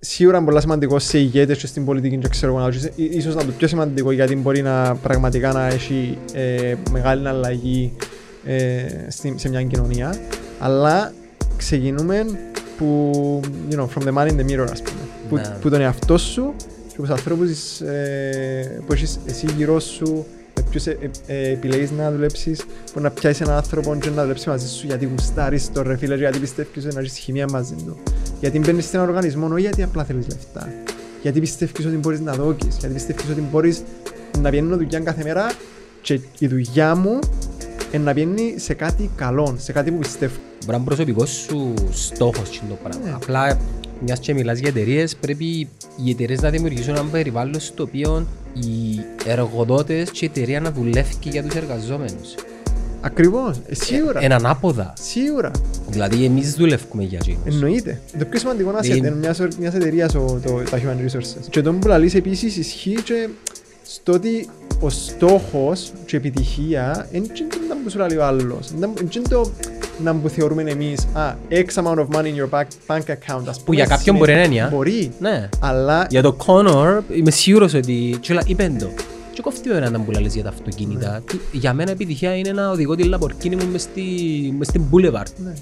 Σίγουρα 0.00 0.36
είναι 0.36 0.46
πολύ 0.46 0.60
σημαντικό 0.60 0.98
σε 0.98 1.18
ηγέτες 1.18 1.58
και 1.58 1.66
στην 1.66 1.84
πολιτική 1.84 2.16
και 2.16 2.28
ξέρω 2.28 2.52
εγώ 2.52 2.60
να 2.60 2.68
ίσω 2.68 2.88
ίσως 2.96 3.34
να 3.34 3.44
το 3.44 3.52
πιο 3.58 3.68
σημαντικό 3.68 4.12
γιατί 4.12 4.36
μπορεί 4.36 4.62
να 4.62 4.94
πραγματικά 4.96 5.52
να 5.52 5.66
έχει 5.66 6.18
ε, 6.32 6.74
μεγάλη 6.90 7.28
αλλαγή 7.28 7.92
ε, 8.44 8.86
σε 9.34 9.48
μια 9.48 9.62
κοινωνία. 9.62 10.14
Αλλά 10.58 11.12
ξεκινούμε 11.56 12.24
που, 12.76 13.10
you 13.70 13.74
know, 13.74 13.86
from 13.94 14.08
the 14.08 14.12
man 14.12 14.28
in 14.28 14.36
the 14.40 14.50
mirror 14.50 14.68
ας 14.70 14.82
πούμε. 14.82 15.00
Που, 15.28 15.34
ναι. 15.34 15.56
που 15.60 15.70
τον 15.70 15.80
εαυτό 15.80 16.18
σου 16.18 16.54
και 16.88 16.96
τους 16.96 17.10
ανθρώπους 17.10 17.80
ε, 17.80 18.82
που 18.86 18.92
έχεις 18.92 19.18
εσύ 19.26 19.46
γύρω 19.56 19.80
σου 19.80 20.26
ποιους 20.70 20.86
ε, 20.86 20.98
ε, 21.26 21.50
επιλέγεις 21.50 21.90
να 21.90 22.10
δουλέψεις, 22.12 22.64
που 22.92 23.00
να 23.00 23.10
πιάσεις 23.10 23.40
έναν 23.40 23.56
άνθρωπο 23.56 23.96
και 23.96 24.10
να 24.10 24.22
δουλέψεις 24.22 24.46
μαζί 24.46 24.68
σου 24.68 24.86
γιατί 24.86 25.04
γουστάρεις 25.04 25.72
το 25.72 25.82
ρε 25.82 25.96
φίλε 25.96 26.14
γιατί 26.14 26.38
πιστεύεις 26.38 26.84
ότι 26.84 26.94
να 26.94 27.00
έχεις 27.00 27.18
χημία 27.18 27.46
μαζί 27.50 27.74
του. 27.74 27.96
Γιατί 28.40 28.58
μπαίνεις 28.58 28.84
σε 28.84 28.96
έναν 28.96 29.08
οργανισμό 29.08 29.46
όχι 29.46 29.60
γιατί 29.60 29.82
απλά 29.82 30.04
θέλεις 30.04 30.26
λεφτά. 30.28 30.68
Γιατί 31.22 31.40
πιστεύεις 31.40 31.86
ότι 31.86 31.96
μπορείς 31.96 32.20
να 32.20 32.32
δώκεις, 32.32 32.76
γιατί 32.78 32.94
πιστεύεις 32.94 33.30
ότι 33.30 33.40
μπορείς 33.40 33.82
να 34.42 34.50
πιένω 34.50 34.76
δουλειά 34.76 35.00
κάθε 35.00 35.22
μέρα 35.22 35.52
και 36.02 36.20
η 36.38 36.46
δουλειά 36.46 36.94
μου 36.94 37.18
να 38.00 38.14
πιένει 38.14 38.54
σε 38.56 38.74
κάτι 38.74 39.10
καλό, 39.16 39.54
σε 39.58 39.72
κάτι 39.72 39.90
που 39.90 39.98
πιστεύω. 39.98 40.34
Μπορεί 40.58 40.70
να 40.70 40.76
είναι 40.76 40.84
προσωπικός 40.84 41.30
σου 41.30 41.74
στόχος 41.90 42.62
το 42.68 42.78
πράγμα. 42.82 43.04
Ναι. 43.04 43.12
Απλά 43.14 43.58
μιας 44.00 44.18
και 44.18 44.34
μιλάς 44.34 44.58
για 44.58 44.68
εταιρείες, 44.68 45.16
πρέπει 45.16 45.68
οι 46.04 46.10
εταιρείες 46.10 46.40
να 46.40 46.50
δημιουργήσουν 46.50 46.94
ένα 46.94 47.04
περιβάλλον 47.04 47.60
στο 47.60 47.82
οποίο 47.82 48.26
οι 48.54 49.00
εργοδότες 49.26 50.10
και 50.10 50.24
η 50.24 50.30
εταιρεία 50.34 50.60
να 50.60 50.72
δουλεύει 50.72 51.14
και 51.20 51.30
για 51.30 51.42
τους 51.42 51.54
εργαζόμενους. 51.54 52.34
Ακριβώς, 53.00 53.60
ε, 53.68 53.74
σίγουρα. 53.74 54.20
Εν 54.22 54.32
ανάποδα. 54.32 54.92
Σίγουρα. 55.00 55.50
Δηλαδή 55.88 56.24
εμείς 56.24 56.54
δουλεύουμε 56.54 57.04
για 57.04 57.18
εκείνους. 57.22 57.54
Εννοείται. 57.54 58.00
Το 58.18 58.24
πιο 58.24 58.38
σημαντικό 58.38 58.70
να 58.70 58.80
είναι 58.82 59.10
μιας, 59.10 59.38
μιας 59.58 59.74
εταιρείας 59.74 60.12
το, 60.12 60.40
το, 60.44 60.62
τα 60.70 60.78
human 60.78 61.16
resources. 61.16 61.46
Και 61.50 61.62
το 61.62 61.72
που 61.72 61.86
λαλείς 61.86 62.14
επίσης 62.14 62.56
ισχύει 62.56 63.02
και 63.02 63.28
στο 63.82 64.12
ότι 64.12 64.48
ο 64.80 64.90
στόχος 64.90 65.92
και 66.06 66.16
η 66.16 66.18
επιτυχία 66.18 67.08
είναι 67.12 67.26
να 67.68 67.76
που 67.76 67.90
σου 67.90 67.98
λέει 67.98 68.16
ο 68.16 68.24
άλλος. 68.24 68.70
Είναι 68.70 69.22
το 69.28 69.50
να 70.04 70.14
που 70.14 70.28
θεωρούμε 70.28 70.62
εμείς 70.62 71.06
α, 71.12 71.34
X 71.50 71.82
amount 71.82 71.98
of 71.98 72.06
money 72.16 72.24
in 72.24 72.36
your 72.36 72.48
bank, 72.50 72.66
bank 72.86 73.00
account. 73.00 73.42
Ας 73.48 73.60
που 73.60 73.72
για 73.72 73.86
κάποιον 73.86 74.16
μπορεί 74.16 74.34
να 74.34 74.42
είναι. 74.42 74.68
Μπορεί. 74.72 75.12
Ναι. 75.18 75.48
Αλλά... 75.60 76.06
Για 76.10 76.22
το 76.22 76.36
Connor 76.46 77.00
είμαι 77.16 77.30
σίγουρος 77.30 77.74
ότι 77.74 78.18
τσουλα 78.20 78.42
είπεν 78.46 78.78
το. 78.78 78.86
Και 79.32 79.40
κόφτει 79.42 79.70
ο 79.70 79.76
έναν 79.76 80.04
που 80.04 80.10
λες 80.10 80.34
για 80.34 80.42
τα 80.42 80.48
αυτοκίνητα. 80.48 81.10
Ναι. 81.10 81.38
Για 81.52 81.72
μένα 81.72 81.90
επιτυχία 81.90 82.36
είναι 82.36 82.52
να 82.52 82.70
οδηγώ 82.70 82.94
τη 82.94 83.10
Lamborghini 83.12 83.54
μου 83.54 83.68
μες, 83.72 83.82
στη, 83.82 84.02
μες 84.58 84.66
στην 84.66 84.82
Boulevard. 84.90 85.32
Ναι. 85.44 85.52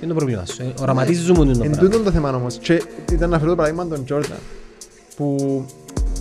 Είναι 0.00 0.12
το 0.12 0.14
πρόβλημα 0.14 0.44
σου. 0.46 0.62
Ε, 0.62 0.72
οραματίζεις 0.80 1.28
μου 1.30 1.34
το 1.34 1.44
πράγμα. 1.44 1.64
Εν 1.64 1.78
τούτον 1.78 2.04
το 2.04 2.10
θέμα 2.10 2.34
όμως. 2.34 2.56
Και 2.56 2.82
ήταν 3.12 3.30
να 3.30 3.38
φέρω 3.38 3.50
το 3.50 3.56
παράδειγμα 3.56 3.86
τον 3.86 4.04
Jordan. 4.10 4.38
Που 5.16 5.64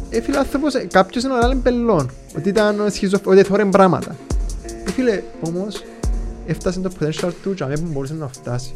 ε, 0.09 0.22
φίλε, 0.22 0.38
άνθρωπος, 0.38 0.73
ε, 0.73 0.88
κάποιος 0.92 1.23
είναι 1.23 1.33
ο 1.33 1.59
πελών. 1.64 2.09
Ότι 2.38 2.50
ήταν 2.50 2.76
σχιζοφ... 2.92 3.28
ότι 3.28 3.44
θόρεν 3.44 3.70
πράγματα. 3.70 4.16
Ε, 4.86 4.92
φίλε, 4.92 5.22
όμως, 5.42 5.83
έφτασε 6.46 6.80
το 6.80 6.92
potential 7.00 7.32
του 7.44 7.54
και 7.54 7.64
αμέσως 7.64 7.86
μπορούσε 7.92 8.14
να 8.14 8.28
φτάσει. 8.28 8.76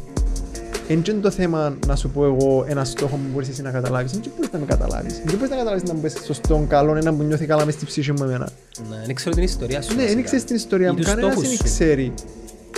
Εν 0.88 1.02
είναι 1.08 1.20
το 1.20 1.30
θέμα 1.30 1.76
να 1.86 1.96
σου 1.96 2.10
πω 2.10 2.24
εγώ 2.24 2.64
ένα 2.68 2.84
στόχο 2.84 3.16
που 3.16 3.22
μπορείς 3.32 3.48
εσύ 3.48 3.62
να 3.62 3.70
καταλάβεις. 3.70 4.12
Δεν 4.12 4.20
μπορείς 4.36 4.52
να 4.52 4.58
με 4.58 4.64
καταλάβεις. 4.64 5.14
Δεν 5.24 5.34
μπορείς 5.34 5.50
να 5.50 5.56
καταλάβεις 5.56 5.82
να 5.82 5.94
μπεις 5.94 6.14
σωστό, 6.24 6.64
καλό, 6.68 6.96
ένα 6.96 7.14
που 7.14 7.22
νιώθει 7.22 7.46
καλά 7.46 7.64
μες 7.64 7.74
στη 7.74 7.84
ψυχή 7.84 8.12
μου 8.12 8.24
εμένα. 8.24 8.48
Ναι, 8.90 8.96
δεν 9.06 9.14
ξέρω 9.14 9.34
την 9.34 9.44
ιστορία 9.44 9.82
σου. 9.82 9.96
Ναι, 9.96 10.06
δεν 10.06 10.24
ξέρεις 10.24 10.44
την 10.44 10.56
ιστορία 10.56 10.92
μου. 10.92 10.98
Κανένας 11.02 11.34
δεν 11.34 11.58
ξέρει. 11.64 12.12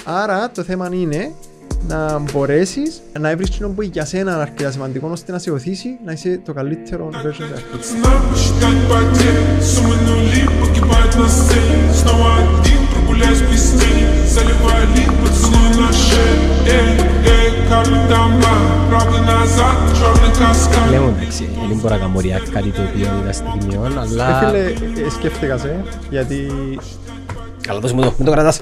Άρα 0.04 0.50
το 0.50 0.62
θέμα 0.62 0.88
είναι 0.92 1.32
να 1.88 2.18
μπορέσεις 2.18 3.02
να 3.20 3.36
βρεις 3.36 3.50
κοινό 3.50 3.68
που 3.68 3.82
για 3.82 4.04
σένα 4.04 4.32
είναι 4.32 4.40
αρκετά 4.40 4.70
σημαντικό 4.70 5.08
ώστε 5.08 5.32
να 5.32 5.38
σε 5.38 5.50
οθήσει 5.50 5.88
να 6.04 6.12
είσαι 6.12 6.40
το 6.44 6.52
καλύτερο 6.52 7.10
version 7.12 7.44
Λέμε 20.90 21.08
εντάξει, 21.16 21.48
δεν 21.68 21.76
μπορώ 21.76 21.94
να 21.94 22.00
κάνω 22.00 22.20
κάτι 22.52 22.70
το 22.70 22.82
οποίο 22.82 23.08
είναι 23.20 23.32
στιγμιών, 23.32 23.98
αλλά... 23.98 24.38
Φίλε, 24.38 24.64
ε, 25.06 25.10
σκέφτηκας 25.10 25.60
σε, 25.60 25.84
γιατί 26.10 26.46
Καλά 27.60 27.80
δώσε 27.80 27.94
μου 27.94 28.00
το, 28.00 28.14
μην 28.16 28.26
το 28.26 28.32
κρατάς. 28.32 28.60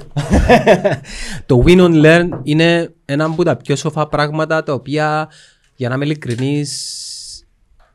το 1.47 1.63
win 1.67 1.81
and 1.81 2.05
learn 2.05 2.29
είναι 2.43 2.95
ένα 3.05 3.25
από 3.25 3.43
τα 3.45 3.57
πιο 3.57 3.77
σοφά 3.77 4.09
πράγματα 4.09 4.63
τα 4.63 4.73
οποία, 4.73 5.29
για 5.77 5.89
να 5.89 5.95
είμαι 5.95 6.05
ειλικρινής, 6.05 6.97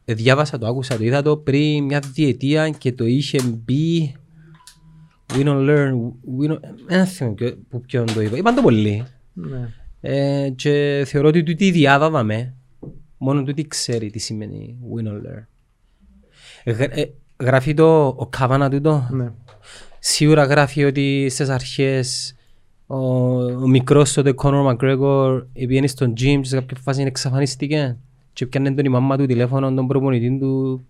διάβασα 0.06 0.58
το, 0.58 0.68
άκουσα 0.68 0.98
το, 0.98 1.04
είδα 1.04 1.22
το 1.22 1.38
πριν 1.38 1.84
μια 1.84 2.04
διετία 2.14 2.70
και 2.70 2.92
το 2.92 3.06
είχε 3.06 3.40
μπει 3.44 4.16
win 5.34 5.48
and 5.48 5.70
learn, 5.70 5.94
win 6.40 6.60
δεν 6.88 7.06
θυμάμαι 7.06 7.58
που 7.70 7.82
ποιον 7.82 8.06
το 8.14 8.22
είπα, 8.22 8.38
είπαν 8.38 8.56
το 8.56 8.62
πολύ. 8.62 9.06
Ναι. 9.34 9.70
Ε, 10.02 10.50
και 10.50 11.04
θεωρώ 11.08 11.28
ότι 11.28 11.44
τούτη 11.44 11.72
διάδαδα 11.72 12.24
με, 12.24 12.54
μόνο 13.18 13.44
τούτη 13.44 13.68
ξέρει 13.68 14.10
τι 14.10 14.20
σημαίνει 14.20 14.78
win 14.96 15.08
and 15.08 15.28
learn. 15.28 15.46
Ε, 16.64 17.04
γράφει 17.40 17.74
το 17.74 18.08
ο 18.08 18.28
καβάνα 18.28 18.70
τούτο; 18.70 19.08
Ναι. 19.12 19.32
Σίγουρα 20.00 20.44
γράφει 20.44 20.84
ότι 20.84 21.28
στις 21.30 21.50
αρχές 21.50 22.36
ο, 22.88 22.98
ο 23.44 23.68
μικρός 23.68 24.14
τότε 24.14 24.34
Conor 24.38 24.76
McGregor 24.76 25.46
πήγαινε 25.54 25.88
στον 25.88 26.12
gym 26.12 26.40
και 26.42 26.44
σε 26.44 26.56
κάποια 26.56 26.78
φάση 26.82 27.02
εξαφανίστηκε 27.02 27.98
και 28.34 28.46
πιάνε 28.46 28.72
τον 28.74 28.86
η 28.86 28.90
μαμά 28.90 29.18
του 29.18 29.26
τηλέφωνο 29.26 29.74
τον 29.74 29.88
προπονητή 29.88 30.38
του 30.40 30.86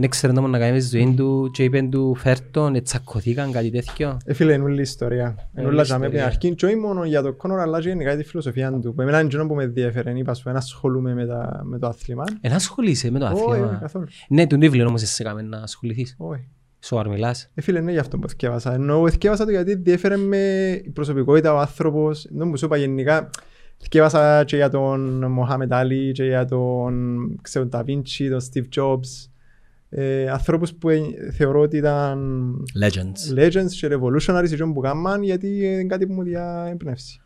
δεν 0.00 0.08
ξέρει 0.08 0.32
να 0.32 0.58
κάνει 0.58 0.72
με 0.72 0.78
τη 0.78 0.86
ζωή 0.86 1.14
του 1.16 1.50
και 1.52 1.64
είπε 1.64 1.88
του 1.90 2.14
φέρτον, 2.14 2.82
τσακωθήκαν 2.82 3.52
κάτι 3.52 3.70
τέτοιο. 3.70 4.18
Ε, 4.24 4.32
φίλε, 4.32 4.52
είναι 4.52 4.64
όλη 4.64 4.78
η 4.78 4.82
ιστορία. 4.82 5.50
Είναι 5.58 5.66
όλα 5.66 5.82
για 5.82 5.98
μένα 5.98 6.24
αρχή 6.24 6.54
και 6.54 6.66
όχι 6.66 6.76
μόνο 6.76 7.04
για 7.04 7.22
το 7.22 7.36
Conor 7.42 7.58
αλλά 7.60 7.80
και 7.80 7.88
γενικά 7.88 8.16
τη 8.16 8.24
φιλοσοφία 8.24 8.72
του. 8.72 8.94
Που 8.94 9.02
εμένα 9.02 9.20
είναι 9.20 9.46
που 9.46 9.54
με 9.54 9.62
ενδιαφέρει, 9.62 10.18
είπα 10.18 10.34
σου, 10.34 10.48
ένα 10.48 10.58
ασχολούμαι 10.58 11.14
με, 11.14 11.26
τα, 11.26 11.60
με 11.64 11.78
το 11.78 11.86
άθλημα. 11.86 12.24
Ένα 12.40 12.54
ασχολείσαι 12.54 13.10
με 13.10 13.18
το 13.18 13.26
άθλημα. 13.26 13.90
Ναι, 14.28 14.46
τον 14.46 14.60
τίβλιο 14.60 14.86
όμως 14.86 15.02
εσύ 15.02 15.22
έκαμε 15.24 15.42
να 15.42 15.58
ασχοληθείς. 15.58 16.14
Όχι. 16.18 16.48
Σοβαρ 16.84 17.08
μιλάς. 17.08 17.50
Ε, 17.54 17.60
φίλε, 17.60 17.80
ναι, 17.80 17.92
γι' 17.92 17.98
αυτό 17.98 18.18
που 18.18 18.28
θυκεύασα. 18.28 18.74
Ενώ 18.74 19.10
θυκεύασα 19.10 19.44
το 19.44 19.50
γιατί 19.50 19.74
διέφερε 19.74 20.16
με 20.16 20.70
η 20.84 20.90
προσωπικότητα 20.90 21.54
ο 21.54 21.58
άνθρωπος. 21.58 22.26
Δεν 22.30 22.48
μου 22.48 22.56
σου 22.56 22.64
είπα 22.64 22.76
γενικά. 22.76 23.30
Θυκεύασα 23.82 24.44
και 24.44 24.56
για 24.56 24.68
τον 24.68 25.24
Μοχάμετ 25.32 25.72
Άλλη 25.72 26.12
και 26.12 26.24
για 26.24 26.44
τον 26.44 26.94
ξέρω, 27.42 27.66
Ταβίντσι, 27.66 28.30
τον 28.30 28.40
Στίβ 28.40 28.68
Τζόμπς. 28.68 29.31
Ε, 29.94 30.30
ανθρώπους 30.30 30.74
που 30.74 30.88
ε, 30.88 31.00
θεωρώ 31.32 31.60
ότι 31.60 31.76
ήταν 31.76 32.54
legends, 32.84 33.38
legends 33.38 33.70
και 33.70 33.88
revolutionaries 33.90 34.48
και 34.48 34.64
που 34.64 34.80
κάμαν 34.80 35.22
γιατί 35.22 35.56
είναι 35.56 35.84
κάτι 35.84 36.06
που 36.06 36.12
μου 36.12 36.22
διαεμπνεύσει. 36.22 37.20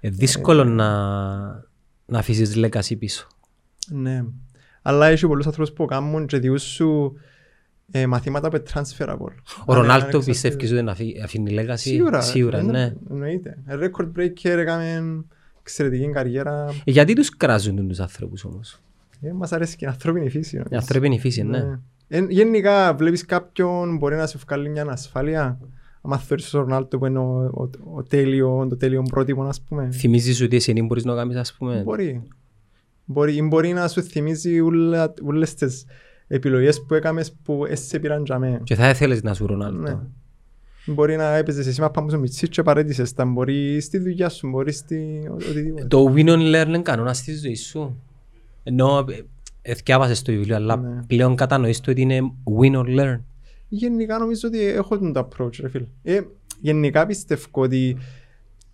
Ε, 0.00 0.08
δύσκολο 0.08 0.60
ε, 0.60 0.64
να, 0.64 0.88
να 2.06 2.18
αφήσεις 2.18 2.54
legacy 2.56 2.98
πίσω. 2.98 3.26
Ναι. 3.90 4.24
Αλλά 4.82 5.06
έχει 5.06 5.26
πολλούς 5.26 5.46
ανθρώπους 5.46 5.72
που 5.72 5.84
κάνουν 5.84 6.26
και 6.26 6.38
διούς 6.38 6.62
σου 6.62 7.12
ε, 7.90 8.06
μαθήματα 8.06 8.48
με 8.52 8.62
transferable. 8.74 9.34
Ο 9.64 9.74
Ρονάλτο 9.74 10.18
πιστεύεις 10.18 10.72
ότι 10.72 10.82
να 10.82 10.96
αφήνει 11.24 11.50
λέγκαση. 11.50 11.88
Σίγουρα, 11.88 12.20
Σίγουρα 12.20 12.62
ναι. 12.62 12.94
Εννοείται. 13.10 13.58
Record 13.68 14.10
breaker 14.18 14.44
έκαμε 14.44 15.24
εξαιρετική 15.60 16.10
καριέρα. 16.10 16.64
Ε, 16.84 16.90
γιατί 16.90 17.12
τους 17.12 17.36
κράζουν 17.36 17.88
τους 17.88 18.00
άνθρωπους 18.00 18.44
όμως; 18.44 18.80
Ε, 19.20 19.32
μας 19.32 19.52
αρέσει 19.52 19.76
και 19.76 19.84
η 19.84 19.88
ανθρώπινη 19.88 20.30
φύση. 20.30 20.62
Η 20.70 20.76
ανθρώπινη 20.76 21.18
φύση, 21.18 21.42
ναι. 21.42 21.58
ναι. 21.58 21.78
Ε, 22.08 22.26
γενικά 22.28 22.94
βλέπεις 22.94 23.24
κάποιον 23.24 23.96
μπορεί 23.96 24.16
να 24.16 24.26
σε 24.26 24.38
βγάλει 24.46 24.68
μια 24.68 24.86
ασφάλεια. 24.88 25.58
Αν 26.02 26.18
θεωρείς 26.18 26.50
τον 26.50 26.60
Ρονάλτο 26.60 26.98
που 26.98 27.06
είναι 27.06 27.18
ο, 27.18 27.50
ο, 27.54 27.70
ο, 27.94 28.02
τέλειο, 28.02 28.66
το 28.68 28.76
τέλειο 28.76 29.02
πρότυπο, 29.02 29.42
ας 29.42 29.60
πούμε. 29.60 29.90
Θυμίζεις 29.92 30.40
ότι 30.40 30.56
εσύ 30.56 30.82
μπορείς 30.82 31.04
να 31.04 31.14
κάνεις, 31.14 31.36
ας 31.36 31.54
πούμε; 31.54 31.82
Μπορεί. 31.84 32.22
Μπορεί, 33.04 33.42
μπορεί 33.42 33.72
να 33.72 33.88
σου 33.88 34.02
θυμίζει 34.02 34.60
όλες 35.24 35.54
τις 35.54 35.84
επιλογές 36.26 36.84
που 36.86 36.94
έκαμες 36.94 37.36
που 37.42 37.64
εσύ 37.68 38.00
πήραν 38.00 38.24
για 38.24 38.38
μένα. 38.38 38.60
Και 38.62 38.74
θα 38.74 38.88
ήθελες 38.88 39.22
να 39.22 39.34
σου 39.34 39.46
Ρονάλτο. 39.46 39.78
Ναι. 39.78 39.98
Μπορεί 40.86 41.16
να 41.16 41.36
έπαιζες 41.36 41.66
εσύ 41.66 41.80
μάπα 41.80 42.02
μου 42.02 42.08
στο 42.08 42.18
μητσί 42.18 42.48
και 42.48 42.62
παρέτησες 42.62 43.12
τα. 43.12 43.24
Μπορεί 43.24 43.80
στη 43.80 43.98
δουλειά 43.98 44.28
σου, 44.28 44.48
μπορεί 44.48 44.72
στη 44.72 45.28
οτιδήποτε. 45.32 45.86
Το 45.86 46.12
win 46.16 46.28
and 46.28 46.54
learn 46.54 46.66
είναι 46.66 46.82
κανόνας 46.82 47.18
στη 47.18 47.34
ζωή 47.34 47.54
σου. 47.54 48.02
Ενώ 48.62 49.04
εθιάβασες 49.66 50.22
το 50.22 50.32
βιβλίο, 50.32 50.56
αλλά 50.56 50.76
ναι. 50.76 51.02
πλέον 51.06 51.36
κατανοείς 51.36 51.80
το 51.80 51.90
ότι 51.90 52.00
είναι 52.00 52.20
win 52.60 52.72
or 52.72 53.00
learn. 53.00 53.20
Γενικά 53.68 54.18
νομίζω 54.18 54.48
ότι 54.48 54.60
έχω 54.60 54.98
τον 54.98 55.12
approach, 55.16 55.56
ρε 55.60 55.68
φίλε. 55.68 55.86
Ε, 56.02 56.20
γενικά 56.60 57.06
πιστεύω 57.06 57.46
ότι 57.52 57.96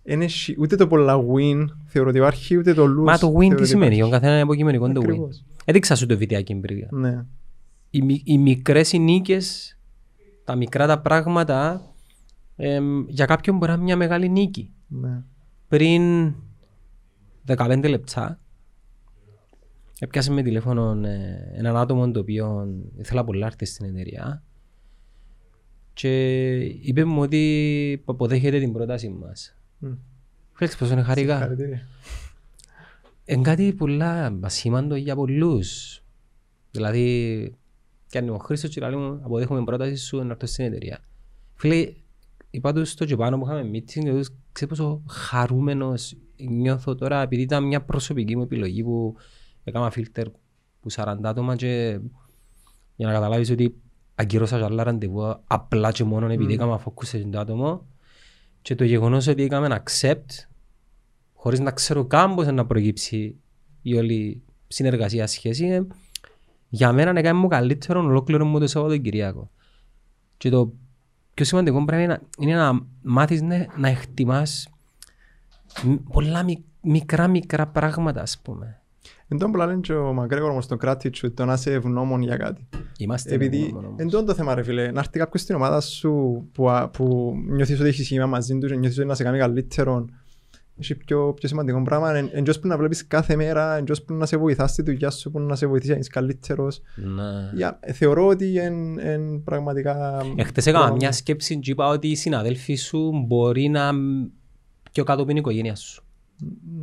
είναι 0.03 0.25
ούτε 0.57 0.75
το 0.75 0.87
πολλά 0.87 1.17
win 1.17 1.65
θεωρώ 1.85 2.09
ότι 2.09 2.17
υπάρχει, 2.17 2.57
ούτε 2.57 2.73
το 2.73 2.83
lose. 2.83 3.03
Μα 3.03 3.17
το 3.17 3.33
win 3.37 3.55
τι 3.57 3.67
σημαίνει, 3.67 4.01
ο 4.01 4.09
καθένας 4.09 4.33
είναι 4.33 4.43
υποκειμενικό 4.43 4.91
το 4.91 5.01
win. 5.05 5.17
Έδειξα 5.65 5.95
σου 5.95 6.05
το 6.05 6.17
βιντεάκι 6.17 6.55
πριν. 6.55 6.87
Ναι 6.89 7.25
οι, 7.91 8.21
οι 8.23 8.37
μικρές 8.37 8.93
νίκες, 8.93 9.77
τα 10.43 10.55
μικρά 10.55 10.87
τα 10.87 10.99
πράγματα, 10.99 11.81
ε, 12.55 12.79
για 13.07 13.25
κάποιον 13.25 13.57
μπορεί 13.57 13.71
να 13.71 13.75
είναι 13.75 13.85
μια 13.85 13.95
μεγάλη 13.97 14.29
νίκη. 14.29 14.71
Ναι. 14.87 15.23
Πριν 15.67 16.33
15 17.47 17.89
λεπτά, 17.89 18.39
Έπιασε 20.03 20.31
με 20.31 20.41
τηλέφωνο 20.41 21.07
ε, 21.07 21.51
έναν 21.53 21.77
άτομο 21.77 22.11
το 22.11 22.19
οποίο 22.19 22.67
ήθελα 22.97 23.23
πολλά 23.23 23.45
έρθει 23.45 23.65
στην 23.65 23.85
εταιρεία 23.85 24.43
και 25.93 26.55
είπε 26.59 27.03
μου 27.03 27.21
ότι 27.21 28.03
αποδέχεται 28.05 28.59
την 28.59 28.73
πρόταση 28.73 29.09
μας. 29.09 29.57
Μμ. 29.77 29.91
Φίλεξ 30.51 30.77
πως 30.77 30.91
είναι 30.91 31.01
χαρικά; 31.01 31.37
Συγχαρητήρια. 31.37 31.87
Είναι 33.25 33.41
κάτι 33.41 33.73
πολλά 33.73 34.37
ασήμαντο 34.41 34.95
για 34.95 35.15
πολλούς. 35.15 36.01
Δηλαδή, 36.71 37.55
κι 38.07 38.17
αν 38.17 38.25
είμαι 38.25 38.35
ο 38.35 38.39
Χρήστος 38.39 38.69
και 38.69 38.81
λέει 38.81 38.95
μου 38.95 39.19
αποδέχομαι 39.23 39.63
πρόταση 39.63 39.95
σου 39.95 40.17
να 40.17 40.31
έρθω 40.31 40.45
στην 40.45 40.65
εταιρεία. 40.65 40.99
Φίλε, 41.55 41.93
είπα 42.49 42.73
τους 42.73 42.89
στο 42.89 43.05
Τζεπάνο 43.05 43.37
που 43.37 43.45
είχαμε 43.45 43.69
meeting 43.69 44.03
και 44.03 44.11
τους 44.11 44.29
ξέρω 44.51 44.69
πόσο 44.69 45.03
χαρούμενος 45.07 46.15
νιώθω 46.49 46.95
τώρα 46.95 47.21
επειδή 47.21 47.41
ήταν 47.41 47.67
μια 47.67 47.81
προσωπική 47.81 48.35
μου 48.35 48.43
επιλογή 48.43 48.83
που 48.83 49.15
έκανα 49.63 49.89
φίλτερ 49.89 50.29
που 50.81 50.91
40 50.95 51.15
άτομα 51.23 51.55
και 51.55 51.99
για 52.95 53.07
να 53.07 53.13
καταλάβεις 53.13 53.49
ότι 53.49 53.75
αγκυρώσα 54.15 54.57
και 54.57 54.63
άλλα 54.63 54.83
ραντεβού 54.83 55.35
απλά 55.47 55.91
και 55.91 56.03
μόνο 56.03 56.25
επειδή 56.31 56.53
έκανα 56.53 56.79
focus 56.85 57.05
σε 57.05 57.17
το 57.19 57.39
άτομο 57.39 57.85
και 58.61 58.75
το 58.75 58.83
γεγονός 58.83 59.27
ότι 59.27 59.43
έκαμε 59.43 59.83
accept 59.83 60.45
χωρίς 61.33 61.59
να 61.59 61.71
ξέρω 61.71 62.05
καν 62.05 62.35
πώς 62.35 62.47
να 62.47 62.65
προκύψει 62.65 63.35
η 63.81 63.95
όλη 63.95 64.41
συνεργασία 64.67 65.27
σχέση 65.27 65.65
ε, 65.65 65.81
για 66.69 66.91
μένα 66.91 67.19
έκανε 67.19 67.39
μου 67.39 67.47
καλύτερο 67.47 67.99
ολόκληρο 67.99 68.45
μου 68.45 68.59
το 68.59 68.67
Σαββατοκυριακό. 68.67 69.49
Και 70.37 70.49
το 70.49 70.73
πιο 71.33 71.45
σημαντικό 71.45 71.85
πράγμα 71.85 72.03
είναι, 72.03 72.13
να- 72.13 72.21
είναι 72.45 72.55
να 72.55 72.79
μάθεις 73.01 73.41
ναι, 73.41 73.65
να 73.77 73.87
εκτιμάς 73.87 74.69
μ- 75.83 76.11
πολλά 76.11 76.43
μικ- 76.43 76.65
μικρά 76.81 77.27
μικρά 77.27 77.67
πράγματα 77.67 78.21
ας 78.21 78.39
πούμε. 78.39 78.80
Εν 79.31 79.37
τω 79.37 79.49
που 79.49 79.57
λένε 79.57 79.79
και 79.81 79.93
ο 79.93 80.13
Μακρέγορ 80.13 80.49
όμως 80.49 80.67
το 80.67 80.77
gratitude, 80.85 81.33
το 81.33 81.45
να 81.45 81.53
είσαι 81.53 81.71
ευγνώμων 81.73 82.21
για 82.21 82.37
κάτι. 82.37 82.67
Είμαστε 82.97 83.33
Επειδή 83.33 83.57
ευγνώμων 83.57 83.85
όμως. 83.85 83.99
εν 83.99 84.09
τω 84.09 84.23
το 84.23 84.33
θέμα 84.33 84.55
ρε 84.55 84.63
φίλε, 84.63 84.91
να 84.91 84.99
έρθει 84.99 85.19
κάποιος 85.19 85.41
στην 85.41 85.55
ομάδα 85.55 85.81
σου 85.81 86.43
που, 86.51 86.69
α- 86.69 86.89
που 86.89 87.33
νιώθεις 87.49 87.79
ότι 87.79 87.87
έχεις 87.89 88.05
σχήμα 88.05 88.25
μαζί 88.25 88.57
του 88.57 88.67
και 88.67 88.75
νιώθεις 88.75 88.97
ότι 88.97 89.07
να 89.07 89.13
σε 89.15 89.23
κάνει 89.23 89.37
καλύτερο. 89.37 90.05
Έχει 90.79 90.95
πιο, 90.95 91.33
πιο 91.33 91.47
σημαντικό 91.47 91.81
πράγμα. 91.81 92.15
Εν, 92.15 92.29
εντός 92.33 92.59
που 92.59 92.67
να 92.67 92.77
βλέπεις 92.77 93.07
κάθε 93.07 93.35
μέρα, 93.35 93.75
εντός 93.75 94.01
που 94.03 94.13
να 94.13 94.25
σε 94.25 94.37
βοηθάς 94.37 94.71
στη 94.71 94.81
δουλειά 94.81 95.09
σου, 95.09 95.31
που 95.31 95.39
να 95.39 95.55
σε 95.55 95.67
βοηθήσει 95.67 95.91
να 95.91 95.97
είσαι 95.97 96.09
καλύτερος. 96.09 96.81
Ναι. 96.95 97.51
Για, 97.53 97.79
θεωρώ 97.93 98.27
ότι 98.27 98.51
είναι 98.51 99.41
πραγματικά... 99.43 100.21
Εχθές 100.35 100.65
έκανα 100.65 100.77
πρόγραμμα. 100.77 100.95
μια 100.95 101.11
σκέψη 101.11 101.59
και 101.59 101.71
είπα 101.71 101.87
ότι 101.87 102.07
οι 102.07 102.15
συναδέλφοι 102.15 102.75
σου 102.75 103.11
μπορεί 103.27 103.67
να 103.67 103.93
μ, 103.93 104.25
πιο 104.91 105.03
κάτω 105.03 105.19
από 105.19 105.27
την 105.27 105.37
οικογένεια 105.37 105.75
σου. 105.75 106.03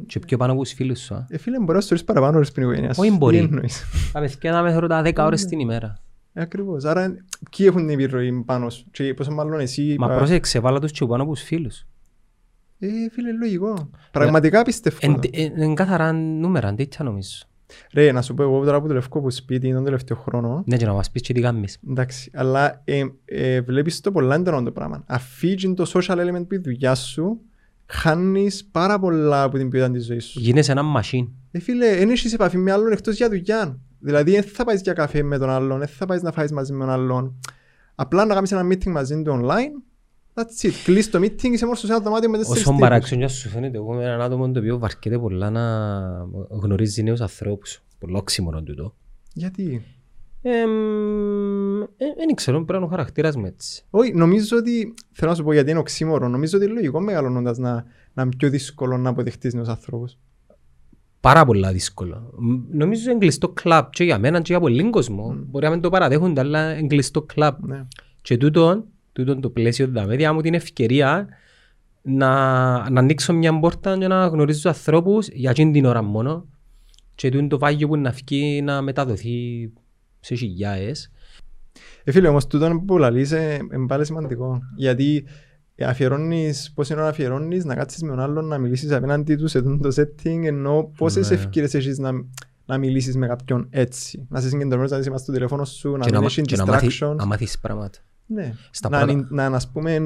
Και 0.06 0.19
πιο 0.19 0.37
πάνω 0.37 0.52
από 0.52 0.62
τους 0.62 0.72
φίλους 0.72 1.00
σου. 1.00 1.14
α. 1.14 1.26
Ε, 1.28 1.38
φίλε, 1.38 1.58
μπορεί 1.60 1.72
να 1.72 1.81
σου 1.81 1.88
ρίξει 1.88 2.05
παραπάνω 2.05 2.37
ώρες 2.37 2.49
στην 2.49 2.62
οικογένεια 2.62 2.94
σου. 2.94 3.00
Όχι 3.02 3.16
μπορεί. 3.16 3.38
Τι 3.38 3.44
εννοείς; 3.44 3.84
Τα 4.12 4.20
παιδιά 4.20 4.52
να 4.52 4.62
με 4.62 4.70
θεωρώ 4.70 4.87
τα 4.87 5.00
10 5.05 5.12
Ναι. 5.16 5.22
ώρες 5.22 5.44
την 5.44 5.58
ημέρα. 5.58 5.99
Ε, 6.32 6.40
Ακριβώς. 6.43 6.84
Άρα, 6.84 7.14
ποιοι 7.56 7.66
έχουν 7.69 7.87
την 7.87 7.90
επιρροή 8.00 8.43
πάνω 8.46 8.70
σου; 8.70 8.84
Και 8.90 9.14
πόσο 9.14 9.31
μάλλον 9.32 9.60
εσύ... 9.60 9.96
Μα 9.99 10.06
α, 10.06 10.16
πρόσεξε, 10.16 10.58
βάλα 10.58 10.81
τους 10.81 10.90
και 10.90 11.06
πάνω 11.06 11.22
από 11.22 11.32
τους 11.32 11.43
φίλους. 11.43 11.87
Ε, 12.78 12.88
φίλε, 13.12 13.32
λογικό. 13.32 13.90
Πραγματικά 14.10 14.62
πιστεύω. 14.62 14.96
Εν- 15.00 15.20
εν- 15.31 15.56
Είναι 15.62 15.75
καθαρά 15.75 16.12
νούμερα, 16.12 16.69
αντίτια 16.69 17.05
νομίζω. 17.05 17.43
Ρε, 17.93 18.12
να 18.12 18.22
σου 18.22 18.34
πω 18.34 18.43
εγώ 18.43 18.64
τώρα 18.64 18.81
που 18.81 18.87
δουλεύω 18.87 19.06
από 19.10 19.31
σπίτι 19.31 19.72
τον 19.72 19.84
τελευταίο 19.84 20.16
χρόνο. 20.16 20.62
Ναι, 20.66 20.76
και 20.76 20.87
να 20.87 20.93
μας 20.93 21.10
πεις 21.10 21.22
και 21.22 21.32
τι 21.32 21.40
κάνεις. 21.40 21.78
Εντάξει, 21.90 22.31
αλλά 22.34 22.81
ε, 22.84 23.05
ε, 23.25 23.60
βλέπεις 23.60 24.00
το 24.00 24.12
πολλά 24.12 24.34
έντονο 24.34 24.62
το 24.62 24.70
πράγμα. 24.72 25.02
Αφήγει 25.06 25.75
το 25.75 25.90
social 25.94 26.16
element 26.16 26.46
που 26.49 26.55
η 26.55 26.58
δουλειά 26.58 26.94
σου, 26.94 27.40
χάνεις 27.88 28.64
πάρα 28.73 28.99
πολλά 28.99 29.43
από 29.43 29.58
την 29.58 29.69
ποιότητα 29.69 29.93
της 29.93 30.06
ζωής 30.06 30.25
σου. 30.25 30.40
Γίνεσαι 30.40 30.73
ένα 30.73 30.82
machine. 30.96 31.29
Ε, 31.50 31.58
φίλε, 31.61 31.96
δεν 31.96 32.11
έχεις 32.11 32.32
επαφή 32.32 32.58
με 32.58 32.73
άλλον 32.73 32.93
εκτός 32.93 33.17
για 33.17 33.29
δουλειά. 33.29 33.79
Δηλαδή, 34.00 34.31
δεν 34.31 34.43
θα 34.43 34.64
πάεις 34.64 34.81
για 34.81 34.93
καφέ 34.93 35.23
με 35.23 35.38
τον 35.38 35.50
άλλον, 35.50 35.79
δεν 35.79 35.88
θα 35.88 36.06
πάεις 36.06 36.23
να 36.23 36.32
φάεις 36.32 36.52
μαζί 36.52 36.73
με 36.73 36.79
τον 36.79 36.90
άλλον. 36.90 37.40
Απλά 37.94 38.25
να 38.25 38.35
κάνεις 38.35 38.52
ένα 38.52 38.67
meeting 38.67 38.87
μαζί 38.90 39.23
του 39.23 39.40
online. 39.43 39.82
That's 40.35 40.67
it. 40.67 40.73
Κλείς 40.85 41.11
το 41.11 41.19
meeting, 41.19 41.43
είσαι 41.52 41.64
μόνος 41.64 41.79
σου 41.81 41.87
σε 41.87 41.93
ένα 41.93 42.02
δωμάτιο 42.02 42.31
με 42.31 42.37
τέσσερις 42.38 42.61
Όσο 42.61 42.70
τύπους. 42.70 42.88
παράξενο 42.88 43.20
να 43.23 43.29
σου 43.29 43.49
φαίνεται, 43.49 43.76
εγώ 43.76 43.94
είμαι 43.94 44.05
έναν 44.05 44.20
άτομο 44.20 44.50
το 44.50 44.58
οποίο 44.58 44.79
βαρκέται 44.79 45.19
πολλά 45.19 45.50
να 45.50 45.62
γνωρίζει 46.49 47.02
νέους 47.02 47.20
ανθρώπους. 47.20 47.82
Πολλά 47.99 48.19
οξύμορο 48.19 48.62
τούτο. 48.62 48.94
Γιατί; 49.32 49.84
Εμ, 50.43 50.55
ε, 50.55 50.64
Δεν 51.96 52.35
ξέρω, 52.35 52.56
πρέπει 52.56 52.73
να 52.73 52.76
είναι 52.76 52.87
ο 52.87 52.88
χαρακτήρας 52.88 53.37
μου 53.37 53.46
έτσι. 53.46 53.85
Όχι, 53.90 54.12
νομίζω 54.12 54.56
ότι, 54.56 54.94
θέλω 55.12 55.31
να 55.31 55.37
σου 55.37 55.44
πω 55.44 55.52
γιατί 55.52 55.70
είναι 55.70 55.79
οξύμορο, 55.79 56.29
νομίζω 56.29 56.56
ότι 56.56 56.67
είναι 56.67 56.75
λογικό 56.75 57.00
μεγαλώνοντας 57.00 57.58
να, 57.58 57.85
να 58.12 58.23
είναι 58.23 58.31
πιο 58.37 58.50
δύσκολο 58.50 58.96
να 58.96 59.11
αποδεχτείς 59.11 59.55
νέους 59.55 59.69
ανθρώπους. 59.69 60.19
Πάρα 61.20 61.44
πολλά 61.44 61.73
δύσκολο. 61.73 62.31
Μ, 62.37 62.55
Νομίζω 62.70 63.11
είναι 63.11 63.19
κλειστό 63.19 63.49
κλαμπ 63.49 63.87
και 63.90 64.05
για 64.05 64.19
μένα 64.19 64.38
και 64.38 64.52
για 64.52 64.61
πολλοί 64.61 64.90
κόσμο. 64.90 65.37
Μπορεί 65.46 65.64
να 65.64 65.70
μην 65.70 65.81
το 65.81 65.90
παραδέχονται, 65.90 66.40
αλλά 66.40 66.79
είναι 66.79 66.87
κλειστό 66.87 67.23
κλαμπ. 67.23 67.64
Ναι. 67.64 67.87
Και 68.23 68.37
τούτον, 68.37 68.84
τούτον 69.12 69.41
το 69.41 69.50
πλαίσιο 69.50 69.88
δάμε, 69.88 70.17
διά 70.17 70.32
μου 70.32 70.41
την 70.41 70.55
ευκαιρία 70.55 71.29
να, 72.02 72.29
να 72.91 73.00
ανοίξω 73.00 73.32
μια 73.32 73.58
πόρτα 73.58 73.99
και 73.99 74.06
να 74.06 74.26
γνωρίζω 74.26 74.56
τους 74.56 74.67
ανθρώπους 74.67 75.29
για 75.29 75.50
εκείνη 75.50 75.73
την 75.73 75.84
ώρα 75.84 76.02
μόνο 76.02 76.46
και 77.14 77.31
τούτο 77.31 77.46
το 77.46 77.58
βάγιο 77.58 77.88
που 77.88 77.96
να 77.96 78.11
βγει 78.11 78.62
να 78.62 78.82
μεταδοθεί 78.82 79.70
σε 80.20 80.34
χιλιάες. 80.34 81.11
Ε, 82.08 82.12
φίλε, 82.12 82.28
όμως 82.28 82.46
τούτο 82.46 82.82
που 82.87 82.99
λαλείς 82.99 83.32
ε, 83.32 83.58
είναι 83.75 83.87
πάλι 83.87 84.05
σημαντικό. 84.05 84.58
Γιατί 84.76 85.25
ε, 85.75 85.84
αφιερώνεις, 85.84 86.72
πόση 86.75 86.93
ώρα 86.93 87.08
αφιερώνεις 87.08 87.64
να 87.64 87.75
κάτσεις 87.75 88.02
με 88.02 88.08
τον 88.08 88.20
άλλον 88.20 88.44
να 88.46 88.58
μιλήσεις 88.58 88.93
απέναντι 88.93 89.37
τους 89.37 89.50
σε 89.50 89.58
αυτό 89.58 89.76
το 89.76 89.88
setting 89.96 90.44
ενώ 90.44 90.93
πόσες 90.96 91.28
Ναι. 91.31 91.37
ευκαιρίες 91.37 91.75
έχεις 91.75 91.99
να, 91.99 92.10
να 92.66 92.78
μιλήσεις 92.78 93.16
με 93.16 93.26
κάποιον 93.26 93.66
έτσι. 93.70 94.26
Να 94.28 94.40
σε 94.40 94.49
συγκεντρώνεις, 94.49 94.90
να 94.90 94.99
είσαι 94.99 95.10
μες 95.10 95.20
στο 95.20 95.32
τηλέφωνο 95.32 95.64
σου, 95.64 95.90
να 95.90 95.99
και 96.05 96.10
μην 96.10 96.20
να, 96.20 96.26
έχει 96.26 96.43
και 96.43 96.56
να, 96.56 96.66
μάθει, 96.66 96.87
distractions. 97.00 97.14
να 97.16 97.26
μάθεις 97.26 97.58
πράγματα. 97.58 97.99
Ναι. 98.26 98.52
Στα 98.70 98.88
να, 98.88 98.96
πρώτα- 98.99 99.12
είναι- 99.12 99.26
να, 99.31 99.49
να, 99.49 99.56
ας 99.56 99.69
πούμε, 99.69 99.99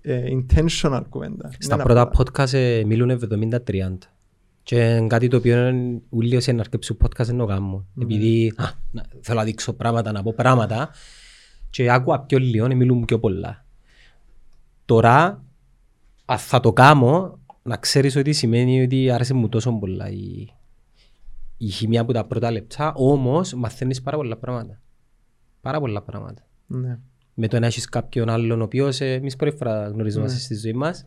ε, 0.00 0.22
intentional 0.32 1.02
κουβέντα. 1.08 1.50
Στα 1.58 1.76
Ναι, 1.76 1.82
πρώτα 1.82 2.00
απλά. 2.00 2.24
podcast 2.24 2.52
ε, 2.52 2.82
μιλούν 2.86 3.10
70-30. 3.10 3.98
Και 4.62 4.76
είναι 4.96 5.06
κάτι 5.06 5.28
το 5.28 5.36
οποίο 5.36 5.68
είναι 5.68 6.00
ούλιος 6.08 6.46
να 6.46 6.60
αρκέψουν 6.60 6.96
podcast 7.02 7.28
ενώ 7.28 7.44
γάμο. 7.44 7.86
Ναι. 7.94 8.04
Επειδή 8.04 8.52
α, 8.56 8.64
να- 8.90 9.04
θέλω 9.20 9.38
να 9.38 9.44
δείξω 9.44 9.72
πράγματα, 9.72 10.12
να 10.12 10.22
πω 10.22 10.32
πράγματα 10.36 10.90
και 11.70 11.90
άκουα 11.90 12.20
πιο 12.20 12.38
λίγο, 12.38 12.66
ε, 12.66 12.74
μιλούν 12.74 13.04
πιο 13.04 13.18
πολλά. 13.18 13.64
Τώρα, 14.84 15.44
αν 16.24 16.38
θα 16.38 16.60
το 16.60 16.72
κάνω, 16.72 17.38
να 17.62 17.76
ξέρεις 17.76 18.16
ότι 18.16 18.32
σημαίνει 18.32 18.82
ότι 18.82 19.10
άρεσε 19.10 19.34
μου 19.34 19.48
τόσο 19.48 19.72
πολλά 19.78 20.08
η, 20.10 20.48
η 21.56 21.66
χημεία 21.68 22.00
από 22.00 22.12
τα 22.12 22.24
πρώτα 22.24 22.50
λεπτά, 22.50 22.92
όμως 22.94 23.54
μαθαίνεις 23.54 24.02
πάρα 24.02 24.16
πολλά 24.16 24.36
πράγματα. 24.36 24.80
Πάρα 25.60 25.80
πολλά 25.80 26.02
πράγματα 26.02 26.42
Ναι. 26.66 26.98
με 27.34 27.48
το 27.48 27.58
να 27.58 27.66
έχεις 27.66 27.88
κάποιον 27.88 28.28
άλλον 28.28 28.60
ο 28.60 28.64
οποίος 28.64 29.00
ε, 29.00 29.12
εμείς 29.12 29.36
πρώτη 29.36 29.56
φορά 29.56 29.88
γνωριζόμαστε 29.88 30.34
Ναι. 30.36 30.40
στη 30.42 30.54
ζωή 30.54 30.72
μας 30.72 31.06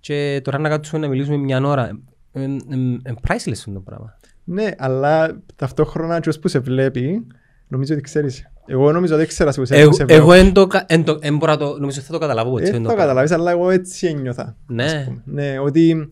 και 0.00 0.40
τώρα 0.44 0.58
να 0.58 0.68
κάτσουμε 0.68 1.00
να 1.00 1.08
μιλήσουμε 1.08 1.36
μια 1.36 1.60
ώρα 1.66 2.00
είναι 2.32 3.00
priceless 3.28 3.72
το 3.74 3.80
πράγμα. 3.80 4.18
Ναι, 4.44 4.70
αλλά 4.78 5.42
ταυτόχρονα 5.56 6.20
και 6.20 6.30
που 6.40 6.48
σε 6.48 6.58
βλέπει, 6.58 7.26
νομίζω 7.68 7.94
ότι 7.94 8.02
ξέρεις. 8.02 8.50
Εγώ 8.72 8.92
νομίζω 8.92 9.14
ότι 9.14 9.22
ήξερα 9.22 9.50
που 9.52 9.64
σε, 9.64 9.74
Εγώ, 9.76 9.88
που 9.90 9.96
σε 9.96 10.04
βλέπω. 10.04 10.20
εγώ 10.22 10.32
εν 10.32 10.52
το, 10.52 10.66
κα- 10.66 10.84
εν 10.88 11.04
το, 11.04 11.18
εν 11.20 11.36
μπορώ 11.36 11.52
να 11.52 11.58
το, 11.58 11.76
νομίζω 11.80 12.00
θα 12.00 12.12
το 12.12 12.18
καταλάβω 12.18 12.58
έτσι. 12.58 12.70
Δεν 12.70 12.74
εν 12.74 12.82
το 12.82 12.88
το 12.88 12.94
πράγμα. 12.94 13.12
καταλάβεις, 13.12 13.30
αλλά 13.32 13.50
εγώ 13.50 13.70
έτσι 13.70 14.06
ένιωθα. 14.06 14.56
Ναι, 14.66 15.06
Ναι, 15.24 15.58
ότι 15.58 16.08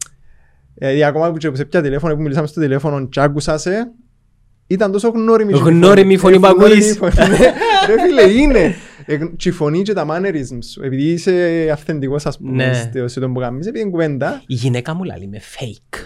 δηλαδή, 0.74 1.04
ακόμα 1.04 1.30
που 1.30 1.36
και 1.36 1.50
που 1.50 1.56
σε 1.56 1.64
πια 1.64 1.82
τηλέφωνο, 1.82 2.14
που 2.14 2.22
μιλήσαμε 2.22 2.46
στο 2.46 2.60
τηλέφωνο 2.60 3.06
και 3.06 3.20
άκουσα 3.20 3.58
σε, 3.58 3.90
ήταν 4.66 4.92
τόσο 4.92 5.08
γνώριμη. 5.08 5.52
και 5.52 5.58
η 5.58 5.62
Γνώριμη 5.62 6.12
η 6.14 6.16
φωνή 6.16 6.36
Ε, 6.36 6.38
που 6.38 6.46
γνώριμη 6.46 6.72
ακούεις. 6.72 6.90
η 6.90 6.96
φωνή. 6.96 7.12
Ναι, 7.28 7.36
Ρε 7.86 8.00
φίλε, 8.06 8.22
είναι. 8.32 8.74
Ε, 9.06 9.18
Και 9.36 9.48
η 9.48 9.52
φωνή 9.52 9.82
και 9.82 9.92
τα 9.92 10.06
mannerisms 10.10 10.64
σου, 10.72 10.82
επειδή 10.84 11.02
είσαι 11.02 11.68
αυθεντικός 11.72 12.26
ας 12.26 12.38
πούμε, 12.38 12.66
Ναι. 12.66 12.74
στο- 12.74 13.08
σε 13.08 13.20
τον 13.20 13.32
που 13.32 13.40
κάνεις, 13.40 13.66
επειδή 13.66 13.80
είναι 13.82 13.90
κουβέντα, 13.90 14.42
η 14.46 14.54
γυναίκα 14.54 14.94
μου 14.94 15.02
λέει 15.02 15.28
με 15.30 15.38
fake. 15.58 15.98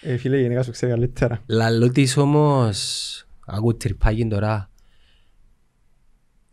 ε, 0.00 0.16
φίλε, 0.16 0.36
η 0.36 0.40
γενικά 0.40 0.62
σου 0.62 0.70
ξέρει 0.70 0.92
καλύτερα. 0.92 1.40
Λαλό 1.46 1.90
της 1.90 2.16
όμως, 2.16 2.78
ακούω 3.46 3.74
τρυπάκι 3.74 4.26
τώρα. 4.26 4.68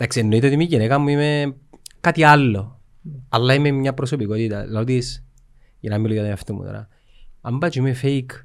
Εντάξει, 0.02 0.20
εννοείται 0.20 0.48
ότι 0.48 0.62
η 0.64 0.64
γυναίκα 0.64 1.00
μου 1.00 1.08
είμαι 1.08 1.56
κάτι 2.02 2.24
άλλο. 2.24 2.82
Αλλά 3.30 3.54
είμαι 3.54 3.72
μια 3.72 3.94
προσωπικότητα. 3.94 4.66
Λαλό 4.66 4.86
της, 4.86 5.26
για 5.80 5.90
να 5.90 5.98
μιλώ 5.98 6.14
για 6.14 6.22
τον 6.22 6.32
εαυτό 6.32 6.54
μου 6.54 6.64
τώρα. 6.64 6.88
Αν 7.42 7.58
πάω 7.58 7.70
και 7.70 7.80
είμαι 7.80 7.96
fake, 8.02 8.40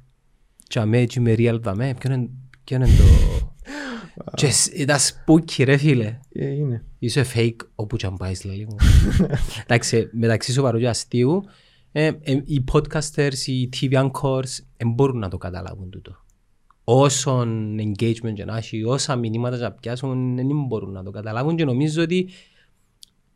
και 0.63 0.79
αμέ 0.79 1.05
και 1.05 1.19
είμαι 1.19 1.35
real 1.37 1.59
δαμέ, 1.61 1.93
ποιο 1.99 2.13
είναι 2.13 2.29
ποιο 2.63 2.75
είναι 2.75 2.85
το... 2.85 3.03
Και 4.39 4.49
σ- 4.51 4.73
ήταν 4.79 4.97
spooky 4.99 5.63
ρε 5.63 5.77
φίλε. 5.77 6.19
Ε, 6.31 6.45
Είναι. 6.45 6.83
Είσαι 6.99 7.25
fake 7.33 7.55
όπου 7.75 7.95
και 7.95 8.05
αν 8.05 8.17
πάεις 8.17 8.43
λέει 8.43 8.67
μου. 8.69 8.75
Εντάξει, 9.63 10.09
μεταξύ 10.11 10.51
σοβαρού 10.51 10.77
και 10.79 10.87
αστείου, 10.87 11.43
ε, 11.91 12.05
ε, 12.05 12.41
οι 12.45 12.63
podcasters, 12.71 13.45
οι 13.45 13.69
TV 13.79 13.93
anchors 13.93 14.59
δεν 14.77 14.91
μπορούν 14.93 15.19
να 15.19 15.29
το 15.29 15.37
καταλάβουν 15.37 15.89
τούτο. 15.89 16.25
Όσον 16.89 17.79
engagement 17.79 18.33
και 18.33 18.45
να 18.45 18.57
έχει, 18.57 18.83
όσα 18.83 19.15
μηνύματα 19.15 19.57
να 19.57 19.71
πιάσουν, 19.71 20.35
δεν 20.35 20.65
μπορούν 20.67 20.91
να 20.91 21.03
το 21.03 21.11
καταλάβουν 21.11 21.55
και 21.55 21.65
νομίζω 21.65 22.01
ότι 22.01 22.29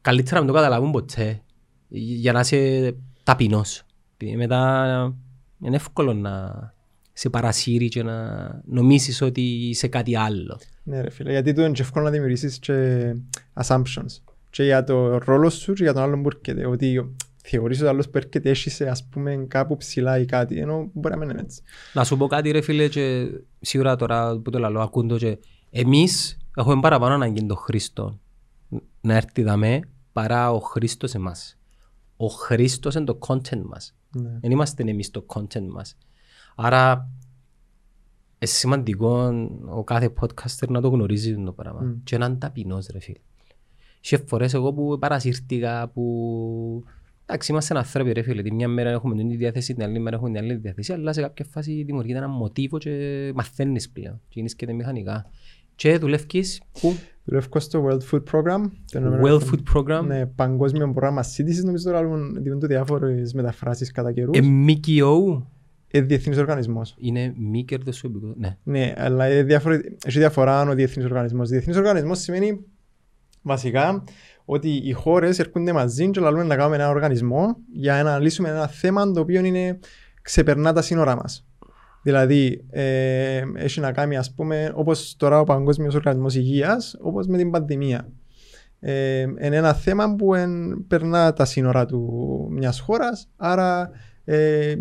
καλύτερα 0.01 0.35
να 0.35 0.41
μην 0.41 0.53
το 0.53 0.59
καταλάβουν 0.59 0.91
ποτέ 0.91 1.41
για 1.87 2.31
να 2.31 2.39
είσαι 2.39 2.95
ταπεινός. 3.23 3.83
Επειδή 4.17 4.37
μετά 4.37 5.15
είναι 5.63 5.75
εύκολο 5.75 6.13
να 6.13 6.53
σε 7.13 7.29
παρασύρει 7.29 7.87
και 7.87 8.03
να 8.03 8.61
νομίσεις 8.65 9.21
ότι 9.21 9.41
είσαι 9.41 9.87
κάτι 9.87 10.15
άλλο. 10.15 10.59
Ναι 10.83 11.01
ρε 11.01 11.09
φίλε, 11.09 11.31
γιατί 11.31 11.53
το 11.53 11.61
είναι 11.61 11.71
και 11.71 11.81
εύκολο 11.81 12.05
να 12.05 12.11
δημιουργήσεις 12.11 12.59
και 12.59 13.05
assumptions. 13.53 14.21
Και 14.49 14.63
για 14.63 14.83
το 14.83 15.17
ρόλο 15.17 15.49
σου 15.49 15.73
και 15.73 15.83
για 15.83 15.93
τον 15.93 16.03
άλλον 16.03 16.21
που 16.21 16.29
έρχεται. 16.33 16.67
Ότι 16.67 17.15
θεωρείς 17.51 17.77
ότι 17.77 17.85
ο 17.85 17.89
άλλος 17.89 18.09
που 18.09 18.17
έρχεται 18.17 18.49
έχει 18.49 18.69
σε 18.69 18.87
ας 18.87 19.07
πούμε 19.07 19.45
κάπου 19.47 19.77
ψηλά 19.77 20.19
ή 20.19 20.25
κάτι, 20.25 20.59
ενώ 20.59 20.89
μπορεί 20.93 21.13
να 21.13 21.19
μην 21.19 21.29
είναι 21.29 21.41
έτσι. 21.41 21.61
Να 21.93 22.03
σου 22.03 22.17
πω 22.17 22.27
κάτι 22.27 22.51
ρε 22.51 22.61
φίλε 22.61 22.87
και 22.87 23.27
σίγουρα 23.61 23.95
τώρα 23.95 24.39
που 24.39 24.49
το 24.49 24.59
λαλώ 24.59 24.81
ακούν 24.81 25.07
το 25.07 25.17
και 25.17 25.37
εμείς 25.69 26.37
έχουμε 26.55 26.81
παραπάνω 26.81 27.13
ανάγκη 27.13 27.45
τον 27.45 27.57
Χρήστο 27.57 28.19
να 29.01 29.15
έρθει 29.15 29.43
δαμέ 29.43 29.79
παρά 30.11 30.51
ο 30.51 30.59
Χρήστος 30.59 31.13
εμάς. 31.13 31.59
Ο 32.17 32.27
Χρήστος 32.27 32.95
είναι 32.95 33.05
το 33.05 33.17
content 33.27 33.61
μας. 33.63 33.95
Ναι. 34.11 34.37
Δεν 34.41 34.51
είμαστε 34.51 34.83
εμείς 34.83 35.11
το 35.11 35.25
content 35.27 35.67
μας. 35.71 35.97
Άρα 36.55 37.09
είναι 38.39 38.51
σημαντικό 38.51 39.33
ο 39.65 39.83
κάθε 39.83 40.13
podcaster 40.21 40.67
να 40.67 40.81
το 40.81 40.89
γνωρίζει 40.89 41.43
το 41.43 41.51
πράγμα. 41.51 41.81
Μμ. 41.81 42.03
Και 42.03 42.17
να 42.17 42.25
είναι 42.25 42.35
ταπεινός 42.35 42.87
ρε 42.91 42.99
φίλε. 42.99 43.19
Σε 43.99 44.17
φορές 44.17 44.53
εγώ 44.53 44.73
που 44.73 44.97
παρασύρθηκα, 44.99 45.87
που... 45.87 46.83
Εντάξει, 47.31 47.51
είμαστε 47.51 47.77
άνθρωποι 47.77 48.11
ρε 48.11 48.21
φίλε, 48.21 48.41
τη 48.41 48.53
μια 48.53 48.67
μέρα 48.67 48.89
έχουμε 48.89 49.15
την 49.15 49.29
διάθεση, 49.37 49.73
την 49.73 49.83
άλλη 49.83 49.99
μέρα 49.99 50.15
έχουμε 50.15 50.29
την 50.31 50.39
άλλη 50.39 50.53
διάθεση, 50.55 50.93
αλλά 50.93 51.13
σε 51.13 51.21
κάποια 51.21 51.45
φάση 51.51 51.83
δημιουργείται 51.83 52.17
ένα 52.17 52.27
μοτίβο 52.27 52.77
και 52.77 53.31
μαθαίνεις 53.35 53.89
πλέον. 53.89 54.21
Και 54.27 54.33
γίνεις 54.39 54.55
μηχανικά. 54.75 55.25
Και 55.75 55.97
δουλεύεις 55.97 56.61
που; 56.81 56.95
Δουλεύω 57.23 57.59
στο 57.59 57.87
World 57.87 57.99
Food 58.11 58.23
Program. 58.31 58.61
το 58.91 58.99
Ηνωμένο 58.99 59.23
Well 59.23 59.41
Έθνο- 59.41 59.59
Food 59.73 59.77
Program, 59.99 60.05
Ναι, 60.05 60.25
παγκόσμιο 60.25 60.91
πρόγραμμα 60.91 61.23
σύντησης 61.23 61.63
νομίζω 61.63 61.83
τώρα 61.83 62.01
λέγουν- 62.01 62.43
δίνουν 62.43 62.59
το 62.59 62.67
διάφορες 62.67 63.33
μεταφράσεις 63.33 63.91
κατά 63.91 64.11
καιρούς. 64.11 64.37
ε, 64.37 64.41
MKO 64.41 65.41
Ε, 65.91 66.01
διεθνής 66.01 66.37
οργανισμός. 66.37 66.95
είναι 66.99 67.33
μη 67.37 67.63
κερδοσιοποιητικό. 67.65 68.33
Ναι. 68.37 68.57
Ναι, 68.63 68.93
αλλά 68.97 69.31
είναι 69.31 69.43
διαφορε- 69.43 69.81
έχει 70.05 70.17
διαφορά 70.19 70.59
αν 70.59 70.69
ο 70.69 70.73
διεθνής 70.73 71.05
οργανισμός. 71.05 71.49
Διεθνής 71.49 71.77
οργανισμός 71.77 72.19
σημαίνει 72.19 72.59
βασικά 73.41 74.03
ότι 74.45 74.69
οι 74.69 74.91
χώρες 74.91 75.39
έρχονται 75.39 75.73
μαζί 75.73 76.09
και 76.09 76.19
λαλούν 76.19 76.47
να 76.47 76.55
κάνουμε 76.55 76.75
ένα 76.75 76.89
οργανισμό 76.89 77.57
για 77.73 78.03
να 78.03 78.19
λύσουμε 78.19 78.49
ένα 78.49 78.67
θέμα 78.67 79.11
το 79.11 79.19
οποίο 79.19 79.45
είναι 79.45 79.79
ξεπερνά 80.21 80.73
τα 80.73 80.81
σύνορα 80.81 81.15
μας. 81.15 81.45
Δηλαδή, 82.03 82.65
ε, 82.69 83.43
έχει 83.53 83.79
να 83.79 83.91
κάνει, 83.91 84.17
ας 84.17 84.33
πούμε, 84.33 84.71
όπως 84.75 85.15
τώρα 85.17 85.39
ο 85.39 85.43
Παγκόσμιος 85.43 85.95
Οργανισμός 85.95 86.35
Υγείας, 86.35 86.95
όπως 87.01 87.27
με 87.27 87.37
την 87.37 87.51
πανδημία. 87.51 88.07
Ε, 88.79 89.19
είναι 89.21 89.55
ένα 89.55 89.73
θέμα 89.73 90.15
που 90.15 90.33
εν, 90.33 90.85
περνά 90.87 91.33
τα 91.33 91.45
σύνορα 91.45 91.85
του 91.85 92.47
μιας 92.51 92.79
χώρας, 92.79 93.29
άρα 93.35 93.89
ε, 94.25 94.75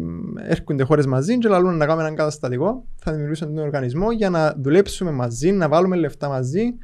έρχονται 0.48 0.82
χώρες 0.82 1.06
μαζί 1.06 1.38
και 1.38 1.48
λαλούν 1.48 1.76
να 1.76 1.84
κάνουμε 1.84 2.02
έναν 2.02 2.16
καταστατικό, 2.16 2.84
θα 2.96 3.12
δημιουργήσουμε 3.12 3.54
τον 3.54 3.64
οργανισμό 3.64 4.12
για 4.12 4.30
να 4.30 4.54
δουλέψουμε 4.56 5.10
μαζί, 5.10 5.52
να 5.52 5.68
βάλουμε 5.68 5.96
λεφτά 5.96 6.28
μαζί 6.28 6.74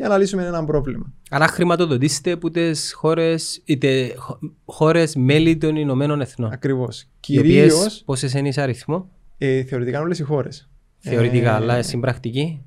για 0.00 0.08
να 0.08 0.18
λύσουμε 0.18 0.44
ένα 0.46 0.64
πρόβλημα. 0.64 1.12
Άρα 1.30 1.46
χρηματοδοτήστε 1.46 2.30
από 2.30 2.50
τις 2.50 2.92
χώρες, 2.92 3.62
είτε 3.64 4.14
χω- 4.16 4.38
χώρες 4.64 5.14
μέλη 5.16 5.56
των 5.56 5.76
Ηνωμένων 5.76 6.20
Εθνών. 6.20 6.52
Ακριβώς. 6.52 7.08
Οι 7.26 7.38
οποίες 7.38 7.72
Κυρίως, 7.72 8.02
πόσες 8.04 8.32
είναι 8.34 8.50
σε 8.52 8.60
αριθμό, 8.60 9.08
ε, 9.38 9.62
θεωρητικά 9.62 10.00
όλες 10.00 10.18
οι 10.18 10.22
χώρες. 10.22 10.68
θεωρητικά, 10.98 11.50
Ε, 11.50 11.54
αλλά 11.54 11.82
στην 11.82 12.00
πρακτική. 12.00 12.62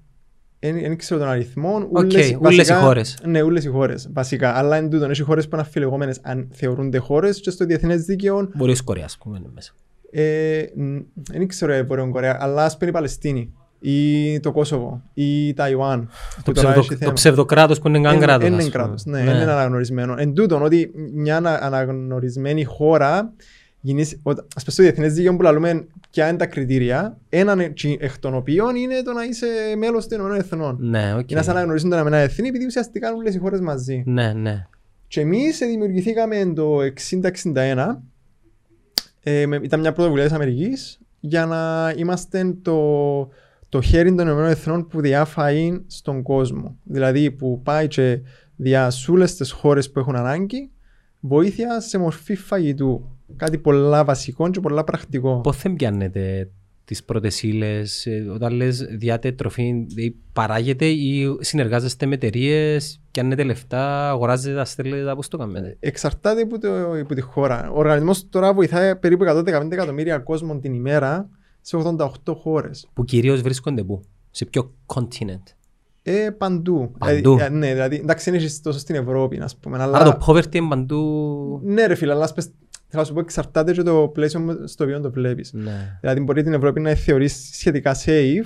Δεν 0.60 0.98
ξέρω 0.98 1.20
τον 1.20 1.30
αριθμό. 1.30 1.76
Οκ, 1.76 1.98
ούλες- 1.98 2.14
ούλες 2.14 2.38
βασικά- 2.40 2.78
οι 2.80 2.82
χώρες. 2.82 3.18
Ναι, 3.26 3.42
όλες 3.42 3.64
οι 3.66 3.68
χώρες. 3.70 4.10
Βασικά. 4.14 4.56
Αλλά 4.58 4.76
εν 4.76 4.90
τούτον, 4.90 5.10
έχει 5.10 5.22
χώρες 5.22 5.44
που 5.48 5.56
είναι 5.56 5.62
αμφιλεγόμενες 5.62 6.20
αν 6.24 6.48
θεωρούνται 6.52 6.98
χώρες 6.98 7.40
και 7.40 7.50
στο 7.50 7.66
διεθνές 7.66 8.04
δίκαιο 8.06 8.50
Μπορεί 8.56 8.72
η 8.72 8.78
Κορέα, 8.84 9.06
ας 9.06 9.18
πούμε, 9.18 9.38
είναι 9.38 9.50
μέσα. 9.54 9.74
ε, 10.12 10.64
μ, 10.76 10.98
δεν 11.14 11.48
ξέρω 11.48 11.76
η 11.76 11.84
Βόρεια 11.84 12.06
Κορέα, 12.06 12.38
αλλά 12.40 12.66
ας 12.66 12.78
πούμε 12.78 12.90
η 12.90 12.94
Παλαιστίνη 12.94 13.54
ή 13.86 14.40
το 14.40 14.52
Κόσοβο 14.52 15.02
ή 15.14 15.48
η 15.48 15.54
Ταϊουάν. 15.54 16.10
Το, 16.36 16.42
που 16.46 16.52
τώρα 16.52 16.68
ψευδο, 16.68 16.80
έχει 16.80 16.90
το 16.90 16.96
θέμα. 16.96 17.14
ψευδοκράτος 17.14 17.80
που 17.80 17.88
είναι 17.88 18.02
καν 18.02 18.14
Εν- 18.14 18.20
κράτος. 18.22 18.48
εν 18.48 18.54
ας 18.56 18.62
είναι 18.64 18.72
πούμε. 18.72 18.84
κράτος, 18.84 19.06
ναι, 19.06 19.20
εν 19.20 19.26
είναι 19.28 19.52
αναγνωρισμένο. 19.52 20.16
Εν 20.18 20.34
τούτον, 20.34 20.64
ότι 20.64 20.92
μια 21.14 21.36
ανα- 21.38 21.64
αναγνωρισμένη 21.64 22.64
χώρα 22.64 23.34
γίνεις, 23.82 24.20
οτα- 24.24 24.42
ας 24.56 24.64
πούμε 24.64 24.72
στο 24.74 24.84
διεθνές 24.84 25.14
δίκαιο 25.14 25.36
που 25.36 25.42
λαλούμε 25.42 25.86
ποια 26.12 26.28
είναι 26.28 26.38
τα 26.38 26.46
κριτήρια, 26.46 27.18
έναν 27.30 27.60
εκ- 27.60 27.84
εκ 28.00 28.18
των 28.20 28.36
οποίων 28.36 28.76
είναι 28.76 29.02
το 29.02 29.14
να 29.14 29.24
είσαι 29.24 29.46
μέλος 29.78 30.08
των 30.08 30.18
Ηνωμένων 30.20 30.42
Εθνών. 30.44 30.78
Ναι, 30.80 31.14
οκ. 31.18 31.26
Και 31.26 31.36
να 31.36 31.42
σε 31.44 31.52
αναγνωρίσουν 31.52 31.90
τα 31.90 31.96
Ηνωμένα 31.96 32.18
Εθνή, 32.18 32.48
επειδή 32.48 32.66
ουσιαστικά 32.66 33.08
είναι 33.08 33.18
όλες 33.18 33.36
οι 33.36 33.38
χώρες 33.40 33.60
μαζί. 33.60 34.04
Ναι, 34.06 34.34
ναι. 34.34 34.66
Και 35.08 35.22
εμείς 35.22 35.58
δημιουργηθήκαμε 35.58 36.52
το 36.56 36.82
60-61, 36.82 38.04
ε, 39.24 39.46
με- 39.46 39.60
ήταν 39.64 39.80
μια 39.80 39.92
πρωτοβουλία 39.94 40.24
της 40.26 40.34
Αμερικής, 40.34 41.00
για 41.20 41.46
να 41.46 41.94
είμαστε 41.98 42.56
το, 42.62 42.74
το 43.74 43.82
χέρι 43.82 44.16
των 44.16 44.26
Ηνωμένων 44.28 44.50
Εθνών 44.50 44.88
που 44.88 45.02
διά 45.02 45.37
φαΐ 45.37 45.84
στον 45.88 46.22
κόσμο. 46.22 46.78
Δηλαδή 46.84 47.32
που 47.32 47.62
πάει 47.64 47.88
και 47.88 48.22
διά 48.56 48.90
σε 48.90 49.12
όλες 49.12 49.36
τις 49.36 49.52
χώρες 49.52 49.92
που 49.92 50.00
έχουν 50.00 50.16
ανάγκη, 50.16 50.72
βοήθεια 51.20 51.80
σε 51.80 51.98
μορφή 51.98 52.36
φαγητού. 52.36 53.18
Κάτι 53.36 53.58
πολλά 53.58 54.04
βασικό 54.04 54.50
και 54.50 54.60
πολλά 54.60 54.84
πρακτικό. 54.84 55.42
Πώς 55.42 55.62
δεν 55.62 55.74
πιάνετε 55.74 56.50
τις 56.86 57.04
πρώτες 57.04 57.44
ύλες, 57.44 58.06
ε, 58.06 58.28
όταν 58.34 58.54
λες 58.54 58.86
διάτε 58.98 59.32
τροφή, 59.32 59.86
δηλαδή 59.88 60.16
παράγετε 60.34 60.86
ή 60.86 61.38
συνεργάζεστε 61.40 62.06
με 62.06 62.14
εταιρείες, 62.14 63.02
πιάνετε 63.12 63.44
λεφτά, 63.44 64.10
αγοράζετε 64.10 64.56
τα 64.56 64.66
στέλνετε, 64.66 65.06
τα 65.06 65.16
πώς 65.16 65.28
το 65.28 65.38
κάνετε; 65.38 65.78
Εξαρτάται 65.80 66.42
από, 66.42 66.60
το, 66.60 67.00
από 67.00 67.16
τη 67.16 67.22
χώρα. 67.22 67.70
Ο 67.72 67.78
οργανισμός 67.78 68.30
τώρα 68.30 68.54
βοηθάει 68.54 68.96
περίπου 68.96 69.24
115 69.24 69.72
εκατομμύρια 69.72 70.18
κόσμων 70.18 70.62
την 70.62 70.74
ημέρα 70.74 71.30
σε 71.64 71.78
88 71.78 72.08
χώρες. 72.42 72.88
Που 72.94 73.04
κυρίως 73.06 73.42
βρίσκονται 73.42 73.84
πού, 73.84 74.02
σε 74.32 74.46
ποιο 74.46 74.74
continent; 74.86 75.44
Ε, 76.04 76.30
παντού. 76.38 76.92
Παντού. 76.98 77.38
Ε, 77.40 77.44
ε, 77.46 77.50
ναι, 77.50 77.72
δηλαδή, 77.74 77.96
εντάξει, 77.96 78.30
δεν 78.32 78.40
έχεις 78.40 78.62
τόσο 78.62 78.80
στην 78.80 78.96
Ευρώπη, 78.96 79.40
ας 79.40 79.56
πούμε. 79.56 79.82
Αλλά... 79.82 79.98
Άρα 79.98 80.18
το 80.18 80.26
poverty 80.28 80.56
είναι 80.56 80.68
παντού. 80.68 81.60
Ναι, 81.64 81.86
ρε 81.86 81.96
φίλε, 81.96 82.12
αλλά 82.12 82.24
ας 82.24 82.34
πες, 82.34 82.46
θέλω 82.88 83.02
να 83.02 83.04
σου 83.04 83.14
πω, 83.14 83.20
εξαρτάται 83.20 83.72
και 83.72 83.82
το 83.84 84.10
πλαίσιο 84.14 84.58
στο 84.66 84.84
οποίο 84.84 85.00
το 85.02 85.12
βλέπεις. 85.12 85.54
Ναι. 85.54 85.98
Δηλαδή, 86.02 86.20
μπορεί 86.20 86.44
την 86.44 86.54
Ευρώπη 86.54 86.80
να 86.80 86.94
θεωρείς 86.94 87.50
σχετικά 87.54 87.96
safe, 88.06 88.46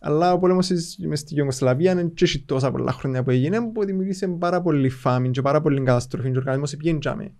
αλλά 0.00 0.32
ο 0.32 0.38
πόλεμος 0.38 0.66
της- 0.66 0.98
μες 1.06 1.18
στη 1.18 1.34
Ιουγκοσλαβία 1.34 1.92
είναι 1.92 2.02
και 2.14 2.24
έχει 2.24 2.38
τόσα 2.40 2.70
πολλά 2.70 2.92
χρόνια 2.92 3.22
που 3.22 3.30
έγινε, 3.30 3.60
που 3.60 3.84
δημιουργήσε 3.84 4.26
πάρα 4.28 4.60
πολύ 4.62 4.88
φάμιν 4.88 5.32
και 5.32 5.42
πάρα 5.42 5.60
πολύ 5.60 5.82
καταστροφή 5.82 6.30
και 6.30 6.36
ο 6.36 6.40
οργανισμός 6.40 6.76
πήγαινε 6.76 6.98
τζάμε. 6.98 7.32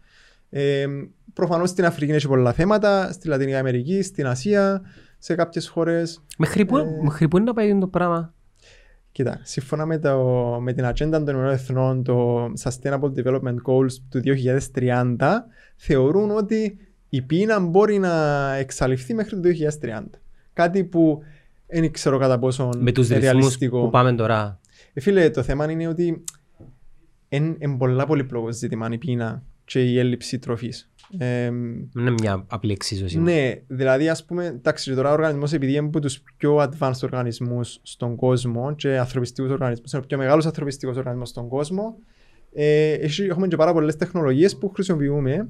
Ε, 0.51 0.87
προφανώς 1.33 1.71
στην 1.71 1.85
Αφρική 1.85 2.13
έχει 2.13 2.29
πολλά 2.29 2.53
θέματα, 2.53 3.13
στη 3.13 3.29
Λατινική 3.29 3.57
Αμερική, 3.57 4.03
στην 4.03 4.27
Ασία, 4.27 4.83
σε 5.19 5.35
κάποιες 5.35 5.69
χώρες. 5.69 6.23
Μέχρι 6.39 6.65
πού, 6.65 6.77
Ε. 6.77 6.85
μέχρι 7.03 7.29
πού 7.29 7.37
είναι 7.37 7.47
να 7.47 7.53
πάει 7.53 7.79
το 7.79 7.87
πράγμα; 7.89 8.35
Κοίτα, 9.13 9.41
σύμφωνα 9.43 9.87
με, 9.87 9.99
το, 9.99 10.19
με 10.61 10.73
την 10.73 10.85
ατζέντα 10.85 11.19
των 11.19 11.29
Ηνωμένων 11.29 11.53
Εθνών, 11.55 12.03
το 12.03 12.45
Sustainable 12.63 13.13
Development 13.17 13.57
Goals 13.67 13.93
του 14.11 14.21
2030, 14.21 15.17
θεωρούν 15.77 16.31
ότι 16.31 16.79
η 17.09 17.23
πείνα 17.23 17.61
μπορεί 17.61 17.99
να 17.99 18.55
εξαλειφθεί 18.55 19.15
μέχρι 19.15 19.41
το 19.41 19.49
2030. 19.83 20.03
Κάτι 20.53 20.85
που 20.85 21.23
δεν 21.67 21.93
ξέρω 21.93 22.19
κατά 22.19 22.39
πόσο 22.39 22.71
Με 22.79 22.93
τους 22.93 23.09
ρυθμούς 23.09 23.25
ρεαλιστικό. 23.25 23.81
που 23.81 23.91
πάμε 23.91 24.13
τώρα. 24.15 24.61
Ε, 24.93 25.01
φίλε, 25.01 25.31
το 25.31 25.43
θέμα 25.43 25.71
είναι 25.71 25.89
ότι 25.89 26.25
είναι 27.29 27.77
πολλά 27.79 28.07
πολύπλοκο 28.07 28.53
ζήτημα 28.53 28.89
η 28.93 28.99
πείνα 28.99 29.43
και 29.69 29.85
η 29.85 29.99
έλλειψη 29.99 30.39
τροφής. 30.39 30.91
Ε, 31.19 31.51
Δεν 31.93 32.03
είναι 32.07 32.11
μια 32.11 32.45
απλή 32.49 32.73
εξίσωση. 32.73 33.19
ναι, 33.21 33.53
δηλαδή 33.67 34.09
ας 34.09 34.25
πούμε, 34.25 34.47
εντάξει, 34.47 34.95
τώρα 34.95 35.11
ο 35.11 35.13
οργανισμός 35.13 35.53
επειδή 35.53 35.73
είναι 35.73 35.87
από 35.87 36.01
τους 36.01 36.23
πιο 36.37 36.57
advanced 36.57 37.01
οργανισμούς 37.03 37.79
στον 37.83 38.17
κόσμο 38.17 38.75
και 38.75 38.99
ανθρωπιστικούς 38.99 39.51
οργανισμούς, 39.51 39.93
είναι 39.93 40.03
ο 40.03 40.07
πιο 40.07 40.19
μεγάλος 40.19 40.47
ανθρωπιστικός 40.47 40.97
οργανισμός 40.97 41.29
στον 41.29 41.49
κόσμο, 41.49 41.97
ε, 42.53 42.93
έχει- 42.93 43.23
έχουμε 43.25 43.49
και 43.49 43.57
πάρα 43.57 43.73
πολλές 43.73 43.97
τεχνολογίες 43.97 44.57
που 44.59 44.69
χρησιμοποιούμε 44.69 45.49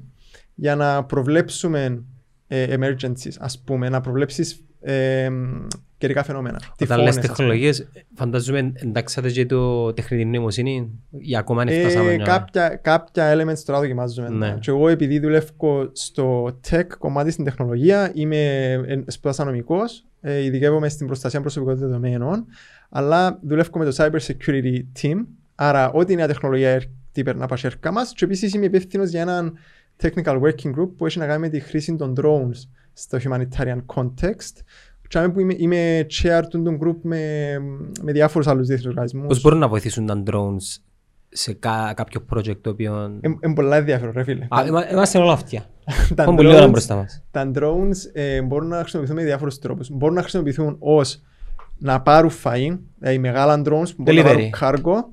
για 0.55 0.75
να 0.75 1.03
προβλέψουμε 1.05 2.03
ε, 2.47 2.75
emergencies, 2.77 3.33
ας 3.39 3.61
πούμε, 3.65 3.89
να 3.89 4.01
προβλέψεις 4.01 4.63
ε, 4.81 5.29
καιρικά 5.97 6.23
φαινόμενα. 6.23 6.59
Όταν 6.81 6.97
λες 7.01 7.07
τυφώνες, 7.07 7.07
ας 7.07 7.15
πούμε. 7.15 7.27
τεχνολογίες, 7.27 7.87
φαντάζομαι 8.15 8.71
εντάξατε 8.75 9.29
και 9.29 9.45
το 9.45 9.93
τεχνητή 9.93 10.25
νοημοσύνη 10.25 10.91
ή 11.17 11.35
ακόμα 11.37 11.63
δεν 11.63 11.73
Ε, 11.75 11.79
φτάσαμε. 11.79 12.15
να- 12.15 12.23
κάποια, 12.23 12.69
κάποια 12.75 13.33
elements 13.35 13.59
τώρα 13.65 13.79
δοκιμάζουμε. 13.79 14.29
Ναι. 14.29 14.47
Ναι. 14.47 14.57
Και 14.59 14.69
εγώ 14.71 14.87
επειδή 14.87 15.19
δουλεύω 15.19 15.89
στο 15.93 16.45
tech 16.69 16.87
κομμάτι 16.97 17.31
στην 17.31 17.43
τεχνολογία, 17.45 18.11
είμαι 18.13 18.71
ε, 18.71 19.01
σπουδάσα 19.07 19.43
νομικός, 19.43 20.05
ε, 20.21 20.43
ειδικεύομαι 20.43 20.89
στην 20.89 21.07
προστασία 21.07 21.41
προσωπικών 21.41 21.75
δεδομένων, 21.77 22.45
αλλά 22.89 23.39
δουλεύω 23.41 23.79
με 23.79 23.85
το 23.85 23.95
cyber 23.97 24.19
security 24.19 24.83
team, 25.01 25.25
άρα 25.55 25.91
ό,τι 25.91 26.15
νέα 26.15 26.27
τεχνολογία 26.27 26.69
έρθει 26.69 27.23
περνά 27.23 27.43
από 27.43 27.55
σέρκα 27.55 27.91
μας 27.91 28.13
και 28.13 28.25
επίσης 28.25 28.53
είμαι 28.53 28.65
υπεύθυνος 28.65 29.09
για 29.09 29.21
έναν 29.21 29.53
technical 30.03 30.39
working 30.41 30.79
group 30.79 30.89
που 30.97 31.05
έχει 31.05 31.19
να 31.19 31.25
κάνει 31.25 31.39
με 31.39 31.49
τη 31.49 31.59
χρήση 31.59 31.95
των 31.95 32.13
drones 32.21 32.67
στο 33.01 33.17
humanitarian 33.23 33.81
context. 33.95 34.53
Και 35.07 35.17
άμε 35.17 35.29
που 35.29 35.39
είμαι, 35.39 35.53
είμαι 35.57 36.05
chair 36.09 36.41
του 36.49 36.61
του 36.63 36.77
group 36.83 36.95
με, 37.01 37.53
με 38.01 38.11
διάφορους 38.11 38.47
άλλους 38.47 38.67
διεθνούς 38.67 38.87
οργανισμούς. 38.87 39.27
Πώς 39.27 39.41
μπορούν 39.41 39.59
να 39.59 39.67
βοηθήσουν 39.67 40.05
τα 40.05 40.23
drones 40.31 40.81
σε 41.29 41.53
κα- 41.53 41.93
κάποιο 41.95 42.25
project 42.33 42.57
το 42.61 42.69
οποίο... 42.69 43.19
Είναι 43.43 43.53
πολλά 43.53 43.75
ενδιαφέρον 43.77 44.13
ρε 44.15 44.23
φίλε. 44.23 44.47
Α, 44.49 44.65
είμα- 44.67 44.91
Είμαστε 44.91 45.17
όλα 45.17 45.31
αυτιά. 45.33 45.65
τα 46.15 46.23
Πάμε 46.23 46.35
πολύ 46.35 46.47
ώρα 46.47 46.65
drones- 46.67 46.69
μπροστά 46.71 46.95
μας. 46.95 47.23
τα 47.31 47.51
drones 47.55 47.95
ε, 48.13 48.41
μπορούν 48.41 48.67
να 48.67 48.77
χρησιμοποιηθούν 48.79 49.17
με 49.19 49.23
διάφορους 49.27 49.59
τρόπους. 49.59 49.89
Μπορούν 49.91 50.15
να 50.15 50.21
χρησιμοποιηθούν 50.21 50.75
ως 50.79 51.21
να 51.77 52.01
πάρουν 52.01 52.31
φαΐ, 52.43 52.77
δηλαδή 52.99 53.17
μεγάλα 53.17 53.61
drones 53.65 53.89
που 53.95 54.01
μπορούν 54.03 54.23
να 54.23 54.31
Delivery. 54.31 54.49
πάρουν 54.59 54.81
cargo 54.83 55.03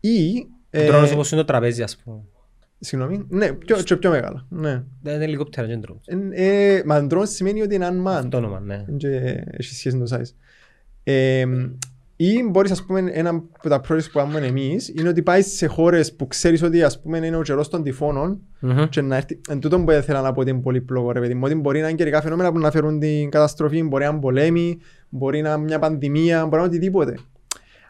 ή... 0.00 0.46
ε, 0.70 0.86
Τρώνος 0.86 1.12
όπως 1.12 1.30
είναι 1.32 1.40
το 1.40 1.46
τραπέζι 1.46 1.82
ας 1.82 1.96
πούμε. 1.96 2.16
Συγγνώμη. 2.84 3.26
Ναι, 3.28 3.52
πιο, 3.52 3.76
και 3.76 3.96
πιο 3.96 4.10
μεγάλα. 4.10 4.46
Ναι. 4.48 4.82
Δεν 5.02 5.14
είναι 5.14 5.24
ελικόπτερα 5.24 5.66
και 5.66 5.78
drones. 5.86 6.30
Ε, 6.32 6.76
ε, 6.76 6.82
μα 6.86 7.06
drone 7.10 7.22
σημαίνει 7.26 7.62
ότι 7.62 7.74
είναι 7.74 7.88
unmanned. 7.90 8.24
Αυτό 8.24 8.36
όνομα, 8.36 8.60
ναι. 8.60 8.84
και 8.96 9.08
έχει 9.50 9.74
σχέση 9.74 9.96
με 9.96 10.04
το 10.04 10.16
size. 10.16 10.34
Ε, 11.04 11.44
ή 12.16 12.42
μπορείς, 12.50 12.70
ας 12.70 12.84
πούμε, 12.84 13.10
ένα 13.12 13.28
από 13.28 13.68
τα 13.68 13.80
projects 13.80 14.10
που 14.12 14.18
κάνουμε 14.18 14.46
εμείς 14.46 14.88
είναι 14.88 15.08
ότι 15.08 15.22
πάεις 15.22 15.56
σε 15.56 15.66
χώρες 15.66 16.14
που 16.14 16.26
ξέρεις 16.26 16.62
ότι 16.62 16.82
ας 16.82 17.00
πούμε 17.00 17.26
είναι 17.26 17.36
ο 17.36 17.42
καιρός 17.42 17.68
των 17.68 17.82
τυφώνων 17.82 18.40
Μμμ. 18.60 18.84
και 18.88 19.00
να 19.00 19.16
έρθει, 19.16 19.40
εν 19.48 19.60
τούτο 19.60 19.80
που 19.80 19.90
ήθελα 19.90 20.20
να 20.20 20.32
πω 20.32 20.40
ότι 20.40 20.50
είναι 20.50 20.60
πολύ 20.60 20.80
πλόκο 20.80 21.12
ρε 21.12 21.20
παιδί 21.20 21.34
μου, 21.34 21.42
ότι 21.44 21.54
μπορεί 21.54 21.80
να 21.80 21.88
είναι 21.88 21.96
καιρικά 21.96 22.22
φαινόμενα 22.22 22.52
που 22.52 22.58
να 22.58 22.70
φέρουν 22.70 23.00
την 23.00 23.30
καταστροφή, 23.30 23.82
μπορεί 23.82 24.04
να 24.04 24.10
είναι 24.10 24.20
πολέμοι, 24.20 24.78
μπορεί 25.08 25.40
να 25.40 25.52
είναι 25.52 25.64
μια 25.64 25.78
πανδημία, 25.78 26.42
μπορεί 26.42 26.56
να 26.56 26.58
είναι 26.58 26.68
οτιδήποτε. 26.68 27.14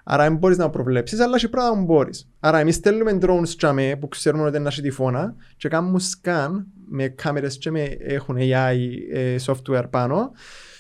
Άρα 0.05 0.23
δεν 0.23 0.37
μπορείς 0.37 0.57
να 0.57 0.71
προβλέψεις, 0.71 1.21
αλλά 1.21 1.35
έχει 1.37 1.49
πράγματα 1.49 1.79
που 1.79 1.85
μπορείς. 1.85 2.29
Άρα 2.41 2.59
εμείς 2.59 2.75
στέλνουμε 2.75 3.19
drones 3.23 3.49
τσάμε 3.57 3.97
που 4.01 4.09
ξέρουμε 4.09 4.43
ότι 4.43 4.57
είναι 4.57 4.69
ένα 4.69 4.83
τυφώνα 4.83 5.35
και 5.57 5.69
κάνουμε 5.69 6.01
scan 6.01 6.51
με 6.89 7.09
κάμερες 7.09 7.59
και 7.59 7.71
με, 7.71 7.83
έχουν 8.01 8.37
AI 8.39 8.77
ε, 9.13 9.37
software 9.47 9.85
πάνω 9.91 10.33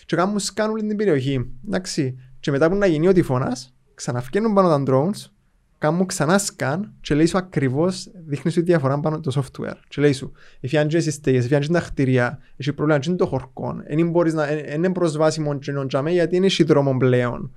και 0.06 0.16
κάνουμε 0.16 0.40
scan 0.54 0.68
όλη 0.70 0.86
την 0.86 0.96
περιοχή. 0.96 1.50
Εντάξει. 1.66 2.18
Και 2.40 2.50
μετά 2.50 2.68
που 2.68 2.74
να 2.76 2.86
γίνει 2.86 3.08
ο 3.08 3.12
τυφώνας, 3.12 3.74
ξαναφκαίνουν 3.94 4.54
πάνω 4.54 4.68
τα 4.68 4.82
drones, 4.86 5.30
κάνουν 5.78 6.06
ξανά 6.06 6.40
scan 6.40 6.80
και 7.00 7.14
λέει 7.14 7.26
σου 7.26 7.38
ακριβώς, 7.38 8.08
δείχνει 8.26 8.50
σου 8.50 8.58
τη 8.58 8.64
διαφορά 8.64 9.00
πάνω 9.00 9.20
το 9.20 9.32
software. 9.34 9.76
Και 9.88 10.00
λέει 10.00 10.12
σου, 10.12 10.32
εφιάν 10.60 10.88
και 10.88 10.96
εσείς 10.96 11.14
στέγες, 11.14 11.44
εφιάν 11.44 11.60
και 11.60 11.68
τα 11.68 11.80
κτίρια, 11.80 12.38
έχει 12.56 12.72
πρόβλημα 12.72 13.00
και 13.00 13.08
είναι 13.08 13.18
το 13.18 13.26
χορκόν, 13.26 13.82
δεν 13.88 14.10
μπορείς 14.10 14.34
να, 14.34 14.48
εν- 14.48 14.64
εν 14.66 14.74
είναι 14.74 14.92
προσβάσιμο 14.92 15.58
και 15.58 15.72
νοτζάμε 15.72 16.10
γιατί 16.10 16.36
είναι 16.36 16.46
έχει 16.46 16.62
δρόμο 16.64 16.96
πλέον. 16.96 17.56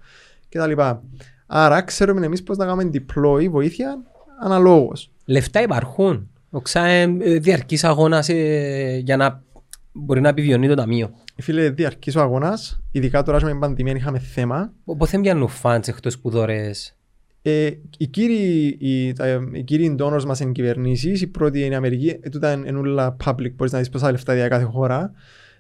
Και 0.50 0.58
τα 0.58 0.68
λοιπά. 0.68 1.04
Άρα 1.48 1.82
ξέρουμε 1.82 2.26
εμείς 2.26 2.44
πώς 2.44 2.58
να 2.58 2.66
κάνουμε 2.66 2.90
deploy 2.94 3.50
βοήθεια 3.50 4.04
αναλόγως. 4.44 5.12
Λεφτά 5.26 5.62
υπάρχουν. 5.62 6.30
Οξά 6.50 6.86
ε, 6.86 7.18
ε, 7.20 7.40
διαρκής 7.40 7.84
αγώνας 7.84 8.30
ε, 8.30 9.02
για 9.04 9.18
να 9.18 9.44
μπορεί 9.92 10.22
να 10.22 10.30
επιβιώνει 10.30 10.68
το 10.68 10.76
ταμείο. 10.76 11.10
Φίλε, 11.36 11.70
διαρκής 11.70 12.16
ο 12.16 12.22
αγώνας, 12.22 12.80
ειδικά 12.92 13.24
τώρα 13.24 13.44
με 13.44 13.50
την 13.50 13.60
πανδημία 13.60 13.94
είχαμε 13.96 14.20
θέμα. 14.20 14.74
Οπότε 14.86 15.12
δεν 15.12 15.22
πιάνουν 15.22 15.48
φαντς 15.48 15.88
εκτός 15.88 16.20
που 16.20 16.30
δωρεές; 16.30 16.96
Ε, 17.42 17.70
οι 17.98 18.08
κύριοι, 18.08 18.78
οι, 18.80 19.14
τα, 19.14 19.40
οι 19.54 19.64
κύριοι 19.64 19.96
donors 20.00 20.24
μας 20.24 20.40
είναι 20.40 20.52
κυβερνήσεις, 20.52 21.22
η 21.22 21.28
πρώτη 21.28 21.60
είναι 21.60 21.74
η 21.74 21.78
Αμερική, 21.78 22.20
ε, 22.22 22.30
τούτα 22.30 22.52
είναι 22.52 22.78
όλα 22.78 23.16
public, 23.26 23.52
μπορείς 23.56 23.74
να 23.74 23.80
δεις 23.80 23.90
πόσα 23.90 24.12
λεφτά 24.12 24.36
για 24.36 24.48
κάθε 24.48 24.64
χώρα. 24.64 25.12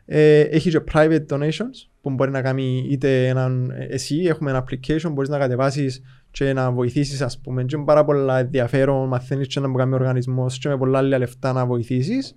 Ε, 0.05 0.39
έχει 0.39 0.69
και 0.69 0.81
private 0.93 1.25
donations 1.29 1.87
που 2.07 2.13
μπορεί 2.15 2.31
να 2.31 2.41
κάνει 2.41 2.87
είτε 2.89 3.27
έναν, 3.27 3.73
εσύ, 3.89 4.15
έχουμε 4.25 4.49
ένα 4.49 4.63
application, 4.63 5.09
μπορείς 5.11 5.29
να 5.29 5.37
κατεβάσεις 5.37 6.01
και 6.31 6.53
να 6.53 6.71
βοηθήσεις 6.71 7.21
ας 7.21 7.39
πούμε 7.39 7.63
και 7.63 7.77
με 7.77 7.83
πάρα 7.83 8.05
πολλά 8.05 8.39
ενδιαφέρον, 8.39 9.07
μαθαίνεις 9.07 9.47
και 9.47 9.59
να 9.59 9.67
μου 9.67 9.75
κάνει 9.75 9.93
ο 9.93 9.95
οργανισμός 9.95 10.57
και 10.57 10.69
με 10.69 10.77
πολλά 10.77 10.97
άλλα 10.97 11.17
λεφτά 11.17 11.53
να 11.53 11.65
βοηθήσεις 11.65 12.35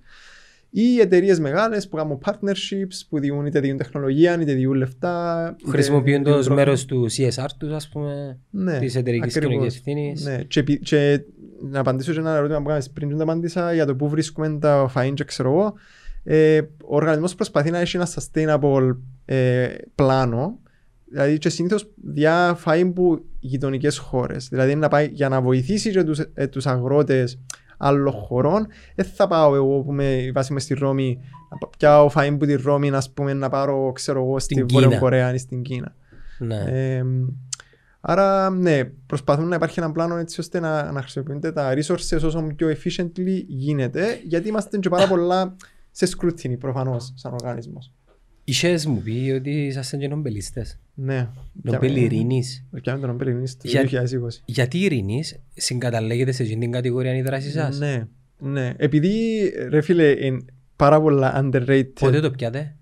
ή 0.71 1.01
εταιρείες 1.01 1.41
μεγάλες 1.41 1.89
που 1.89 1.97
κάνουν 1.97 2.19
partnerships, 2.25 3.07
που 3.09 3.19
διούν 3.19 3.47
είτε 3.47 3.61
διούν 3.61 3.77
τεχνολογία, 3.77 4.41
είτε 4.41 4.53
διούν 4.53 4.75
λεφτά. 4.75 5.45
είτε 5.61 5.71
Χρησιμοποιούν 5.71 6.23
διούν 6.23 6.25
το 6.25 6.31
τρόφιμα. 6.33 6.55
μέρος 6.55 6.85
του 6.85 7.07
CSR 7.11 7.47
τους 7.59 7.73
ας 7.73 7.89
πούμε. 7.89 8.39
ναι, 8.51 8.79
της 8.79 8.95
εταιρικής 8.97 9.37
ακριβώς. 9.37 9.51
κοινωνικής 9.55 9.77
ευθύνης. 9.79 10.25
Ναι, 10.25 10.43
και, 10.43 10.61
επί- 10.61 10.83
και 10.83 11.21
να 11.71 11.81
απαντήσω 11.81 12.13
και 12.13 12.19
ένα 12.19 12.35
ερώτημα 12.37 12.59
που 12.63 12.69
κάνεις 12.69 12.91
πριν, 12.91 13.09
και 13.09 13.15
δεν 13.15 13.29
απάντησα 13.29 13.73
για 13.75 13.87
το 13.87 13.95
πού 13.97 14.09
βρίσκουμε 14.09 14.59
τα 14.61 14.93
φαΐν 14.95 15.13
και 15.15 15.25
ξέρω 15.25 15.51
εγώ. 15.51 15.75
Ε, 16.25 16.59
ο 16.85 16.97
οργανισμός 16.97 17.35
προσπαθεί 17.35 17.71
να 17.71 17.79
έχει 17.79 17.97
ένα 17.97 18.07
sustainable 18.07 18.97
ε, 19.33 19.75
πλάνο, 19.95 20.59
δηλαδή 21.11 21.39
και 21.39 21.49
συνήθως 21.49 21.91
διά 22.03 22.59
φαΐν 22.65 22.93
που 22.95 23.25
γειτονικές 23.41 23.99
χώρες. 23.99 24.49
Δηλαδή 24.49 24.75
να 24.75 24.89
πάει 24.89 25.07
για 25.13 25.29
να 25.29 25.41
βοηθήσει 25.41 25.91
και 25.91 26.03
τους, 26.05 26.19
ε, 26.35 26.47
τους 26.47 26.67
αγρότες 26.67 27.41
άλλων 27.77 28.13
χωρών. 28.13 28.67
Δεν 28.95 29.07
θα 29.07 29.27
πάω 29.27 29.55
εγώ 29.55 29.81
που 29.81 29.93
με 29.93 30.31
βάση 30.35 30.53
μες 30.53 30.63
στη 30.63 30.75
Ρώμη 30.75 31.21
να 31.51 31.59
πα- 31.59 31.71
πιάω 31.79 32.11
φαΐν 32.15 32.37
που 32.39 32.47
τη 32.47 32.55
Ρώμη 32.55 32.91
να, 32.91 33.03
πούμε, 33.15 33.33
να 33.33 33.49
πάρω 33.49 33.93
ξέρω 33.95 34.23
εγώ 34.23 34.39
στη 34.39 34.55
Στην 34.55 34.67
Βόρεια 34.69 34.89
Κίνα. 34.89 35.01
Κορέα 35.01 35.35
ή 35.35 35.39
στην 35.39 35.63
Κίνα. 35.63 35.95
Ναι. 36.39 36.65
Ε, 36.67 37.05
άρα, 38.01 38.51
ναι, 38.51 38.85
προσπαθούν 38.85 39.49
να 39.49 39.55
υπάρχει 39.55 39.81
ένα 39.81 39.93
πλάνο 39.93 40.17
έτσι 40.17 40.41
ώστε 40.41 40.61
να, 40.61 40.93
να 40.93 41.01
χρησιμοποιούνται 41.01 41.53
τα 41.53 41.75
resources 41.75 42.21
όσο 42.25 42.47
πιο 42.57 42.69
efficiently 42.69 43.45
γίνεται, 43.47 44.21
γιατί 44.25 44.49
είμαστε 44.49 44.79
και 44.79 44.89
πάρα 44.89 45.07
πολλά 45.09 45.57
σε 45.91 46.09
scrutiny 46.17 46.59
προφανώς 46.59 47.13
σαν 47.17 47.33
οργανισμός. 47.33 47.93
Είχες 48.51 48.87
μου 48.87 49.03
πει 49.03 49.33
ότι 49.37 49.51
είσαστε 49.51 49.97
και 49.97 50.09
νομπελίστες. 50.09 50.79
Ναι. 50.95 51.29
Νομπέλ 51.63 51.97
ειρήνης. 51.97 52.65
Πιάμε 52.83 53.01
τον 53.01 53.09
Νομπέλ 53.09 53.29
Ειρήνης 53.29 53.57
το 53.57 53.69
Για- 53.69 53.83
2020. 53.83 54.43
Γιατί 54.45 54.79
η 54.79 54.83
ειρήνης 54.85 55.39
συγκαταλέγεται 55.55 56.33
σε 56.33 56.43
εκείνη 56.43 56.61
την 56.61 56.73
κατηγορία 56.73 57.17
η 57.17 57.23
δράση 57.23 57.51
σας; 57.51 57.79
Ναι, 57.79 58.07
ναι. 58.39 58.75
Επειδή, 58.77 59.43
ρε 59.69 59.81
φίλε, 59.81 60.27
είναι 60.27 60.45
πάρα 60.77 61.01
πολλά 61.01 61.41
underrated. 61.45 61.93
Πότε 62.01 62.21
το 62.21 62.31
πιάτε; 62.31 62.77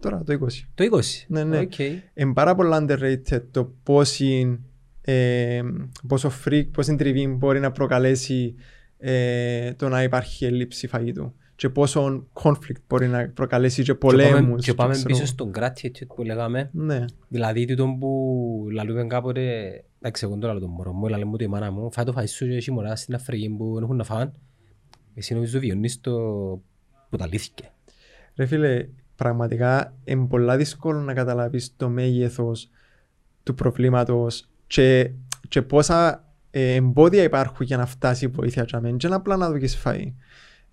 Τώρα, 0.00 0.22
το 0.26 0.32
20. 0.32 0.68
Το 0.74 0.84
20. 0.84 1.24
Ναι, 1.28 1.44
ναι. 1.44 1.58
Οκ. 1.58 1.78
Είναι 1.78 2.32
πάρα 2.34 2.54
πολλά 2.54 2.84
underrated 2.84 3.42
το 3.50 3.74
πόση, 3.82 4.60
ε, 5.00 5.60
πόσο 6.06 6.32
friction, 6.44 6.66
πόση 6.72 6.96
τριβή 6.96 7.26
μπορεί 7.26 7.60
να 7.60 7.70
προκαλέσει 7.72 8.54
ε, 8.98 9.72
το 9.72 9.88
να 9.88 10.02
υπάρχει 10.02 10.44
έλλειψη 10.44 10.86
φαγητού 10.86 11.34
και 11.62 11.68
πόσο 11.68 12.26
conflict 12.32 12.80
μπορεί 12.88 13.08
να 13.08 13.28
προκαλέσει 13.28 13.82
και 13.82 13.92
Και 13.92 13.98
πάμε- 13.98 14.22
πολέμους. 14.30 14.64
Και 14.64 14.74
πάμε 14.74 14.92
ξέρω 14.92 15.06
πίσω 15.08 15.18
εγώ. 15.22 15.26
στον 15.30 15.50
gratitude 15.54 16.06
που 16.14 16.22
λέγαμε. 16.22 16.70
Ναι, 16.72 17.04
Δηλαδή 17.28 17.64
τούτο 17.64 17.96
που 18.00 18.66
λαλούμε 18.72 19.04
κάποτε, 19.06 19.42
εντάξει 20.00 20.24
εγώ 20.26 20.38
τώρα 20.38 20.58
το 20.58 20.68
μωρό 20.68 20.92
μου, 20.92 21.08
λαλούμε 21.08 21.30
ότι 21.34 21.44
η 21.44 21.46
μάνα 21.46 21.70
μου, 21.70 21.92
φάει 21.92 22.04
το 22.04 22.14
φαΐ 22.16 22.28
σου 22.28 22.46
και 22.46 22.54
έχει 22.54 22.70
μωρά 22.72 22.96
στην 22.96 23.14
Αφρική 23.14 23.48
που 23.48 23.74
δεν 23.74 23.82
έχουν 23.82 23.96
να 23.96 24.04
φάνε. 24.04 24.32
Εσύ 25.14 25.34
νομίζω 25.34 25.58
βιώνεις 25.58 26.00
το 26.00 26.12
που 27.10 27.16
τα 27.16 27.26
λύθηκε. 27.26 27.70
ρε 28.36 28.46
φίλε, 28.46 28.88
πραγματικά 29.16 29.94
είναι 30.04 30.26
πολλά 30.26 30.56
δύσκολο 30.56 31.00
να 31.00 31.14
καταλάβεις 31.14 31.74
το 31.76 31.88
μέγεθος 31.88 32.70
του 33.42 33.54
προβλήματος 33.54 34.48
και, 34.66 35.10
και 35.48 35.62
πόσα 35.62 36.28
ε, 36.50 36.74
εμπόδια 36.74 37.22
υπάρχουν 37.22 37.66
για 37.66 37.76
να 37.76 37.86
φτάσει 37.86 38.24
η 38.24 38.28
βοήθεια 38.28 38.64
για 38.68 38.80
μένα 38.80 38.96
και 38.96 39.08
να 39.08 39.16
απλά 39.16 39.36
να 39.36 39.50
δοκίσεις 39.50 39.82
φαΐ. 39.84 40.12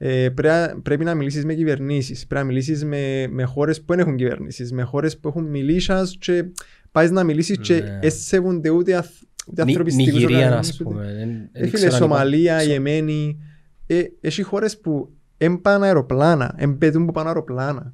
Ε, 0.01 0.29
πρέ- 0.29 0.75
πρέπει 0.83 1.03
να 1.03 1.15
μιλήσεις 1.15 1.45
με 1.45 1.53
κυβερνήσεις, 1.53 2.27
πρέπει 2.27 2.41
να 2.45 2.51
μιλήσεις 2.51 2.85
με, 2.85 3.27
με 3.29 3.43
χώρες 3.43 3.79
που 3.79 3.85
δεν 3.87 3.99
έχουν 3.99 4.15
κυβερνήσεις, 4.15 4.71
με 4.71 4.81
χώρες 4.81 5.17
που 5.19 5.27
έχουν 5.27 5.43
μιλήσας 5.45 6.15
και 6.19 6.45
πάεις 6.91 7.11
να 7.11 7.23
μιλήσεις 7.23 7.57
και 7.57 7.73
Ναι. 7.73 7.99
δεν 8.01 8.11
σέβονται 8.11 8.69
ούτε, 8.69 8.95
αθ, 8.95 9.09
ούτε 9.47 9.61
Νι- 9.63 9.69
ανθρωπιστικούς 9.69 10.13
Νιγηρία, 10.13 10.37
οργανισμούς, 10.37 10.69
ας 10.69 10.79
ούτε- 10.79 10.89
πούμε. 10.89 11.03
δεν- 11.13 11.29
ε, 11.29 11.49
δεν 11.51 11.63
φίλε, 11.69 11.71
ξέρω 11.71 11.93
αν 11.93 11.99
Σομαλία, 12.01 12.51
υπάρχει- 12.53 12.69
Ιεμένη. 12.71 13.39
Ε, 13.87 14.01
έχει 14.21 14.41
χώρες 14.41 14.79
που 14.79 15.09
έμπαν 15.37 15.83
αεροπλάνα, 15.83 16.53
εμπέτουν 16.57 17.05
που 17.05 17.11
πάνε 17.11 17.27
αεροπλάνα. 17.27 17.93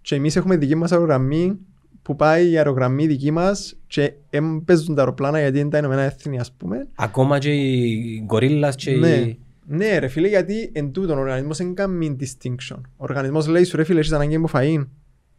Και 0.00 0.14
εμείς 0.14 0.36
έχουμε 0.36 0.56
δική 0.56 0.74
μας 0.74 0.92
αερογραμμή 0.92 1.58
που 2.02 2.16
πάει 2.16 2.50
η 2.50 2.56
αερογραμμή 2.56 3.06
δική 3.06 3.30
μας 3.30 3.76
και 3.86 4.12
έμπαιζουν 4.30 4.94
τα 4.94 5.00
αεροπλάνα 5.02 5.40
γιατί 5.40 5.58
είναι 5.58 5.68
τα 5.70 5.78
Ηνωμένα 5.78 6.02
Έθνη 6.02 6.38
ας 6.38 6.52
πούμε. 6.52 6.88
Ακόμα 6.94 7.38
και 7.38 7.50
οι 7.50 8.22
γκορίλας 8.24 8.74
και 8.76 8.90
Ναι. 8.96 9.36
Οι... 9.68 9.74
Ναι 9.76 9.98
ρε 9.98 10.08
φίλε 10.08 10.28
γιατί 10.28 10.70
εν 10.74 10.92
τούτον 10.92 11.18
ο 11.18 11.20
οργανισμός 11.20 11.56
δεν 11.58 11.74
κάνει 11.74 12.16
distinction. 12.20 12.76
Ο 12.96 13.04
οργανισμός 13.04 13.46
λέει 13.46 13.64
σου 13.64 13.76
ρε 13.76 13.84
φίλε 13.84 13.98
έχεις 13.98 14.12
ανάγκη 14.12 14.34
από 14.34 14.48
φαΐν. 14.52 14.86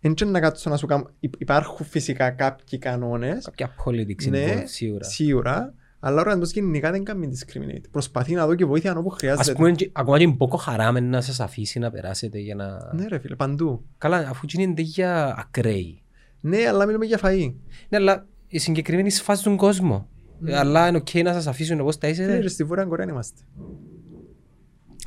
Εν 0.06 0.14
και 0.14 0.26
να 0.26 0.40
κάτσω 0.40 0.70
να 0.70 0.78
σου 0.78 0.86
κάνω... 0.86 1.10
Υ- 1.20 1.34
Υπάρχουν 1.38 1.86
φυσικά 1.86 2.30
κάποιοι 2.30 2.80
κανόνες 2.80 3.46
Κάποια 3.46 3.76
politics 3.86 4.30
Ναι, 4.30 4.46
involved, 4.54 4.62
σίγουρα. 4.66 5.04
σίγουρα 5.04 5.74
αλλά 6.00 6.16
ο 6.18 6.20
οργανισμός 6.20 6.52
γενικά 6.52 6.92
δεν 6.92 7.04
κάνει 7.04 7.30
discriminate. 7.34 7.84
Προσπαθεί 7.92 8.34
να 8.34 8.46
δω 8.48 8.56
και 8.56 8.66
βοήθεια 8.66 8.96
όπου 8.98 9.10
Ας 9.12 9.18
χρειάζεται. 9.18 9.54
πούμε, 9.54 9.72
και- 9.72 9.90
ακόμα 9.94 10.18
και 10.18 10.28
Μπόκο 10.28 10.58
Χαράμ 10.58 10.98
να 11.10 11.22
σας 11.22 11.40
αφήσει 11.40 11.80
να 11.80 11.92
περάσετε 11.92 12.40
για 12.40 12.56
να... 12.56 12.94
Ναι 12.94 13.08
ρε 13.08 13.20
φίλε, 13.20 13.36
παντού. 13.36 13.86
Καλά, 13.98 14.18
αφού 14.30 14.46
είναι 14.58 14.74
για 14.82 15.36
ακραίοι. 15.38 16.02
Ναι, 16.42 16.58
αλλά 16.68 16.86
μιλούμε 16.86 17.06
για 17.06 17.20
φαΐ. 17.24 17.54
Ναι, 17.90 17.98
αλλά 17.98 18.26
οι 18.48 18.58
συγκεκριμένοι 18.60 19.10
σφάζουν 19.10 19.44
τον 19.44 19.58
κόσμο. 19.58 20.08
Ε, 20.46 20.58
Αλλά 20.58 20.88
είναι 20.88 20.98
οκ 20.98 21.14
να 21.24 21.34
σας 21.34 21.48
αφήσουν 21.48 21.80
όπως 21.80 21.98
τα 21.98 22.08
Ναι, 22.08 22.14
είσαστε. 22.14 22.40
ρε, 22.40 22.48
στη 22.48 22.64
Βόρεια 22.64 22.86
Κορέα 22.86 23.06
είμαστε. 23.10 23.42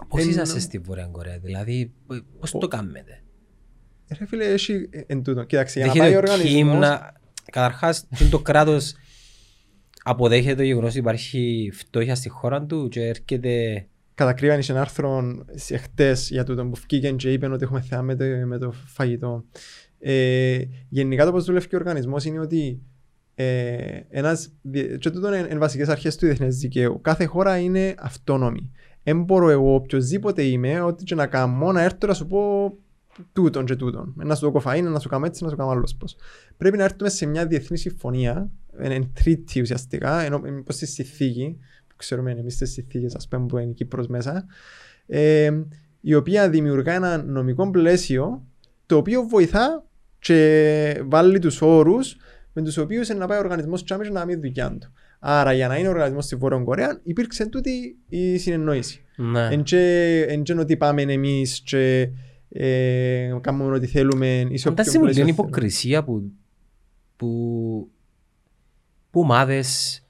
Πώς 0.09 0.23
εν- 0.23 0.29
είσαστε 0.29 0.59
στη 0.59 0.79
Βόρεια 0.79 1.07
Κορέα, 1.07 1.39
δηλαδή 1.39 1.93
π- 2.07 2.23
πώς 2.41 2.51
το 2.51 2.69
κάνετε; 2.69 3.23
Ρε 4.19 4.27
φίλε, 4.27 4.45
έχει 4.45 4.89
εν 5.07 5.23
τούτο. 5.23 5.45
Κοίταξε, 5.45 5.79
για 5.79 5.87
να 5.89 5.95
πάει 5.95 6.17
ο 6.17 6.21
Δέχεται 6.21 6.33
ο 6.43 6.47
Κιμ 6.47 6.69
οργανισμός... 6.69 6.89
να... 6.89 7.13
Καταρχάς, 7.53 8.01
τι 8.09 8.17
είναι 8.21 8.31
το 8.31 8.39
κράτος 8.39 8.95
αποδέχεται 10.03 10.55
το 10.55 10.63
γεγονός 10.63 10.91
ότι 10.91 10.99
υπάρχει 10.99 11.71
φτώχεια 11.73 12.15
στη 12.15 12.29
χώρα 12.29 12.63
του 12.65 12.89
και 12.89 13.01
έρχεται... 13.07 13.87
Κατ' 14.15 14.30
ακρίβειαν 14.30 14.63
ένα 14.69 14.81
άρθρο 14.81 15.45
εχτές 15.55 16.29
για 16.31 16.45
τούτο 16.45 16.67
που 16.67 16.81
βγήκε 16.89 17.11
και 17.11 17.33
είπε 17.33 17.47
ότι 17.49 17.65
έχουμε 17.65 17.81
θέμα 17.81 18.03
με 18.03 18.15
το, 18.17 18.25
με 18.25 18.59
το 18.59 18.73
φαγητό. 18.87 19.45
Ε, 19.99 20.59
γενικά 20.89 21.25
το 21.25 21.33
πώς 21.33 21.45
δουλεύει 21.45 21.69
και 21.69 21.77
ο 21.77 21.79
οργανισμός 21.79 22.25
είναι 22.25 22.39
ότι 22.41 22.83
ε, 23.35 23.77
ένας, 24.09 24.53
δι- 24.63 24.99
και 24.99 25.11
τούτο 25.11 25.35
είναι, 25.35 25.47
είναι 25.51 25.59
βασικές 25.59 25.89
αρχές 25.89 26.17
του 26.17 26.27
διεθνές 26.27 26.57
δικαίου. 26.59 27.01
Κάθε 27.01 27.25
χώρα 27.25 27.59
είναι 27.59 27.95
αυτόνομη. 27.99 28.71
Δεν 29.07 29.23
μπορώ 29.23 29.51
εγώ 29.51 29.75
οποιοδήποτε 29.75 30.43
είμαι, 30.43 30.81
ό,τι 30.81 31.05
και 31.05 31.15
να 31.15 31.27
κάνω, 31.27 31.73
να 31.73 31.83
έρθω 31.83 32.07
να 32.07 32.15
σου 32.15 32.27
πω 32.27 32.73
τούτον 33.33 33.65
και 33.65 33.77
τούτον. 33.77 34.15
Να 34.17 34.35
σου 34.35 34.53
το 34.53 34.61
κοφαΐν, 34.61 34.83
να 34.83 34.99
σου 34.99 35.09
κάνω 35.09 35.27
έτσι, 35.27 35.45
να 35.45 35.51
σου 35.51 35.57
κάνω 35.57 35.71
άλλος 35.71 35.95
πώς. 35.95 36.17
Πρέπει 36.57 36.77
να 36.77 36.85
έρθουμε 36.85 37.09
σε 37.09 37.27
μια 37.27 37.47
διεθνή 37.47 37.79
συμφωνία, 37.79 38.51
εν 38.79 39.11
τρίτη 39.13 39.61
ουσιαστικά, 39.61 40.21
ενώ 40.21 40.41
πως 40.65 40.75
στη 40.75 40.87
συνθήκη, 40.87 41.57
που 41.89 41.95
ξέρουμε 41.97 42.31
εμείς 42.31 42.57
τις 42.57 42.73
συνθήκες, 42.73 43.15
ας 43.15 43.29
πούμε, 43.29 43.47
που 43.47 43.59
είναι 43.59 43.71
η 43.71 43.75
Κύπρος 43.75 44.07
μέσα, 44.07 44.47
ε, 45.07 45.51
η 46.01 46.15
οποία 46.15 46.51
δημιουργά 46.51 46.95
ένα 46.95 47.23
νομικό 47.23 47.71
πλαίσιο, 47.71 48.47
το 48.87 48.97
οποίο 48.97 49.23
βοηθά 49.23 49.85
και 50.19 51.03
βάλει 51.07 51.39
τους 51.39 51.63
όρους 51.63 52.17
με 52.53 52.63
τους 52.63 52.77
οποίους 52.77 53.09
να 53.09 53.27
πάει 53.27 53.39
ο 53.39 53.41
οργανισμός 53.41 53.83
και 53.83 53.95
να 53.95 54.09
κάνει 54.09 54.35
δουλειά 54.35 54.77
του. 54.81 54.93
Άρα 55.19 55.53
για 55.53 55.69
να 55.69 55.77
είναι 55.77 55.89
ο 55.89 55.91
οργανισμός 55.91 56.25
στη 56.25 56.37
Βόρειας 56.37 56.63
Κορέας 56.65 57.01
υπήρξε 57.03 57.47
τούτη 57.47 57.97
η 58.09 58.39
συνεννόηση. 58.39 59.05
Ναι. 59.17 59.49
Εν 59.51 59.63
και 59.63 60.61
ότι 60.61 60.77
πάμε 60.77 61.03
εμείς 61.03 61.61
και 61.61 62.09
ε, 62.49 63.39
κάνουμε 63.41 63.77
ό,τι 63.77 63.87
θέλουμε. 63.87 64.47
είσαι 64.51 64.69
Εντάξει, 64.69 64.99
μου 64.99 65.07
είναι 65.07 65.31
υποκρισία 65.31 66.05
που, 66.05 66.33
που, 67.17 67.91
που 69.11 69.21
ομάδες, 69.21 70.01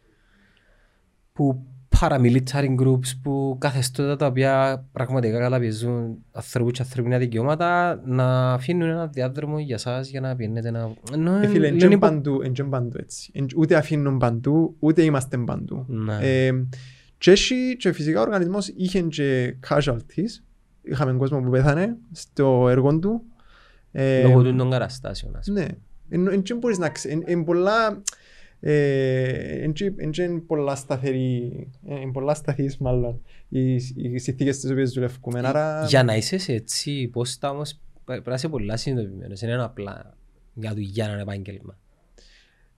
που 1.33 1.67
paramilitary 2.01 2.75
groups, 2.81 3.11
που 3.23 3.57
καθεστώτα 3.61 4.17
τα 4.17 4.27
οποία 4.27 4.85
πραγματικά 4.93 5.39
καταπιεζούν 5.39 6.17
ανθρώπους 6.33 6.73
και 6.73 6.83
ανθρώπινα 6.83 7.19
δικαιώματα 7.19 8.01
να 8.05 8.53
αφήνουν 8.53 8.89
ένα 8.89 9.07
διάδρομο 9.07 9.59
για 9.59 9.79
σας 9.79 10.09
για 10.09 10.21
να 10.21 10.37
πιένετε 10.37 10.71
να... 10.71 10.91
Ε, 11.43 11.47
φίλε, 11.47 11.67
εν 11.67 11.79
υπο... 11.79 11.99
παντού, 11.99 12.41
εν 12.43 12.69
παντού 12.69 12.97
έτσι. 13.01 13.33
Ούτε 13.57 13.77
αφήνουν 13.77 14.19
παντού, 14.19 14.77
ούτε 14.79 15.03
είμαστε 15.03 15.39
παντού. 15.39 15.85
Ναι. 15.89 16.19
Ε, 16.21 16.53
και, 17.19 17.31
έχει, 17.31 17.77
και 17.77 17.93
φυσικά 17.93 18.19
ο 18.19 18.23
οργανισμός 18.23 18.69
είχε 18.69 19.01
και 19.01 19.57
casualties, 19.69 20.43
είχαμε 20.83 21.13
κόσμο 21.13 21.41
που 21.41 21.51
πέθανε 21.51 21.97
στο 22.13 22.69
έργο 22.69 22.99
του. 22.99 23.23
Ε, 23.93 24.23
Λόγω 24.23 24.43
του 24.43 24.57
των 24.57 24.71
καταστάσεων. 24.71 25.39
Ναι. 25.47 25.67
Εν 26.09 26.43
μπορείς 26.59 26.79
να 26.79 26.89
ξέρεις. 26.89 27.19
Εν 27.27 27.45
πολλά... 27.45 28.03
Είναι 28.61 30.39
πολλά 30.47 30.75
σταθερή, 30.75 31.69
είναι 31.83 32.13
πολλά 32.13 32.35
σταθείς 32.35 32.79
μάλλον 32.79 33.21
οι, 33.49 33.75
οι 33.75 34.19
συνθήκες 34.19 34.61
τις 34.61 34.71
οποίες 34.71 34.91
δουλεύουμε. 34.91 35.49
Άρα... 35.49 35.85
Για 35.89 36.03
να 36.03 36.17
είσαι 36.17 36.53
έτσι, 36.53 37.09
πώς 37.13 37.39
τα 37.39 37.51
όμως 37.51 37.79
πρέπει 38.05 38.29
να 38.29 38.35
είσαι 38.35 38.49
πολλά 38.49 38.77
συνειδητοποιημένος. 38.77 39.41
Είναι 39.41 39.53
ένα 39.53 39.65
απλά 39.65 40.17
για 40.55 40.75
δουλειά 40.75 41.05
ένα 41.05 41.21
επάγγελμα. 41.21 41.79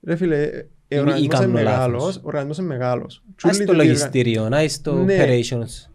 Ρε 0.03 0.15
φίλε, 0.15 0.49
ο 0.91 0.97
οργανισμός 0.97 1.39
είναι 1.39 1.47
μεγάλος. 1.47 2.17
Ο 2.17 2.21
οργανισμός 2.23 2.57
είναι 2.57 2.67
μεγάλος. 2.67 3.23
Ας 3.41 3.57
το 3.57 3.73
λογιστήριο, 3.73 4.49
να 4.49 4.67
στο 4.67 5.03
ναι. 5.03 5.17
operations. 5.19 5.89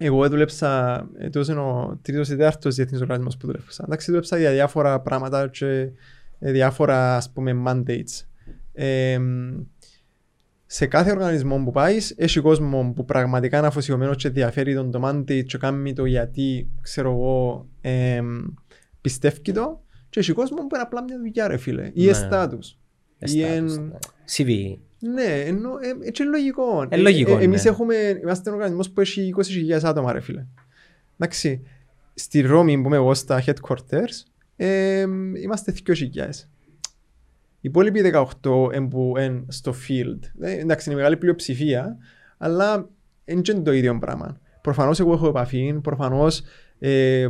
Εγώ 0.00 0.24
έδουλεψα, 0.24 1.06
τόσο 1.32 1.52
είναι 1.52 1.60
ο 1.60 1.98
τρίτος 2.02 2.28
ή 2.28 2.36
τέταρτος 2.36 2.74
διεθνής 2.74 3.00
οργανισμός 3.00 3.36
που 3.36 3.46
δούλεψα. 3.46 3.84
Εντάξει, 3.84 4.10
δούλεψα 4.10 4.38
για 4.38 4.50
διάφορα 4.50 5.00
πράγματα 5.00 5.48
και 5.48 5.88
διάφορα, 6.38 7.16
ας 7.16 7.30
πούμε, 7.30 7.62
mandates. 7.66 8.26
Ε, 8.80 9.18
σε 10.66 10.86
κάθε 10.86 11.10
οργανισμό 11.10 11.62
που 11.64 11.70
πάεις, 11.70 12.14
έχει 12.16 12.40
κόσμο 12.40 12.92
που 12.96 13.04
πραγματικά 13.04 13.58
είναι 13.58 13.66
αφοσιωμένος 13.66 14.16
και 14.16 14.28
ενδιαφέρει 14.28 14.74
τον 14.74 14.90
το 14.90 15.00
mandate 15.04 15.44
και 15.44 15.58
κάνει 15.58 15.92
το 15.92 16.04
γιατί, 16.04 16.70
ξέρω 16.80 17.10
εγώ, 17.10 17.68
ε, 17.80 18.20
πιστεύει 19.00 19.52
το 19.52 19.82
και 20.08 20.20
έχει 20.20 20.32
κόσμο 20.32 20.56
που 20.56 20.68
είναι 20.74 20.82
απλά 20.82 21.02
μια 21.02 21.18
δουλειά, 21.18 21.48
ρε 21.48 21.56
φίλε. 21.56 21.90
Ή 21.94 22.08
εστάτους. 22.08 22.78
Ή 23.18 23.42
εν... 23.42 23.92
CV. 24.36 24.76
Ναι, 24.98 25.40
ενώ, 25.40 25.70
ε, 25.70 26.06
έτσι 26.06 26.22
είναι 26.22 26.30
λογικό. 26.30 26.86
Ε, 26.88 26.96
λογικό, 26.96 27.38
ε, 27.38 27.42
εμείς 27.42 27.64
ναι. 27.64 27.70
έχουμε, 27.70 27.94
είμαστε 28.22 28.48
ένα 28.48 28.56
οργανισμός 28.56 28.90
που 28.90 29.00
έχει 29.00 29.34
20.000 29.70 29.78
άτομα, 29.82 30.12
ρε 30.12 30.20
φίλε. 30.20 30.46
Εντάξει, 31.18 31.62
στη 32.14 32.40
Ρώμη 32.40 32.80
που 32.80 32.86
είμαι 32.86 32.96
εγώ 32.96 33.14
στα 33.14 33.42
headquarters, 33.46 34.24
ε, 34.56 35.06
είμαστε 35.42 35.74
2.000. 35.86 35.94
Οι 37.60 37.68
υπόλοιποι 37.68 38.12
18 38.42 38.68
είναι 38.74 39.44
στο 39.48 39.74
field. 39.88 40.18
Ε, 40.40 40.58
εντάξει, 40.58 40.88
είναι 40.88 40.98
μεγάλη 40.98 41.16
πλειοψηφία, 41.16 41.96
αλλά 42.38 42.88
δεν 43.24 43.42
είναι 43.48 43.62
το 43.62 43.72
ίδιο 43.72 43.98
πράγμα. 43.98 44.40
Προφανώς 44.60 45.00
εγώ 45.00 45.12
έχω 45.12 45.28
επαφή, 45.28 45.78
προφανώς 45.82 46.42
ε, 46.78 47.28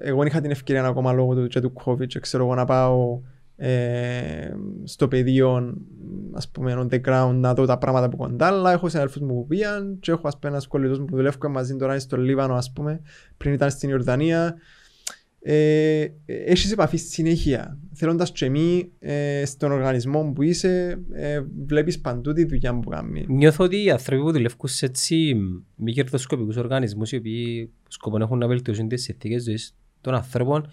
εγώ 0.00 0.22
είχα 0.22 0.40
την 0.40 0.50
ευκαιρία 0.50 0.84
ακόμα 0.84 1.12
λόγω 1.12 1.34
του, 1.34 1.60
του 1.60 1.72
COVID, 1.84 2.18
ξέρω 2.20 2.44
εγώ 2.44 2.54
να 2.54 2.64
πάω 2.64 3.20
ε, 3.60 4.50
στο 4.84 5.08
πεδίο 5.08 5.74
ας 6.32 6.48
πούμε 6.48 6.74
on 6.78 6.94
the 6.94 7.00
ground 7.08 7.34
να 7.34 7.54
δω 7.54 7.66
τα 7.66 7.78
πράγματα 7.78 8.08
που 8.08 8.16
κοντά 8.16 8.46
αλλά 8.46 8.72
έχω 8.72 8.88
συναδελφούς 8.88 9.20
μου 9.20 9.34
που 9.34 9.46
πήγαν 9.46 9.96
και 10.00 10.10
έχω 10.10 10.28
ας 10.28 10.38
πούμε 10.38 10.52
ένας 10.52 10.66
κολλητός 10.66 10.98
μου 10.98 11.04
που 11.04 11.16
δουλεύω 11.16 11.48
μαζί 11.48 11.76
τώρα 11.76 11.98
στο 11.98 12.16
Λίβανο 12.16 12.54
ας 12.54 12.72
πούμε 12.72 13.00
πριν 13.36 13.52
ήταν 13.52 13.70
στην 13.70 13.88
Ιορδανία 13.88 14.54
ε, 15.50 16.08
έχεις 16.26 16.72
επαφή 16.72 16.96
στη 16.96 17.08
συνέχεια 17.08 17.78
θέλοντας 17.92 18.32
και 18.32 18.44
εμείς 18.44 18.84
ε, 18.98 19.44
στον 19.44 19.72
οργανισμό 19.72 20.32
που 20.32 20.42
είσαι 20.42 21.02
ε, 21.12 21.40
βλέπεις 21.66 22.00
παντού 22.00 22.32
τη 22.32 22.44
δουλειά 22.44 22.78
που 22.78 22.88
κάνεις. 22.88 23.26
Νιώθω 23.28 23.64
ότι 23.64 23.84
οι 23.84 23.90
άνθρωποι 23.90 24.22
που 24.22 24.32
δουλεύουν 24.32 24.68
σε 24.68 24.86
έτσι 24.86 25.34
μη 25.76 25.92
κερδοσκοπικούς 25.92 26.56
οργανισμούς 26.56 27.12
οι 27.12 27.16
οποίοι 27.16 27.72
σκοπούν 27.88 28.20
έχουν 28.20 28.38
να 28.38 28.46
βελτιώσουν 28.46 28.88
τις 28.88 29.02
συνθήκες 29.02 29.42
ζωής 29.42 29.76
των 30.00 30.14
ανθρώπων 30.14 30.70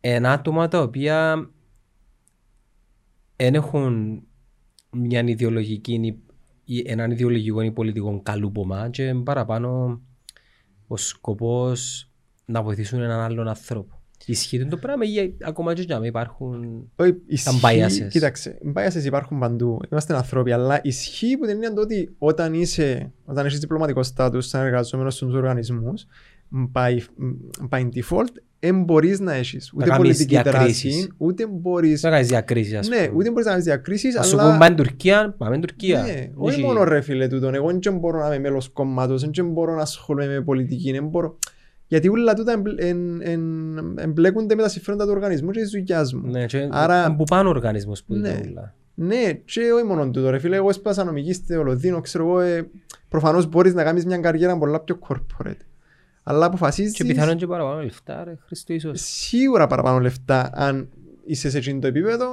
είναι 0.00 0.28
άτομα 0.28 0.68
τα 0.68 0.82
οποία 0.82 1.50
δεν 3.36 3.54
έχουν 3.54 4.22
μια 4.90 5.22
ιδεολογική 5.26 6.22
ή 6.64 6.82
έναν 6.86 7.10
ιδεολογικό 7.10 7.62
ή 7.62 7.72
πολιτικό 7.72 8.20
καλούπομα 8.22 8.88
και 8.90 9.14
παραπάνω 9.14 10.00
ο 10.86 10.96
σκοπός 10.96 12.09
να 12.50 12.62
βοηθήσουν 12.62 13.00
έναν 13.00 13.20
άλλον 13.20 13.48
άνθρωπο. 13.48 13.94
Ισχύει 14.26 14.66
το 14.66 14.76
πράγμα 14.76 15.04
ή 15.04 15.34
ακόμα 15.42 15.74
και 15.74 15.84
να 15.88 15.98
μην 15.98 16.08
υπάρχουν 16.08 16.90
τα 17.44 17.52
biases; 17.62 18.08
Κοίταξε, 18.10 18.58
biases 18.74 19.04
υπάρχουν 19.04 19.38
παντού. 19.38 19.80
Είμαστε 19.92 20.14
άνθρωποι, 20.14 20.52
αλλά 20.52 20.80
ισχύει 20.82 21.36
που 21.36 21.46
δεν 21.46 21.56
είναι 21.56 21.72
το 21.72 21.80
ότι 21.80 22.14
όταν 22.18 22.54
είσαι, 22.54 23.12
όταν 23.24 23.46
έχεις 23.46 23.58
διπλωματικό 23.58 24.02
στάτους 24.02 24.46
σαν 24.46 24.66
εργαζόμενος 24.66 25.14
στους 25.14 25.34
οργανισμούς, 25.34 26.06
by, 26.74 26.98
by 27.70 27.80
default 27.80 28.32
δεν 28.60 28.82
μπορείς 28.82 29.20
να 29.20 29.32
έχεις 29.32 29.72
ούτε 29.74 29.94
πολιτική 29.96 30.40
δράση, 30.42 31.08
ούτε 31.16 31.46
μπορείς... 31.46 32.02
Να 32.02 32.10
κάνεις 32.10 32.28
διακρίσεις, 32.28 32.74
ας 32.74 32.88
πούμε. 32.88 33.00
Ναι, 33.00 33.10
ούτε 33.14 33.28
μπορείς 33.28 33.44
να 33.44 33.50
κάνεις 33.50 33.64
διακρίσεις, 33.64 34.10
αλλά... 34.10 34.20
Ας 34.20 34.28
σου 34.28 34.36
πούμε 34.36 34.56
πάμε 34.58 34.74
Τουρκία, 34.74 35.34
πάμε 35.38 35.58
Τουρκία. 35.58 36.02
Ναι, 36.02 36.30
όχι 36.34 36.62
μόνο 36.62 36.84
ρε 36.84 37.00
φίλε 37.00 37.28
τούτον, 37.28 37.54
εγώ 37.54 37.78
δεν 37.82 37.98
μπορώ 37.98 38.18
να 38.18 38.26
είμαι 38.26 38.38
μέλος 38.38 38.68
κόμματος, 38.68 39.30
δεν 39.30 39.50
μπορώ 39.50 39.74
να 39.74 39.82
ασχολούμαι 39.82 40.26
με 40.26 40.40
πολιτική, 40.40 40.92
δεν 40.92 41.06
μπορώ... 41.06 41.38
Γιατί 41.90 42.08
όλα 42.08 42.34
τούτα 42.34 42.62
εμπλέκονται 43.96 44.54
με 44.54 44.62
τα 44.62 44.68
συμφέροντα 44.68 45.04
του 45.04 45.10
οργανισμού 45.10 45.50
και 45.50 45.60
της 45.60 45.70
δουλειάς 45.70 46.12
μου. 46.14 46.30
Ναι, 46.30 46.46
και 46.46 46.68
Άρα... 46.70 47.14
που 47.16 47.24
πάνω 47.24 47.48
ο 47.48 47.52
οργανισμός 47.52 48.04
που 48.04 48.14
ναι. 48.14 48.40
όλα. 48.48 48.74
Ναι, 48.94 49.32
και 49.32 49.60
όχι 49.72 49.84
μόνο 49.84 50.10
τούτο 50.10 50.30
ρε 50.30 50.38
φίλε, 50.38 50.56
εγώ 50.56 50.68
έσπασα 50.68 51.04
νομική 51.04 51.32
στο 51.32 51.62
Λονδίνο, 51.62 52.00
ξέρω 52.00 52.24
εγώ, 52.24 52.40
ε, 52.40 52.70
προφανώς 53.08 53.46
μπορείς 53.46 53.74
να 53.74 53.84
κάνεις 53.84 54.06
μια 54.06 54.18
καριέρα 54.18 54.58
πολλά 54.58 54.80
πιο 54.80 54.98
corporate. 55.08 55.60
Αλλά 56.22 56.46
αποφασίζεις... 56.46 56.92
Και 56.92 57.04
πιθανόν 57.04 57.36
και 57.36 57.46
παραπάνω 57.46 57.82
λεφτά, 57.82 58.24
ρε 58.24 58.38
Χριστό 58.46 58.72
ίσως. 58.72 59.00
Σίγουρα 59.00 59.66
παραπάνω 59.66 59.98
λεφτά, 59.98 60.50
αν 60.54 60.88
είσαι 61.24 61.50
σε 61.50 61.58
εκείνο 61.58 61.78
το 61.78 61.86
επίπεδο, 61.86 62.26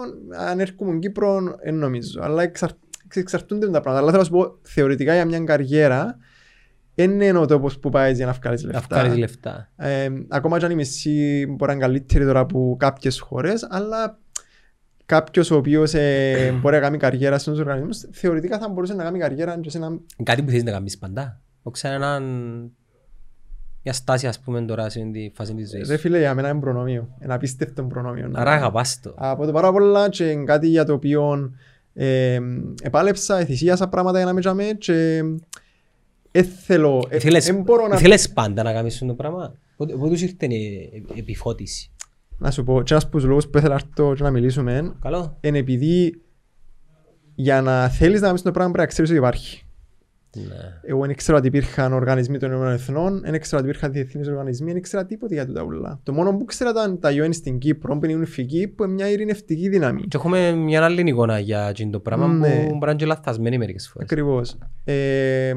αν 0.49 0.59
έρχομαι 0.59 0.99
Κύπρο, 0.99 1.57
δεν 1.63 1.75
νομίζω. 1.75 2.21
Αλλά 2.21 2.43
εξαρ... 2.43 2.69
εξαρτούνται 3.13 3.69
τα 3.69 3.81
πράγματα. 3.81 3.97
Αλλά 3.97 4.07
θέλω 4.11 4.17
να 4.17 4.23
σου 4.23 4.31
πω, 4.31 4.59
θεωρητικά 4.61 5.13
για 5.13 5.25
μια 5.25 5.39
καριέρα, 5.39 6.17
δεν 6.97 7.21
είναι 7.21 7.37
ο 7.37 7.45
τόπος 7.45 7.79
που 7.79 7.89
πάει 7.89 8.13
για 8.13 8.25
να 8.25 8.31
βγάλεις 8.31 8.63
λεφτά. 8.63 8.95
Να 8.95 9.01
βγάλεις 9.01 9.17
λεφτά. 9.17 9.69
Ε, 9.75 10.09
ακόμα 10.27 10.59
και 10.59 10.65
αν 10.65 10.71
η 10.71 10.75
μισή 10.75 11.45
μπορεί 11.49 11.65
να 11.65 11.71
είναι 11.71 11.81
καλύτερη 11.81 12.25
τώρα 12.25 12.39
από 12.39 12.75
κάποιες 12.79 13.19
χώρες, 13.19 13.67
αλλά 13.69 14.19
κάποιος 15.05 15.51
ο 15.51 15.55
οποίος 15.55 15.93
ε, 15.93 16.51
μπορεί 16.61 16.75
να 16.75 16.81
κάνει 16.81 16.97
καριέρα 16.97 17.37
στους 17.37 17.59
οργανισμούς, 17.59 18.05
θεωρητικά 18.11 18.59
θα 18.59 18.69
μπορούσε 18.69 18.93
να 18.93 19.03
κάνει 19.03 19.19
καριέρα 19.19 19.59
και 19.59 19.69
σε 19.69 19.77
ένα... 19.77 19.99
Κάτι 20.23 20.43
που 20.43 20.49
θέλεις 20.49 20.63
να 20.63 20.71
κάνεις 20.71 20.97
παντά. 20.97 21.41
Όχι 21.61 21.87
έναν 21.87 22.23
μια 23.83 23.93
στάση 23.93 24.27
ας 24.27 24.39
πούμε 24.39 24.61
τώρα 24.61 24.89
σε 24.89 25.09
τη 25.11 25.31
φάση 25.35 25.53
της 25.53 25.69
ζωής. 25.69 25.89
Ρε 25.89 25.97
φίλε 25.97 26.19
για 26.19 26.33
μένα 26.33 26.49
είναι 26.49 26.59
προνόμιο, 26.59 27.15
ένα 27.19 27.33
απίστευτο 27.33 27.83
προνόμιο. 27.83 28.31
Άρα 28.33 28.51
αγαπάς 28.51 28.99
το. 29.01 29.13
Από 29.17 29.45
το 29.45 29.51
πάρα 29.51 29.71
πολλά 29.71 30.09
και 30.09 30.35
κάτι 30.45 30.67
για 30.67 30.85
το 30.85 30.93
οποίο 30.93 31.51
ε, 31.93 32.39
επάλεψα, 32.81 33.39
εθυσίασα 33.39 33.87
πράγματα 33.87 34.17
για 34.17 34.25
να 34.27 34.33
με 34.33 34.39
τζαμε 34.39 34.63
και 34.63 35.23
έθελω, 36.37 37.07
Ήθελες 37.93 38.29
πάντα 38.33 38.63
να 38.63 38.73
κάνεις 38.73 38.97
το 39.07 39.13
πράγμα; 39.13 39.53
Πότε 39.77 39.93
τους 40.09 40.21
ήρθε 40.21 40.45
η 40.45 41.05
επιφώτιση; 41.17 41.91
Να 42.37 42.51
σου 42.51 42.63
πω, 42.63 42.81
και 42.81 42.93
ένας 42.93 43.03
από 43.03 43.17
τους 43.17 43.25
λόγους 43.25 43.47
που 43.47 43.57
ήθελα 43.57 43.81
και 43.95 44.23
να 44.23 44.31
μιλήσουμε 44.31 44.93
είναι 45.41 45.57
επειδή 45.57 46.21
για 47.35 47.61
να 47.61 47.89
θέλεις 47.89 48.21
να 48.21 48.27
κάνεις 48.27 48.41
το 48.41 48.51
πράγμα 48.51 48.71
πρέπει 48.71 48.87
να 48.87 48.93
ξέρεις 48.93 49.09
ότι 49.09 49.19
υπάρχει. 49.19 49.67
Ναι. 50.35 50.81
Εγώ 50.81 51.01
δεν 51.01 51.09
ήξερα 51.09 51.37
ότι 51.37 51.47
υπήρχαν 51.47 51.93
οργανισμοί 51.93 52.37
των 52.37 52.51
ΗΕ, 52.51 52.77
δεν 53.21 53.33
ήξερα 53.33 53.61
ότι 53.61 53.69
υπήρχαν 53.69 53.91
διεθνείς 53.91 54.27
οργανισμοί, 54.27 54.67
δεν 54.67 54.77
ήξερα 54.77 55.05
τίποτα 55.05 55.33
για 55.33 55.53
τα 55.53 55.63
ούλα. 55.63 55.99
Το 56.03 56.13
μόνο 56.13 56.31
που 56.31 56.41
ήξερα 56.41 56.69
ήταν 56.69 56.99
τα 56.99 57.09
UN 57.13 57.29
στην 57.31 57.57
Κύπρο, 57.57 57.97
που 57.97 58.05
είναι 58.05 58.25
φυγή, 58.25 58.67
που 58.67 58.83
είναι 58.83 58.93
μια 58.93 59.09
ειρηνευτική 59.09 59.69
δύναμη. 59.69 60.01
Και 60.01 60.17
έχουμε 60.17 60.51
μια 60.51 60.83
άλλη 60.83 61.01
εικόνα 61.09 61.39
για 61.39 61.71
το 61.91 61.99
πράγμα 61.99 62.27
ναι. 62.27 62.47
που 62.47 62.75
μπορεί 62.77 62.85
να 62.85 62.91
είναι 62.91 63.05
λαθασμένη 63.05 63.57
μερικές 63.57 63.89
φορές. 63.89 64.11
Ακριβώς. 64.11 64.57
Ε, 64.83 65.53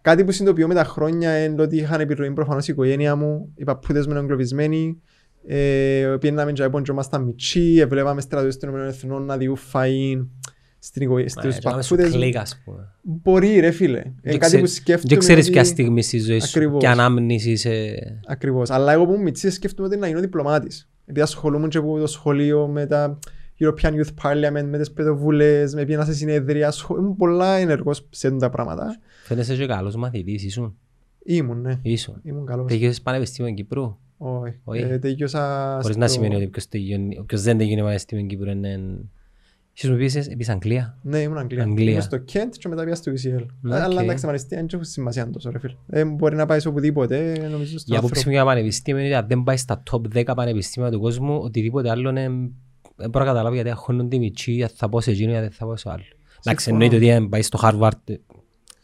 Κάτι 0.00 0.24
που 0.24 0.32
συνειδητοποιώ 0.32 0.66
με 0.66 0.74
τα 0.74 0.84
χρόνια 0.84 1.44
είναι 1.44 1.62
ότι 1.62 1.76
είχαν 1.76 2.00
επιρροή 2.00 2.30
προφανώς 2.30 2.68
η 2.68 2.72
οικογένεια 2.72 3.16
μου, 3.16 3.52
οι 3.54 3.64
παππούδες 3.64 4.06
μου 4.06 4.12
είναι 4.12 4.20
εγκλωβισμένοι, 4.20 5.00
ε, 5.46 6.16
πήγαιναμε 6.20 6.52
και 6.52 6.62
από 6.62 6.80
και 6.80 6.92
ήμασταν 6.92 7.22
μητσί, 7.22 7.84
βλέπαμε 7.88 8.20
στρατούς 8.20 8.56
των 8.56 8.74
ΗΕ 8.76 9.18
να 9.18 9.36
διούν 9.36 9.58
φαΐν 9.72 10.26
στην 10.78 11.02
οικογένεια, 11.02 11.28
στους 11.28 11.56
Ε, 11.56 11.58
τώρα 11.60 11.82
σου 11.82 11.88
παππούδες 11.94 12.14
μου. 12.14 12.20
κλικ, 12.22 12.36
ας 12.36 12.60
πούμε. 12.64 12.92
Μπορεί 13.02 13.58
ρε 13.60 13.70
φίλε, 13.70 13.98
είναι 13.98 14.14
Δεν 14.22 14.38
κάτι 14.38 14.38
που 14.38 14.46
ξέρεις- 14.46 14.74
σκέφτομαι 14.74 15.08
Δεν 15.08 15.18
ξέρεις 15.18 15.44
ότι- 15.44 15.52
ποια 15.52 15.64
στιγμή 15.64 16.02
στη 16.02 16.18
ζωή 16.18 16.38
σου 16.40 16.46
Ακριβώς. 16.48 16.80
και 16.80 16.88
ανάμνησης 16.88 17.60
σε... 17.60 17.70
Ακριβώς. 18.26 18.70
Αλλά 18.70 18.92
εγώ 18.92 19.04
που 19.04 19.10
ήμουν 19.10 19.22
μητσής 19.22 19.54
σκέφτομαι 19.54 19.88
ότι 19.88 19.96
να 19.96 20.06
γίνω 20.06 20.20
διπλωμάτης. 20.20 20.90
Επειδή 21.06 21.20
ασχολούμαι 21.20 21.68
και 21.68 21.78
από 21.78 21.98
το 21.98 22.06
σχολείο 22.06 22.66
με 22.66 22.86
τα 22.86 23.18
European 23.60 23.90
Youth 23.92 24.14
Parliament, 24.22 24.64
με 24.68 24.78
τις 24.78 24.92
παιδοβούλες, 24.92 25.74
με 25.74 25.84
πήγαινα 25.84 26.04
σε 26.04 26.12
συνεδρία. 26.14 26.68
ασχο- 26.68 26.96
Ήμουν 26.98 27.16
πολλά 27.16 27.54
ενεργός 27.56 28.06
σε 28.10 28.26
αυτά 28.26 28.38
τα 28.38 28.50
πράγματα. 28.50 28.98
Φαίνεσαι 29.24 29.56
και 29.56 29.66
καλός 29.66 29.96
μαθητής, 29.96 30.44
ήσουν. 30.44 30.76
Ήμουν, 31.24 31.60
ναι. 31.60 31.78
Ήσουν. 31.82 32.20
Ήμουν 32.22 32.46
καλός. 32.46 32.66
Τελειώσες 32.66 33.02
πανεπιστήμιο 33.02 33.54
Κύπρου. 33.54 33.96
Όχι. 34.18 34.54
Όχι. 34.64 34.80
Ε, 34.82 34.98
Τελειώσα 34.98 35.78
Χωρίς 35.82 35.96
να 35.96 36.06
στο- 36.08 36.14
σημαίνει 36.16 36.34
ότι 36.36 36.46
ποιος 36.46 36.68
τελειώνει- 36.68 37.18
όποιος 37.20 37.42
δεν 37.42 37.58
τελειώνει 37.58 37.82
πανεπιστήμιο 37.82 38.26
Κύπρου 38.26 38.50
είναι... 38.50 38.80
Ίσως 39.80 39.90
μου 39.90 39.96
πεις, 39.96 40.14
επίσης 40.16 40.48
Αγγλία. 40.48 40.98
Ναι, 41.02 41.18
ήμουν 41.18 41.38
Αγγλία. 41.38 41.62
Αγγλία. 41.62 41.90
Ήμουν 41.90 42.02
στο 42.02 42.16
Kent 42.32 42.50
και 42.58 42.68
μετά 42.68 42.82
πήγα 42.84 42.94
στο 42.94 43.12
UCL. 43.12 43.46
Ναι, 43.60 43.74
Αλλά 43.80 43.96
οκ. 43.96 44.02
εντάξει, 44.02 44.24
πανεπιστήμια 44.24 44.64
δεν 44.64 44.68
έχουν 44.72 44.84
σημασία 44.84 45.30
τόσο, 45.30 45.50
ρε 45.50 45.58
φίλε. 45.58 45.74
Ε, 45.86 46.04
Μπορεί 46.04 46.36
να 46.36 46.46
πάει 46.46 46.60
σε 46.60 46.68
οπουδήποτε, 46.68 47.32
ε, 47.32 47.48
νομίζω 47.48 47.78
στο 47.78 47.94
Η 47.94 47.96
άποψη 47.96 48.18
άνθρωπο. 48.18 48.28
μου 48.28 48.34
για 48.34 48.44
πανεπιστήμιο 48.44 49.00
είναι 49.04 49.08
ότι 49.14 49.18
αν 49.22 49.28
δεν 49.28 49.42
πάει 49.42 49.56
στα 49.56 49.82
top 49.90 50.00
10 50.14 50.34
πανεπιστήμια 50.34 50.90
του 50.90 51.00
κόσμου, 51.00 51.38
οτιδήποτε 51.42 51.90
άλλο 51.90 52.08
είναι... 52.10 52.30
Δεν 52.98 53.10
μπορώ 53.10 53.24
να 53.24 53.30
καταλάβω 53.30 53.54
γιατί 53.54 53.70
αγχώνονται 53.70 54.16
οι 54.16 54.18
μιτσιοί, 54.18 54.62
αν 54.62 54.68
θα 54.74 54.88
πω 54.88 55.00
σε 55.00 55.10
εκείνο, 55.10 55.30
γιατί 55.30 55.54
θα 55.54 55.64
πω 55.66 55.76
σε 55.76 55.90
άλλο. 55.90 56.02
Εντάξει, 56.44 56.64
Συμφωνώ. 56.64 56.84
εννοείται 56.84 56.96
ότι 57.06 57.14
αν 57.16 57.28
πάει 57.28 57.42
στο 57.42 57.58
Harvard, 57.62 58.14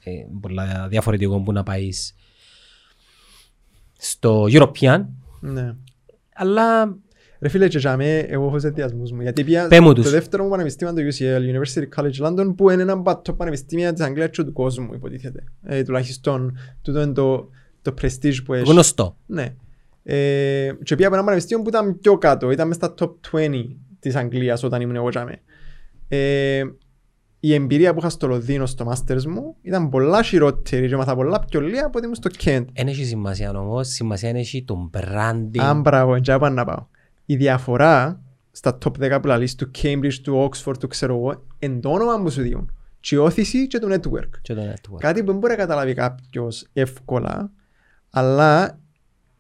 ε, 0.05 0.11
πολλά 0.40 0.87
διαφορετικό 0.88 1.40
που 1.40 1.53
να 1.53 1.62
πάεις 1.62 2.14
στο 3.98 4.46
European, 4.50 5.05
Ναι. 5.40 5.74
αλλά 6.35 6.96
Ρε 7.40 7.50
φίλε, 7.50 7.68
και 7.68 7.79
για 7.79 7.96
μέ, 7.96 8.18
εγώ 8.18 8.46
έχω 8.46 8.59
ζετιασμούς 8.59 9.12
μου. 9.12 9.20
Γιατί 9.22 9.44
πήγα 9.44 9.68
Πέ 9.68 9.81
μου 9.81 9.92
το 9.92 10.03
τους. 10.03 10.11
δεύτερο 10.11 10.44
μου 10.44 10.50
πανεπιστήμιο, 10.50 10.94
το 10.94 11.00
UCL, 11.03 11.40
University 11.40 11.85
College 11.96 12.27
London, 12.27 12.55
που 12.57 12.70
είναι 12.70 12.83
ένα 12.83 12.92
από 12.92 13.03
τα 13.03 13.22
top 13.27 13.37
πανεπιστήμια 13.37 13.92
της 13.92 14.05
Αγγλίας 14.05 14.31
και 14.31 14.42
του 14.42 14.53
κόσμου, 14.53 14.94
υποτίθεται. 14.94 15.44
Ε, 15.62 15.83
τουλάχιστον, 15.83 16.59
τούτο 16.83 17.03
είναι 17.03 17.12
το, 17.12 17.48
το 17.83 17.94
prestige 18.03 18.37
που 18.44 18.53
έχει. 18.55 18.70
γνωστό. 18.70 19.16
Ναι. 19.27 19.55
Ε, 20.03 20.70
και 20.83 20.94
πήγα 20.94 21.07
από 21.07 21.16
ένα 21.16 21.24
πανεπιστήμιο 21.24 21.62
που 21.62 21.68
ήταν 21.68 21.98
πιο 21.98 22.18
κάτω, 22.18 22.50
ήταν 22.50 22.68
μέσα 22.68 22.81
στα 22.81 22.94
top 22.98 23.37
20 23.37 23.50
της 24.04 24.16
Αγγλίας 24.16 24.62
όταν 24.62 24.80
ήμουν 24.80 24.96
εγώ 24.96 25.08
τζάμε. 25.08 25.40
Ε, 26.08 26.62
η 27.40 27.54
εμπειρία 27.54 27.92
που 27.92 27.98
είχα 27.98 28.08
στο 28.08 28.26
Λονδίνο 28.26 28.66
στο 28.66 28.92
Masters 28.92 29.24
μου 29.24 29.56
ήταν 29.62 29.88
πολλά 29.88 30.22
χειρότερη 30.22 30.88
και 30.88 30.96
μάθα 30.96 31.14
πολλά 31.14 31.40
πιο 31.40 31.60
λίγα 31.60 31.80
από 31.86 31.92
ότι 31.98 32.04
ήμουν 32.04 32.14
στο 32.14 32.30
Kent. 32.44 32.64
Δεν 32.72 32.86
έχει 32.86 33.04
σημασία 33.04 33.50
όμως, 33.50 33.88
σημασία 33.88 34.30
έχει 34.30 34.64
το 34.64 34.90
branding. 34.94 35.58
Αν 35.58 35.80
μπράβο, 35.80 36.14
εντιά 36.14 36.38
πάνω 36.38 36.54
να 36.54 36.64
πάω. 36.64 36.86
Η 37.24 37.36
διαφορά 37.36 38.20
στα 38.50 38.78
top 38.84 39.16
10 39.16 39.18
που 39.20 39.26
λαλείς 39.26 39.54
του 39.54 39.70
Cambridge, 39.82 40.14
του 40.22 40.50
Oxford, 40.50 40.78
του 40.78 40.88
ξέρω 40.88 41.14
εγώ, 41.14 41.44
εν 41.58 41.80
το 41.80 41.90
όνομα 41.90 42.22
που 42.22 42.30
σου 42.30 42.42
δίνουν. 42.42 42.72
Και 43.00 43.14
η 43.14 43.18
όθηση 43.18 43.66
και 43.66 43.78
το 43.78 43.88
network. 43.94 44.30
και 44.42 44.54
το 44.54 44.62
network. 44.62 44.98
Κάτι 44.98 45.20
που 45.20 45.26
δεν 45.26 45.36
μπορεί 45.36 45.52
να 45.52 45.58
καταλάβει 45.58 45.94
κάποιος 45.94 46.66
εύκολα, 46.72 47.50
αλλά 48.10 48.78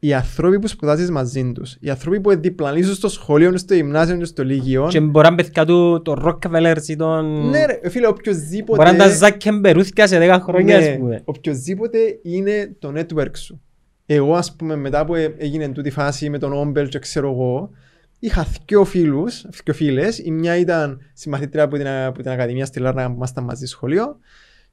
οι 0.06 0.14
άνθρωποι 0.14 0.58
που 0.58 0.66
σπουδάζεις 0.66 1.10
μαζί 1.10 1.52
τους, 1.52 1.76
οι 1.80 1.90
άνθρωποι 1.90 2.20
που 2.20 2.40
διπλανίζουν 2.40 2.94
στο 2.94 3.08
σχολείο, 3.08 3.56
στο 3.56 3.74
γυμνάσιο 3.74 4.16
και 4.16 4.24
στο 4.24 4.44
λύγειο, 4.44 4.86
Και 4.90 5.00
μπορεί 5.00 5.28
να 5.28 5.34
παιδιά 5.34 5.64
του 5.64 6.02
το 6.02 6.16
Rockefeller 6.24 6.76
ή 6.86 6.96
τον... 6.96 7.48
ναι 7.50 7.64
ρε, 7.64 7.88
φίλε, 7.88 8.06
οποιοςδήποτε... 8.06 8.82
Μπορεί 8.82 8.96
να 8.96 9.04
τα 9.04 9.10
Ζάκεμπερούθια 9.10 10.06
σε 10.06 10.18
10 10.20 10.38
χρόνια, 10.42 10.78
ας 10.78 10.84
Ναι, 10.84 10.96
πούμε. 10.96 11.20
οποιοςδήποτε 11.24 11.98
είναι 12.22 12.76
το 12.78 12.92
network 12.96 13.36
σου. 13.36 13.60
Εγώ, 14.06 14.34
ας 14.34 14.56
πούμε, 14.56 14.76
μετά 14.76 15.04
που 15.04 15.14
ε- 15.14 15.34
έγινε 15.38 15.68
τούτη 15.68 15.90
φάση 15.90 16.30
με 16.30 16.38
τον 16.38 16.52
Όμπελ 16.52 16.88
και 16.88 16.98
ξέρω 16.98 17.30
εγώ, 17.30 17.70
είχα 18.18 18.46
δυο 18.66 18.84
φίλους, 18.84 19.46
δυο 19.64 19.74
φίλες. 19.74 20.18
Η 20.18 20.30
μια 20.30 20.56
ήταν 20.56 21.00
συμμαθήτρια 21.12 21.62
από 21.62 21.76
την, 21.76 21.86
από 21.88 22.22
την 22.22 22.30
Ακαδημία 22.30 22.64
στη 22.64 22.80
Λάρνα 22.80 23.06
που 23.06 23.14
ήμασταν 23.16 23.44
μαζί 23.44 23.66
στο 23.66 23.76
σχολείο 23.76 24.16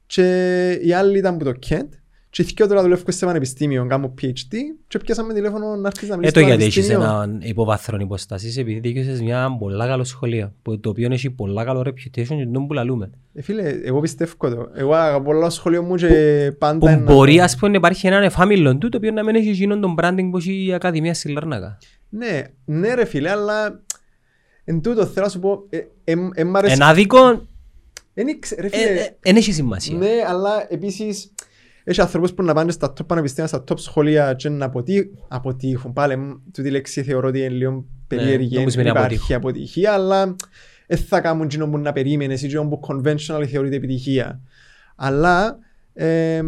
και 0.06 0.70
η 0.82 0.92
άλλη 0.92 1.18
ήταν 1.18 1.34
από 1.34 1.44
το 1.44 1.52
Kent 1.68 1.88
και 2.34 2.42
οι 2.42 2.52
δυο 2.56 2.66
τώρα 2.68 2.82
δουλεύουν 2.82 3.12
σε 3.12 3.26
πανεπιστήμιο, 3.26 3.86
κάνω 3.86 4.14
PhD 4.22 4.54
και 4.88 4.98
πιάσαμε 4.98 5.34
τηλέφωνο 5.34 5.76
να 5.76 5.88
έρθεις 5.88 6.08
να 6.08 6.14
Ε, 6.14 6.16
μιλήσεις 6.16 6.34
το 6.34 6.40
στο 6.40 6.48
γιατί 6.48 6.64
έχεις 6.64 6.86
πανεπιστήμιο. 6.86 7.22
έναν 7.22 7.40
υποβάθρον 7.42 8.00
υποστάσεις 8.00 8.56
επειδή 8.56 8.80
δικαιούσες 8.80 9.20
μια 9.22 9.56
πολλά 9.58 9.86
καλό 9.86 10.04
σχολείο 10.04 10.52
που- 10.62 10.80
το 10.80 10.88
οποίο 10.88 11.08
έχει 11.12 11.30
πολλά 11.30 11.64
καλό 11.64 11.80
reputation 11.80 12.26
και 12.26 12.48
τον 12.52 12.66
που 12.66 12.72
λαλούμε. 12.72 13.10
Ε, 13.34 13.42
φίλε, 13.42 13.68
εγώ 13.68 14.00
πιστεύω 14.00 14.32
το. 14.38 14.70
Εγώ 14.74 14.94
αγαπώ 14.94 15.40
το 15.40 15.50
σχολείο 15.50 15.82
μου 15.82 15.94
και 15.94 16.52
πάντα... 16.58 16.78
Που 16.78 16.86
ένα- 16.86 17.12
μπορεί 17.12 17.40
ας 17.40 17.56
πούμε 17.56 17.70
να 17.70 17.76
υπάρχει 17.76 18.06
έναν 18.06 18.22
εφάμιλον 18.22 18.78
του 18.78 18.88
το 18.88 18.96
οποίο 18.96 19.10
να 19.10 19.24
μην 19.24 19.34
έχει 19.34 19.50
γίνον 19.50 19.80
τον 19.80 19.94
branding 19.98 20.28
που 20.30 20.36
έχει 20.36 20.66
η 20.66 20.72
Ακαδημία 20.74 21.14
στη 21.14 21.32
Λάρνακα. 21.32 21.78
Ναι, 22.08 22.42
ναι 22.64 22.94
ρε 22.94 23.04
φίλε, 23.04 23.30
αλλά 23.30 23.80
εν 24.64 24.80
τούτο 24.82 25.06
θέλω 25.06 25.24
να 25.26 25.30
σου 25.32 25.38
πω, 25.40 25.66
ε, 25.70 25.76
ε, 26.04 26.14
ε, 26.34 26.44
μ' 26.44 26.56
αρέσει- 26.56 26.74
Εν 26.74 26.82
άδικο, 26.82 27.46
Εν 28.14 28.26
ήξε- 28.28 28.60
ρε 28.60 28.66
ε, 28.66 28.70
φίλε, 28.70 29.00
ε, 29.00 29.16
εν 29.22 29.36
έχει 29.36 29.52
σημασία. 29.52 29.96
ναι, 29.96 30.10
αλλά 30.28 30.66
επίσης 30.68 31.32
έχει 31.84 32.00
ανθρώπους 32.00 32.32
που 32.34 32.42
να 32.42 32.54
πάνε 32.54 32.70
στα 32.72 32.92
top 32.92 33.06
πανεπιστήμια, 33.06 33.48
στα 33.48 33.64
top 33.68 33.78
σχολεία 33.78 34.34
και 34.34 34.48
να 34.48 34.64
αποτύ- 34.64 35.10
αποτύχουν. 35.28 35.92
Πάλι, 35.92 36.16
μ, 36.16 36.32
τούτη 36.52 36.70
λέξη 36.70 37.02
θεωρώ 37.02 37.28
ότι 37.28 37.38
είναι 37.38 37.48
λίγο 37.48 37.84
περίεργη, 38.06 38.48
Ναι, 38.50 38.56
νομίζω 38.58 38.76
δεν 38.76 38.86
είναι 38.86 38.98
υπάρχει 38.98 39.34
αποτυχία, 39.34 39.92
αλλά 39.92 40.36
δεν 40.86 40.98
θα 40.98 41.20
κάνουν 41.20 41.42
εκείνο 41.44 41.68
που 41.68 41.78
να 41.78 41.92
περίμενες 41.92 42.42
ή 42.42 42.46
εκείνο 42.46 42.68
που 42.68 42.80
conventional 42.88 43.44
θεωρείται 43.50 43.76
επιτυχία. 43.76 44.40
Αλλά 44.96 45.58
εμ, 45.94 46.46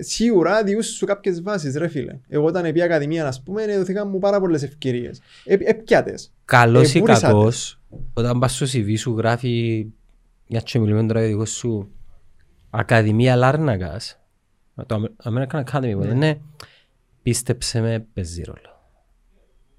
σίγουρα 0.00 0.62
διούς 0.64 0.86
σου 0.86 1.06
κάποιες 1.06 1.42
βάσεις 1.42 1.76
ρε 1.76 1.88
φίλε. 1.88 2.18
Εγώ 2.28 2.44
όταν 2.46 2.72
πήγα 2.72 2.84
ακαδημία 2.84 3.26
ας 3.26 3.42
πούμε 3.42 3.62
έδωθηκαν 3.62 4.08
μου 4.08 4.18
πάρα 4.18 4.40
πολλές 4.40 4.62
ευκαιρίες. 4.62 5.20
Ε, 5.44 5.54
έπιατες. 5.60 6.32
Καλός 6.44 6.94
Ε, 6.94 6.98
ή 6.98 7.00
βούρισατε. 7.00 7.26
κακός, 7.26 7.80
όταν 8.14 8.38
πας 8.38 8.54
στο 8.54 8.66
CV 8.78 8.94
σου 8.98 9.14
γράφει 9.16 9.86
μια 10.48 10.60
και 10.60 10.78
μιλούμε 10.78 11.06
τώρα 11.06 11.20
για 11.20 11.28
δικό 11.28 11.44
σου 11.44 11.88
Ακαδημία 12.70 13.36
Λάρνακας, 13.36 14.20
το 14.86 15.02
American 15.24 15.62
Academy, 15.64 15.92
που 16.00 16.04
είναι, 16.04 16.40
πίστεψε 17.22 17.80
με, 17.80 18.06
παίζει 18.14 18.42
ρόλο. 18.42 18.70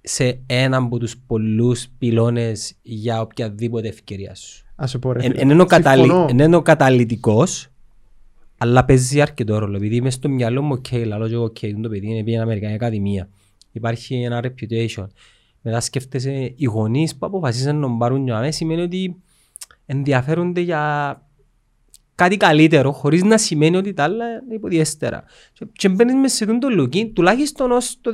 Σε 0.01 0.39
έναν 0.45 0.83
από 0.85 0.97
τους 0.99 1.17
πολλούς 1.27 1.87
πυλώνες 1.97 2.73
για 2.81 3.21
οποιαδήποτε 3.21 3.87
ευκαιρία 3.87 4.35
σου. 4.35 4.65
Ας 4.75 4.89
σου 4.89 4.99
πω 4.99 5.11
ρε 5.11 5.19
Εν 5.23 5.29
φίλε. 5.31 5.41
εν 5.41 5.49
είναι 5.49 5.61
ο 5.61 5.65
καταλη- 5.65 6.03
Συμφωνώ. 6.03 6.27
εν 6.29 6.39
είναι 6.39 6.55
ο 6.55 6.61
καταλυτικός, 6.61 7.67
αλλά 8.57 8.85
παίζει 8.85 9.21
αρκετό 9.21 9.57
ρόλο. 9.57 9.75
Επειδή 9.75 10.01
μες 10.01 10.13
στο 10.13 10.29
μυαλό 10.29 10.61
μου, 10.61 10.73
οκ, 10.77 10.91
λαλό 11.05 11.27
και 11.27 11.33
εγώ, 11.33 11.43
οκ, 11.43 11.57
το 11.81 11.89
παιδί 11.89 12.07
είναι 12.07 12.23
πήγαινε 12.23 12.43
Αμερικανική 12.43 12.83
Ακαδημία. 12.83 13.29
Υπάρχει 13.71 14.15
ένα 14.23 14.43
reputation. 14.43 15.07
Μετά 15.61 15.79
σκέφτεσαι 15.79 16.53
οι 16.55 16.65
γονείς 16.65 17.15
που 17.15 17.25
αποφασίσαν 17.25 17.75
να 17.75 17.81
τον 17.87 17.97
πάρουν 17.97 18.23
για 18.23 18.39
μένα, 18.39 18.51
σημαίνει 18.51 18.81
ότι 18.81 19.15
ενδιαφέρονται 19.85 20.61
για 20.61 21.22
κάτι 22.15 22.37
καλύτερο, 22.37 22.91
χωρίς 22.91 23.23
να 23.23 23.37
σημαίνει 23.37 23.77
ότι 23.77 23.93
τα 23.93 24.03
άλλα 24.03 24.25
είναι 24.25 24.53
υποδιέστερα. 24.53 25.23
Και, 25.53 25.65
και 25.71 25.89
μπαίνεις 25.89 26.15
μες 26.15 26.33
σε 26.33 26.45
το 26.45 26.73
λούκι, 26.73 27.11
τουλάχιστον 27.15 27.71
ως 27.71 27.97
το 28.01 28.11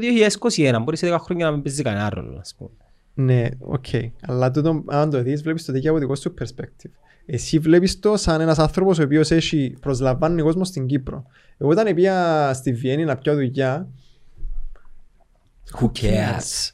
2021, 0.58 0.78
μπορεί 0.84 0.98
σε 0.98 1.14
10 1.14 1.18
χρόνια 1.20 1.46
να 1.46 1.52
μην 1.52 1.62
παίζει 1.62 1.84
κανένα 1.84 2.10
ρόλο, 2.10 2.38
ας 2.40 2.56
πούμε. 2.58 2.70
Ναι, 3.14 3.48
οκ. 3.60 3.86
Αλλά 4.22 4.52
τούτο, 4.52 4.84
αν 4.88 5.10
το 5.10 5.22
δεις, 5.22 5.42
βλέπεις 5.42 5.66
το 5.66 5.72
τζαι 5.72 5.92
από 5.92 6.00
δικό 6.00 6.16
σου 6.16 6.34
perspective. 6.42 6.92
Εσύ 7.26 7.60
βλέπεις 7.60 8.00
το 8.00 8.18
σαν 8.18 8.42
ένας 8.42 8.60
άνθρωπος 8.60 9.00
ο 9.00 9.04
οποίος 9.04 9.32
έχει 9.32 9.78
προσλαμβάνει 9.82 10.42
κόσμο 10.42 10.64
στην 10.64 10.86
Κύπρο. 10.86 11.26
Εγώ 11.58 11.70
όταν 11.70 11.94
πήγα 11.94 12.54
στη 12.54 12.74
Βιέννη 12.74 13.06
να 13.06 13.16
πιω 13.16 13.34
δουλειά, 13.34 13.88
Who 15.78 15.92
cares? 16.02 16.72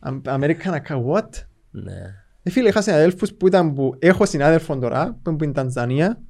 Am- 0.00 0.22
American 0.24 0.74
account, 0.74 1.04
what? 1.12 1.28
Ναι. 1.70 2.14
Ε, 2.42 2.50
φίλε, 2.50 2.68
είχα 2.68 2.82
συναδέλφους 2.82 3.32
που 3.32 3.46
ήταν 3.46 3.74
που 3.74 3.94
έχω 3.98 4.26
συνάδελφον 4.26 4.80
τώρα, 4.80 5.18
που 5.22 5.30
είναι 5.30 5.38
στην 5.38 5.52
Τανζανία 5.52 6.20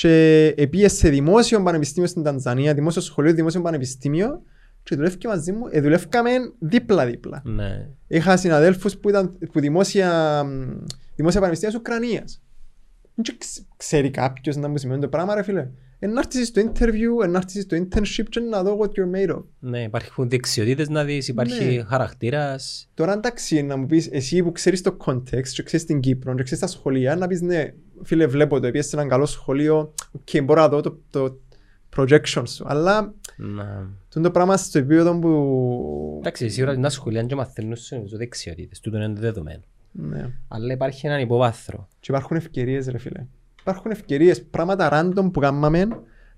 και 0.00 0.68
πήγε 0.70 0.88
σε 0.88 1.08
δημόσιο 1.08 1.62
πανεπιστήμιο 1.62 2.08
στην 2.08 2.22
Τανζανία, 2.22 2.74
δημόσιο 2.74 3.02
σχολείο, 3.02 3.32
δημόσιο 3.32 3.60
πανεπιστήμιο 3.60 4.42
και 4.82 4.94
δουλεύει 4.96 5.26
μαζί 5.26 5.52
μου, 5.52 5.62
ε, 5.70 5.80
δουλεύκαμε 5.80 6.30
δίπλα-δίπλα. 6.58 7.42
Ναι. 7.44 7.88
Είχα 8.06 8.36
συναδέλφους 8.36 8.96
που 8.98 9.08
ήταν 9.08 9.38
που 9.52 9.60
δημόσια, 9.60 10.42
μ, 10.44 10.76
δημόσια 11.16 11.40
πανεπιστήμια 11.40 11.78
της 11.78 11.84
Ουκρανίας. 11.86 12.42
Δεν 13.14 13.36
ξε- 13.38 13.66
ξέρει 13.76 14.10
κάποιος 14.10 14.56
να 14.56 14.68
μου 14.68 14.76
σημαίνει 14.76 15.00
το 15.00 15.08
πράγμα 15.08 15.34
ρε 15.34 15.42
φίλε. 15.42 15.68
Εν 15.98 16.12
να 16.12 16.18
έρθεις 16.20 16.48
στο 16.48 16.62
interview, 16.62 17.24
εν 17.24 17.30
να 17.30 17.38
έρθεις 17.38 17.62
στο 17.62 17.76
internship 17.76 18.24
και 18.28 18.40
να 18.40 18.62
δω 18.62 18.78
what 18.80 18.86
you're 18.86 19.16
made 19.30 19.36
of. 19.36 19.42
Ναι, 19.58 19.82
υπάρχουν 19.82 20.28
δεξιότητες 20.28 20.88
να 20.88 21.04
δεις, 21.04 21.28
υπάρχει 21.28 21.64
Ναι. 21.76 21.82
χαρακτήρας. 21.82 22.90
Τώρα 22.94 23.12
εντάξει 23.12 23.62
να 23.62 23.76
μου 23.76 23.86
πεις 23.86 24.08
εσύ 24.12 24.42
που 24.42 24.52
ξέρεις 24.52 24.82
το 24.82 24.96
context 25.04 25.48
και 25.52 25.62
ξέρεις 25.62 25.86
την 25.86 26.00
Κύπρο 26.00 26.34
και 26.34 26.42
ξέρεις 26.42 26.62
τα 26.62 26.66
σχολεία 26.66 27.16
να 27.16 27.26
πεις 27.26 27.40
ναι 27.40 27.72
φίλε 28.02 28.26
βλέπω 28.26 28.60
το 28.60 28.66
επίσης 28.66 28.90
σε 28.90 28.96
ένα 28.96 29.08
καλό 29.08 29.26
σχολείο 29.26 29.94
και 30.24 30.42
μπορώ 30.42 30.60
να 30.60 30.68
δω 30.68 30.80
το, 30.80 30.98
το 31.10 31.38
projection 31.96 32.42
σου 32.44 32.64
αλλά 32.66 33.14
Να. 33.36 33.90
το, 34.08 34.20
το 34.20 34.30
πράγμα 34.30 34.56
στο 34.56 34.78
επίπεδο 34.78 35.18
που 35.18 36.16
Εντάξει, 36.18 36.48
σίγουρα 36.48 36.78
τα 36.78 36.88
σχολεία 36.88 37.22
και 37.22 37.34
μαθαίνουν 37.34 37.76
σε 37.76 37.96
νομίζω 37.96 38.16
δεξιότητες, 38.16 38.80
τούτο 38.80 38.96
είναι 38.96 39.12
δεδομένο. 39.20 39.62
ναι. 39.92 40.30
Αλλά 40.48 40.72
υπάρχει 40.72 41.06
έναν 41.06 41.20
υποβάθρο. 41.20 41.88
Και 42.00 42.06
υπάρχουν 42.12 42.36
ευκαιρίες 42.36 42.88
ρε 42.88 42.98
φίλε. 42.98 43.26
Υπάρχουν 43.60 43.90
ευκαιρίες, 43.90 44.42
πράγματα 44.44 44.88
random 44.92 45.30
που 45.32 45.40
κάναμε 45.40 45.88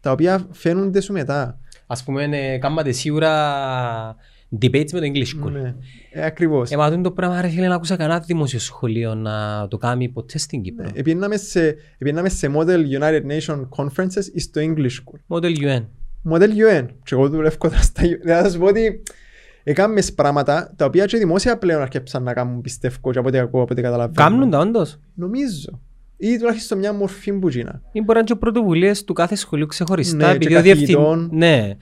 τα 0.00 0.10
οποία 0.12 0.46
φαίνονται 0.50 1.00
σου 1.00 1.12
μετά. 1.12 1.58
Ας 1.86 2.04
πούμε, 2.04 2.24
ε, 2.24 2.58
κάματε 2.58 2.92
σίγουρα 2.92 4.16
debates 4.60 4.90
με 4.92 5.00
το 5.00 5.06
English 5.12 5.44
School. 5.46 5.50
Ναι. 5.52 5.74
Ε, 6.12 6.24
ακριβώς. 6.24 6.70
Ε, 6.70 6.76
μα 6.76 6.88
τούτο 6.90 7.02
το 7.02 7.10
πράγμα, 7.10 7.40
ρε 7.40 7.48
φίλε, 7.48 7.68
να 7.68 7.74
ακούσα 7.74 7.96
κανένα 7.96 8.20
δημόσιο 8.20 8.58
σχολείο 8.58 9.14
να 9.14 9.66
το 9.68 9.76
κάνει 9.76 10.08
ποτέ 10.08 10.38
στην 10.38 10.62
Κύπρο. 10.62 10.84
Ναι. 10.84 10.90
Επίναμε 10.94 11.36
σε, 11.36 11.76
επίναμε 11.98 12.28
σε 12.28 12.50
Model 12.54 12.80
United 13.00 13.22
Nation 13.30 13.68
Conferences 13.76 14.24
ή 14.32 14.40
στο 14.40 14.60
English 14.64 14.80
School. 14.80 15.36
Model 15.36 15.56
UN. 15.56 15.86
Model 16.32 16.48
UN. 16.48 16.86
Και 17.02 17.14
εγώ 17.14 17.28
δουλεύω 17.28 17.56
τώρα 17.58 17.76
στα 17.82 18.02
UN. 18.02 18.18
Δηλαδή, 18.22 18.42
θα 18.44 18.50
σου 18.50 18.58
πω 18.58 18.66
ότι 18.66 19.02
έκαμε 19.62 20.02
πράγματα 20.14 20.72
τα 20.76 20.84
οποία 20.84 21.04
και 21.06 21.18
δημόσια 21.18 21.58
πλέον 21.58 21.80
αρκέψαν 21.82 22.22
να 22.22 22.32
κάνουν 22.32 22.60
πιστεύω 22.60 23.10
και 23.12 23.18
από 23.18 23.28
ό,τι 23.28 23.38
ακούω, 23.38 23.62
από 23.62 23.72
ό,τι 23.72 23.82
καταλαβαίνω. 23.82 24.28
Κάμνουν 24.28 24.50
τα 24.50 24.58
όντως. 24.58 24.98
Νομίζω. 25.14 25.80
Ή 26.16 26.36
τουλάχιστον 26.38 26.78
μια 26.78 26.92
μορφή 26.92 27.32
που 27.32 27.48
γίνα. 27.48 27.82
Ή 27.92 27.98
μπορεί 28.00 28.12
να 28.12 28.18
είναι 28.18 28.24
και 28.24 28.34
πρωτοβουλίες 28.34 29.04
του 29.04 29.12
κάθε 29.12 29.34
σχολείου 29.34 29.66
ξεχωριστά. 29.66 30.16
Ναι, 30.16 30.30
επειδή 30.32 30.46
και 30.52 30.56
ο 30.58 30.62
διευθυν- 30.62 30.86
καθηγητών. 30.86 31.28
Ναι. 31.32 31.76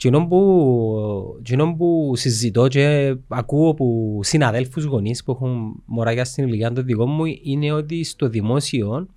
Εκείνο 0.00 0.26
που, 0.26 1.36
εκείνο 1.38 1.74
που 1.76 2.12
συζητώ 2.14 2.68
και 2.68 3.16
ακούω 3.28 3.70
από 3.70 4.18
συναδέλφους 4.22 4.84
γονείς 4.84 5.24
που 5.24 5.30
έχουν 5.30 5.82
μωράκια 5.84 6.24
στην 6.24 6.46
ηλικία 6.46 6.72
των 6.72 6.84
δικών 6.84 7.10
μου 7.10 7.24
είναι 7.42 7.72
ότι 7.72 8.04
στο 8.04 8.28
δημόσιο 8.28 9.08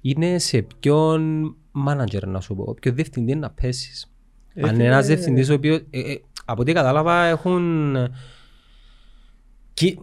είναι 0.00 0.38
σε 0.38 0.66
ποιον 0.80 1.54
manager 1.88 2.22
να 2.26 2.40
σου 2.40 2.54
πω, 2.54 2.74
ποιο 2.80 2.92
διευθυντή 2.92 3.34
να 3.34 3.50
πέσεις. 3.50 4.12
Ε, 4.54 4.62
Αν 4.62 4.68
φίλε, 4.68 4.82
είναι 4.82 4.92
ένας 4.92 5.06
διευθυντής 5.06 5.50
ο 5.50 5.54
οποίος, 5.54 5.80
ε, 5.90 6.00
ε, 6.00 6.20
από 6.44 6.60
ό,τι 6.60 6.72
κατάλαβα 6.72 7.24
έχουν 7.24 7.96
και 9.74 9.98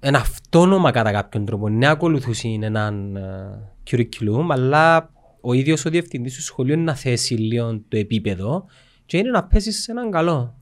ένα 0.00 0.18
αυτόνομα 0.18 0.90
κατά 0.90 1.12
κάποιον 1.12 1.44
τρόπο. 1.44 1.68
Ναι, 1.68 1.88
ακολουθούσαν 1.88 2.62
έναν 2.62 3.16
ε, 3.16 3.72
curriculum, 3.90 4.46
αλλά 4.48 5.12
ο 5.40 5.52
ίδιος 5.52 5.84
ο 5.84 5.90
διευθυντής 5.90 6.34
του 6.34 6.42
σχολείου 6.42 6.74
είναι 6.74 6.82
να 6.82 6.94
θέσει 6.94 7.34
λίγο 7.34 7.80
το 7.88 7.96
επίπεδο 7.96 8.66
και 9.08 9.16
είναι 9.16 9.30
να 9.30 9.44
πέσει 9.44 9.72
σε 9.72 9.90
έναν 9.90 10.10
καλό. 10.10 10.54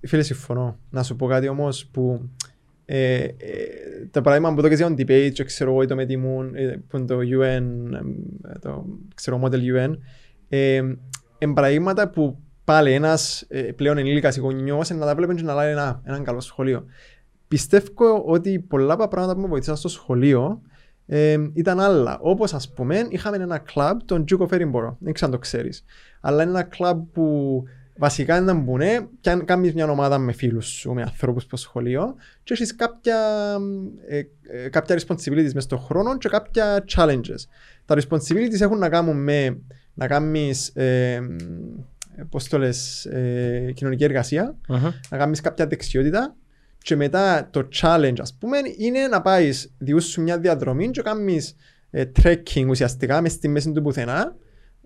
Φίλε, 0.00 0.22
συμφωνώ. 0.22 0.78
Να 0.90 1.02
σου 1.02 1.16
πω 1.16 1.26
κάτι 1.26 1.48
όμως 1.48 1.86
που 1.86 2.30
ε, 2.84 3.22
ε, 3.22 3.34
το 4.10 4.20
παράδειγμα 4.20 4.54
που 4.54 4.62
το 4.62 4.68
και 4.68 4.74
για 4.74 4.86
τον 4.86 4.94
debate 4.98 5.30
και 5.32 5.44
ξέρω 5.44 5.70
εγώ 5.70 5.82
ή 5.82 5.86
το 5.86 5.94
με 5.94 6.04
τιμούν 6.04 6.54
ε, 6.54 6.82
που 6.88 6.96
είναι 6.96 7.06
το 7.06 7.18
UN, 7.18 7.62
ε, 8.52 8.58
το 8.58 8.84
ξέρω 9.14 9.40
Model 9.44 9.58
UN 9.76 9.94
ε, 10.48 10.82
εν 11.38 11.52
παραδείγματα 11.52 12.10
που 12.10 12.38
πάλι 12.64 12.92
ένας 12.92 13.44
ε, 13.48 13.62
πλέον 13.62 13.98
ενήλικας 13.98 14.36
γονιός 14.36 14.90
να 14.90 15.06
τα 15.06 15.14
βλέπει 15.14 15.34
και 15.34 15.42
να 15.42 15.54
λέει 15.54 15.70
ένα, 15.70 16.00
έναν 16.04 16.24
καλό 16.24 16.40
σχολείο. 16.40 16.84
Πιστεύω 17.48 18.22
ότι 18.26 18.58
πολλά 18.58 18.92
από 18.92 19.02
τα 19.02 19.08
πράγματα 19.08 19.34
που 19.34 19.40
με 19.40 19.46
βοήθησαν 19.48 19.76
στο 19.76 19.88
σχολείο 19.88 20.60
ε, 21.06 21.36
ήταν 21.52 21.80
άλλα. 21.80 22.18
Όπως 22.20 22.54
ας 22.54 22.72
πούμε 22.72 23.06
είχαμε 23.08 23.36
ένα 23.36 23.58
κλαμπ, 23.58 23.98
τον 24.04 24.24
Duke 24.30 24.48
of 24.48 24.54
Edinburgh, 24.54 24.96
δεν 24.98 25.12
ξέρω 25.12 25.30
αν 25.30 25.30
το 25.30 25.38
ξέρεις. 25.38 25.84
Αλλά 26.20 26.42
είναι 26.42 26.50
ένα 26.50 26.62
κλαμπ 26.62 27.02
που 27.12 27.62
βασικά 27.96 28.36
είναι 28.36 28.52
να 28.52 28.58
μπουνε 28.58 29.08
και 29.20 29.30
αν 29.30 29.44
κάνεις 29.44 29.74
μια 29.74 29.90
ομάδα 29.90 30.18
με 30.18 30.32
φίλους 30.32 30.66
σου, 30.66 30.92
με 30.92 31.02
ανθρώπους 31.02 31.42
στο 31.42 31.56
σχολείο 31.56 32.14
και 32.42 32.52
έχεις 32.52 32.76
κάποια, 32.76 33.18
ε, 34.08 34.22
ε, 34.42 34.68
κάποια 34.68 35.00
responsibilities 35.00 35.52
μες 35.54 35.64
στον 35.64 35.78
χρόνο 35.78 36.18
και 36.18 36.28
κάποια 36.28 36.84
challenges. 36.96 37.44
Τα 37.84 37.96
responsibilities 37.96 38.60
έχουν 38.60 38.78
να 38.78 38.88
κάνουν 38.88 39.22
με 39.22 39.58
να 39.94 40.06
κάνεις 40.06 40.68
ε, 40.68 41.20
πώς 42.28 42.48
το 42.48 42.58
λες, 42.58 43.04
ε, 43.04 43.72
κοινωνική 43.74 44.04
εργασία, 44.04 44.56
να 45.10 45.18
κάνεις 45.18 45.40
κάποια 45.40 45.66
δεξιότητα 45.66 46.34
και 46.84 46.96
μετά 46.96 47.48
το 47.50 47.68
challenge 47.80 48.16
ας 48.20 48.34
πούμε 48.40 48.58
είναι 48.78 49.06
να 49.06 49.22
πάεις 49.22 49.74
διούς 49.78 50.04
σου 50.04 50.22
μια 50.22 50.38
διαδρομή 50.38 50.90
και 50.90 51.02
κάνεις 51.02 51.54
ε, 51.90 52.04
trekking 52.22 52.66
ουσιαστικά 52.68 53.20
μες 53.20 53.32
στη 53.32 53.48
μέση 53.48 53.72
του 53.72 53.82
πουθενά 53.82 54.36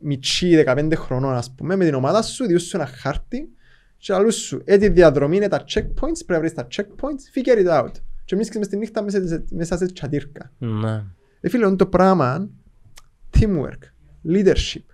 μητσί 0.01 0.63
15 0.67 0.93
χρονών 0.97 1.35
ας 1.35 1.55
πούμε 1.55 1.77
με 1.77 1.85
την 1.85 1.95
ομάδα 1.95 2.23
σου 2.23 2.47
διούς 2.47 2.63
σου 2.63 2.77
ένα 2.77 2.87
χάρτη 2.87 3.49
και 3.97 4.13
αλλούς 4.13 4.35
σου 4.35 4.63
ε, 4.65 4.77
τη 4.79 4.89
διαδρομή 4.89 5.37
είναι 5.37 5.49
τα 5.49 5.65
checkpoints 5.69 6.21
πρέπει 6.27 6.33
να 6.33 6.39
βρεις 6.39 6.53
τα 6.55 6.67
checkpoints 6.77 7.39
figure 7.39 7.67
it 7.67 7.83
out 7.83 7.91
και 8.25 8.35
μείνεις 8.37 8.51
μες 8.59 8.69
τη 8.69 8.77
νύχτα 8.77 9.03
μέσα, 9.03 9.27
σε- 9.27 9.45
μέσα 9.51 9.77
σε 9.77 9.87
τσατήρκα 9.93 10.53
Ναι. 10.59 11.05
ε, 11.41 11.49
φίλε, 11.49 11.67
είναι 11.67 11.77
το 11.77 11.87
πράγμα 11.87 12.49
teamwork, 13.39 13.83
leadership. 14.29 14.85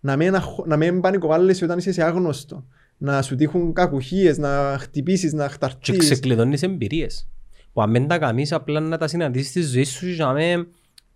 Να 0.00 0.16
μην, 0.16 0.34
αγχω- 0.34 0.66
να 0.66 0.76
μην 0.76 1.00
πανικοβάλλεσαι 1.00 1.64
όταν 1.64 1.78
είσαι 1.78 1.92
σε 1.92 2.02
άγνωστο. 2.02 2.66
Να 3.04 3.22
σου 3.22 3.34
τύχουν 3.34 3.72
κακουχίες, 3.72 4.38
να 4.38 4.76
χτυπήσεις, 4.80 5.32
να 5.32 5.46
Και 5.46 5.52
χταρτείς. 5.52 5.98
ξεκλειδώνεις 5.98 6.62
εμπειρίες. 6.62 7.28
Που 7.72 7.82
αν 7.82 7.92
δεν 7.92 8.06
τα 8.06 8.18
κάνεις 8.18 8.52
απλά 8.52 8.80
να 8.80 8.98
τα 8.98 9.08
συναντήσεις 9.08 9.48
στη 9.48 9.62
ζωή 9.62 9.84
σου 9.84 10.08
για 10.08 10.32
με 10.32 10.66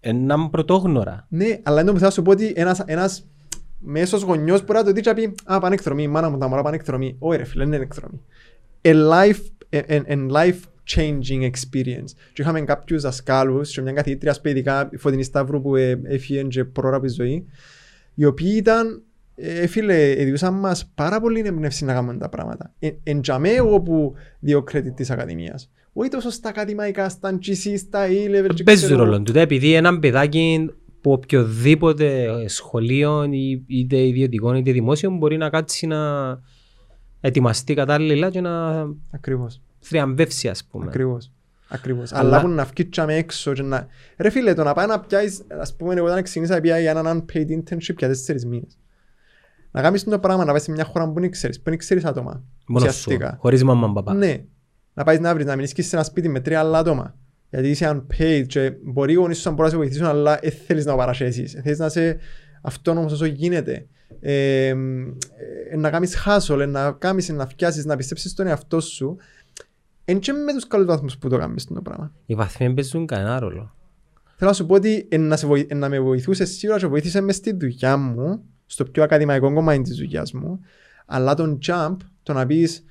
έναν 0.01 0.51
πρωτόγνωρα. 0.51 1.27
Ναι, 1.29 1.59
αλλά 1.62 1.81
είναι 1.81 1.87
το 1.87 1.92
που 1.92 1.98
θέλω 1.98 2.09
να 2.09 2.11
σου 2.11 2.22
πω 2.22 2.31
ότι 2.31 2.53
ένας, 2.57 2.83
ένας 2.87 3.27
μέσος 3.79 4.22
γονιός 4.22 4.64
μπορεί 4.64 4.79
να 4.79 4.85
το 4.85 4.92
δει 4.92 5.01
και 5.01 5.09
να 5.09 5.14
πει 5.14 5.35
«Α, 5.44 5.59
πάνε 5.61 5.74
εκδρομή, 5.74 6.03
η 6.03 6.09
μάνα 6.09 6.31
μου 6.31 6.38
τα 6.38 6.48
μωρά 6.48 6.62
πάνε 6.62 6.77
εκδρομή». 6.77 7.16
Όχι 7.18 7.37
ρε 7.37 7.44
φίλε, 7.44 7.64
δεν 7.64 7.72
είναι 7.72 7.83
εκδρομή. 7.83 8.20
A 8.83 8.94
life, 9.11 9.40
a, 9.70 10.01
a 10.09 10.31
life 10.31 10.61
changing 10.94 11.51
experience. 11.51 12.11
Και 12.33 12.42
είχαμε 12.42 12.61
κάποιους 12.61 13.03
δασκάλους 13.03 13.70
και 13.70 13.81
μια 13.81 13.92
καθηγήτρια 13.92 14.37
παιδικά, 14.42 14.88
η 14.92 14.96
Φωτεινή 14.96 15.22
Σταύρου 15.22 15.62
που 15.62 15.77
ε, 15.77 16.01
έφυγε 16.05 16.42
και 16.42 16.64
πρόωρα 16.64 16.96
από 16.96 17.07
τη 17.07 17.12
ζωή, 17.12 17.46
οι 18.14 18.24
οποίοι 18.24 18.53
ήταν, 18.57 19.03
ε, 19.40 19.66
φίλε, 19.66 20.11
έδιωσαν 20.11 20.55
μας 20.55 20.90
πάρα 20.94 21.20
πολύ 21.20 21.42
εμπνεύση 21.46 21.85
να 21.85 21.92
κάνουμε 21.92 22.16
τα 22.18 22.29
πράγματα. 22.29 22.72
Ε, 22.79 22.90
εν 23.03 23.20
τζαμέ 23.20 23.48
εγώ 23.51 23.81
που 23.81 24.14
δύο 24.40 24.64
credit 24.72 24.92
της 24.94 25.11
Ακαδημίας. 25.11 25.70
Όχι 25.92 26.11
τόσο 26.11 26.31
στα 26.31 26.48
ακαδημαϊκά, 26.48 27.09
στα 27.09 27.38
GC, 27.42 27.74
στα 27.79 28.07
E-level. 28.09 28.51
και 28.55 28.62
Παίζει 28.62 28.85
ξέρω- 28.85 29.05
ρόλο 29.05 29.22
του. 29.22 29.38
Επειδή 29.38 29.72
ένα 29.74 29.98
παιδάκι 29.98 30.66
από 30.98 31.12
οποιοδήποτε 31.12 32.27
σχολείο, 32.48 33.24
ή- 33.31 33.64
είτε 33.66 33.96
ιδιωτικό 34.07 34.55
είτε 34.55 34.72
δημόσιο, 34.72 35.11
μπορεί 35.11 35.37
να 35.37 35.51
κάτσει 35.51 35.87
να 35.87 35.98
ετοιμαστεί 37.20 37.74
κατάλληλα 37.74 38.31
και 38.31 38.40
να 38.40 38.85
Ακριβώς. 39.11 39.61
θριαμβεύσει, 39.79 40.48
ας 40.48 40.64
πούμε. 40.70 40.85
Ακριβώς. 40.88 41.33
Ακριβώς. 41.68 42.12
Αλλά- 42.12 42.29
Αλλά 42.37 42.40
που 42.40 42.48
να 42.48 42.64
φκίτσαμε 42.66 43.14
έξω 43.16 43.53
και 43.53 43.62
να... 43.62 43.87
Ρε 44.16 44.31
φίλε, 44.31 44.55
το 44.55 44.62
να 44.62 44.72
πάει 44.72 44.87
να 44.87 45.01
πιάσεις, 45.01 45.42
ας 45.61 45.77
πούμε, 45.77 45.94
εγώ 45.94 46.07
όταν 46.07 46.22
ξεκίνησα 46.22 46.61
πια 46.61 46.79
για 46.79 46.90
έναν 46.90 47.24
unpaid 47.27 47.46
internship 47.51 47.96
για 47.98 48.09
τέσσερις 48.09 48.46
μήνες. 48.46 48.79
Να 49.70 49.83
κάνεις 49.83 50.04
το 50.04 50.18
πράγμα, 50.18 50.44
να 50.44 50.50
πάει 50.50 50.61
σε 50.61 50.70
μια 50.70 50.85
χώρα 50.85 51.12
που 51.12 51.20
δεν 51.20 51.31
ξέρεις, 51.31 51.57
που 51.57 51.70
δεν 51.70 51.78
ξέρεις 51.78 52.04
άτομα. 52.04 52.44
Μόνος 52.66 52.94
σου, 52.94 53.02
ουσιαστικά. 53.07 53.37
χωρίς 53.40 53.64
μαμά 53.64 53.92
παπά. 53.92 54.14
Ναι. 54.14 54.44
Να 54.94 55.04
πάεις 55.04 55.20
να 55.20 55.35
βρεις, 55.35 55.46
να 55.46 55.54
μείνεις 55.57 55.72
και 55.72 55.83
σε 55.83 55.96
ένα 55.96 56.04
σπίτι 56.04 56.28
με 56.28 56.40
τρία 56.40 56.61
άλλα 56.61 56.78
άτομα. 56.78 57.14
Γιατί 57.50 57.68
είσαι 57.68 57.90
unpaid 57.90 58.44
και 58.46 58.70
μπορεί 58.83 59.12
οι 59.12 59.14
γονείς 59.14 59.38
σου 59.38 59.48
να 59.48 59.50
μπορούν 59.50 59.64
να 59.64 59.70
σε 59.70 59.76
βοηθήσουν, 59.76 60.07
αλλά 60.07 60.38
δεν 60.42 60.52
θέλεις 60.66 60.85
να 60.85 60.96
παρασχέσεις. 60.96 61.52
Θέλεις 61.62 61.78
να 61.78 61.87
είσαι 61.87 62.18
αυτόνομος 62.62 63.12
όσο 63.12 63.24
γίνεται. 63.24 63.87
Ε, 64.20 64.66
ε, 64.66 64.74
να 65.76 65.90
κάνεις 65.90 66.16
hustle, 66.26 66.61
ε, 66.61 66.66
να 66.66 66.92
κάνεις, 66.92 67.28
να 67.28 67.46
φτιάσεις, 67.46 67.85
να 67.85 67.96
πιστέψεις 67.96 68.31
στον 68.31 68.46
εαυτό 68.46 68.81
σου. 68.81 69.16
Εν 70.04 70.18
και 70.18 70.33
με 70.33 70.52
τους 70.52 70.66
καλούς 70.66 70.87
βαθμούς 70.87 71.18
που 71.18 71.28
το 71.28 71.38
κάνεις 71.38 71.64
το 71.64 71.83
πράγμα. 71.83 72.12
Οι 72.26 72.35
βαθμοί 72.35 72.66
δεν 72.66 72.74
παίζουν 72.74 73.07
κανένα 73.07 73.38
ρόλο. 73.38 73.74
Θέλω 74.37 74.50
να 74.50 74.57
σου 74.57 74.66
πω 74.66 74.74
ότι 74.74 75.07
εν 75.11 75.20
να, 75.20 75.37
σε 75.37 75.46
βοη... 75.46 75.66
εν 75.68 75.78
να 75.78 75.88
με 75.88 76.00
βοηθούσες 76.00 76.50
σίγουρα 76.50 76.78
και 76.78 76.87
βοήθησε 76.87 77.20
μες 77.20 77.37
στη 77.37 77.57
δουλειά 77.57 77.96
μου, 77.96 78.42
στο 78.68 78.85
πιο 78.85 79.02
ακαδημαϊκό 79.02 79.52
κομμάτι 79.52 79.83
της 79.83 79.96
δουλειάς 79.96 80.33
μου, 80.33 80.61
αλλά 81.07 81.35
τον 81.35 81.59
jump, 81.66 81.96
το 82.22 82.33
να 82.33 82.46
πεις 82.46 82.85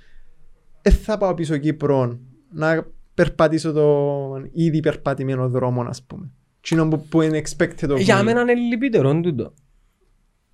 δεν 0.82 0.94
θα 0.94 1.18
πάω 1.18 1.34
πίσω 1.34 1.58
Κύπρο 1.58 2.20
να 2.52 2.88
περπατήσω 3.14 3.72
τον 3.72 4.50
ήδη 4.54 4.80
περπατημένο 4.80 5.50
δρόμο, 5.50 5.82
ας 5.82 6.04
πούμε. 6.04 6.32
Τι 6.62 6.76
είναι 6.76 6.90
που, 6.90 7.06
που 7.10 7.22
είναι 7.22 7.42
expected 7.44 7.90
of 7.90 7.98
Για 7.98 8.22
me. 8.22 8.24
μένα 8.24 8.42
είναι 8.42 8.54
λυπητερό 8.54 9.20
τούτο. 9.20 9.54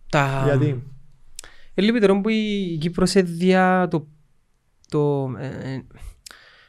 Τα... 0.09 0.41
Γιατί; 0.45 0.65
Είναι 1.73 1.87
λυπητερό 1.87 2.21
που 2.21 2.29
η 2.29 2.77
Κύπρος 2.79 3.11
δια 3.13 3.87
το... 3.89 4.07
το 4.89 5.31
ε, 5.39 5.73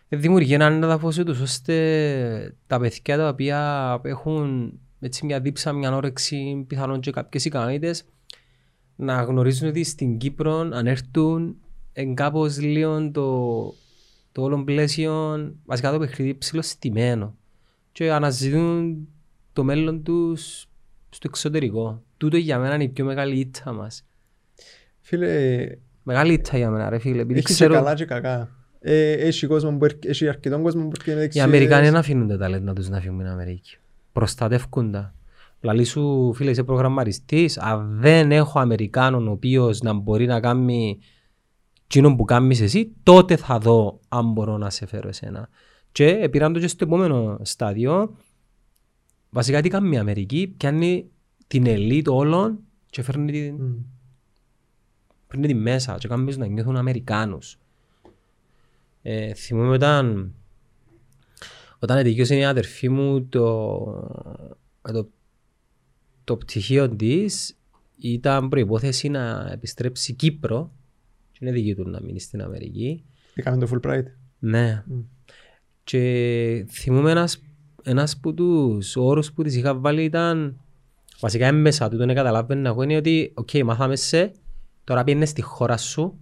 ε, 0.09 0.17
δημιουργεί 0.17 0.55
έναν 0.55 0.83
έδαφος 0.83 1.19
ούτως 1.19 1.41
ώστε 1.41 2.57
τα 2.67 2.79
παιδιά 2.79 3.17
τα 3.17 3.29
οποία 3.29 4.01
έχουν 4.03 4.73
έτσι 5.01 5.27
μια 5.27 5.41
δίψα, 5.41 5.73
μια 5.73 5.97
όρεξη, 5.97 6.65
πιθανόν 6.67 7.01
και 7.01 7.11
κάποιες 7.11 7.45
ικανότητες 7.45 8.05
να 8.97 9.23
γνωρίζουν 9.23 9.69
ότι 9.69 9.85
στην 9.85 10.19
Κύπρο 10.19 10.59
αν 10.59 10.87
έρθουν 10.87 11.57
εν 11.93 12.15
κάπως 12.15 12.59
λίγο 12.61 13.11
το, 13.11 13.75
το 14.33 14.43
όλο 14.43 14.65
πλαίσιο 14.65 15.53
βασικά 15.65 15.93
το 15.93 15.99
παιχνίδι 15.99 16.35
ψηλοστημένο 16.35 17.37
και 17.93 18.13
αναζητούν 18.13 19.09
το 19.53 19.65
μέλλον 19.65 20.03
τους 20.03 20.67
στο 21.09 21.29
εξωτερικό. 21.31 22.03
Τούτο 22.17 22.37
για 22.37 22.59
μένα 22.59 22.75
είναι 22.75 22.85
η 22.85 22.89
πιο 22.89 23.05
μεγάλη 23.05 23.39
ήττα 23.39 23.73
μας. 23.73 24.05
Φίλε, 25.01 25.67
Μεγάλη 26.03 26.33
ήττα 26.33 26.57
για 26.57 26.71
μένα 26.71 26.89
ρε 26.89 26.99
φίλε. 26.99 27.21
Επειδή 27.21 27.39
έχεις 27.39 27.49
και 27.49 27.55
ξέρω 27.55 27.75
καλά 27.75 27.95
και 27.95 28.05
κακά. 28.05 28.49
Ε, 28.81 29.13
έχει, 29.13 29.47
κόσμο 29.47 29.77
που, 29.79 29.85
έρχ- 29.85 30.05
έχει 30.07 30.29
αρκετόν 30.29 30.63
κόσμο 30.63 30.83
που 30.83 30.93
έρχεται 30.97 31.11
με 31.17 31.21
οι 31.21 31.23
δεξιότητες. 31.25 31.57
Αμερικάνοι 31.57 31.87
δεν 31.87 31.97
αφήνουν 31.97 32.29
τα 32.29 32.39
ταλέντα 32.39 32.73
τους 32.73 32.89
να 32.89 33.01
φύγουν 33.01 33.19
στην 33.19 33.31
Αμερική. 33.31 33.77
Προστατεύκουν 34.13 34.93
τα. 34.93 35.15
Λαλή 35.65 35.85
σου 35.85 36.33
φίλε 36.35 36.51
είσαι 36.51 36.63
προγραμματιστής. 36.63 37.59
Αν 37.59 38.01
δεν 38.01 38.33
έχω 38.33 38.61
Αμερικάνον 38.61 39.29
ο 39.29 39.31
οποίος 39.31 39.81
να 39.81 39.93
μπορεί 39.93 40.27
να 40.27 40.41
κάνει 40.41 40.99
εκείνο 41.85 42.17
που 42.17 42.25
κάνεις 42.25 42.61
εσύ, 42.61 42.93
τότε 43.03 43.37
θα 43.37 43.59
δω 43.59 44.01
αν 44.09 44.33
μπορώ 44.33 44.59
να 44.59 44.71
σε 44.71 44.87
φέρω 44.87 45.09
εσένα. 45.09 45.49
Και 45.93 46.29
πήραν 46.31 46.53
το 46.53 46.61
και 46.61 46.67
στο 46.67 46.85
επόμενο 46.85 47.39
στάδιο. 47.43 48.17
Βασικά 49.31 49.61
τι 49.61 49.69
κάνει 49.69 49.95
η 49.95 49.99
Αμερική, 49.99 50.55
πιάνει 50.57 51.11
την 51.47 51.67
ελίτ 51.67 52.09
όλων 52.09 52.59
και 52.91 53.03
φέρνει 53.03 53.33
την, 53.33 53.55
Μμ. 53.55 53.75
πριν 55.27 55.43
τη 55.43 55.55
μέσα 55.55 55.97
και 55.99 56.09
κάνουν 56.09 56.27
τους 56.27 56.37
να 56.37 56.47
νιώθουν 56.47 56.77
Αμερικάνους. 56.77 57.59
Ε, 59.03 59.35
θυμούμαι 59.35 59.71
όταν 59.71 60.35
όταν 61.79 61.97
ετικίωσε 61.97 62.37
η 62.37 62.45
αδερφή 62.45 62.89
μου 62.89 63.27
το, 63.27 63.79
το, 64.83 65.09
το 66.25 66.37
πτυχίο 66.37 66.91
της, 66.91 67.57
ήταν 67.99 68.49
προπόθεση 68.49 69.09
να 69.09 69.49
επιστρέψει 69.53 70.13
Κύπρο. 70.13 70.73
Και 71.33 71.39
είναι 71.41 71.53
δική 71.53 71.75
του 71.75 71.89
να 71.89 72.01
μείνει 72.01 72.21
στην 72.21 72.43
Αμερική. 72.43 73.05
Είχαμε 73.35 73.67
το 73.67 73.69
Fulbright. 73.73 74.05
Ναι. 74.39 74.85
Mm. 74.91 75.05
Και 75.85 76.67
θυμούμαι 76.71 77.11
ένας, 77.11 77.43
ένας 77.83 78.15
από 78.15 78.33
τους 78.33 78.97
όρους 78.97 79.33
που 79.33 79.43
της 79.43 79.57
είχα 79.57 79.75
βάλει 79.75 80.05
ήταν 80.05 80.61
βασικά 81.21 81.47
έμμεσα 81.47 81.89
του 81.89 81.97
τον 81.97 82.15
καταλάβαινα 82.15 82.69
εγώ 82.69 82.83
είναι 82.83 82.97
ότι 82.97 83.33
OK, 83.35 83.49
okay, 83.53 83.63
μάθαμε 83.63 83.97
σε, 83.97 84.33
τώρα 84.85 85.05
πήγαινε 85.05 85.25
στη 85.25 85.43
χώρα 85.43 85.77
σου 85.77 86.19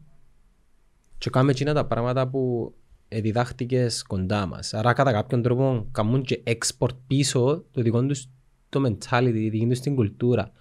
και 1.19 1.31
κάνουμε 1.31 1.53
εκείνα 1.53 1.75
τα 1.75 1.87
πράγματα 1.87 2.29
που 2.29 2.75
διδάχτηκες 3.09 4.03
κοντά 4.03 4.47
μας. 4.47 4.75
Άρα 4.75 4.93
κατά 4.93 5.13
κάποιον 5.13 5.43
τρόπο 5.43 5.89
κάνουν 5.93 6.23
και 6.23 6.43
export 6.47 6.97
πίσω 7.07 7.65
το 7.71 7.83
δικό 7.83 8.07
τους 8.07 8.29
το 8.73 8.83
mentality, 8.87 9.33
τη 9.33 9.49
δική 9.49 9.67
τους 9.67 9.81
την 9.81 9.95
κουλτούρα. 9.95 10.53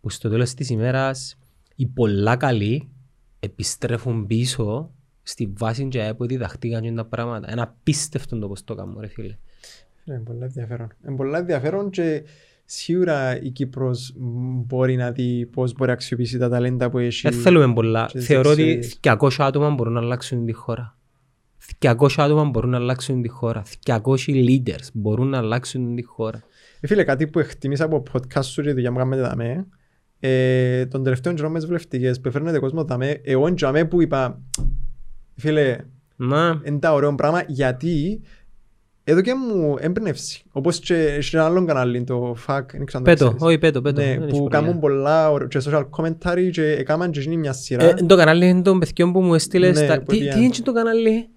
Που 0.00 0.10
στο 0.10 0.28
τέλος 0.28 0.54
της 0.54 0.70
ημέρας 0.70 1.38
οι 1.76 1.86
πολλά 1.86 2.36
καλοί 2.36 2.88
επιστρέφουν 3.40 4.26
πίσω 4.26 4.90
στη 5.22 5.52
βάση 5.56 5.88
και 5.88 6.14
που 6.16 6.26
διδαχτήκαν 6.26 6.94
τα 6.94 7.04
πράγματα. 7.04 7.50
Ένα 7.50 7.62
απίστευτο 7.62 8.38
το 8.38 8.48
πώς 8.48 8.64
το 8.64 8.74
κάνουν 8.74 8.96
ρε 9.00 9.06
φίλε. 9.06 9.36
Είναι 10.04 10.18
πολύ 10.24 10.42
ενδιαφέρον. 10.42 10.88
Είναι 11.06 11.16
πολύ 11.16 11.36
ενδιαφέρον 11.36 11.90
και 11.90 12.22
σίγουρα 12.64 13.42
η 13.42 13.50
Κύπρος 13.50 14.12
μπορεί 14.66 14.96
να 14.96 15.10
δει 15.10 15.46
πώς 15.46 15.72
μπορεί 15.72 15.86
να 15.86 15.92
αξιοποιήσει 15.92 16.38
τα 16.38 16.48
ταλέντα 16.48 16.90
που 16.90 16.98
έχει. 16.98 17.28
Δεν 17.28 17.40
θέλουμε 17.40 17.72
πολλά. 17.72 18.08
Θεωρώ 18.08 18.50
ότι 18.50 18.82
200 19.00 19.28
άτομα 19.38 19.70
μπορούν 19.70 19.92
να 19.92 20.00
αλλάξουν 20.00 20.46
τη 20.46 20.52
χώρα. 20.52 20.98
200 21.78 21.94
άτομα 22.16 22.44
μπορούν 22.44 22.70
να 22.70 22.76
αλλάξουν 22.76 23.22
τη 23.22 23.28
χώρα. 23.28 23.62
200 23.84 24.00
leaders 24.26 24.88
μπορούν 24.92 25.28
να 25.28 25.38
αλλάξουν 25.38 25.94
τη 25.94 26.02
χώρα. 26.02 26.42
Ε, 26.80 26.86
φίλε, 26.86 27.04
κάτι 27.04 27.26
που 27.26 27.38
εκτιμήσα 27.38 27.84
από 27.84 28.02
podcast 28.12 28.44
σου 28.44 28.62
και 28.62 28.72
δουλειά 28.72 28.92
μου 28.92 28.98
κάνετε 28.98 29.22
δαμέ, 29.22 29.66
ε, 30.20 30.86
τον 30.86 31.02
τελευταίο 31.02 31.32
καιρό 31.32 31.50
με 31.50 31.58
τις 31.58 31.66
βουλευτικές 31.66 32.20
που 32.20 32.28
έφερνετε 32.28 32.58
κόσμος 32.58 32.84
δαμέ, 32.84 33.20
εγώ 33.24 33.46
εντιαμέ 33.46 33.84
που 33.84 34.02
είπα, 34.02 34.40
φίλε, 35.36 35.76
να. 36.16 36.60
είναι 36.64 36.78
τα 36.78 36.92
ωραίο 36.92 37.14
πράγμα, 37.14 37.42
γιατί 37.46 38.20
εδώ 39.08 39.20
και 39.20 39.34
μου 39.34 39.76
έμπνευση. 39.78 40.42
Όπως 40.52 40.78
και 40.78 41.20
σε 41.20 41.36
ένα 41.36 41.46
άλλο 41.46 41.64
κανάλι, 41.64 42.04
το 42.04 42.36
FAQ, 42.46 42.64
δεν 42.72 42.84
ξέρω 42.84 43.04
Πέτω, 43.04 43.36
όχι 43.38 43.58
πέτω, 43.58 43.82
πέτω. 43.82 44.00
Ναι, 44.00 44.16
που 44.16 44.48
κάνουν 44.50 44.78
πολλά 44.78 45.46
και 45.48 45.60
social 45.64 45.84
commentary 45.90 46.48
και 46.52 46.70
έκαναν 46.70 47.10
και 47.10 47.20
γίνει 47.20 47.36
μια 47.36 47.52
σειρά. 47.52 47.84
Ε, 47.84 47.94
το 47.94 48.16
κανάλι 48.16 48.48
είναι 48.48 48.62
των 48.62 48.78
παιδιών 48.78 49.12
που 49.12 49.20
μου 49.20 49.34
έστειλες. 49.34 49.80
Ναι, 49.80 49.86
τα... 49.86 49.98
που 49.98 50.04
Τι, 50.12 50.16
ήταν. 50.16 50.38
τι 50.38 50.44
είναι 50.44 50.54
το 50.64 50.72
κανάλι; 50.72 51.28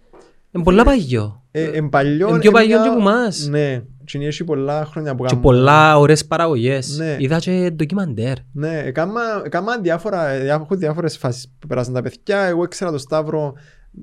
Είναι 0.51 0.63
πολλά 0.63 0.83
παλιό. 0.83 1.43
Ε, 1.51 1.63
εν 1.63 1.89
παλιό, 1.89 2.29
Είναι 2.29 2.39
πιο 2.39 2.49
ε, 2.49 2.53
παλιό 2.53 2.79
μια- 2.79 2.89
και 2.89 2.95
που 2.95 3.01
μας. 3.01 3.47
Ναι, 3.47 3.81
και 4.11 4.17
είναι 4.17 4.27
έχει 4.27 4.43
πολλά 4.43 4.85
χρόνια 4.85 5.15
που 5.15 5.21
Και 5.23 5.27
κάνουν. 5.29 5.43
πολλά 5.43 5.97
ωραίες 5.97 6.25
παραγωγές. 6.25 6.97
Ναι. 6.97 7.15
Είδα 7.19 7.39
και 7.39 7.69
ντοκιμαντέρ. 7.73 8.33
Ναι, 8.51 8.81
έκανα, 8.85 9.21
έκανα 9.45 9.77
διάφορα, 9.79 10.27
διάφορα, 10.39 10.53
έχω 10.63 10.75
διάφορες 10.75 11.17
φάσεις 11.17 11.53
που 11.59 11.67
πέρασαν 11.67 11.93
τα 11.93 12.01
παιδιά. 12.01 12.39
Εγώ 12.39 12.63
ήξερα 12.63 12.91
το 12.91 12.97
Σταύρο, 12.97 13.53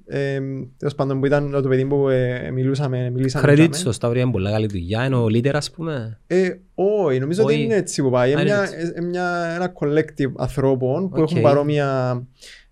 ε, 0.07 0.39
τέλος 0.77 0.95
πάντων 0.95 1.21
που 1.21 1.27
ήταν 1.27 1.51
το 1.63 1.69
παιδί 1.69 1.85
που 1.85 2.09
ε, 2.09 2.51
μιλούσαμε, 2.51 3.11
μιλήσαμε. 3.11 3.47
Credit 3.53 3.57
τζιαμέ. 3.57 3.75
στο 3.75 3.93
Σταύρο 3.93 4.23
είναι 4.23 4.31
πολλά 4.31 4.51
καλή 4.51 4.67
δουλειά. 4.67 5.05
Είναι 5.05 5.17
ο 5.17 5.25
leader 5.25 5.55
ας 5.55 5.71
πούμε. 5.71 6.19
Ε, 6.27 6.51
όχι, 6.75 7.19
νομίζω 7.19 7.43
ότι 7.43 7.53
Όχι. 7.53 7.63
είναι 7.63 7.75
έτσι 7.75 8.03
που 8.03 8.11
πάει. 8.11 8.31
Είναι 8.31 8.41
Α, 8.41 8.45
είναι 8.45 8.53
μια, 8.55 8.63
έτσι. 8.63 8.93
ε, 8.95 9.01
μια, 9.01 9.53
ένα 9.55 9.73
collective 9.81 10.33
ανθρώπων 10.37 11.09
που 11.09 11.21
Οκ. 11.23 11.31
έχουν 11.31 11.43
παρόμοια 11.43 12.23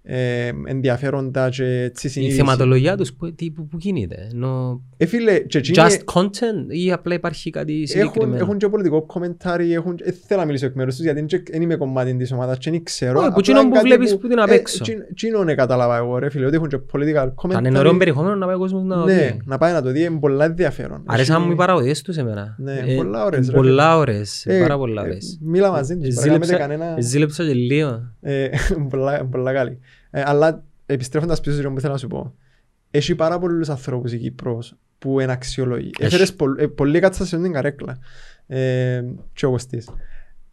ε, 0.07 0.51
ενδιαφέροντα 0.67 1.49
και 1.49 1.65
έτσι 1.65 2.07
Η 2.07 2.11
συνείδηση. 2.11 2.37
θεματολογία 2.39 2.97
τους 2.97 3.13
που, 3.13 3.35
τι- 3.35 3.51
που, 3.51 3.67
που 3.69 3.77
γίνεται. 3.81 4.29
Ενώ 4.33 4.83
Ε, 4.97 5.07
φίλε, 5.07 5.39
και 5.39 5.59
εκείνοι 5.59 5.77
just 5.81 6.13
content 6.15 6.67
ή 6.69 6.93
απλά 6.93 7.15
υπάρχει 7.15 7.51
κάτι 7.51 7.73
έχουν, 7.75 7.87
συγκεκριμένο; 7.87 8.37
έχουν 8.37 8.59
και 8.59 8.69
πολιτικό 8.69 9.03
κομμεντάρι, 9.03 9.73
έχουν... 9.73 9.97
Δεν 10.05 10.15
θέλω 10.27 10.41
να 10.41 10.47
μιλήσω 10.47 10.67
εκ 10.67 10.75
μέρους 10.75 10.95
τους 10.97 11.05
γιατί 11.05 11.43
δεν 11.51 11.63
είμαι 11.63 11.77
κομμάτι 11.77 12.17
της 12.17 12.33
ομάδας 12.33 12.59
και 12.59 12.71
δεν 12.71 12.83
ξέρω. 12.85 13.19
Όχι, 13.21 13.29
που 13.29 13.35
Απλά 13.39 13.55
εκείνο 13.59 13.69
που 13.69 13.75
κάτι 13.75 13.87
βλέπεις 13.89 14.17
που 14.19 14.29
την 14.29 14.41
απ' 14.41 14.49
ε, 14.51 14.55
έξω. 14.55 14.79
εκείνο- 14.81 15.05
Εκείνο 15.11 15.45
ναι 15.45 15.55
κατάλαβα 15.55 15.97
εγώ 15.97 16.19
ρε 16.19 16.31
φίλε, 16.31 16.47
ότι 16.47 16.57
έχουν 16.57 16.69
και 16.69 16.77
political 16.93 17.29
Θα 17.51 17.61
είναι 17.67 17.79
ωραίο 17.79 17.93
commentary. 17.93 17.99
περιεχόμενο 17.99 18.35
να 18.35 18.47
πάει 18.47 18.55
ο 18.55 18.59
κόσμος 18.59 18.83
να 18.85 18.97
το 18.97 19.05
Ναι, 19.05 19.15
δει. 19.15 19.41
να 19.45 19.59
πάει 19.59 19.73
να 19.73 19.83
το 19.83 19.91
δει, 19.91 20.01
είναι 20.05 20.19
πολλά 20.19 20.45
ενδιαφέρον. 20.45 21.03
Αρέσαν 21.07 21.37
Έχει- 21.37 21.47
μου 21.47 21.53
οι 21.53 21.57
παραγωγές 21.57 22.03
τους 22.03 22.17
εμένα. 22.17 22.55
Ναι, 22.59 22.83
Ε, 22.87 22.95
πολλά 22.97 23.25
ωραίες, 23.25 23.47
ρε 23.49 23.55
Πολλά 23.57 23.97
ωραίες. 23.99 24.47
Ε, 24.47 24.61
Πάρα 24.61 24.77
πολλά 24.77 25.03
ε, 25.03 25.05
ωραίες. 25.05 25.39
Μίλα 25.43 25.71
μαζί 25.71 25.97
τους, 25.97 26.15
παρακάμε 26.15 26.45
Ζήλεψα- 26.45 26.67
κανένα... 26.69 27.01
Ζήλεψα 27.01 27.45
και 27.47 27.53
λίγο. 27.53 28.13
Ε, 28.21 28.49
πολλά, 28.91 29.25
πολλά 29.31 29.53
καλή. 29.53 29.79
Ε, 30.17 30.23
αλλά 30.27 30.65
επιστρέφοντας 30.87 31.41
πίσω 31.41 31.55
σε 31.55 31.61
αυτό 31.61 31.73
που 31.73 31.81
θέλω 31.81 31.93
να 31.93 31.99
σου 31.99 32.07
πω, 32.07 32.35
έχει 32.91 33.15
πάρα 33.15 33.39
πολλούς 33.39 33.69
ανθρώπους 33.69 34.13
η 34.13 34.19
Κύπρος 34.19 34.75
που 34.99 35.21
είναι 35.21 35.33
αξιόλογοι. 35.33 35.91
Έχει. 35.99 36.05
Έφερες 36.05 36.35
πολλ, 36.35 36.59
ε, 36.59 36.67
πολλοί 36.67 37.01
κάτσα 37.01 37.27
σε 37.27 37.41
την 37.43 37.53
καρέκλα. 37.53 37.99
Ε, 38.47 39.03
και 39.33 39.47
ο 39.47 39.51
Κωστής. 39.51 39.89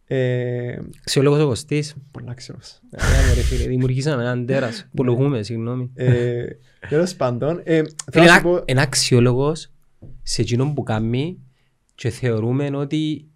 Ε, 0.06 0.76
Αξιολόγος 1.00 1.40
ο 1.40 1.46
Κωστής. 1.46 1.94
πολλά 2.10 2.30
αξιόλογος. 2.30 2.80
Ωραία, 2.98 3.34
ρε 3.34 3.40
φίλε, 3.40 3.66
Δημιουργήσαμε 3.68 4.22
έναν 4.22 4.46
τέρας. 4.46 4.88
Πολογούμε, 4.96 5.42
συγγνώμη. 5.42 5.90
Ε, 5.94 6.44
τέλος 6.88 7.14
πάντων, 7.14 7.60
ε, 7.64 7.74
Φίλε, 7.74 7.84
θέλω 8.10 8.24
να 8.24 8.30
σου 8.32 8.38
ένα- 8.38 8.42
πω, 8.42 8.62
ένα 8.64 8.82
αξιόλογος 8.82 9.70
σε 10.22 10.42
εκείνον 10.42 10.74
που 10.74 10.82
κάνει 10.82 11.38
και 11.94 12.10
θεωρούμε 12.10 12.70
ότι 12.76 13.26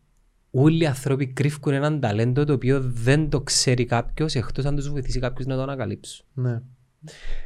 όλοι 0.57 0.83
οι 0.83 0.87
άνθρωποι 0.87 1.27
κρύφουν 1.27 1.73
έναν 1.73 2.01
ταλέντο 2.01 2.45
το 2.45 2.53
οποίο 2.53 2.81
δεν 2.81 3.29
το 3.29 3.41
ξέρει 3.41 3.85
κάποιος 3.85 4.35
εκτός 4.35 4.65
αν 4.65 4.77
τους 4.77 4.89
βοηθήσει 4.89 5.19
κάποιος 5.19 5.47
να 5.47 5.57
το 5.57 5.63
ανακαλύψει. 5.63 6.25
ναι. 6.35 6.61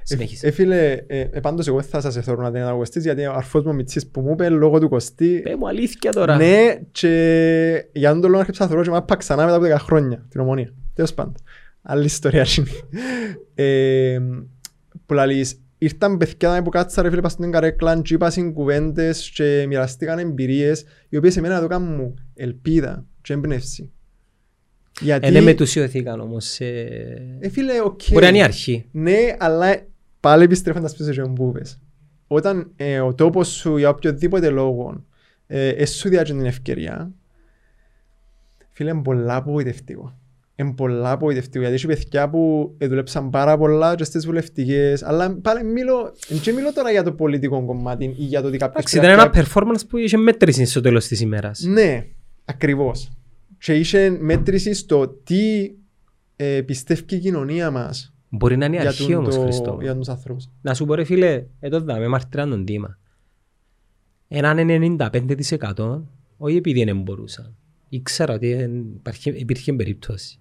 Συνέχισε. 0.03 0.47
Ε, 0.47 0.51
φίλε, 0.51 0.93
ε, 1.07 1.21
ε, 1.21 1.41
πάντως 1.41 1.67
εγώ 1.67 1.81
δεν 1.81 1.89
θα 1.89 2.01
σας 2.01 2.17
εθώρω 2.17 2.43
να 2.43 2.53
την 2.53 2.63
ο 2.63 2.77
Κωστής 2.77 3.05
γιατί 3.05 3.27
ο 3.27 3.33
αρφός 3.33 3.63
μου 3.63 3.71
ο 3.71 3.75
Μιτσής 3.75 4.07
που 4.07 4.21
μου 4.21 4.31
είπε 4.33 4.49
λόγω 4.49 4.81
του 4.81 4.89
Κωστή 4.89 5.41
Πέ 5.45 5.57
μου 5.57 5.69
αλήθεια 5.69 6.13
τώρα. 6.13 6.37
Ναι, 6.37 6.81
και 6.93 7.89
για 7.93 8.11
τον 8.11 8.21
τον 8.21 8.31
λόγο 8.31 8.43
άρχισα 8.43 8.63
να 8.63 8.69
θεωρώ 8.69 8.85
και 8.85 8.91
μάπα 8.91 9.17
ξανά 9.17 9.45
μετά 9.45 9.57
από 9.57 9.67
10 9.67 9.77
χρόνια 9.79 10.27
την 10.29 10.41
ομονία. 10.41 10.75
Τέλος 10.95 11.15
πάντων. 11.15 11.35
Άλλη 11.83 12.05
ιστορία 12.05 12.47
είναι. 12.59 12.71
Ε, 13.55 14.21
που 15.07 15.15
λαλείς, 15.15 15.61
ήρθαν 15.83 16.17
παιδιά 16.17 16.63
που 16.63 16.71
κάτσα 16.71 17.03
ρε 17.03 17.09
φίλε 17.11 17.21
πας 17.21 17.33
στην 17.33 17.51
καρέκλα 17.51 18.01
και 18.01 18.15
είπαν 18.15 18.53
κουβέντες 18.53 19.31
και 19.35 19.65
μοιραστήκαν 19.69 20.19
εμπειρίες 20.19 20.85
οι 21.09 21.17
οποίες 21.17 21.37
εμένα 21.37 21.61
το 21.61 21.67
κάνουν 21.67 21.95
μου 21.95 22.15
ελπίδα 22.35 23.07
και 23.23 23.33
έμπνευση. 23.33 23.91
Γιατί, 25.01 25.27
Ε, 25.27 25.31
δεν 25.31 25.43
μετουσιωθήκαν 25.43 26.21
όμως. 26.21 26.61
ε, 26.61 27.39
ε, 27.41 27.49
φίλε, 27.49 27.81
οκ. 27.81 28.01
Μπορεί 28.11 28.23
να 28.23 28.29
είναι 28.29 28.39
η 28.39 28.43
αρχή. 28.43 28.87
Ναι, 28.91 29.17
αλλά 29.39 29.87
πάλι 30.21 30.45
επιστρέφοντας 30.45 30.97
πίσω 30.97 31.13
σε 31.13 31.23
που 31.23 31.53
είπες. 31.55 31.81
Όταν 32.27 32.73
ε, 32.77 33.01
ο 33.01 33.15
τόπος 33.15 33.49
σου 33.49 33.77
για 33.77 33.89
οποιοδήποτε 33.89 34.49
λόγο 34.49 35.05
ε, 35.47 35.69
ε, 35.69 35.87
σου 35.87 36.09
διάτσε 36.09 36.33
την 36.33 36.47
ευκαιρία, 36.47 37.11
φίλε, 38.71 38.91
είναι 38.91 39.03
πολλά 39.03 39.37
απογοητευτικό. 39.37 40.19
Είναι 40.61 40.73
πολλά 40.73 41.11
απογοητευτικό, 41.11 41.59
γιατί 41.61 41.75
έχει 41.75 41.87
παιδιά 41.87 42.31
που 42.31 42.75
ε, 42.79 42.87
δουλέψαν 42.87 43.31
πάρα 43.31 43.59
πολλά 43.59 43.95
και 43.95 44.05
στις 44.05 44.27
βουλευτικές, 44.27 45.03
αλλά 45.03 45.35
πάλι 45.43 45.65
μιλώ, 45.65 46.13
δεν 46.29 46.55
μιλώ 46.55 46.73
τώρα 46.73 46.91
για 46.91 47.03
το 47.03 47.13
πολιτικό 47.13 47.65
κομμάτι 47.65 48.05
ή 48.05 48.25
για 48.25 48.41
το 48.43 48.49
ότι 48.49 48.57
κάποιος 48.57 48.77
Εντάξει, 48.93 48.99
πρέπει 48.99 49.13
ήταν 49.13 49.31
να 49.33 49.39
ένα 49.39 49.49
performance 49.75 49.87
που 49.89 49.97
είχε 49.97 50.17
μέτρηση 50.17 50.65
στο 50.65 50.81
τέλος 50.81 51.07
της 51.07 51.21
ημέρας. 51.21 51.61
ναι, 51.61 52.07
ακριβώς. 52.45 53.11
Και 53.59 53.75
είχε 53.75 54.11
μέτρηση 54.21 54.75
στο 54.75 55.09
τι 55.09 55.71
ε, 56.37 56.61
πιστεύει 56.61 57.15
η 57.15 57.19
κοινωνία 57.19 57.71
μας 57.71 58.15
Μπορεί 58.29 58.57
να 58.57 58.65
είναι 58.65 58.77
η 58.77 58.81
για, 58.81 58.89
αρχή 58.89 59.05
τον, 59.07 59.15
όμως, 59.15 59.35
το, 59.35 59.41
Χριστό. 59.41 59.79
για 59.81 59.97
τους 59.97 60.09
άνθρωπους. 60.09 60.49
Να 60.63 60.75
σου 60.75 60.85
πω 60.85 60.95
ρε 60.95 61.05
φίλε, 61.05 61.45
εδώ 61.61 61.81
δάμε 61.81 62.09
μαρτυράν 62.09 62.51
τον 62.51 62.65
τίμα. 62.65 62.99
Έναν 64.29 64.97
95% 64.99 66.03
όχι 66.37 66.57
επειδή 66.57 66.85
δεν 66.85 67.01
μπορούσαν. 67.03 67.55
Ήξερα 67.89 68.35
ότι 68.35 68.51
εν- 68.51 68.85
υπάρχει- 68.97 69.39
υπήρχε 69.41 69.73
περίπτωση. 69.73 70.39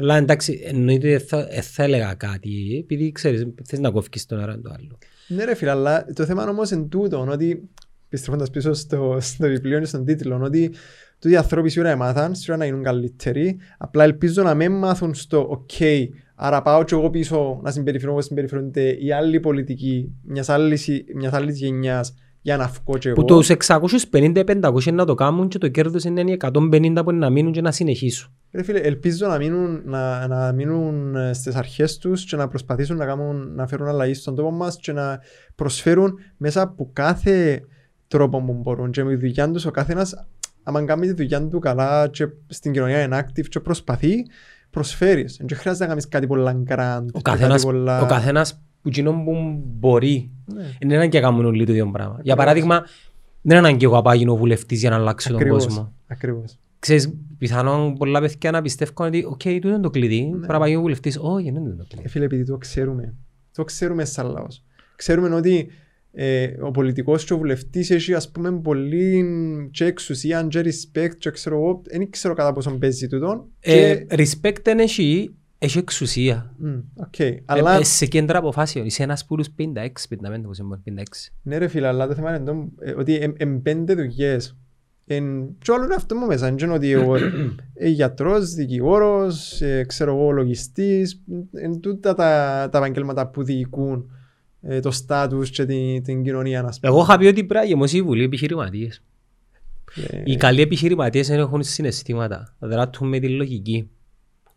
Αλλά 0.00 0.16
εντάξει, 0.16 0.60
εννοείται 0.64 1.08
δεν 1.08 1.20
θα, 1.20 1.46
ε, 1.50 1.60
θα 1.60 1.82
έλεγα 1.82 2.14
κάτι, 2.14 2.78
επειδή 2.82 3.12
ξέρεις, 3.12 3.46
θες 3.64 3.78
να 3.78 3.90
κόφηκες 3.90 4.26
τον 4.26 4.40
ένα 4.40 4.60
το 4.60 4.70
άλλο. 4.78 4.98
Ναι 5.28 5.44
ρε 5.44 5.54
φίλε, 5.54 5.70
αλλά 5.70 6.04
το 6.14 6.24
θέμα 6.24 6.48
όμως 6.48 6.70
είναι 6.70 6.84
τούτο, 6.84 7.26
ότι 7.30 7.68
επιστρέφοντας 8.06 8.50
πίσω 8.50 8.72
στο, 8.72 9.16
στο 9.20 9.46
βιβλίο 9.46 9.78
και 9.78 9.84
στον 9.84 10.04
τίτλο, 10.04 10.40
ότι 10.42 10.72
τούτοι 11.18 11.34
οι 11.34 11.36
άνθρωποι 11.36 11.68
σίγουρα 11.68 11.90
έμαθαν, 11.90 12.34
σίγουρα 12.34 12.56
να 12.56 12.64
γίνουν 12.64 12.82
καλύτεροι, 12.82 13.58
απλά 13.78 14.04
ελπίζω 14.04 14.42
να 14.42 14.54
μην 14.54 14.72
μάθουν 14.72 15.14
στο 15.14 15.46
«ΟΚ, 15.50 15.70
άρα 16.34 16.62
πάω 16.62 16.84
και 16.84 16.94
εγώ 16.94 17.10
πίσω 17.10 17.60
να 17.62 17.70
συμπεριφέρω 17.70 18.12
όπως 18.12 18.24
συμπεριφέρονται 18.24 18.96
οι 19.00 19.12
άλλοι 19.12 19.40
πολιτικοί 19.40 20.12
μιας 20.22 20.48
άλλης, 20.48 20.88
μιας 21.14 21.32
άλλης 21.32 21.58
γενιάς 21.58 22.14
για 22.40 22.56
να 22.56 22.66
βγω 22.66 22.98
και 22.98 23.08
εγώ». 23.08 23.20
Που 23.20 23.24
τους 23.24 23.50
650-500 24.12 24.92
να 24.92 25.04
το 25.04 25.14
κάνουν 25.14 25.48
και 25.48 25.58
το 25.58 25.68
κέρδος 25.68 26.04
είναι 26.04 26.20
οι 26.20 26.36
150 26.40 27.00
που 27.04 27.10
είναι 27.10 27.18
να 27.18 27.30
μείνουν 27.30 27.52
και 27.52 27.60
να 27.60 27.72
συνεχίσουν. 27.72 28.32
Ρε 28.52 28.62
φίλε, 28.62 28.78
ελπίζω 28.78 29.26
να 29.26 29.38
μείνουν, 29.38 29.82
να, 29.84 30.26
να 30.26 30.52
μείνουν 30.52 31.16
ε, 31.16 31.32
στις 31.32 31.54
αρχές 31.54 31.98
τους 31.98 32.24
και 32.24 32.36
να 32.36 32.48
προσπαθήσουν 32.48 32.96
να, 32.96 33.06
κάνουν, 33.06 33.54
να 33.54 33.66
φέρουν 33.66 33.86
αλλαγή 33.86 34.14
στον 34.14 34.34
τόπο 34.34 34.50
μας 34.50 34.76
και 34.76 34.92
να 34.92 35.20
προσφέρουν 35.54 36.14
μέσα 36.36 36.62
από 36.62 36.90
κάθε 36.92 37.62
τρόπο 38.08 38.42
που 38.42 38.52
μπορούν 38.52 38.90
και 38.90 39.04
με 39.04 39.10
τη 39.10 39.16
δουλειά 39.16 39.50
τους 39.50 39.64
ο 39.64 39.70
καθένας 39.70 40.26
άμα 40.62 40.84
κάνει 40.84 41.06
τη 41.06 41.12
δουλειά 41.12 41.48
του 41.48 41.58
καλά 41.58 42.08
και 42.08 42.28
στην 42.46 42.72
κοινωνία 42.72 43.02
είναι 43.02 43.18
active 43.18 43.46
και 43.48 43.60
προσπαθεί 43.60 44.14
προσφέρεις. 44.70 45.36
Δεν 45.40 45.58
χρειάζεται 45.58 45.84
να 45.84 45.90
κάνεις 45.90 46.08
κάτι 46.08 46.26
πολλά 46.26 46.52
γκραντ. 46.52 47.08
Ο 47.12 47.20
καθένας, 47.20 47.64
ο 47.64 48.06
καθένας 48.08 48.60
που 48.82 48.88
εκείνο 48.88 49.12
που 49.12 49.62
μπορεί. 49.78 50.30
Ναι. 50.54 50.62
Είναι 50.78 50.94
έναν 50.94 51.08
και 51.08 51.20
κάνουν 51.20 51.44
όλοι 51.44 51.64
το 51.64 51.72
ίδιο 51.72 51.90
πράγμα. 51.90 52.18
Για 52.22 52.36
παράδειγμα, 52.36 52.80
δεν 53.42 53.58
είναι 53.58 53.66
ανάγκη 53.68 53.84
εγώ 53.84 53.94
να 53.94 54.02
πάω 54.02 54.14
γίνω 54.14 54.36
βουλευτής 54.36 54.80
για 54.80 54.90
να 54.90 54.96
αλλάξω 54.96 55.28
τον 55.28 55.38
Ακριβώς. 55.38 55.64
κόσμο. 55.64 55.92
Ακριβώς. 56.06 56.58
Ξέρεις, 56.78 57.12
πιθανόν 57.38 57.94
πολλά 57.94 58.20
παιδιά 58.20 58.50
να 58.50 58.62
πιστεύουν 58.62 59.06
ότι 59.06 59.24
«ΟΚ, 59.24 59.40
τούτο 59.42 59.68
είναι 59.68 59.78
το 59.80 59.90
κλειδί, 59.90 60.28
πρέπει 60.30 60.52
να 60.52 60.58
πάω 60.58 60.68
γίνω 60.68 60.80
βουλευτής». 60.80 61.18
Όχι, 61.20 61.50
δεν 61.50 61.62
είναι 61.62 61.74
το 61.74 61.84
Ε, 61.90 61.94
κλειδί. 61.94 62.08
φίλε, 62.08 62.24
επειδή 62.24 62.44
το 62.44 62.56
ξέρουμε. 62.56 63.14
Το 63.54 63.64
ξέρουμε 63.64 64.04
σαν 64.04 64.30
λαός. 64.30 64.62
Ξέρουμε 64.96 65.34
ότι 65.34 65.68
ε, 66.12 66.46
ο 66.60 66.70
πολιτικός 66.70 67.24
και 67.24 67.32
ο 67.32 67.36
βουλευτής 67.38 67.90
έχει 67.90 68.14
ας 68.14 68.30
πούμε 68.30 68.52
πολύ 68.52 69.24
και 69.72 69.84
εξουσία 69.84 70.46
και 70.50 70.60
respect 70.64 71.10
και 71.18 71.30
ξέρω 71.30 71.56
εγώ, 71.56 71.82
δεν 71.90 72.10
ξέρω 72.10 72.34
κατά 72.34 72.52
πόσο 72.52 72.70
παίζει 72.78 73.06
τούτο. 73.06 73.46
Ε, 73.60 73.94
Και... 73.94 74.06
respect 74.16 74.56
δεν 74.62 74.78
έχει, 74.78 75.34
έχει 75.62 75.78
εξουσία. 75.78 76.54
Μμ, 76.58 76.78
οκ. 76.94 77.14
Αλλά... 77.44 77.60
Αλλά, 77.70 77.78
Ε, 77.78 77.84
σε 77.84 78.06
κέντρα 78.06 78.38
αποφάσεων. 78.38 78.86
Είσαι 78.86 79.02
ένας 79.02 79.24
που 79.24 79.34
τους 79.34 79.48
56, 79.58 79.62
55, 80.08 80.42
πώς 80.42 80.58
είναι, 80.58 80.80
56. 80.84 81.02
ναι 81.42 81.58
ρε 81.58 81.68
φίλε, 81.68 81.86
αλλά 81.86 82.06
το 82.06 82.14
θέμα 82.14 82.36
είναι 82.36 82.44
το, 82.44 82.68
ε, 82.80 82.92
ότι 82.92 83.14
εν, 83.14 83.34
εν 83.36 83.62
πέντε 83.62 83.94
δουλειές. 83.94 84.56
Εν, 85.06 85.56
και 85.58 85.70
όλο 85.70 85.84
είναι 85.84 85.94
αυτό 85.94 86.14
μου 86.16 86.26
μέσα. 86.26 86.46
Δεν 86.46 86.56
είναι 86.58 86.72
ότι 86.72 86.90
εγώ 86.90 87.16
ε, 87.74 87.88
γιατρός, 87.88 88.50
δικηγόρος, 88.54 89.60
ε, 89.60 89.84
ξέρω 89.84 90.16
εγώ, 90.16 90.30
λογιστής, 90.30 91.22
εν 91.52 91.80
τούτα 91.80 92.14
τα, 92.14 92.68
τα 92.72 92.78
επαγγέλματα 92.78 93.26
που 93.28 93.42
διοικούν 93.42 94.10
ε, 94.62 94.80
το 94.80 94.90
στάτους 94.90 95.50
και 95.50 95.64
την, 95.64 96.02
την 96.02 96.22
κοινωνία, 96.22 96.64
ας 96.64 96.80
πούμε. 96.80 96.92
Εγώ 96.92 97.02
είχα 97.02 97.18
πει 97.18 97.26
ότι 97.26 97.44
πρέπει 97.44 97.64
να 97.64 97.70
γεμώσει 97.70 97.96
η 97.96 98.02
Βουλή 98.02 98.24
επιχειρηματίες. 98.24 99.02
Ε, 100.10 100.22
Οι 100.24 100.36
καλοί 100.36 100.60
επιχειρηματίες 100.60 101.28
δεν 101.28 101.38
έχουν 101.38 101.62
συναισθήματα. 101.62 102.56
Δράττουν 102.58 103.08
με 103.08 103.18
τη 103.18 103.28
λογική. 103.28 103.90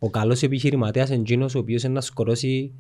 Ο 0.04 0.10
καλός 0.10 0.44
επιχειρηματίας 0.44 1.10
είναι 1.10 1.20
εκείνος 1.20 1.56
ο 1.56 1.60
οποίος 1.60 1.84
είναι 1.84 1.94
να 1.94 2.02
σκορώσει 2.02 2.74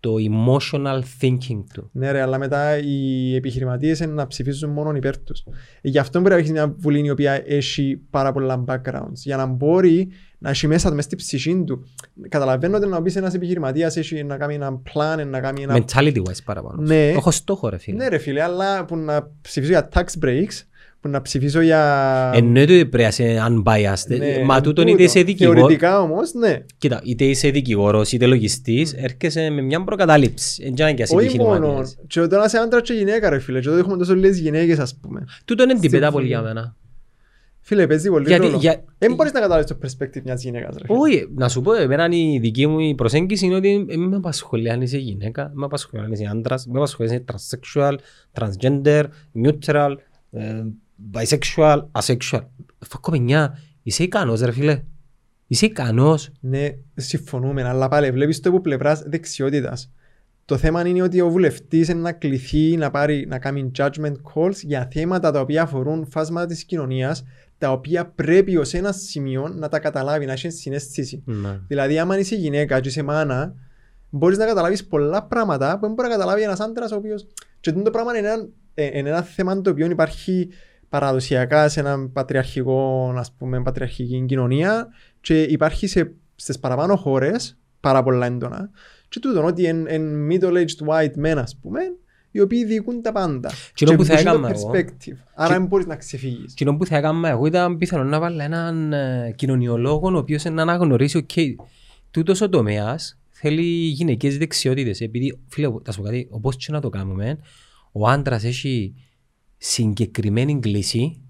το 0.00 0.14
emotional 0.18 1.00
thinking 1.20 1.64
του. 1.74 1.88
Ναι 1.92 2.10
ρε, 2.10 2.20
αλλά 2.20 2.38
μετά 2.38 2.78
οι 2.78 3.34
επιχειρηματίες 3.34 4.00
είναι 4.00 4.12
να 4.12 4.26
ψηφίζουν 4.26 4.70
μόνο 4.70 4.96
υπέρ 4.96 5.18
τους. 5.18 5.44
Ε, 5.80 5.88
Γι' 5.88 5.98
αυτό 5.98 6.20
πρέπει 6.20 6.28
να 6.28 6.36
έχεις 6.36 6.50
μια 6.50 6.74
βουλή 6.78 7.04
η 7.04 7.10
οποία 7.10 7.42
έχει 7.46 8.00
πάρα 8.10 8.32
πολλά 8.32 8.64
backgrounds. 8.66 9.14
Για 9.14 9.36
να 9.36 9.46
μπορεί 9.46 10.08
να 10.38 10.50
έχει 10.50 10.66
μέσα 10.66 10.88
του, 10.88 10.94
μες 10.94 11.04
στην 11.04 11.18
ψυχή 11.18 11.64
του. 11.66 11.84
Καταλαβαίνω 12.28 12.76
ότι 12.76 12.86
να 12.86 13.02
πεις 13.02 13.16
ένας 13.16 13.34
επιχειρηματίας 13.34 13.96
έχει 13.96 14.24
να 14.24 14.36
κάνει 14.36 14.54
ένα 14.54 14.82
plan, 14.92 15.26
να 15.26 15.40
κάνει 15.40 15.62
ένα... 15.62 15.84
Mentality 15.84 16.18
wise 16.18 16.42
παραπάνω. 16.44 16.82
Ναι. 16.82 17.08
Έχω 17.08 17.30
στόχο 17.30 17.68
ρε 17.68 17.78
φίλε. 17.78 17.96
Ναι 17.96 18.08
ρε 18.08 18.18
φίλε, 18.18 18.42
αλλά 18.42 18.84
που 18.84 18.96
να 18.96 19.30
ψηφίσω 19.40 19.72
για 19.72 19.88
tax 19.94 20.24
breaks, 20.24 20.62
που 21.02 21.08
να 21.08 21.22
ψηφίσω 21.22 21.60
για... 21.60 22.30
Εννοείται 22.34 22.72
ότι 22.74 22.86
πρέπει 22.86 23.02
να 23.02 23.08
είσαι 23.08 23.42
unbiased. 23.48 24.16
Ναι, 24.18 24.42
Μα 24.44 24.56
εν 24.56 24.62
τούτον 24.62 24.84
τούτο. 24.84 24.88
είτε 24.88 25.02
είσαι 25.02 25.22
δικηγόρος. 25.22 25.60
Θεωρητικά 25.60 26.00
όμως, 26.00 26.32
ναι. 26.34 26.64
Κοίτα, 26.78 27.00
είτε 27.04 27.24
είσαι 27.24 27.50
δικηγόρος 27.50 28.12
είτε 28.12 28.26
λογιστής, 28.26 28.92
έρχεσαι 28.92 29.50
με 29.50 29.62
μια 29.62 29.84
προκατάληψη. 29.84 30.62
Εν 30.66 30.74
τζάνε 30.74 30.92
και 30.94 31.02
ας 31.02 31.10
Όχι 31.10 31.38
μόνος. 31.38 31.52
επιχειρηματίες. 31.54 31.98
Και 32.06 32.20
όταν 32.20 32.44
είσαι 32.46 32.58
άντρας 32.58 32.82
και 32.82 32.92
γυναίκα 32.92 33.30
ρε 33.30 33.38
φίλε, 33.38 33.60
και 33.60 33.66
τότε 33.68 33.80
έχουμε 33.80 33.96
τόσο 33.96 34.14
λίγες 34.14 34.38
γυναίκες 34.38 34.78
ας 34.78 34.96
πούμε. 35.00 35.24
Τούτον 35.44 35.70
είναι 35.70 35.78
τυπέτα 35.80 35.96
Στην 36.06 36.12
πολύ 36.12 36.24
βουλή. 36.24 36.26
για 36.26 36.42
μένα. 36.42 36.76
Φίλε, 37.60 37.86
παίζει 37.86 38.08
πολύ 38.08 38.28
Γιατί- 38.28 38.44
ρόλο. 38.46 38.56
για- 38.58 38.84
Δεν 38.98 39.14
μπορείς 39.14 39.32
να 39.32 39.40
καταλάβεις 39.40 39.66
το 39.66 39.78
perspective 39.82 40.22
μιας 40.24 40.42
γυναίκας 40.42 40.76
ρε 40.78 40.84
φίλε. 40.86 40.98
Όχι, 40.98 41.28
να 41.34 41.48
σου 41.48 41.60
πω, 41.60 41.72
εμένα 41.72 42.08
η 42.10 42.38
δική 42.40 42.66
μου 42.66 42.78
η 42.78 42.94
προσέγγιση 42.94 43.46
είναι 43.46 43.54
ότι 43.54 43.84
δεν 43.88 43.98
με 44.00 44.16
απασχολεί 44.16 44.70
αν 44.70 44.80
είσαι 44.82 44.98
γυναίκα, 44.98 45.50
με 45.54 45.64
απασχολεί 45.64 46.02
αν 46.02 46.12
είσαι 46.12 46.28
άντρας, 46.30 46.66
με 46.66 46.76
απασχολεί 46.78 47.08
αν 47.10 47.14
είσαι 47.16 47.24
transsexual, 47.32 47.94
transgender, 48.38 49.04
neutral, 49.44 49.94
ε, 50.32 50.62
bisexual, 51.12 51.82
asexual. 51.92 52.40
Φακό 52.78 53.10
παιδιά, 53.10 53.58
είσαι 53.82 54.02
ικανός 54.02 54.40
ρε 54.40 54.52
φίλε. 54.52 54.82
Είσαι 55.46 55.66
ικανός. 55.66 56.30
Ναι, 56.40 56.68
συμφωνούμε, 56.94 57.62
αλλά 57.62 57.88
πάλι 57.88 58.10
βλέπεις 58.10 58.40
το 58.40 58.48
από 58.48 58.60
πλευράς 58.60 59.02
δεξιότητας. 59.06 59.92
Το 60.44 60.56
θέμα 60.56 60.86
είναι 60.86 61.02
ότι 61.02 61.20
ο 61.20 61.30
βουλευτής 61.30 61.88
είναι 61.88 62.00
να 62.00 62.12
κληθεί 62.12 62.76
να, 62.76 62.90
πάρει, 62.90 63.26
να 63.28 63.38
κάνει 63.38 63.70
judgment 63.78 64.14
calls 64.34 64.54
για 64.62 64.88
θέματα 64.92 65.30
τα 65.30 65.40
οποία 65.40 65.62
αφορούν 65.62 66.06
φάσματα 66.10 66.46
της 66.46 66.64
κοινωνίας, 66.64 67.24
τα 67.58 67.70
οποία 67.70 68.06
πρέπει 68.06 68.56
ως 68.56 68.74
ένα 68.74 68.92
σημείο 68.92 69.48
να 69.48 69.68
τα 69.68 69.78
καταλάβει, 69.78 70.26
να 70.26 70.32
έχει 70.32 70.50
συνέστηση. 70.50 71.22
Ναι. 71.24 71.60
Δηλαδή, 71.66 71.98
άμα 71.98 72.18
είσαι 72.18 72.34
γυναίκα 72.34 72.80
και 72.80 72.88
είσαι 72.88 73.02
μάνα, 73.02 73.54
μπορείς 74.10 74.38
να 74.38 74.46
καταλάβεις 74.46 74.86
πολλά 74.86 75.22
πράγματα 75.22 75.74
που 75.74 75.86
δεν 75.86 75.94
μπορεί 75.94 76.08
να 76.08 76.14
καταλάβει 76.14 76.42
ένας 76.42 76.60
άντρας 76.60 76.92
ο 76.92 76.96
οποίος... 76.96 77.26
Και 77.60 77.72
το 77.72 77.90
πράγμα 77.90 78.18
είναι 78.18 78.28
ένα, 78.28 78.48
ε, 78.74 78.98
είναι 78.98 79.08
ένα 79.08 79.22
θέμα 79.22 79.60
το 79.60 79.70
οποίο 79.70 79.90
υπάρχει 79.90 80.48
παραδοσιακά 80.92 81.68
σε 81.68 81.80
ένα 81.80 82.08
πατριαρχικό, 82.08 83.12
ας 83.16 83.32
πούμε, 83.32 83.62
πατριαρχική 83.62 84.24
κοινωνία 84.28 84.88
και 85.20 85.42
υπάρχει 85.42 85.86
σε, 85.86 86.12
στις 86.34 86.58
παραπάνω 86.58 86.96
χώρες 86.96 87.58
πάρα 87.80 88.02
πολλά 88.02 88.26
έντονα 88.26 88.70
και 89.08 89.20
τούτο 89.20 89.44
ότι 89.44 89.64
εν, 89.64 90.28
middle-aged 90.30 90.86
white 90.86 91.26
men, 91.26 91.36
ας 91.36 91.58
πούμε, 91.62 91.80
οι 92.30 92.40
οποίοι 92.40 92.64
διοικούν 92.64 93.02
τα 93.02 93.12
πάντα. 93.12 93.50
Κοινό 93.74 93.96
που 93.96 94.04
θα 94.04 94.12
έχει 94.12 94.24
το 94.24 94.30
έκανα 94.30 94.48
εγώ. 94.48 94.70
perspective. 94.74 95.16
Άρα 95.34 95.54
δεν 95.54 95.66
μπορείς 95.66 95.86
να 95.86 95.96
ξεφύγεις. 95.96 96.54
Κοινό 96.54 96.76
που 96.76 96.86
θα 96.86 96.96
έκανα 96.96 97.28
εγώ 97.28 97.46
ήταν 97.46 97.78
πιθανό 97.78 98.04
να 98.04 98.20
βάλω 98.20 98.42
έναν 98.42 98.92
ε, 98.92 99.32
κοινωνιολόγο 99.36 100.10
ο 100.14 100.16
οποίος 100.16 100.44
να 100.44 100.62
αναγνωρίσει 100.62 101.16
«ΟΚ, 101.16 101.30
τούτος 102.10 102.40
ο 102.40 102.48
τομέας 102.48 103.18
θέλει 103.30 103.62
γυναικές 103.86 104.38
δεξιότητες 104.38 105.00
επειδή 105.00 105.38
φίλε 105.48 105.68
θα 105.82 105.92
σου 105.92 106.00
πω 106.00 106.04
κάτι 106.04 106.28
όπως 106.30 106.56
και 106.56 106.72
να 106.72 106.80
το 106.80 106.88
κάνουμε 106.88 107.38
ο 107.92 108.08
άντρας 108.08 108.44
έχει 108.44 108.94
συγκεκριμένη 109.64 110.60
κλίση 110.60 111.20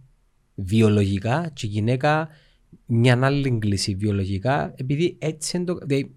βιολογικά 0.55 1.51
και 1.55 1.67
η 1.67 1.69
γυναίκα 1.69 2.29
μια 2.87 3.19
άλλη 3.23 3.59
κλίση 3.59 3.95
βιολογικά 3.95 4.73
επειδή 4.77 5.17
έτσι 5.19 5.57
είναι 5.57 5.67
το... 5.67 5.75
δηλαδή, 5.75 6.15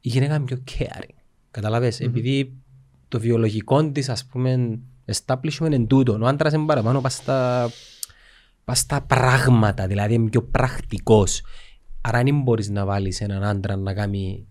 η 0.00 0.08
γυναίκα 0.08 0.34
είναι 0.34 0.44
πιο 0.44 0.62
caring 0.66 1.14
καταλαβες 1.50 2.00
επειδή 2.00 2.52
το 3.08 3.20
βιολογικό 3.20 3.90
της 3.90 4.08
ας 4.08 4.26
πούμε 4.26 4.78
establishment 5.12 5.72
είναι 5.72 5.86
τούτο 5.86 6.18
ο 6.20 6.26
άντρας 6.26 6.52
είναι 6.52 6.66
παραπάνω 6.66 7.00
πας 7.00 7.14
στα, 7.14 7.70
πας 8.64 8.78
στα 8.78 9.02
πράγματα 9.02 9.86
δηλαδή 9.86 10.14
είναι 10.14 10.30
πιο 10.30 10.42
πρακτικός. 10.42 11.42
Άρα 12.00 12.22
δεν 12.22 12.40
μπορείς 12.40 12.68
να 12.68 12.84
βάλεις 12.84 13.20
έναν 13.20 13.44
άντρα 13.44 13.76
να 13.76 13.94
κάνει 13.94 14.46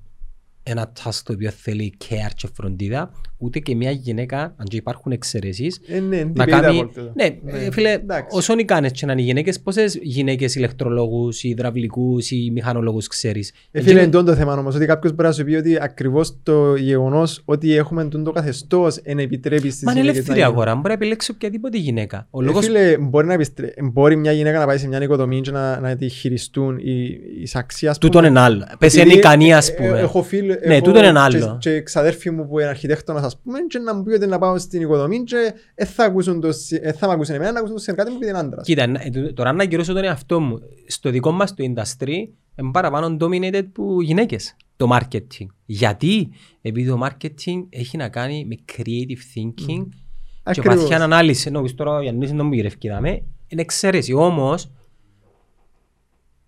ένα 0.70 0.92
task 1.04 1.20
το 1.24 1.34
οποίο 1.34 1.52
θέλει 1.52 1.94
care 2.10 2.32
και 2.36 2.48
φροντίδα 2.54 3.12
ούτε 3.38 3.60
και 3.60 3.76
μια 3.76 3.92
γυναίκα 3.92 4.40
αν 4.42 4.66
και 4.66 4.76
υπάρχουν 4.78 5.12
εξαιρέσεις 5.12 5.80
Ε, 5.88 6.00
ναι, 6.00 6.24
να 6.34 6.46
debatable 6.46 6.48
κάνει. 6.50 6.80
τούτο. 6.94 7.12
Ναι, 7.16 7.26
ε, 7.46 7.72
φίλε, 7.72 7.92
εντάξει. 7.92 8.38
όσον 8.38 8.60
ικάνες 8.60 8.92
και 8.92 9.06
να 9.06 9.12
είναι 9.12 9.22
οι 9.22 9.26
γυναίκες, 9.26 9.60
πόσες 9.60 10.00
γυναίκες 10.02 10.56
ηλεκτρολόγους 10.56 11.44
ή 11.44 11.50
υδραυλικούς 11.50 12.32
ή 12.32 12.50
μηχανολόγους 12.54 13.08
ξέρεις; 13.08 13.54
Ε, 13.72 13.82
φίλε, 13.82 14.02
είναι 14.02 14.10
το 14.10 14.36
θέμα 14.36 14.54
όμως, 14.54 14.76
ότι 14.76 14.86
κάποιος 14.86 15.14
μπορεί 15.14 15.28
να 15.28 15.34
σου 15.34 15.44
πει 15.44 15.54
ότι 15.56 15.78
ακριβώς 15.82 16.38
το 16.44 16.76
γεγονός 16.76 17.42
ότι 17.46 17.76
έχουμε 17.76 18.06
τον 18.06 18.24
το 18.24 18.32
καθεστώς 18.32 18.98
εν 18.98 19.20
επιτρέπει 19.20 19.70
στις 19.70 19.84
Μα 19.84 19.92
είναι 19.92 20.00
γυναίκες 20.02 20.18
ελεύθερη 20.18 20.40
να 20.40 20.46
γίνουν. 20.46 20.60
αγορά, 20.62 20.76
μπορεί 20.76 20.88
να 20.88 20.94
επιλέξει 20.94 21.32
οποιαδήποτε 21.32 21.78
γυναίκα. 21.78 22.28
Ο 22.32 22.42
Ε, 22.42 22.46
λόγος 22.46 22.66
φίλε, 22.66 22.98
μπορεί, 22.98 23.28
να 23.28 23.34
επιστρέ... 23.34 23.74
μπορεί 23.92 24.16
μια 24.16 24.32
γυναίκα 24.32 24.60
να 24.60 24.66
πάει 24.66 24.78
σε 24.78 24.88
μια 24.88 25.02
οικοδομή 25.04 25.42
και 25.42 25.52
να, 25.52 25.80
να 25.80 25.96
τη 25.96 26.10
χειριστούν 26.10 26.78
οι, 26.78 27.02
οι 27.42 27.50
αξία, 27.54 27.90
ας 27.90 27.98
τούτον 27.98 28.24
είναι 28.24 28.40
άλλο. 28.40 28.66
Πες 28.80 28.94
είναι 28.94 29.02
Επειδή, 29.02 29.18
ικανή 29.18 29.50
ε, 29.50 29.54
ας 29.54 29.70
ε, 29.70 29.74
πούμε. 29.74 30.00
Έχω 30.00 30.24
φίλ, 30.24 30.57
Ναι, 30.66 30.76
έχω 30.76 30.86
τούτο 30.86 31.00
είναι 31.06 31.20
άλλο. 31.20 31.58
Και, 31.60 31.70
και 31.70 31.82
ξαδέρφοι 31.82 32.30
μου 32.30 32.48
που 32.48 32.60
είναι 32.60 32.70
αρχιτέκτονας 32.70 33.24
ας 33.24 33.38
πούμε 33.38 33.60
και 33.70 33.80
να 33.80 33.96
μου 33.96 34.04
πει 34.04 34.14
ότι 34.14 34.28
να 34.28 34.38
πάω 34.40 34.58
στην 34.58 34.82
οικοδομή 34.82 35.24
και 35.24 35.54
δεν 35.76 35.88
θα, 35.88 36.04
ακούσουν 36.04 36.40
το, 36.42 36.52
συ- 36.52 36.80
ε, 36.86 36.92
θα 36.92 37.08
μ' 37.08 37.12
ακούσουν 37.12 37.36
εμένα, 37.36 37.52
να 37.52 37.58
ακούσουν 37.58 37.76
το 37.76 37.82
συνεργάτη 37.82 38.10
μου 38.12 38.16
επειδή 38.18 38.30
είναι 38.32 38.40
άντρας. 38.40 38.66
Κοίτα, 38.66 38.88
να- 38.88 39.02
ε, 39.04 39.10
τω- 39.10 39.34
τώρα 39.34 39.52
να 39.54 39.64
γυρώσω 39.64 39.94
τον 39.94 40.04
εαυτό 40.04 40.40
μου. 40.40 40.60
Στο 40.88 41.10
δικό 41.10 41.32
μας 41.32 41.54
το 41.54 41.64
industry 41.76 42.08
είναι 42.56 42.72
παραπάνω 42.72 43.18
dominated 43.20 43.64
που 43.74 44.02
γυναίκες. 44.02 44.56
Το 44.76 44.88
marketing. 44.92 45.46
Γιατί; 45.66 46.30
Επειδή 46.62 46.90
το 46.90 47.00
marketing 47.04 47.66
έχει 47.70 47.98
να 47.98 48.10
κάνει 48.10 48.46
με 48.46 48.56
creative 48.76 49.38
thinking 49.38 49.88
και 49.88 50.60
Ακριβώς. 50.60 50.76
βαθιά 50.80 51.04
ανάλυση. 51.04 51.50
Νομίζω 51.50 51.76
τώρα 51.76 51.96
ο 51.98 52.02
Γιάννης 52.02 52.32
δεν 52.32 52.46
μου 52.46 52.54
γυρεύει 52.54 52.76
να 52.90 53.02
με. 53.02 53.10
Είναι 53.48 53.62
εξαίρεση. 53.62 54.14
Όμως, 54.14 54.72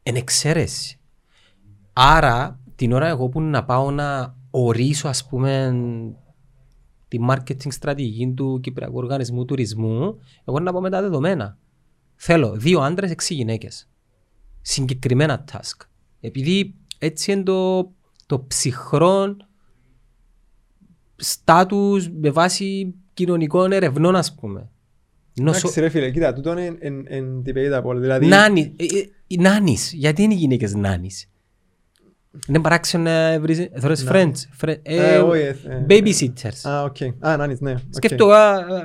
είναι 0.03 0.17
εξαίρεση. 0.17 0.99
Άρα, 1.93 2.58
την 2.79 2.91
ώρα 2.91 3.07
εγώ 3.07 3.29
που 3.29 3.41
να 3.41 3.65
πάω 3.65 3.91
να 3.91 4.35
ορίσω, 4.51 5.07
ας 5.07 5.27
πούμε, 5.27 5.73
τη 7.07 7.17
marketing 7.29 7.71
στρατηγική 7.71 8.33
του 8.33 8.59
Κυπριακού 8.61 8.97
Οργανισμού 8.97 9.45
Τουρισμού, 9.45 10.19
εγώ 10.45 10.59
να 10.59 10.71
πάω 10.71 10.81
με 10.81 10.89
τα 10.89 11.01
δεδομένα. 11.01 11.57
Θέλω 12.15 12.51
δύο 12.55 12.79
άντρες, 12.79 13.11
έξι 13.11 13.33
γυναίκες. 13.33 13.89
Συγκεκριμένα 14.61 15.43
task. 15.51 15.87
Επειδή 16.19 16.75
έτσι 16.97 17.31
είναι 17.31 17.43
το, 17.43 17.91
το 18.25 18.43
ψυχρό 18.47 19.37
στάτους 21.15 22.09
με 22.09 22.29
βάση 22.29 22.95
κοινωνικών 23.13 23.71
ερευνών, 23.71 24.15
ας 24.15 24.35
πούμε. 24.35 24.69
Νοσο... 25.33 25.57
Εντάξει 25.57 25.79
ρε 25.79 25.89
φίλε, 25.89 26.11
κοίτα, 26.11 26.33
τούτο 26.33 26.51
είναι 26.51 26.77
εν- 26.79 27.05
εν 27.07 27.43
debatable. 27.45 27.95
Δηλαδή, 27.95 28.25
Nanny, 28.25 28.73
ε, 28.75 28.83
ε, 28.83 29.09
οι 29.27 29.37
nannies. 29.37 29.93
Γιατί 29.93 30.23
είναι 30.23 30.33
οι 30.33 30.37
γυναίκες 30.37 30.73
nannies; 30.73 31.29
Είναι 32.47 32.59
παράξενο 32.59 33.03
να 33.03 33.39
βρεις, 33.39 33.67
θωρείς 33.79 34.07
friends. 34.09 34.31
frie- 34.51 34.79
ε, 34.87 35.13
Ε, 35.13 35.17
όχι, 35.17 35.41
ε, 35.41 35.55
ε, 35.67 35.85
Babysitters. 35.89 36.69
Α, 36.69 36.83
οκ. 36.83 36.95
Α, 37.19 37.37
nannies, 37.37 37.59
ναι. 37.59 37.71
οκ. 37.71 37.77
Σκέφτομαι 37.89 38.35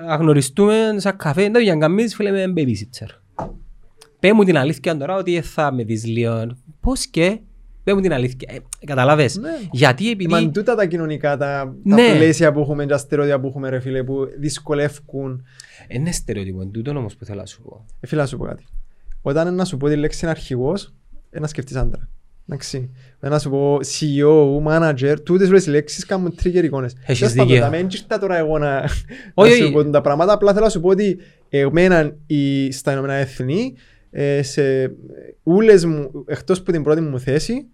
να 0.06 0.16
γνωριστούμε 0.16 0.94
σαν 0.96 1.16
καφέ, 1.16 1.48
να 1.48 1.60
για 1.60 1.74
να 1.74 1.80
κάνεις 1.80 2.14
φίλε 2.14 2.30
με 2.30 2.52
babysitter. 2.56 3.08
Πέ 4.20 4.32
μου 4.32 4.44
την 4.44 4.56
αλήθεια 4.58 4.96
τώρα 4.96 5.16
ότι 5.16 5.40
θα 5.40 5.72
με 5.72 5.84
δεις 5.84 6.04
λίγο. 6.06 6.46
Πώς 6.80 7.06
και, 7.06 7.38
Δεν 7.84 7.94
μου 7.96 8.02
την 8.02 8.12
αλήθεια. 8.12 8.48
Ε, 8.80 8.86
καταλάβες; 8.86 9.36
Ναι. 9.36 9.50
Γιατί 9.72 10.10
επειδή... 10.10 10.30
Μα 10.30 10.50
τούτα 10.50 10.74
τα 10.74 10.86
κοινωνικά, 10.86 11.36
τα, 11.36 11.76
Ναι. 11.82 11.96
τα 12.08 12.14
πλαίσια 12.14 12.52
που 12.52 12.60
έχουμε, 12.60 12.86
τα 12.86 12.98
στερεότυπα 12.98 13.40
που 13.40 13.46
έχουμε 13.46 13.68
ρε 13.68 13.80
φίλε, 13.80 14.02
που 14.04 14.26
δυσκολεύουν. 14.38 15.44
Είναι 15.88 16.12
στερεότυπο, 16.12 16.60
εν 16.62 16.70
τούτο 16.70 16.90
όμως 16.90 17.16
που 17.16 17.24
θέλω 17.24 17.38
να 17.40 17.46
σου 17.46 17.62
πω. 17.62 17.84
Ε, 18.00 18.06
φίλε, 18.06 18.20
να 18.20 18.26
σου 18.26 18.36
πω 18.36 18.44
κάτι. 18.44 18.64
Όταν 19.22 19.46
είναι 19.46 19.56
να 19.56 19.64
σου 19.64 19.76
πω 19.76 19.88
τη 19.88 19.96
λέξη 19.96 20.26
αρχηγός, 20.26 20.94
ε, 21.30 21.40
να 21.40 21.46
σκεφτείς 21.46 21.76
άντρα. 21.76 22.08
Εντάξει. 22.48 22.90
Ε, 23.20 23.28
Να 23.28 23.38
σου 23.38 23.50
πω 23.50 23.76
CEO, 23.82 24.62
manager, 24.68 25.14
τούτες 25.24 25.48
όλες 25.48 25.66
οι 25.66 25.70
λέξεις 25.70 26.06
κάνουν 26.06 26.34
trigger 26.42 26.64
εικόνες. 26.64 26.92
Έχεις 27.06 27.18
Τέλος 27.18 27.34
πάντων, 27.34 27.46
δίκιο. 27.52 27.62
τα 27.64 27.70
μην 27.76 27.86
ήρθα 27.92 28.18
τώρα 28.18 28.36
εγώ 28.36 28.58
να, 28.58 28.70
να 28.80 28.88
Όχι, 29.34 29.52
σου 29.54 29.62
όχι. 29.64 29.72
πω 29.72 29.90
τα 29.90 30.00
πράγματα, 30.00 30.32
απλά 30.32 30.52
θέλω 30.52 30.64
να 30.64 30.70
σου 30.70 30.80
πω 30.80 30.88
ότι 30.88 31.18
εμένα 31.48 32.16
η- 32.26 32.72
στα 32.72 32.92
Ηνωμένα 32.92 33.12
Έθνη, 33.14 33.74
ε, 34.10 34.42
σε 34.42 34.92
ούλες 35.42 35.84
μου, 35.84 36.24
εκτός 36.26 36.58
από 36.58 36.72
την 36.72 36.82
πρώτη 36.82 37.00
μου 37.00 37.20
θέση, 37.20 37.66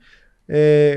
ε, 0.46 0.96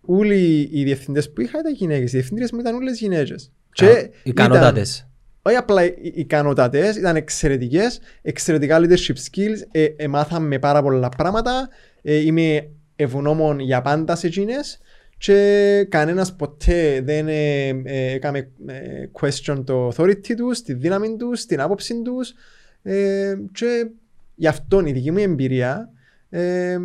όλοι 0.00 0.68
οι 0.72 0.84
διευθυντές 0.84 1.32
που 1.32 1.40
είχα 1.40 1.58
ήταν 1.58 1.74
γυναίκες. 1.74 2.12
Οι 2.12 2.16
διευθύντριες 2.16 2.52
μου 2.52 2.60
ήταν 2.60 2.74
όλες 2.74 2.98
γυναίκες. 2.98 3.52
Και 3.72 3.84
ήταν- 3.84 4.10
Ικανότατες. 4.22 5.08
όχι 5.42 5.56
απλά 5.56 5.84
οι 5.84 5.92
ικανότατες, 6.14 6.96
ήταν 6.96 7.16
εξαιρετικές, 7.16 8.00
εξαιρετικά 8.22 8.78
leadership 8.80 9.14
skills, 9.30 9.58
ε, 9.70 9.84
ε, 9.96 10.08
μάθαμε 10.08 10.58
πάρα 10.58 10.82
πολλά 10.82 11.08
πράγματα, 11.08 11.68
ε, 12.02 12.14
είμαι 12.16 12.68
ευγνώμων 12.96 13.58
για 13.58 13.82
πάντα 13.82 14.16
σε 14.16 14.26
εκείνες 14.26 14.80
και 15.18 15.86
κανένας 15.90 16.36
ποτέ 16.36 17.00
δεν 17.04 17.28
ε, 17.28 17.68
ε, 17.68 18.12
έκαμε 18.12 18.38
ε, 18.66 19.04
question 19.20 19.62
το 19.64 19.88
authority 19.88 20.34
τους, 20.36 20.62
τη 20.62 20.74
δύναμη 20.74 21.16
τους, 21.16 21.46
την 21.46 21.60
άποψη 21.60 22.02
τους 22.02 22.34
ε, 22.82 23.34
και 23.52 23.90
γι' 24.34 24.46
αυτό 24.46 24.86
η 24.86 24.92
δική 24.92 25.10
μου 25.10 25.18
εμπειρία 25.18 25.90
ε, 26.28 26.40
ε, 26.40 26.78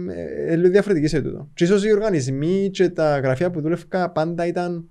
ε, 0.47 0.55
λίγο 0.55 0.69
διαφορετική 0.69 1.07
σε 1.07 1.21
τούτο. 1.21 1.49
Και 1.53 1.63
ίσως 1.63 1.85
οι 1.85 1.91
οργανισμοί 1.91 2.69
και 2.73 2.89
τα 2.89 3.19
γραφεία 3.19 3.51
που 3.51 3.61
δούλευκα 3.61 4.09
πάντα 4.09 4.45
ήταν 4.45 4.89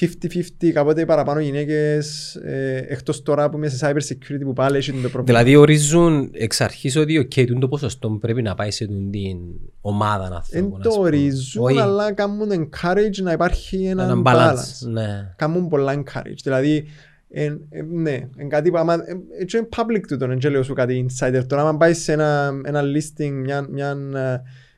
50-50, 0.00 0.70
κάποτε 0.72 1.04
παραπάνω 1.04 1.40
γυναίκες, 1.40 2.34
ε, 2.34 2.84
εκτός 2.88 3.22
τώρα 3.22 3.50
που 3.50 3.56
είμαι 3.56 3.68
σε 3.68 3.86
cyber 3.86 4.12
security 4.12 4.40
που 4.44 4.52
πάλι 4.52 4.76
έχει 4.76 4.90
το 4.90 4.96
πρόβλημα. 4.98 5.24
Δηλαδή 5.24 5.56
ορίζουν 5.56 6.30
εξ 6.32 6.60
αρχής 6.60 6.96
ότι 6.96 7.28
okay, 7.28 7.46
τούτο 7.46 7.58
το 7.60 7.68
ποσοστό 7.68 8.10
πρέπει 8.10 8.42
να 8.42 8.54
πάει 8.54 8.70
σε 8.70 8.86
τούν 8.86 9.10
την 9.10 9.38
ομάδα 9.80 10.28
να 10.28 10.36
Εν 10.50 10.62
θέλω. 10.64 10.78
το 10.82 11.00
ορίζουν, 11.00 11.78
αλλά 11.78 12.12
κάνουν 12.12 12.48
encourage 12.50 13.22
να 13.22 13.32
υπάρχει 13.32 13.84
ένα 13.84 14.02
Έναν 14.02 14.22
balance. 14.26 14.54
balance. 14.54 14.90
Ναι. 14.90 15.32
Κάνουν 15.36 15.68
πολλά 15.68 16.02
encourage. 16.02 16.38
Δηλαδή, 16.42 16.84
εν, 17.30 17.60
ε, 17.70 17.82
ναι, 17.82 18.18
εν 18.36 18.48
κάτι 18.48 18.70
που 18.70 18.78
άμα, 18.78 18.94
ε, 18.94 18.98
ε, 19.40 19.44
και 19.44 19.56
είναι 19.56 19.68
public 19.76 20.00
τούτο, 20.08 20.26
δεν 20.26 20.50
λέω 20.52 20.62
σου 20.62 20.74
κάτι 20.74 21.06
insider. 21.08 21.42
Τώρα, 21.46 21.62
άμα 21.62 21.76
πάει 21.76 21.94
σε 21.94 22.12
ένα, 22.12 22.60
ένα 22.64 22.82
listing, 22.82 23.30
μια, 23.30 23.66
μια 23.70 23.96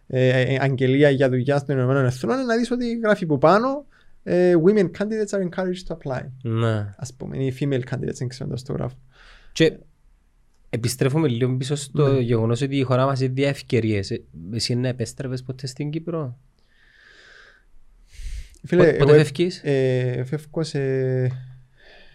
ε, 0.06 0.28
ε, 0.28 0.56
αγγελία 0.60 1.10
για 1.10 1.28
δουλειά 1.28 1.64
των 1.64 1.76
Ηνωμένων 1.76 2.04
Εθνών, 2.04 2.36
είναι 2.36 2.46
να 2.46 2.56
δεις 2.56 2.70
ότι 2.70 2.98
γράφει 3.04 3.26
που 3.26 3.38
πάνω 3.38 3.68
ε, 3.68 3.91
women 4.64 4.90
candidates 4.98 5.32
are 5.38 5.48
encouraged 5.48 5.86
to 5.86 5.96
apply. 5.96 6.20
ναι. 6.42 6.94
Ας 6.96 7.14
πούμε, 7.14 7.36
ή 7.44 7.54
female 7.60 7.82
candidates, 7.90 8.14
δεν 8.14 8.28
ξέρω 8.28 8.54
το 8.66 8.72
γράφω. 8.72 8.96
Και 9.52 9.72
επιστρέφουμε 10.70 11.28
λίγο 11.28 11.56
πίσω 11.56 11.74
στο 11.74 12.12
Ναι. 12.12 12.20
γεγονός 12.20 12.60
ότι 12.62 12.76
η 12.76 12.82
χώρα 12.82 13.04
μας 13.06 13.20
έχει 13.20 13.30
δύο 13.32 13.48
ευκαιρίες. 13.48 14.10
Ε, 14.10 14.22
Εσύ 14.52 14.74
να 14.74 14.88
επέστρεφες 14.88 15.42
ποτέ 15.42 15.66
στην 15.66 15.90
Κύπρο; 15.90 16.38
Φίλε, 18.64 18.84
Πότε- 18.84 18.98
Πότε 18.98 19.12
εγώ, 19.12 19.22
φεύγεις; 19.24 19.60
ε, 19.64 20.24
φεύγω 20.26 20.62
σε, 20.62 20.78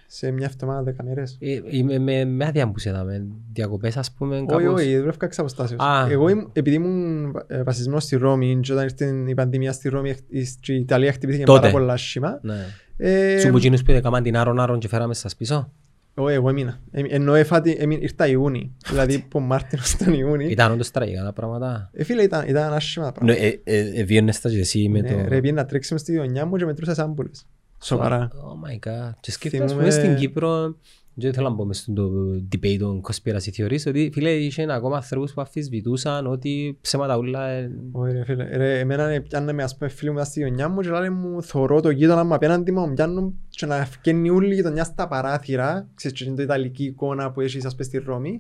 σε 0.08 0.32
μια 0.32 0.46
εβδομάδα 0.54 0.84
δέκα 0.84 1.04
μέρες. 1.04 1.38
Ε, 1.40 1.60
Είμαι 1.70 2.00
με, 2.00 2.26
με 2.26 2.46
άδεια 2.46 2.72
που 2.72 2.80
σε 2.80 2.92
δάμε. 2.92 3.26
Διακοπές 3.54 3.98
ας 3.98 4.12
πούμε 4.12 4.36
Όχι, 4.38 4.46
κάπως. 4.46 4.82
όχι, 4.82 4.98
δουλεύκα 4.98 5.26
εξ 5.26 5.40
αποστάσεως. 5.40 5.80
Α. 5.82 6.08
Εγώ 6.10 6.30
ήμουν- 6.30 6.50
επειδή 6.54 6.76
ήμουν 6.76 7.36
ε, 7.48 7.64
βασισμένος 7.64 8.04
στη 8.04 8.16
Ρώμη 8.16 8.60
και 8.62 8.72
όταν 8.74 8.84
ήρθε 8.84 9.24
η 9.28 9.34
πανδημία 9.34 9.72
στη 9.72 9.90
Ρώμη 9.90 10.10
η- 10.30 10.40
η 10.68 10.74
Ιταλία 10.74 11.12
χτυπήθηκε 11.12 11.44
Τότε. 11.44 11.60
πάρα 11.60 11.72
πολλά 11.72 11.94
άσχημα. 11.94 12.40
Ναι. 12.42 12.66
Ε, 12.98 13.40
Σου 13.40 13.50
που 13.50 13.58
εκείνους 13.58 13.84
που 13.84 13.92
έκαναν 13.92 14.24
την 14.24 14.38
άρον 14.38 14.60
άρον 14.60 14.80
και 14.80 14.88
φέραμε 14.88 15.14
σας 15.14 15.36
πίσω. 15.36 15.72
εγώ- 16.16 16.28
εγώ 16.30 16.50
έμεινα. 16.50 16.80
Ε, 16.92 17.02
Ενώ 17.10 17.34
έφατη, 17.34 17.76
έμει- 17.80 18.02
ήρθα 18.04 18.28
Ιούνι. 18.28 18.76
Δηλαδή 18.90 19.16
από 19.26 19.40
Μάρτινο 19.40 19.82
στον 19.86 20.14
Ιούνι. 20.14 20.46
Ήταν 20.46 20.72
όντως 20.72 20.92
τραγικά 20.92 21.24
τα 21.24 21.34
πράγματα. 21.34 21.90
Ε, 21.94 22.04
φίλε, 22.04 22.22
ήταν, 22.22 22.48
ήταν 22.48 22.74
άσχημα 22.74 23.12
τα 23.12 23.24
Ναι, 23.24 23.34
πράγματα. 23.34 23.62
ε, 23.64 23.78
ε, 23.78 23.80
ε, 23.80 24.00
Εβίωνες 24.02 24.40
τα 24.42 24.50
και 24.50 24.60
εσύ 24.60 24.90
με 24.90 25.02
Ναι, 25.02 25.10
το... 25.10 25.16
Ρε, 25.28 25.40
πήγαινα 25.40 25.62
να 25.62 25.68
τρέξουμε 25.68 26.00
στη 26.00 26.16
γωνιά 26.16 26.46
μου 26.46 26.56
και 26.56 26.66
μετρούσα 26.66 26.94
σάμπουλες. 26.94 27.46
Σοβαρά. 27.82 28.28
Oh 28.32 28.70
my 28.70 28.88
god. 28.90 29.12
Και 29.20 29.32
σκέφτομαι 29.32 29.64
ας 29.64 29.72
Θυμούμαι- 29.72 29.92
πούμε 29.94 30.04
στην 30.04 30.16
Κύπρο 30.16 30.76
δεν 31.20 31.34
θέλω 31.34 31.50
να 31.50 31.56
μπω 31.56 31.66
μες 31.66 31.78
στο 31.78 32.12
debate 32.56 32.78
των 32.80 33.02
conspiracy 33.04 33.50
theories 33.58 33.84
ότι 33.88 34.10
φίλε 34.14 34.30
είχε 34.32 34.66
ακόμα 34.70 34.96
ανθρώπους 34.96 35.34
που 35.34 35.42
αφισβητούσαν 35.42 36.28
ότι 36.28 36.78
ψέματα 36.82 37.18
ούλα 37.18 37.48
ε, 37.48 37.72
Όχι 37.92 38.12
ρε 38.12 38.24
φίλε, 38.24 38.44
ρε, 38.58 38.80
εμένα 38.80 39.04
ε, 39.10 39.20
πιάνε 39.20 39.54
με 39.54 39.64
ας 39.64 39.78
πούμε 39.78 39.90
φίλοι 39.90 40.12
μου 40.12 40.24
στη 40.24 40.42
γωνιά 40.42 40.70
μου 40.70 40.82
και 40.82 40.90
λένε 40.90 41.10
μου 41.10 41.44
θωρώ 41.44 41.82
το 41.82 41.90
γείτονα 41.90 42.24
μου 42.24 42.34
απέναντι 42.34 42.72
μου, 42.72 42.88
μου 42.88 42.94
πιάνουν 42.94 43.40
και 43.50 43.66
να 43.66 43.76
ευκαινεί 43.76 44.30
όλη 44.30 44.52
η 44.52 44.56
γειτονιά 44.56 44.84
στα 44.84 45.08
παράθυρα, 45.08 45.88
ξέρεις 45.96 46.18
και 46.18 46.26
είναι 46.26 46.36
το 46.36 46.42
ιταλική 46.42 46.84
εικόνα 46.84 47.32
που 47.32 47.42
έχεις 47.42 47.66
ας 47.66 47.72
πούμε 47.72 47.84
στη 47.84 47.98
Ρώμη 47.98 48.40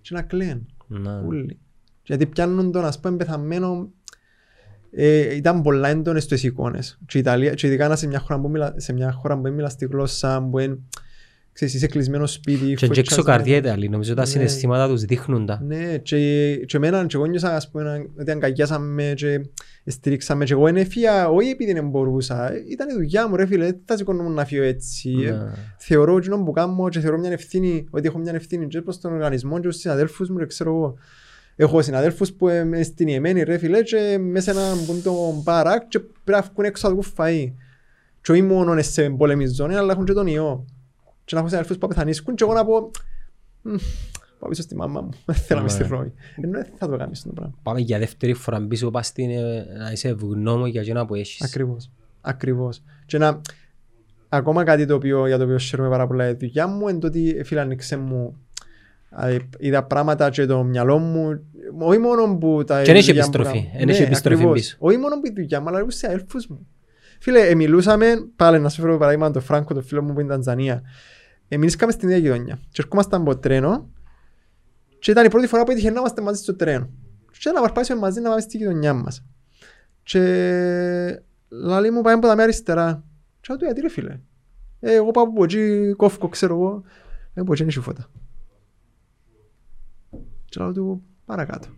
και 0.00 0.14
να 0.14 0.22
κλαίν, 0.22 0.66
να- 0.86 1.22
όλοι. 1.26 1.58
Γιατί 2.02 2.26
πιάνουν 2.26 2.72
τον 2.72 2.84
ας 2.84 3.00
πούμε 3.00 3.16
πεθαμένο, 3.16 3.88
ε, 4.90 5.34
ήταν 5.36 5.62
πολλά 5.62 5.88
έντονες 5.88 6.22
στις 6.22 6.42
εικόνες. 6.42 6.98
Και, 7.06 7.16
η 7.18 7.20
Ιταλία, 7.20 7.54
και 7.54 7.66
ειδικά 7.66 7.88
να 7.88 7.96
σε 7.96 8.06
μια 8.06 8.18
χώρα 8.18 8.40
που 8.40 8.48
μιλά, 8.50 8.74
σε 8.76 8.92
μια 8.92 9.12
χώρα 9.12 9.38
που 9.38 9.52
μιλάς 9.52 9.72
στη 9.72 9.86
γλώσσα, 9.86 10.48
που 10.50 10.58
είναι, 10.58 10.78
ξέρεις, 11.52 11.74
είσαι 11.74 11.86
κλεισμένος 11.86 12.32
σπίτι. 12.32 12.74
Και 12.74 12.86
φωτιά 12.86 13.02
έξω 13.06 13.22
καρδιά 13.22 13.58
στα- 13.58 13.66
Ιταλή, 13.68 13.88
νομίζω 13.88 14.14
τα 14.14 14.20
Ναι. 14.20 14.26
συναισθήματα 14.26 14.88
τους 14.88 15.02
δείχνουν 15.04 15.46
τα. 15.46 15.60
ναι, 15.66 15.98
και, 15.98 16.16
και 16.66 16.76
εμένα 16.76 17.06
και 17.06 17.16
εγώ 17.16 17.26
νιώσα 17.26 17.54
ας 17.56 17.70
πούμε 17.70 18.06
ότι 18.20 18.30
αγκαγιάσαμε 18.30 19.12
και 19.16 19.40
στηρίξαμε 19.84 20.44
και 20.44 20.52
εγώ 20.52 20.66
ενέφυγα 20.66 21.28
όχι 21.28 21.48
επειδή 21.48 21.72
δεν 21.72 21.88
μπορούσα, 21.88 22.52
ε, 22.52 22.64
ήταν 22.70 22.88
η 22.88 22.92
δουλειά 22.92 23.28
μου 23.28 23.36
ρε 23.36 23.46
φίλε, 23.46 23.64
δεν 23.64 23.80
θα 23.84 23.96
σηκώνω 23.96 24.28
να 24.28 24.44
φύγω 24.44 24.62
έτσι. 24.62 25.10
Ε, 25.26 25.30
Ναι. 25.30 25.38
Θεωρώ 25.78 26.16
εκείνο 26.16 26.42
που 26.42 26.50
κάνω 26.52 26.88
και 26.88 27.00
θεωρώ 27.00 27.18
μια 27.18 27.30
ευθύνη, 27.30 27.86
ότι 27.90 28.06
έχω 28.06 28.18
μια 28.18 28.32
ευθύνη 28.34 28.66
και 28.66 28.82
προς 28.82 29.00
τον 29.00 29.12
οργανισμό 29.12 29.60
και 29.60 29.68
στους 29.68 29.80
συναδέλφους 29.80 30.28
μου 30.28 30.38
και 30.38 30.46
ξέρω 30.46 30.70
εγώ. 30.70 30.94
Έχω 31.56 31.82
συναδέλφους 31.82 32.32
που 32.32 32.48
είμαι 32.48 32.82
στην 32.82 33.08
Ιεμένη 33.08 33.42
ρε 33.42 33.58
φίλε 33.58 33.82
και 33.82 34.18
μέσα 34.20 34.52
σε 34.52 34.58
ένα 34.58 34.74
μπούντο 34.74 35.40
μπαράκ 35.42 35.88
και 35.88 35.98
πρέπει 35.98 36.40
να 36.40 36.50
βγουν 36.52 36.64
έξω 36.64 36.88
να 36.88 36.94
βγουν 36.94 37.04
φαΐ. 37.16 37.52
Και 38.20 38.32
όχι 38.32 38.42
μόνο 38.42 38.82
σε 38.82 39.10
πόλεμη 39.10 39.46
ζώνη 39.46 39.74
αλλά 39.74 39.92
έχουν 39.92 40.04
και 40.04 40.12
τον 40.12 40.26
ιό. 40.26 40.64
Και 41.24 41.34
να 41.34 41.40
έχω 41.40 41.48
συναδέλφους 41.48 41.78
που 41.78 41.88
πεθανίσκουν 41.88 42.34
και 42.34 42.44
εγώ 42.44 42.52
να 42.52 42.64
πω 42.64 42.90
«Μμ, 43.62 43.76
πάω 44.38 44.48
πίσω 44.48 44.62
στη 44.62 44.76
μάμα 44.76 45.00
μου, 45.00 45.10
δεν 45.24 45.34
θέλω 45.34 45.60
να 45.60 45.66
είμαι 45.66 45.74
στη 45.74 45.82
Ναι. 45.82 45.88
Ρώμη. 45.88 46.12
Ενώ 46.36 46.52
δεν 46.52 46.66
θα 46.78 46.88
το 46.88 46.96
κάνεις 46.96 47.22
το 47.22 47.32
πράγμα. 47.32 47.54
Πάμε 47.62 47.80
για 47.80 47.98
δεύτερη 47.98 48.34
φορά 48.34 48.60
πίσω 48.66 48.90
πας 48.90 49.06
στην, 49.06 49.30
ε, 49.30 49.66
να 49.78 49.90
είσαι 49.92 50.08
ευγνώμων 50.08 50.68
για 50.68 50.80
εκείνα 50.80 51.06
που 51.06 51.14
έχεις. 51.14 51.42
Ακριβώς. 51.42 51.90
Ακριβώς. 52.20 52.82
Και 53.06 53.18
να, 53.18 53.40
ακόμα 54.28 54.64
κάτι 54.64 54.86
το 54.86 54.94
οποίο, 54.94 55.26
για 55.26 55.38
το 55.38 55.44
οποίο 55.44 55.58
χαίρομαι 55.58 55.88
πάρα 55.88 56.06
πολλά 56.06 56.28
η 56.28 56.34
δουλειά 56.34 56.66
μου 56.66 56.88
είναι 56.88 56.98
το 56.98 57.06
ότι 57.06 57.42
φίλε 57.44 57.60
άνοιξε 57.60 57.96
μου 57.96 58.36
ε, 58.36 58.45
είδα 59.58 59.84
πράγματα 59.84 60.30
και 60.30 60.46
το 60.46 60.62
μυαλό 60.64 60.98
μου 60.98 61.40
όχι 61.78 61.98
μόνο 61.98 62.36
που 62.38 62.64
τα 62.66 62.78
Και 62.82 62.86
δεν 62.86 62.96
έχει 62.96 63.06
δουλειά 63.06 63.22
που 63.24 63.28
επιστροφή. 63.34 63.58
κάνω. 63.66 63.78
Δεν 63.78 63.88
έχει 63.88 64.00
Ναι, 64.00 64.06
επιστροφή 64.06 64.34
ακριβώς. 64.36 64.60
πίσω. 64.60 64.76
Όχι 64.78 64.96
μόνο 64.96 65.14
που 65.20 65.26
η 65.26 65.32
δουλειά 65.34 65.60
μου 65.60 65.68
αλλά 65.68 65.84
και 65.84 65.90
σε 65.90 66.06
έλφους 66.06 66.46
μου. 66.46 66.66
Φίλε, 67.20 67.40
ε, 67.40 67.54
μιλούσαμε, 67.54 68.06
πάλι 68.36 68.58
να 68.60 68.68
σου 68.68 68.80
φέρω 68.80 68.96
παράδειγμα 68.98 69.30
το 69.30 69.40
Φράγκο, 69.40 69.74
το 69.74 69.82
φίλο 69.82 70.02
μου 70.02 70.12
που 70.12 70.20
είναι 70.20 70.28
Τανζανία. 70.28 70.82
Ε, 71.48 71.56
μιλήσαμε 71.56 71.92
στην 71.92 72.08
ίδια 72.08 72.20
γειτονιά. 72.20 72.58
Και 72.70 72.82
ερχόμασταν 72.82 73.20
από 73.20 73.36
τρένο 73.36 73.90
και 74.98 75.10
ήταν 75.10 75.24
η 75.24 75.28
πρώτη 75.30 75.46
φορά 75.46 75.64
που 75.64 75.70
έτυχε 75.70 75.90
να 75.90 75.98
είμαστε 75.98 76.22
μαζί 76.22 76.42
στο 76.42 76.54
τρένο. 76.56 76.90
Και 77.38 77.50
να 77.50 77.60
παρπάσουμε 77.60 77.98
μαζί 78.00 78.20
να 78.20 78.28
πάμε 78.28 78.40
στη 78.40 78.56
γειτονιά 78.56 78.94
μας. 78.94 79.24
Και 80.02 80.20
λαλή 81.48 81.90
μου 81.90 82.00
πάει 82.00 82.14
από 82.14 82.26
τα 82.26 82.34
μία 82.34 82.42
αριστερά. 82.42 83.04
Και 83.40 83.46
λέω 83.48 83.56
του 83.58 83.64
γιατί 83.64 83.80
ρε 83.80 83.88
φίλε; 83.88 84.18
Ε, 84.80 84.94
εγώ 84.94 85.10
πάω 85.10 85.24
από 85.24 85.44
εκεί, 85.44 85.94
κόφκο 85.96 86.28
ξέρω 86.28 86.54
εγώ. 86.54 86.82
Ε, 87.34 87.40
από 87.40 87.52
εκεί 87.52 87.62
είναι 87.62 87.70
φώτα. 87.72 88.10
Και 90.56 90.62
λέω 90.62 90.72
του 90.72 91.02
παρακάτω. 91.26 91.68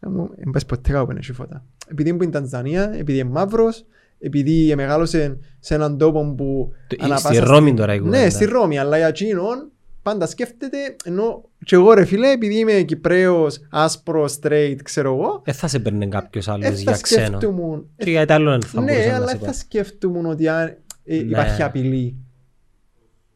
Ε, 0.00 0.08
μου, 0.08 0.30
εν 0.36 0.50
πας 0.50 0.66
ποτέ 0.66 0.92
κάπου 0.92 1.10
είναι 1.10 1.20
φώτα. 1.22 1.64
Επειδή 1.88 2.08
ήμουν 2.08 2.20
στην 2.20 2.32
Τανζανία, 2.32 2.92
επειδή 2.94 3.18
είναι 3.18 3.30
μαύρος, 3.30 3.84
επειδή 4.18 4.72
μεγάλωσε 4.76 5.38
σε 5.58 5.74
έναν 5.74 5.98
τόπο 5.98 6.34
που 6.36 6.72
Το- 6.86 6.96
ανά 7.00 7.16
στη 7.16 7.28
πάσα 7.28 7.40
Ρώμη 7.44 7.54
στιγμή- 7.54 7.76
τώρα 7.78 7.94
η 7.94 7.96
Ναι, 7.98 8.02
κουβέντα. 8.04 8.30
στη 8.30 8.44
Ρώμη, 8.44 8.78
αλλά 8.78 8.96
για 8.96 9.06
εκείνον 9.06 9.70
πάντα 10.02 10.26
σκέφτεται, 10.26 10.76
ενώ 11.04 11.44
και 11.64 11.74
εγώ 11.74 11.92
ρε 11.92 12.04
φίλε, 12.04 12.30
επειδή 12.32 12.58
είμαι 12.58 12.72
Κυπρέος, 12.82 13.60
άσπρος, 13.70 14.38
straight, 14.42 14.76
ξέρω 14.84 15.12
εγώ, 15.14 15.40
Δεν 15.44 15.54
θα 15.54 15.68
σε 15.68 15.78
παίρνει 15.78 16.08
κάποιος 16.08 16.48
ε, 16.48 16.50
άλλος 16.50 16.66
θα 16.66 16.72
για 16.72 16.98
ξένο. 17.00 17.26
σκέφτομουν, 17.26 17.88
Και 17.96 18.10
για 18.10 18.20
Ιταλό 18.20 18.50
δεν 18.50 18.62
θα 18.62 18.80
μπορούσα 18.80 18.98
ναι, 19.00 19.06
να 19.06 19.14
αλλά 19.16 19.26
σε 19.26 19.30
δεν 19.32 19.40
θα 19.40 19.44
πάρει. 19.44 19.56
σκέφτομουν 19.56 20.26
ότι 20.26 20.48
αν, 20.48 20.66
ε, 21.04 21.14
Ναι. 21.14 21.14
υπάρχει 21.14 21.62
απειλή. 21.62 22.16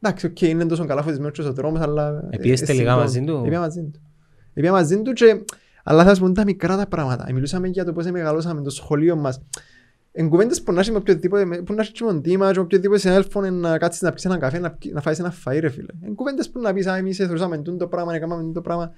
Εντάξει, 0.01 0.27
οκ, 0.27 0.41
είναι 0.41 0.67
τόσο 0.67 0.85
καλά 0.87 1.03
φωτισμένος 1.03 1.39
ο 1.39 1.53
δρόμος, 1.53 1.81
αλλά... 1.81 2.09
ε, 2.31 2.37
Επίεστε 2.37 2.73
ε, 2.73 2.75
λίγα 2.75 2.85
συγγνώμη. 2.91 3.03
μαζί 3.03 3.25
του; 3.25 3.43
Επία 3.47 3.61
μαζί 3.61 3.81
του. 3.83 4.01
Επία 4.59 4.73
μαζί 4.73 5.03
τους 5.03 5.13
και... 5.13 5.45
Αλλά 5.85 6.05
θα 6.05 6.15
σου 6.15 6.21
πω 6.21 6.33
τα 6.33 6.45
μικρά 6.45 6.77
τα 6.77 6.87
πράγματα. 6.87 7.33
Μιλούσαμε 7.33 7.69
για 7.69 7.85
το 7.85 7.93
πώς 7.93 8.07
μεγαλώσαμε 8.11 8.63
το 8.63 8.71
σχολείο 8.71 9.17
μας. 9.17 9.41
Εν 10.13 10.29
κουβέντες 10.29 10.63
που 10.63 10.73
να 10.73 10.81
έχει 10.81 10.91
με 10.91 10.97
οποιοδήποτε, 10.97 11.45
με- 11.45 11.63
που 11.63 11.73
να 11.75 11.83
έχει 11.83 11.93
και 11.93 12.05
μοντήμα 12.05 12.51
και 12.53 12.59
με 12.59 12.65
οποιοδήποτε 12.65 13.01
συνέλφον 13.01 13.55
να 13.61 13.79
κάτσεις 13.79 14.03
να 14.03 14.13
πεις 14.13 14.25
έναν 14.25 14.39
καφέ, 14.39 14.59
να, 14.59 14.71
πι- 14.71 14.93
να 14.93 15.01
φάεις 15.01 15.19
ένα 15.19 15.35
φαΐ 15.45 15.59
ρε 15.61 15.69
φίλε. 15.69 15.87
Εν 16.03 16.15
κουβέντες 16.15 16.51
που 16.51 16.61
να 16.61 16.73
πεις, 16.73 16.87
α, 16.87 16.97
εμείς 16.97 17.17
θεωρούσαμε 17.17 17.59
τούτο 17.59 17.87
πράγμα, 17.87 18.13
να 18.13 18.19
κάναμε 18.19 18.43
τούτο 18.43 18.61
πράγμα. 18.61 18.91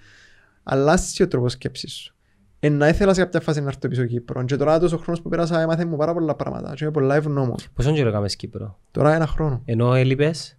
Αλλάζει 0.62 1.22
ο 1.22 1.28
τρόπος 1.28 1.52
σκέψης 1.52 1.92
σου. 1.92 2.14
ε, 2.60 2.68
να 2.68 2.88
ήθελας 2.88 3.16
σε 3.16 3.22
κάποια 3.22 3.40
φάση 3.40 3.60
να 3.60 3.66
έρθω 3.68 3.88
πίσω 3.88 4.04
Κύπρος. 4.04 4.44
Και 4.44 4.56
τώρα 4.56 4.78
τόσο 4.78 4.96
χρόνος 4.98 5.22
που 5.22 5.28
πέρασα 5.28 5.60
έμαθε 5.60 5.84
μου 5.84 5.96
πάρα 5.96 6.12
πολλά 6.12 6.34
πράγματα. 6.34 6.74
Και 6.74 6.84
είμαι 6.84 6.92
πολλά 6.92 7.14
ευγνώμων. 7.14 7.56
Πόσο 7.74 7.92
καιρό 7.92 8.08
έκαμες 8.08 8.36
Κύπρο; 8.36 8.78
Τώρα 8.90 9.14
ένα 9.14 9.26
χρόνο. 9.26 9.62
Ενώ 9.64 9.94
έλειπες; 9.94 10.58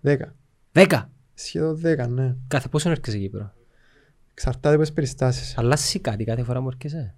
Δέκα. 0.00 0.34
δέκα. 0.72 1.10
Σχεδόν 1.34 1.76
δέκα, 1.76 2.06
ναι. 2.06 2.34
Κάθε 2.48 2.68
πόσο 2.68 2.90
έρχεσαι 2.90 3.18
Κύπρο; 3.18 3.52
Εξαρτάται 4.40 4.74
από 4.74 4.82
τις 4.82 4.92
περιστάσεις. 4.92 5.58
Αλλάζει 5.58 5.98
κάτι 5.98 6.24
κάθε 6.24 6.42
φορά 6.42 6.62
που 6.62 6.68
έρχεσαι. 6.68 7.14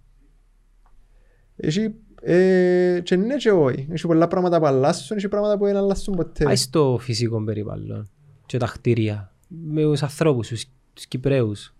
Έχει 1.56 1.94
ε, 2.22 3.00
και 3.02 3.16
ναι 3.16 3.36
και 3.36 3.50
όχι. 3.50 3.88
Έχει 3.90 4.06
πολλά 4.06 4.28
πράγματα 4.28 4.58
που 4.58 4.66
αλλάσουν, 4.66 5.16
έχει 5.16 5.28
πράγματα 5.28 5.58
που 5.58 5.64
δεν 5.64 5.76
αλλάσουν 5.76 6.16
ποτέ. 6.16 6.44
Πάει 6.44 6.56
στο 6.56 6.98
φυσικό 7.00 7.44
περιβάλλον 7.44 8.10
και 8.46 8.58
τα 8.58 8.66
κτίρια 8.66 9.32
με 9.48 9.82
τους 9.82 10.02
ανθρώπους, 10.02 10.48
τους, 10.48 10.64
τους 10.92 11.06
Κυπρέους. 11.06 11.74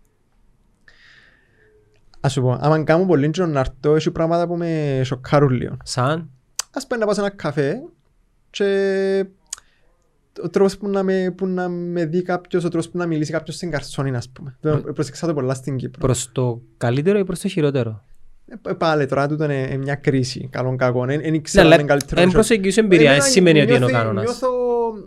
Ας 2.20 2.32
σου 2.32 2.40
πω, 2.40 2.58
άμα 2.60 2.84
κάνω 2.84 3.06
πολύ 3.06 3.30
καιρό 3.30 3.46
να 3.46 3.60
έρθω, 3.60 3.94
έχει 3.94 4.10
πράγματα 4.10 4.46
που 4.46 4.56
με 4.56 5.00
σοκάρουν 5.04 5.50
λίγο. 5.50 5.76
Σαν, 5.84 6.30
Ας 6.74 6.86
πάει 6.86 6.98
να 6.98 7.04
πάω 7.04 7.14
σε 7.14 7.20
ένα 7.20 7.30
καφέ 7.30 7.82
και 8.50 9.26
ο 10.44 10.48
τρόπος 10.48 10.76
που 10.76 10.88
να 10.88 11.02
με, 11.02 11.34
που 11.36 11.46
να 11.46 11.68
με 11.68 12.04
δει 12.04 12.22
κάποιος, 12.22 12.64
ο 12.64 12.68
τρόπος 12.68 12.88
που 12.88 12.98
να 12.98 13.06
μιλήσει 13.06 13.32
κάποιος 13.32 13.56
στην 13.56 13.70
καρσόνη, 13.70 14.16
ας 14.16 14.28
πούμε. 14.28 14.56
Το 14.60 14.76
Πρόσεξα 14.94 15.26
το 15.26 15.34
πολλά 15.34 15.54
στην 15.54 15.76
Κύπρο. 15.76 16.00
προς 16.00 16.28
το 16.32 16.62
καλύτερο 16.76 17.18
ή 17.18 17.24
προς 17.24 17.40
το 17.40 17.48
χειρότερο; 17.48 18.04
Ε, 18.68 18.72
Πάλι 18.72 19.06
τώρα 19.06 19.28
τούτο 19.28 19.44
είναι 19.44 19.54
είναι 19.54 19.76
μια 19.76 19.94
κρίση, 19.94 20.48
καλών 20.50 20.76
κακών. 20.76 21.06
Δεν 21.06 21.30
Ναι, 21.30 21.38
ξέρω 21.40 21.66
αν 21.66 21.72
αλλά 21.72 21.80
είναι 21.80 21.88
καλύτερο. 21.88 22.16
εν 22.20 22.22
ή 22.22 22.26
όχι. 22.26 22.34
προσεγγίσω 22.36 22.80
εμπειρία, 22.80 23.06
Εμένα 23.08 23.22
δεν 23.22 23.32
σημαίνει 23.32 23.60
ότι 23.60 23.66
είναι 23.68 23.76
ο 23.76 23.78
νιώθει- 23.88 23.96
κανόνας. 23.96 24.24
Νιώθω, 24.24 24.48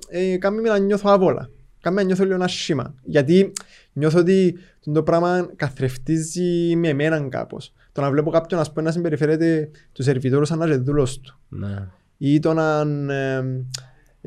ε, 0.09 0.37
κάνει 0.37 0.61
με 0.61 0.69
να 0.69 0.77
νιώθω 0.77 1.09
άβολα. 1.09 1.49
Κάνει 1.81 1.95
με 1.95 2.01
να 2.01 2.07
νιώθω 2.07 2.23
λίγο 2.23 2.35
ένα 2.35 2.47
σήμα. 2.47 2.93
Γιατί 3.03 3.51
νιώθω 3.93 4.19
ότι 4.19 4.55
το 4.93 5.03
πράγμα 5.03 5.49
καθρεφτίζει 5.55 6.75
με 6.75 6.87
εμένα 6.87 7.27
κάπως. 7.29 7.73
Το 7.91 8.01
να 8.01 8.11
βλέπω 8.11 8.29
κάποιον 8.31 8.59
ας 8.59 8.69
πούμε, 8.71 8.85
να 8.85 8.91
συμπεριφέρεται 8.91 9.69
τους 9.91 10.05
σερβιτόρους 10.05 10.47
σαν 10.47 10.57
να 10.57 10.65
είναι 10.65 10.75
δούλος 10.77 11.19
του. 11.19 11.39
Ναι. 11.49 11.87
Ή 12.17 12.39
το 12.39 12.53
να 12.53 12.83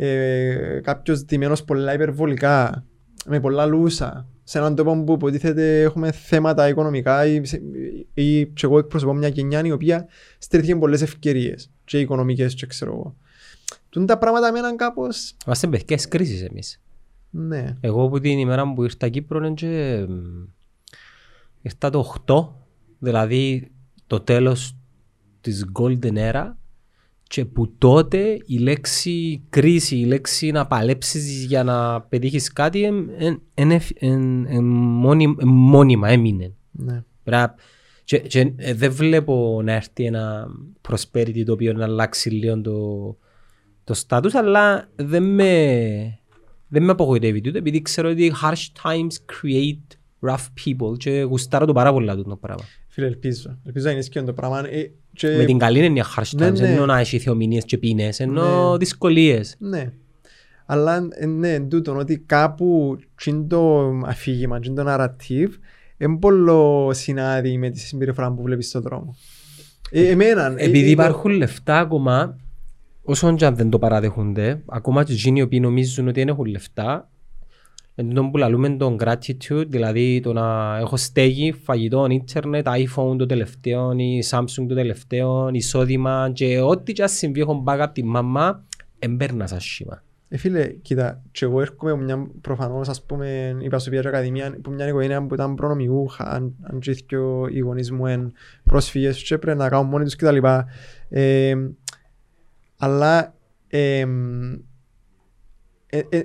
ε, 0.01 0.49
ε, 0.49 0.81
κάποιος 0.81 1.25
ντυμένος 1.25 1.65
πολλά 1.65 1.95
υπερβολικά, 1.95 2.85
με 3.27 3.41
πολλά 3.41 3.67
λούσα, 3.67 4.27
σε 4.45 4.59
έναν 4.59 4.75
τόπο 4.75 5.05
που 5.05 5.13
υποτίθεται 5.13 5.83
έχουμε 5.83 6.13
θέματα 6.13 6.69
οικονομικά 6.69 7.27
ή, 7.27 7.45
σε- 7.45 7.63
ή 8.15 8.47
και 8.47 8.67
εγώ 8.67 8.79
εκπροσωπώ 8.79 9.15
μια 9.15 9.29
γενιά 9.29 9.61
η 9.65 9.71
οποία 9.73 10.07
στρίθηκε 10.39 10.77
πολλές 10.77 11.03
ευκαιρίες 11.03 11.71
και 11.85 12.01
οικονομικές 12.01 12.55
και 12.55 12.67
ξέρω 12.67 12.93
εγώ. 12.93 13.17
Τούν 13.89 14.07
τα 14.07 14.19
πράγματα 14.19 14.53
μέναν 14.53 14.77
κάπως, 14.77 15.35
Είμαστε 15.47 15.67
παιδιές 15.67 16.09
κρίσεις 16.09 16.43
εμείς. 16.43 16.81
ναι. 17.31 17.77
Εγώ 17.81 18.03
από 18.05 18.21
την 18.21 18.39
ημέρα 18.39 18.73
που 18.73 18.85
ήρθα 18.85 19.09
Κύπρο 19.09 19.39
είναι 19.39 19.55
και, 19.55 20.05
μ, 20.09 20.45
ήρθα 21.63 21.91
το 21.91 22.15
8, 22.27 22.49
δηλαδή 22.99 23.71
το 24.07 24.21
τέλος 24.21 24.77
της 25.41 25.65
Golden 25.79 26.15
Era 26.33 26.45
και 27.29 27.45
που 27.45 27.75
τότε 27.79 28.39
η 28.47 28.59
λέξη 28.59 29.43
κρίση, 29.51 29.97
η 29.97 30.05
λέξη 30.05 30.51
να 30.51 30.67
παλέψεις 30.67 31.45
για 31.45 31.65
να 31.65 32.01
πετύχεις 32.01 32.53
κάτι 32.53 32.83
εν, 32.85 33.09
εν, 33.19 33.43
εν, 33.55 33.71
εφ- 33.71 34.03
εν- 34.03 34.47
εν 34.47 34.65
μόνοι- 34.75 35.37
εν 35.41 35.49
μόνιμα 35.49 36.09
έμεινε. 36.09 36.55
ναι. 36.71 37.03
Πρέπει- 37.23 37.59
Και, 38.05 38.19
και 38.19 38.53
ε, 38.57 38.75
δεν 38.75 38.93
βλέπω 38.93 39.61
να 39.65 39.73
έρθει 39.73 40.05
ένα 40.05 40.47
prosperity 40.89 41.43
το 41.45 41.53
οποίο 41.53 41.73
να 41.73 41.85
αλλάξει 41.85 42.31
λίγο 42.31 42.61
το, 42.61 43.17
το 43.85 44.03
status, 44.07 44.31
αλλά 44.33 44.89
δεν 44.97 45.23
με, 45.23 46.19
δεν 46.69 46.83
με 46.85 46.91
απογοητεύει 46.91 47.41
τούτο, 47.41 47.59
επειδή 47.59 47.83
ξέρω 47.83 48.11
ότι 48.11 48.33
harsh 48.43 48.83
times 48.83 49.13
create 49.43 49.97
rough 50.31 50.47
people 50.65 50.97
και 50.99 51.11
γουστάρω 51.21 51.67
το 51.67 51.73
πάρα 51.73 51.93
πολλά 51.93 52.17
τούτο 52.17 52.29
το 52.29 52.37
πράγμα. 52.37 52.65
Φίλε, 52.99 53.11
ελπίζω. 53.11 53.59
Ελπίζω 53.67 53.87
να 53.87 53.93
είναι 53.93 54.01
σκιόν 54.01 54.25
το 54.25 54.33
πράγμα. 54.33 54.69
Ε, 54.69 54.91
και- 55.13 55.37
Με 55.37 55.45
την 55.45 55.59
καλή 55.59 55.79
έννοια 55.85 56.05
harsh 56.17 56.31
ναι, 56.37 56.49
times, 56.49 56.53
ναι. 56.61 56.69
ενώ 56.73 56.87
να 56.87 56.99
έχει 56.99 57.19
θεομηνίες 57.19 57.65
και 57.65 57.79
πίνες, 57.79 58.21
ενώ 58.21 58.71
Ναι. 58.71 58.77
δυσκολίες. 58.77 59.57
Ναι. 59.59 59.93
Αλλά 60.67 61.09
ε, 61.11 61.27
ναι, 61.27 61.55
εν 61.55 61.69
τούτον, 61.69 61.97
ότι 61.99 62.19
κάπου 62.19 62.99
τι 63.15 63.31
είναι 63.31 63.43
το 63.47 63.89
αφήγημα, 64.05 64.59
τι 64.61 64.69
είναι 64.69 64.83
το 64.83 64.91
narrative, 64.93 65.49
είναι 65.99 66.17
πολύ 66.19 66.95
συνάδει 66.95 67.59
με 67.59 67.71
τη 67.71 67.79
συμπεριφορά 67.79 68.33
που 68.33 68.43
βλέπεις 68.43 68.69
στον 68.69 68.83
δρόμο. 68.83 69.17
Ε, 69.91 70.09
εμένα, 70.09 70.47
ε, 70.47 70.65
Επειδή 70.65 70.87
ε, 70.87 70.91
υπάρχουν 70.91 71.31
λεφτά 71.31 71.79
ακόμα, 71.79 72.37
όσον 73.03 73.37
και 73.37 73.47
αν 73.47 73.57
δεν 73.57 73.71
το 73.71 73.79
παραδέχονται, 73.79 74.63
ακόμα 74.67 75.05
και 75.05 75.13
εκείνοι 75.13 75.39
οι 75.39 75.43
οποίοι 75.43 75.59
νομίζουν 75.63 76.09
ότι 76.09 76.19
δεν 76.21 76.29
έχουν 76.29 76.45
λεφτά, 76.45 77.11
εν 78.01 78.15
τω 78.15 78.29
που 78.31 78.37
λαλούμε 78.37 78.69
τον 78.69 78.97
gratitude, 79.01 79.67
δηλαδή 79.69 80.21
το 80.21 80.33
να 80.33 80.77
έχω 80.79 80.97
στέγη, 80.97 81.53
φαγητό, 81.53 82.07
ίντερνετ, 82.11 82.67
iPhone 82.69 83.19
το 83.19 83.27
τελευταίο, 83.27 83.93
ή 83.93 84.23
Samsung 84.31 84.67
το 84.69 84.75
τελευταίο, 84.75 85.49
εισόδημα 85.53 86.31
και 86.33 86.61
ό,τι 86.61 86.93
και 86.93 87.03
ας 87.03 87.13
συμβεί 87.13 87.41
έχω 87.41 87.65
backup 87.67 87.79
από 87.79 87.93
τη 87.93 88.05
μαμά, 88.05 88.65
εμπέρνα 88.99 89.47
σαν 89.47 89.61
σχήμα. 89.61 90.03
Ε, 90.29 90.37
φίλε, 90.37 90.67
κοίτα, 90.67 91.23
και 91.31 91.45
εγώ 91.45 91.61
έρχομαι 91.61 91.91
από 91.91 92.03
μια 92.03 92.31
προφανώς, 92.41 92.89
ας 92.89 93.03
πούμε, 93.03 93.57
είπα 93.61 93.79
στο 93.79 93.91
πιάτζο 93.91 94.09
ακαδημία, 94.09 94.59
που 94.63 94.71
μια 94.71 94.89
οικογένεια 94.89 95.27
που 95.27 95.35
ήταν 95.35 95.55
προνομιούχα, 95.55 96.25
αν, 96.31 96.55
αν 96.63 96.79
και 96.79 96.93
δυο 97.09 97.49
οι 97.51 97.59
γονείς 97.59 97.91
μου 97.91 98.07
εν 98.07 98.33
πρόσφυγες 98.65 99.23
και 99.23 99.39
πρέπει 99.39 99.59
να 99.59 99.69
κάνουν 99.69 99.87
μόνοι 99.87 100.05
τους 100.05 100.17
κτλ. 100.17 100.37
Ε, 101.09 101.55
αλλά 102.77 103.35
ε, 103.69 103.99
ε, 103.99 104.01
ε, 104.01 104.07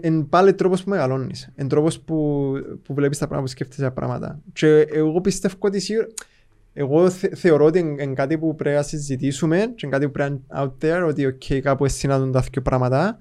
εν 0.01 0.29
πάλι 0.29 0.53
τρόπος 0.53 0.83
που 0.83 0.89
μεγαλώνεις, 0.89 1.49
εν 1.55 1.67
τρόπος 1.67 1.99
που, 1.99 2.51
που 2.83 2.93
βλέπεις 2.93 3.17
τα 3.17 3.27
πράγματα, 3.27 3.51
που 3.51 3.55
σκέφτεσαι 3.55 3.81
τα 3.81 3.91
πράγματα. 3.91 4.39
Και 4.53 4.67
εγώ 4.79 5.21
πιστεύω 5.21 5.55
ότι 5.59 5.79
σίγουρα, 5.79 6.07
εγώ 6.73 7.09
θε, 7.09 7.35
θεωρώ 7.35 7.65
ότι 7.65 7.79
είναι 7.79 8.13
κάτι 8.13 8.37
που 8.37 8.55
πρέπει 8.55 8.75
να 8.75 8.81
συζητήσουμε 8.81 9.57
και 9.57 9.85
είναι 9.85 9.91
κάτι 9.91 10.05
που 10.05 10.11
πρέπει 10.11 10.41
να 10.47 10.61
είναι 10.61 10.71
out 10.71 11.03
there, 11.03 11.07
ότι 11.07 11.37
okay, 11.39 11.59
κάπου 11.59 11.87
συναντούν 11.87 12.31
τα 12.31 12.39
δύο 12.51 12.61
πράγματα. 12.61 13.17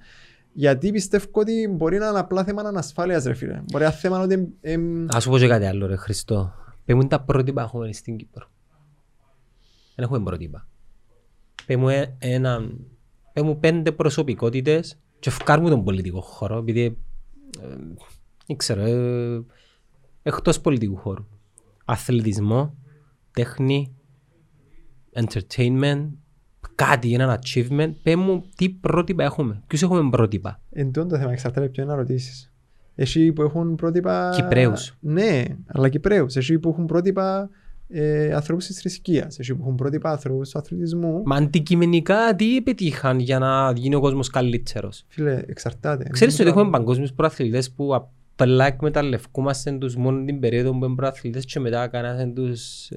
Γιατί 0.52 0.90
πιστεύω 0.90 1.26
ότι 1.32 1.68
μπορεί 1.70 1.98
να 1.98 2.08
είναι 2.08 2.18
απλά 2.18 2.44
θέμα 2.44 2.62
ανασφάλειας 2.62 3.24
ρε 3.24 3.34
φίλε. 3.34 3.62
Μπορεί 3.70 3.84
να 3.84 3.90
είναι 3.90 3.98
θέμα 3.98 4.20
ότι... 4.20 4.48
εμ, 4.60 5.06
Ας 5.08 5.22
σου 5.22 5.30
πω 5.30 5.38
και 5.38 5.48
κάτι 5.48 5.64
άλλο 5.64 5.86
ρε 5.86 5.96
Χριστό. 5.96 6.54
Πες 6.84 7.06
τα 7.08 7.20
πρότυπα 7.20 7.62
έχουμε 7.62 7.92
στην 7.92 8.16
Κύπρο. 8.16 8.46
Δεν 9.94 10.04
έχουμε 10.04 10.20
πρότυπα. 10.20 10.68
Πες 11.66 11.76
μου, 11.76 11.88
ε- 11.88 12.16
ένα, 12.18 12.60
πες 13.32 13.42
μου 13.42 13.58
πέντε 13.58 13.92
προσωπικότητες 13.92 14.98
και 15.22 15.30
φκάρουμε 15.30 15.70
τον 15.70 15.84
πολιτικό 15.84 16.20
χώρο, 16.20 16.56
επειδή 16.56 16.84
ε, 17.60 17.76
δεν 18.46 18.56
ξέρω, 18.56 18.82
ε, 18.82 19.42
εκτός 20.22 20.60
πολιτικού 20.60 20.96
χώρου. 20.96 21.26
Αθλητισμό, 21.84 22.74
τέχνη, 23.32 23.94
entertainment, 25.12 26.08
κάτι, 26.74 27.14
ένα 27.14 27.40
achievement. 27.40 27.92
Πες 28.02 28.14
μου 28.14 28.44
τι 28.56 28.70
πρότυπα 28.70 29.24
έχουμε. 29.24 29.62
Ποιους 29.66 29.82
έχουμε 29.82 30.10
πρότυπα; 30.10 30.60
Εν 30.70 30.92
τούτο 30.92 31.06
το 31.06 31.16
θέμα 31.16 31.32
εξαρτάται 31.32 31.68
ποιο 31.68 31.82
είναι 31.82 31.92
να 31.92 31.98
ρωτήσεις. 31.98 32.52
Εσύ 32.94 33.32
που 33.32 33.42
έχουν 33.42 33.74
πρότυπα... 33.74 34.32
Κυπραίους. 34.34 34.96
Ναι, 35.00 35.42
αλλά 35.66 35.88
Κυπραίους. 35.88 36.36
Εσύ 36.36 36.58
που 36.58 36.68
έχουν 36.68 36.86
πρότυπα 36.86 37.50
ε, 37.92 38.32
ανθρώπους 38.34 38.66
της 38.66 38.78
θρησκείας. 38.78 39.38
Εσύ 39.38 39.54
που 39.54 39.62
έχουν 39.62 39.74
πρότυπα 39.74 40.10
ανθρώπους 40.10 40.50
του 40.50 40.58
αθλητισμού. 40.58 41.22
Μα 41.24 41.36
αντικειμενικά 41.36 42.34
τι 42.36 42.62
πετύχαν 42.62 43.18
για 43.18 43.38
να 43.38 43.72
γίνει 43.76 43.94
ο 43.94 44.00
κόσμος 44.00 44.28
καλύτερος. 44.30 45.04
Φίλε, 45.08 45.42
εξαρτάται. 45.46 46.08
Ξέρεις 46.10 46.34
ότι 46.34 46.42
Είναι 46.42 46.50
έχουμε 46.50 46.70
παγκόσμιους 46.70 47.12
προαθλητές 47.12 47.70
που 47.70 47.94
απλά 47.94 48.66
εκμεταλλευκούμαστε 48.66 49.72
τους 49.72 49.96
μόνο 49.96 50.24
την 50.24 50.40
περίοδο 50.40 50.78
που 50.78 50.84
είναι 50.84 50.94
προαθλητές 50.94 51.44
και 51.44 51.60
μετά 51.60 51.86
κάνασαν 51.88 52.34
τους 52.34 52.88
ε, 52.90 52.96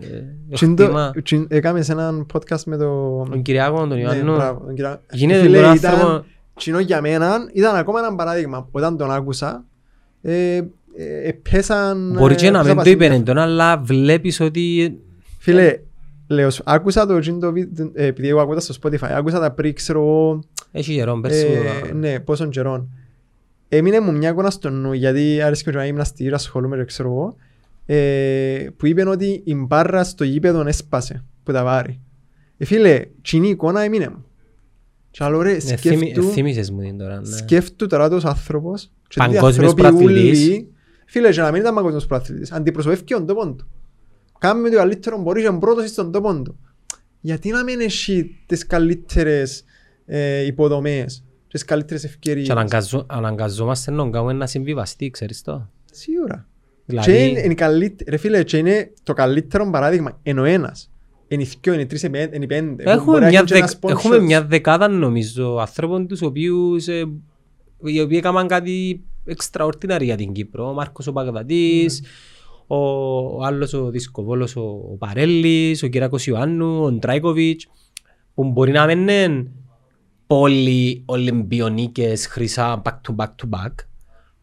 Τι 0.59 0.65
είναι 0.65 0.75
το- 0.75 0.83
χτήμα. 0.83 1.11
τι 1.23 1.35
είναι- 1.35 1.45
Έκαμες 1.49 1.89
έναν 1.89 2.25
podcast 2.33 2.63
με 2.65 2.77
το... 2.77 3.23
Τον 3.29 3.41
Κυριάκο, 3.41 3.77
τον 3.77 3.87
Ναι, 3.87 3.99
Ιωάννου, 4.01 4.33
μπράβο, 4.35 4.65
τον 4.65 4.75
κύριο- 4.75 4.99
γίνεται 5.11 5.41
Φίλε, 5.41 5.61
τον 5.61 5.75
ήταν- 5.75 5.93
άνθρωπο, 5.93 6.25
Τσινό 6.55 6.79
για 6.79 7.01
μένα 7.01 7.37
ήταν 7.53 7.75
ακόμα 7.75 7.99
ένα 7.99 8.15
παράδειγμα. 8.15 8.67
Όταν 8.71 8.97
τον 8.97 9.11
άκουσα, 9.11 9.65
ε, 10.21 10.55
ε, 10.55 10.67
πέσαν... 11.49 12.11
μπορεί 12.17 12.33
ε, 12.33 12.37
και 12.37 12.49
να 12.51 12.59
πέσαν 12.61 12.75
μην 12.75 12.83
το 12.83 12.89
είπε 12.89 13.07
πασίντα. 13.07 13.31
εντόν, 13.31 13.37
αλλά 13.43 13.77
βλέπεις 13.77 14.39
ότι 14.39 14.95
Φίλε, 15.39 15.79
λέω, 16.27 16.49
σου, 16.49 16.61
άκουσα 16.65 17.05
το, 17.05 17.19
τζιν 17.19 17.39
το 17.39 17.51
βι- 17.51 17.79
ε, 17.93 18.05
επειδή 18.05 18.27
εγώ 18.27 18.39
ακούω 18.41 18.53
τα 18.53 18.59
στο 18.59 18.73
Spotify, 18.81 19.07
άκουσα 19.11 19.39
τα 19.39 19.51
πριν, 19.51 19.73
ξέρω 19.73 19.99
εγώ, 19.99 20.39
έχει 20.71 20.93
γερόν 20.93 21.21
πέρσι. 21.21 21.47
ε, 21.89 21.93
ναι, 21.93 22.19
πόσων 22.19 22.49
καιρών. 22.49 22.89
Έμεινε 23.69 23.99
μου 23.99 24.11
μια 24.13 24.29
εικόνα 24.29 24.49
στο 24.49 24.69
νου, 24.69 24.93
γιατί 24.93 25.41
άρεσε 25.41 25.63
και 25.63 25.71
να 25.71 25.85
ήμουν 25.85 26.05
στη 26.05 26.23
γύρα, 26.23 26.35
ασχολούμαι, 26.35 26.77
και 26.77 26.83
ξέρω 26.85 27.09
εγώ, 27.09 27.35
ε, 27.85 28.67
που 28.77 28.85
είπε 28.85 29.09
ότι 29.09 29.41
η 29.45 29.55
μπάρα 29.55 30.03
στο 30.03 30.23
γήπεδο 30.23 30.67
έσπασε, 30.67 31.23
που 31.43 31.51
τα 31.51 31.63
βάρη. 31.63 31.99
Ε, 32.57 32.65
φίλε, 32.65 33.01
τσινή 33.21 33.49
εικόνα 33.49 33.81
έμεινε 33.81 34.09
μου. 34.09 34.25
Και 35.11 35.23
άλλο 35.23 35.41
ρε, 35.41 35.51
Ε, 35.51 35.59
θύμι- 35.59 35.79
σκέφτου, 35.79 36.31
Θύμισες 36.31 36.71
μου 36.71 36.79
την 36.81 36.97
τώρα. 36.97 37.19
ναι. 37.19 37.25
σκέφτου 37.37 37.87
τώρα 37.87 38.09
τους 38.09 38.25
άνθρωπος 38.25 38.91
και 39.07 39.21
ότι 39.21 39.31
οι 39.31 39.33
Παγκόσμιος 39.33 39.69
άνθρωποι 39.71 39.81
προαθλητής. 39.97 40.47
ούλοι, 40.47 40.69
Φίλε, 41.05 41.29
και 41.31 41.41
να 41.41 41.51
μην 41.51 41.61
ήταν 41.61 41.73
παγκόσμιος 41.75 42.05
προαθλητής, 42.05 42.51
αντιπροσωπεύει 42.51 43.03
και 43.03 43.13
τον 43.13 43.25
τόπο 43.25 43.53
του. 43.53 43.67
Κάμε 44.39 44.69
το 44.69 44.77
καλύτερο 44.77 45.21
μπορείς 45.21 45.43
και 45.43 45.51
πρώτος 45.59 45.89
στον 45.89 46.11
τόπο 46.11 46.41
του. 46.41 46.59
Γιατί 47.21 47.49
να 47.49 47.63
μην 47.63 47.79
έχει 47.79 48.39
τις 48.45 48.65
καλύτερες 48.67 49.63
ε, 50.05 50.45
υποδομές, 50.45 51.23
τις 51.47 51.65
καλύτερες 51.65 52.03
ευκαιρίες; 52.03 52.45
Και 52.45 52.51
αναγκαζο- 52.51 53.05
αναγκαζόμαστε 53.07 53.91
να 53.91 54.09
κάνουμε 54.09 54.31
ένα 54.31 54.47
συμβιβαστή, 54.47 55.09
ξέρεις 55.09 55.41
το; 55.41 55.69
Σίγουρα. 55.91 56.47
Δηλαδή- 56.85 57.11
Και 57.11 57.25
είναι, 57.25 57.39
είναι 57.39 57.51
η 57.51 57.55
καλύτερη- 57.55 58.09
ρε 58.09 58.17
φίλε, 58.17 58.43
και 58.43 58.57
είναι 58.57 58.91
το 59.03 59.13
καλύτερο 59.13 59.69
παράδειγμα. 59.69 60.19
Εν 60.23 60.37
ο 60.39 60.43
ένας. 60.43 60.89
Εν 61.27 61.39
οι 61.39 61.43
δυο, 61.61 61.73
εν 61.73 61.79
οι 61.79 61.85
τρεις, 61.85 62.03
εν 62.03 62.09
οι 62.09 62.17
πέντε- 62.17 62.33
εν 62.35 62.41
οι 62.41 62.45
πέντε. 62.47 62.83
Έχουμε 62.83 63.05
Μπορεί 63.05 63.21
να 63.21 63.27
μια, 63.29 63.39
έχει 63.39 63.47
και 63.47 63.57
ένα 63.57 63.65
δεκ- 63.65 63.79
sponsors. 63.79 63.89
έχουμε 63.89 64.19
μια 64.19 64.45
δεκάδα 64.45 64.87
νομίζω 64.87 65.57
ανθρώπων 65.59 66.07
τους 66.07 66.21
οποίους 66.21 66.87
ε, 66.87 67.05
οι 67.83 68.01
οποίοι 68.01 68.17
έκαναν 68.19 68.47
κάτι 68.47 69.03
extraordinary 69.27 70.03
για 70.03 70.15
την 70.15 70.31
Κύπρο. 70.31 70.69
Ο 70.69 70.73
Μάρκος 70.73 71.07
ο 71.07 71.11
Παγδατής, 71.11 72.03
ο, 72.67 72.77
ο 72.77 73.43
άλλος 73.43 73.73
ο 73.73 73.89
Δισκοβόλος 73.89 74.55
ο, 74.55 74.61
ο 74.91 74.95
Παρέλης, 74.97 75.83
ο 75.83 75.87
Κυράκος 75.87 76.27
Ιωάννου, 76.27 76.83
ο 76.83 76.91
Ντράικοβιτς 76.91 77.67
που 78.33 78.43
μπορεί 78.43 78.71
να 78.71 78.85
μην 78.85 78.99
είναι 78.99 79.51
πολύ 80.27 81.03
Ολυμπιονίκες 81.05 82.27
χρυσά 82.27 82.81
back 82.85 82.93
to 83.07 83.15
back 83.15 83.27
to 83.27 83.49
back 83.49 83.73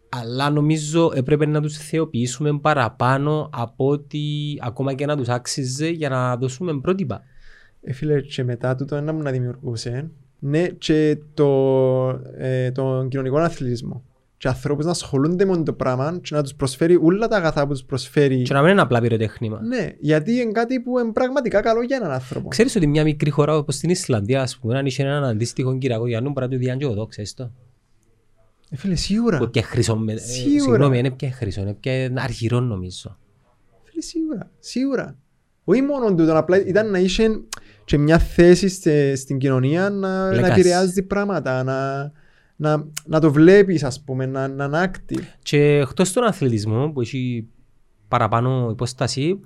αλλά 0.09 0.51
νομίζω 0.51 1.13
έπρεπε 1.15 1.47
να 1.47 1.61
τους 1.61 1.77
θεοποιήσουμε 1.77 2.59
παραπάνω 2.59 3.51
από 3.53 3.89
ότι 3.89 4.59
ακόμα 4.61 4.95
και 4.95 5.07
να 5.07 5.17
τους 5.17 5.29
άξιζε 5.29 5.89
για 5.89 6.09
να 6.09 6.37
δώσουμε 6.37 6.81
πρότυπα. 6.81 7.23
Ε, 7.81 7.93
φίλε, 7.93 8.21
και 8.21 8.45
μετά 8.45 8.75
τούτο 8.75 8.97
ένα 8.97 9.13
μου 9.13 9.23
να 9.23 9.31
δημιουργούσε. 9.31 10.11
Ναι, 10.39 10.67
και 10.69 11.19
το, 11.35 11.49
ε, 12.37 12.71
τον 12.71 13.09
κοινωνικό 13.09 13.39
αθλητισμό. 13.39 14.05
Και 14.43 14.49
ανθρώπους 14.49 14.85
να 14.85 14.91
ασχολούνται 14.91 15.45
με 15.45 15.63
το 15.63 15.73
πράγμα 15.73 16.19
και 16.23 16.35
να 16.35 16.43
τους 16.43 16.55
προσφέρει 16.55 16.99
όλα 17.03 17.29
τα 17.29 17.37
αγαθά 17.37 17.67
που 17.67 17.73
τους 17.73 17.85
προσφέρει. 17.85 18.43
Και 18.43 18.53
να 18.55 18.63
μην 18.63 18.71
είναι 18.71 18.81
απλά 18.81 19.01
πυροτέχνημα. 19.01 19.61
Ναι, 19.63 19.89
γιατί 19.99 20.33
είναι 20.33 20.53
κάτι 20.53 20.81
που 20.81 20.99
είναι 20.99 21.13
πραγματικά 21.13 21.61
καλό 21.61 21.83
για 21.83 21.97
έναν 21.97 22.11
άνθρωπο. 22.11 22.49
Ξέρεις 22.49 22.77
ότι 22.77 22.87
μια 22.87 23.03
μικρή 23.05 23.31
χώρα 23.31 23.57
όπως 23.57 23.77
την 23.77 23.91
Ισλανδία, 23.91 24.43
ας 24.43 24.59
πούμε, 24.59 24.79
αν 24.79 24.87
είχε 24.87 25.03
έναν 25.03 25.25
αντίστοιχο 25.25 25.79
Κυριακό 25.79 26.07
Γιάννου, 26.07 26.31
μπορεί 26.31 26.47
να 26.47 26.53
του 26.53 26.59
διάνε 26.59 26.79
και 26.79 26.85
εγώ, 26.93 27.07
ξέρεις 27.07 27.35
το. 27.35 27.51
Ε, 28.71 28.77
φίλε, 28.77 28.95
σίγουρα. 28.95 29.39
Που 29.39 29.51
πια 29.51 29.63
χρυσό, 29.63 29.97
με- 29.97 30.13
ε, 30.13 30.17
Σίγουρα. 30.19 30.61
συγγνώμη, 30.63 30.99
είναι 30.99 31.11
πια 31.11 31.31
χρυσό, 31.33 31.61
είναι 31.61 31.75
πια 31.81 32.13
αργυρό 32.17 32.61
νομίζω. 32.61 33.19
Φίλε, 33.83 34.03
σίγουρα. 34.03 34.51
Σίγουρα. 34.59 35.17
Όχι 35.65 35.83
μόνο 35.83 36.15
τούτο, 36.15 36.37
απλά 36.39 36.67
ήταν 36.67 36.91
να 36.91 36.99
είσαι 36.99 37.41
και 37.85 37.99
μια 37.99 38.19
θέση 38.19 38.69
στε- 38.69 39.17
στην 39.17 39.39
κοινωνία 39.39 39.91
να, 39.91 40.31
να 40.41 40.41
Legacy. 40.49 40.51
επηρεάζει 40.51 41.03
πράγματα, 41.03 41.63
να, 41.63 42.13
να, 42.63 42.87
να 43.07 43.21
το 43.21 43.33
βλέπεις, 43.33 43.85
ας 43.85 44.03
πούμε, 44.03 44.27
να, 44.27 44.49
να 44.49 44.65
είναι 44.65 44.91
active. 44.91 45.23
Και 45.43 45.59
εκτός 45.59 46.13
των 46.13 46.25
αθλητισμών 46.25 46.93
που 46.93 47.01
έχει 47.01 47.47
παραπάνω 48.09 48.69
υπόσταση, 48.71 49.41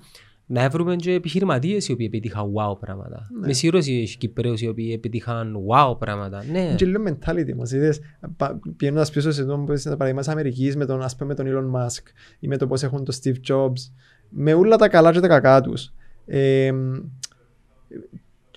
να 0.45 0.63
έβρουμε 0.63 0.95
και 0.95 1.11
επιχειρηματίες 1.11 1.87
οι 1.87 1.91
οποίοι 1.91 2.05
επιτύχαν 2.09 2.45
wow 2.45 2.79
πράγματα. 2.79 3.29
Ναι. 3.39 3.47
Μες 3.47 3.57
σίγουρος 3.57 3.87
οι 3.87 4.15
Κυπρέους 4.19 4.61
οι 4.61 4.67
οποίοι 4.67 4.91
επιτύχαν 4.93 5.55
wow 5.55 5.97
πράγματα. 5.99 6.43
Ναι. 6.51 6.59
Είναι 6.59 6.75
και 6.75 6.85
λίγο 6.85 7.03
mentality 7.07 7.53
μας, 7.55 7.71
είδες, 7.71 7.99
πα- 8.37 8.59
πηγαίνοντας 8.77 9.09
πίσω 9.09 9.31
σε 9.31 9.41
αυτό 9.41 9.57
που 9.57 9.71
είναι 9.71 9.79
τα 9.79 9.89
παραδείγματα 9.89 10.19
της 10.19 10.27
Αμερικής 10.27 10.75
με 10.75 10.85
τον, 10.85 11.01
ας 11.01 11.15
πούμε, 11.15 11.35
με 11.35 11.43
τον 11.43 11.45
Elon 11.47 11.79
Musk 11.79 12.03
ή 12.39 12.47
με 12.47 12.57
το 12.57 12.67
πώς 12.67 12.83
έχουν 12.83 13.03
τον 13.03 13.15
Steve 13.21 13.53
Jobs, 13.53 13.91
με 14.29 14.53
όλα 14.53 14.75
τα 14.75 14.89
καλά 14.89 15.11
και 15.11 15.19
τα 15.19 15.27
κακά 15.27 15.61
τους. 15.61 15.93
Ε, 16.25 16.71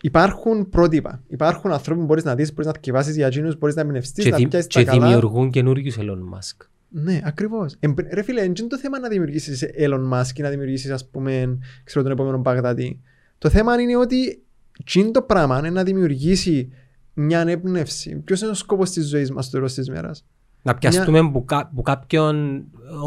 υπάρχουν 0.03 0.68
πρότυπα. 0.68 1.22
Υπάρχουν 1.28 1.72
ανθρώποι 1.72 2.01
που 2.01 2.07
μπορείς 2.07 2.24
να 2.24 2.34
δεις, 2.34 2.51
μπορείς 2.51 2.66
να 2.66 2.72
θυκευάσεις 2.72 3.16
για 3.16 3.26
εκείνους, 3.26 3.59
μπορείς 3.59 3.74
να 3.74 3.80
εμπνευστείς, 3.80 4.24
Και, 4.24 4.30
να 4.30 4.36
δη- 4.36 4.48
πιάσεις 4.48 4.66
και 4.68 4.84
τα 4.84 4.90
καλά. 4.90 5.07
δημιουργούν 5.07 5.51
καινούριους 5.51 5.96
Elon 6.01 6.18
Musk. 6.34 6.66
Ναι, 6.88 7.20
ακριβώς. 7.24 7.76
Εμπ- 7.80 8.01
Ρε 8.12 8.22
φίλε, 8.22 8.40
δεν 8.40 8.53
είναι 8.59 8.68
το 8.68 8.78
θέμα 8.78 8.98
να 8.98 9.09
δημιουργήσεις 9.09 9.64
Elon 9.78 10.12
Musk 10.12 10.36
ή 10.38 10.42
να 10.42 10.48
δημιουργήσεις, 10.48 10.90
ας 10.90 11.09
πούμε, 11.09 11.59
ξέρω, 11.84 12.03
τον 12.05 12.12
επόμενο 12.12 12.40
Παγδατή. 12.40 13.01
Το 13.38 13.48
θέμα 13.48 13.80
είναι 13.80 13.96
ότι 13.96 14.42
τσιν 14.84 15.12
το 15.12 15.22
πράγμα 15.22 15.59
είναι 15.59 15.70
να 15.70 15.82
δημιουργήσει 15.82 16.72
μια 17.14 17.40
έμπνευση. 17.40 18.16
Ποιος 18.16 18.40
είναι 18.40 18.51
ο 18.51 18.55
σκόπος 18.55 18.90
της 18.90 19.09
ζωής 19.09 19.30
μας 19.30 19.44
στο 19.44 19.57
τέλος 19.57 19.74
της 19.74 19.88
μέρας; 19.88 20.24
Να 20.62 20.74
πιαστούμε 20.74 21.30
που, 21.30 21.44
κα, 21.44 21.70
που 21.74 21.82
κάποιον 21.82 22.64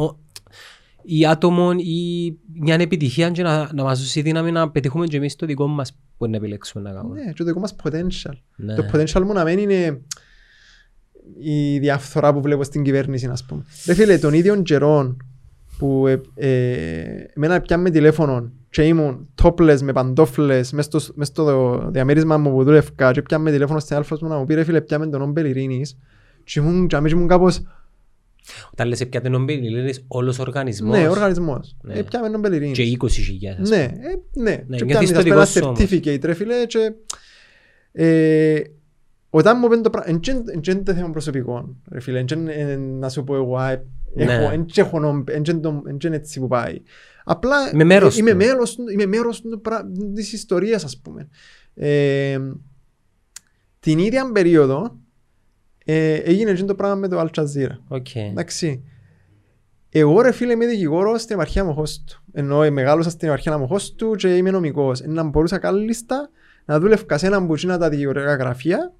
ο, 0.09 0.17
ή 1.03 1.25
άτομο 1.25 1.71
ή 1.77 2.33
μια 2.59 2.75
επιτυχία 2.75 3.29
και 3.29 3.43
να, 3.43 3.73
να 3.73 3.83
μας 3.83 3.99
δώσει 3.99 4.21
δύναμη 4.21 4.51
να 4.51 4.69
πετύχουμε 4.71 5.05
και 5.05 5.17
εμείς 5.17 5.35
το 5.35 5.45
δικό 5.45 5.67
μας 5.67 5.97
που 6.17 6.27
να 6.27 6.35
επιλέξουμε 6.37 6.89
να 6.89 6.95
κάνουμε. 6.95 7.19
Ναι, 7.19 7.31
και 7.31 7.33
το 7.37 7.43
δικό 7.43 7.59
μας 7.59 7.75
potential. 7.83 8.33
Ναι. 8.55 8.75
Το 8.75 8.85
potential 8.93 9.21
μου 9.21 9.33
να 9.33 9.43
μένει 9.43 9.61
είναι 9.61 10.01
η 11.39 11.79
διαφθορά 11.79 12.33
που 12.33 12.41
βλέπω 12.41 12.63
στην 12.63 12.83
κυβέρνηση, 12.83 13.27
ας 13.31 13.45
πούμε. 13.45 13.63
Ρε 13.85 13.93
φίλε, 13.93 14.17
των 14.17 14.33
ίδιων 14.33 14.63
καιρών 14.63 15.17
που 15.77 16.07
ε, 16.07 16.21
ε, 16.35 17.03
εμένα 17.35 17.61
πιάμε 17.61 17.89
τηλέφωνο 17.89 18.51
και 18.69 18.81
ήμουν 18.81 19.29
topless 19.41 19.77
με 19.81 19.91
παντόφλες 19.91 20.71
μες 20.71 20.85
στο, 20.85 20.99
μες 21.15 21.27
στο 21.27 21.77
διαμέρισμα 21.91 22.37
μου 22.37 22.51
που 22.51 22.63
δούλευκα 22.63 23.11
και 23.11 23.21
πιάμε 23.21 23.51
τηλέφωνο 23.51 23.79
στην 23.79 23.95
αλφα 23.95 24.17
μου 24.21 24.27
να 24.27 24.37
μου 24.37 24.45
πει 24.45 24.53
ρε 24.53 24.63
φίλε 24.63 24.81
πιάμε 24.81 25.07
τον 25.07 25.19
Νόμπελ 25.19 25.45
Ειρήνης 25.45 25.97
και 26.43 26.59
ήμουν, 26.59 26.87
και 26.87 26.95
αμέσως 26.95 27.17
ήμουν 27.17 27.29
κάπως 27.29 27.61
Όταν 28.71 28.87
λες 28.87 29.07
πια 29.07 29.21
την 29.21 29.33
ομπέλη, 29.33 29.69
λες 29.69 30.03
όλος 30.07 30.39
ο 30.39 30.41
οργανισμός 30.41 30.97
ναι, 30.97 31.07
οργανισμός. 31.09 31.75
Ναι. 31.81 31.93
Ε, 31.93 32.01
πιάμε 32.03 32.27
Νόμπελ 32.29 32.53
Ειρήνης. 32.53 32.77
και 32.77 32.83
20 32.83 33.09
χιλιάδες. 33.09 33.69
Ναι, 33.69 33.83
ε, 33.83 33.89
ναι. 34.41 34.63
Ναι, 34.67 34.77
Και 34.77 34.83
νιώθεις 34.85 34.85
πιάνεις 34.85 35.11
το 35.11 35.17
ας 35.17 35.23
πούμε, 35.23 35.23
δικό 35.23 35.35
ένα 35.35 35.45
σου 35.45 35.59
όμως. 35.65 35.79
certificate 35.79 36.23
ρε 36.25 36.33
φίλε 36.33 36.65
και 36.65 36.93
ε, 37.91 38.61
όταν 39.29 39.57
μου 39.61 39.67
πέντε 39.67 39.81
το 39.81 39.89
πράγμα, 39.89 40.09
εν 40.11 40.19
είναι 40.67 40.83
το 40.83 40.93
θέμα 40.93 41.09
προσωπικό 41.09 41.75
ρε 41.91 41.99
φίλε, 41.99 42.19
εν 42.19 42.25
είναι 42.35 42.53
ε, 42.53 42.75
να 42.75 43.09
σου 43.09 43.23
πω 43.23 43.35
εγώ, 43.35 43.57
α, 43.57 43.69
έχω, 44.15 44.47
Ναι. 44.47 44.49
εν 44.53 44.65
και 44.65 44.81
έχω 44.81 44.99
νόμ- 44.99 45.29
εν 45.29 45.43
είναι 45.49 45.59
το- 45.59 45.83
εν 45.87 45.97
είναι 46.05 46.15
έτσι 46.15 46.39
που 46.39 46.47
πάει. 46.47 46.81
Απλά 47.23 47.55
Είμαι 47.73 47.83
μέρος 47.83 48.15
ε, 48.15 48.19
είμαι 48.19 48.31
του. 48.31 48.37
μέρος, 48.37 48.75
του- 48.75 48.89
είμαι 48.89 49.05
μέρος 49.05 49.41
του 49.41 49.61
πρα- 49.61 49.91
της 50.15 50.33
ιστορίας 50.33 50.83
ας 50.83 50.97
πούμε. 51.01 51.27
Ε, 51.75 52.39
την 53.79 53.99
ίδια 53.99 54.31
περίοδο 54.31 54.97
ε, 55.83 56.13
έγινε 56.13 56.51
εκείνο 56.51 56.67
το 56.67 56.75
πράγμα 56.75 56.95
με 56.95 57.07
το 57.07 57.19
Al 57.21 57.27
Jazeera. 57.39 57.77
OK. 57.87 58.15
Εντάξει. 58.15 58.83
Εγώ 59.89 60.21
ρε 60.21 60.31
φίλε 60.31 60.53
είμαι 60.53 60.65
δικηγόρος 60.65 61.21
στην 61.21 61.35
επαρχία 61.35 61.63
Αμμοχώστου. 61.63 62.23
Ενώ 62.31 62.63
ε, 62.63 62.69
μεγάλωσα 62.69 63.09
στην 63.09 63.27
επαρχία 63.27 63.57
Αμμοχώστου 63.57 64.15
και 64.15 64.35
είμαι 64.35 64.51
νομικός. 64.51 65.01
Ε, 65.01 65.07
Να 65.07 65.23
μπορούσα 65.23 65.57
κάλλιστα 65.57 66.29
να 66.65 66.79
δούλευκα 66.79 67.17
σε 67.17 67.25
έναν 67.25 67.45
μπουτσίνα 67.45 67.77
τα 67.77 67.89
δικηγορικά 67.89 68.35
γραφεία 68.35 68.93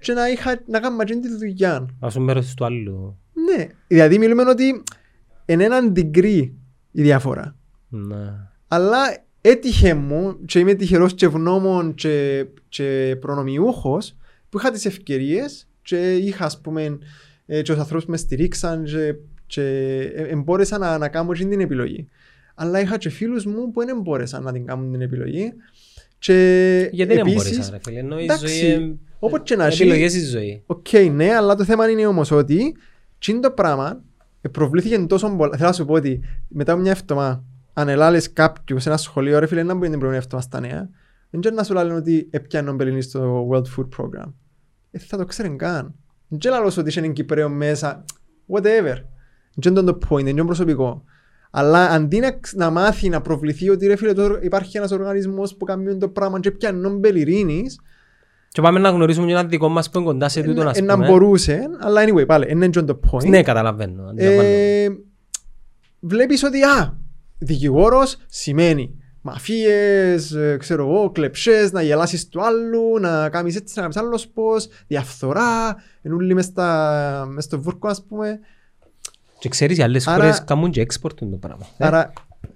και 0.00 0.12
να, 0.12 0.28
είχα, 0.28 0.62
να 0.66 0.80
κάνω 0.80 0.96
μαζί 0.96 1.20
τη 1.20 1.36
δουλειά. 1.36 1.88
Να 2.00 2.10
σου 2.10 2.20
μέρος 2.20 2.54
του 2.54 2.64
άλλου. 2.64 3.18
Ναι. 3.32 3.66
Δηλαδή 3.86 4.18
μιλούμε 4.18 4.42
ότι 4.42 4.82
είναι 5.46 5.64
έναν 5.64 5.92
degree 5.96 6.50
η 6.90 7.02
διαφορά. 7.02 7.56
Ναι. 7.88 8.34
Αλλά 8.68 8.98
έτυχε 9.40 9.94
μου 9.94 10.44
και 10.44 10.58
είμαι 10.58 10.74
τυχερός 10.74 11.14
και 11.14 11.26
ευγνώμων 11.26 11.94
και, 11.94 12.46
και 12.68 13.16
προνομιούχος 13.20 14.16
που 14.48 14.58
είχα 14.58 14.70
τις 14.70 14.84
ευκαιρίες 14.84 15.68
και 15.82 16.14
είχα 16.14 16.44
ας 16.44 16.60
πούμε 16.60 16.98
ε, 17.46 17.62
και 17.62 17.72
τους 17.72 17.80
ανθρώπους 17.80 18.04
που 18.04 18.10
με 18.10 18.16
στηρίξαν 18.16 18.84
και, 18.84 19.14
και 19.46 19.62
ε, 20.14 20.22
ε, 20.22 20.36
μπόρεσα 20.36 20.78
να, 20.78 20.98
να 20.98 21.08
κάνω 21.08 21.32
εκείνη 21.32 21.50
την 21.50 21.60
επιλογή. 21.60 22.08
Αλλά 22.54 22.80
είχα 22.80 22.98
και 22.98 23.08
φίλους 23.08 23.44
μου 23.44 23.70
που 23.70 23.84
δεν 23.84 24.00
μπόρεσαν 24.00 24.42
να 24.42 24.52
την 24.52 24.66
κάνουν 24.66 24.92
την 24.92 25.00
επιλογή. 25.00 25.52
Και 26.18 26.88
Γιατί 26.92 27.14
δεν 27.14 27.26
επίσης, 27.26 27.42
μπορείς 27.42 27.70
ρε 27.70 27.78
φίλε, 27.82 27.98
ενώ 27.98 28.18
η 28.18 28.22
εντάξει, 28.22 28.46
ζωή 28.46 28.72
είναι 28.72 28.96
όπως 29.18 29.40
και 29.42 29.56
να 29.56 29.66
έχει, 29.66 29.82
επιλογές 29.82 30.10
στη 30.10 30.24
ζωή. 30.24 30.62
Οκ, 30.66 30.86
ναι, 31.12 31.34
αλλά 31.34 31.54
το 31.54 31.64
θέμα 31.64 31.88
είναι 31.88 32.06
όμως 32.06 32.30
ότι 32.30 32.76
τσιν 33.18 33.40
το 33.40 33.50
πράγμα 33.50 34.02
ε, 34.40 34.48
προβλήθηκε 34.48 34.98
τόσο 34.98 35.36
πολλά. 35.36 35.56
Θέλω 35.56 35.68
να 35.68 35.74
σου 35.74 35.84
πω 35.84 35.92
ότι 35.92 36.20
μετά 36.48 36.72
από 36.72 36.80
μια 36.80 36.90
εβδομάδα, 36.90 37.44
αν 37.72 37.88
ελάλες 37.88 38.32
κάποιους 38.32 38.82
σε 38.82 38.88
ένα 38.88 38.98
σχολείο, 38.98 39.38
ρε 39.38 39.46
φίλε, 39.46 39.62
να 39.62 39.74
μπορεί 39.74 39.90
την 39.90 39.98
προηγούμενη 39.98 40.24
εβδομάδα 40.24 40.48
στα 40.48 40.60
νέα, 40.60 40.88
δεν 41.30 41.40
ξέρω 41.40 41.54
να 41.54 41.62
σου 41.62 41.74
λένε 41.74 41.94
ότι 41.94 42.28
έπιανε 42.30 42.70
Νομπελίνη 42.70 43.02
στο 43.02 43.48
World 43.50 43.64
Food 43.76 43.88
Program. 43.98 44.32
Ε, 44.90 44.98
θα 44.98 45.16
το 45.16 45.24
ξέρουν 45.24 45.56
καν. 45.56 45.94
Δεν 46.28 46.38
ξέρω 46.38 46.72
ότι 46.78 46.88
είσαι 46.88 46.98
έναν 46.98 47.12
Κυπρέο 47.12 47.48
μέσα, 47.48 48.04
whatever. 48.48 48.96
Δεν 49.54 49.76
είναι 49.76 49.82
το 49.82 49.98
point, 50.08 50.22
δεν 50.22 50.26
είναι 50.26 50.44
προσωπικό. 50.44 51.04
Αλλά 51.50 51.90
αντί 51.90 52.18
να, 52.18 52.40
να 52.54 52.70
μάθει 52.70 53.08
να 53.08 53.20
προβληθεί 53.20 53.68
ότι 53.68 53.86
ρε 53.86 53.96
φίλε, 53.96 54.12
τώρα 54.12 54.38
υπάρχει 54.42 54.76
ένας 54.76 54.90
οργανισμός 54.90 55.56
που 55.56 55.64
κάνει 55.64 55.96
το 55.96 56.08
πράγμα 56.08 56.40
και 56.40 56.50
πιάνει 56.50 56.80
Νομπελ 56.80 57.16
Ειρήνης, 57.16 57.80
Και 58.48 58.60
πάμε 58.60 58.78
να 58.78 58.90
γνωρίσουμε 58.90 59.26
και 59.26 59.32
ένα 59.32 59.44
δικό 59.44 59.68
μας 59.68 59.90
που 59.90 59.98
είναι 59.98 60.06
κοντά 60.06 60.28
σε 60.28 60.42
τούτο, 60.42 60.62
ε, 60.62 60.64
ας 60.64 60.78
ε, 60.78 60.82
να 60.82 60.94
πούμε. 60.94 61.06
μπορούσε, 61.06 61.62
αλλά 61.80 62.02
anyway, 62.04 62.26
πάλι, 62.26 62.46
δεν 62.46 62.56
είναι 62.62 62.82
το 62.82 63.00
point. 63.10 63.28
Ναι, 63.28 63.42
καταλαβαίνω. 63.42 64.04
αντιλαμβάνομαι. 64.08 64.82
Ε, 64.82 64.88
βλέπεις 66.00 66.42
ότι 66.42 66.62
α, 66.62 66.98
δικηγόρος 67.38 68.16
σημαίνει 68.26 68.97
μαφίες, 69.20 70.32
ε, 70.32 70.56
ξέρω 70.58 70.82
εγώ, 70.88 71.10
κλεψές, 71.10 71.72
να 71.72 71.82
γελάσεις 71.82 72.28
του 72.28 72.44
άλλου, 72.44 72.98
να 73.00 73.28
κάνεις 73.28 73.56
έτσι, 73.56 73.72
να 73.76 73.80
κάνεις 73.82 73.96
άλλος 73.96 74.28
πώς, 74.28 74.68
διαφθορά, 74.86 75.76
ενούλοι 76.02 76.34
μες, 76.34 76.44
στα, 76.44 77.26
μες 77.28 77.44
στο 77.44 77.60
βούρκο 77.60 77.88
ας 77.88 78.04
πούμε. 78.08 78.38
Και 79.38 79.48
ξέρεις, 79.48 79.78
οι 79.78 79.82
άλλες 79.82 80.06
άρα- 80.06 80.16
χώρες 80.22 80.44
κάνουν 80.44 80.70
και 80.70 80.86
export 80.90 81.14
το 81.14 81.26
πράγμα. 81.26 81.66
Ε, 81.76 81.86
Άρα, 81.86 82.12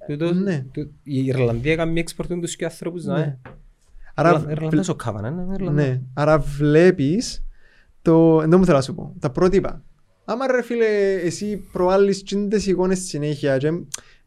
τούτο- 0.08 0.34
ναι. 0.34 0.64
τού- 0.72 0.90
Η 1.02 1.24
Ιρλανδία 1.24 1.76
κάνει 1.76 2.04
export 2.06 2.26
τους 2.40 2.56
και 2.56 2.64
ανθρώπους 2.64 3.04
να... 3.04 3.18
ναι. 3.18 3.36
Άρα, 4.14 4.28
Άρα, 4.28 4.50
Ιρλανδός 4.50 4.88
ο 4.88 4.94
Κάβανα, 4.94 5.28
είναι 5.28 5.46
Ιρλανδός. 5.54 5.84
ναι. 5.86 6.00
Άρα 6.14 6.38
βλέπεις 6.38 7.44
το, 8.02 8.38
δεν 8.38 8.58
μου 8.58 8.64
θέλω 8.64 8.76
να 8.76 8.82
σου 8.82 8.94
πω, 8.94 9.14
τα 9.18 9.30
πρότυπα. 9.30 9.82
Άμα 10.24 10.46
ρε 10.46 10.62
φίλε, 10.62 10.84
εσύ 11.24 11.56
προάλλεις 11.72 12.22
τσίντες 12.22 12.66
εικόνες 12.66 12.98
συνέχεια 12.98 13.58
και 13.58 13.70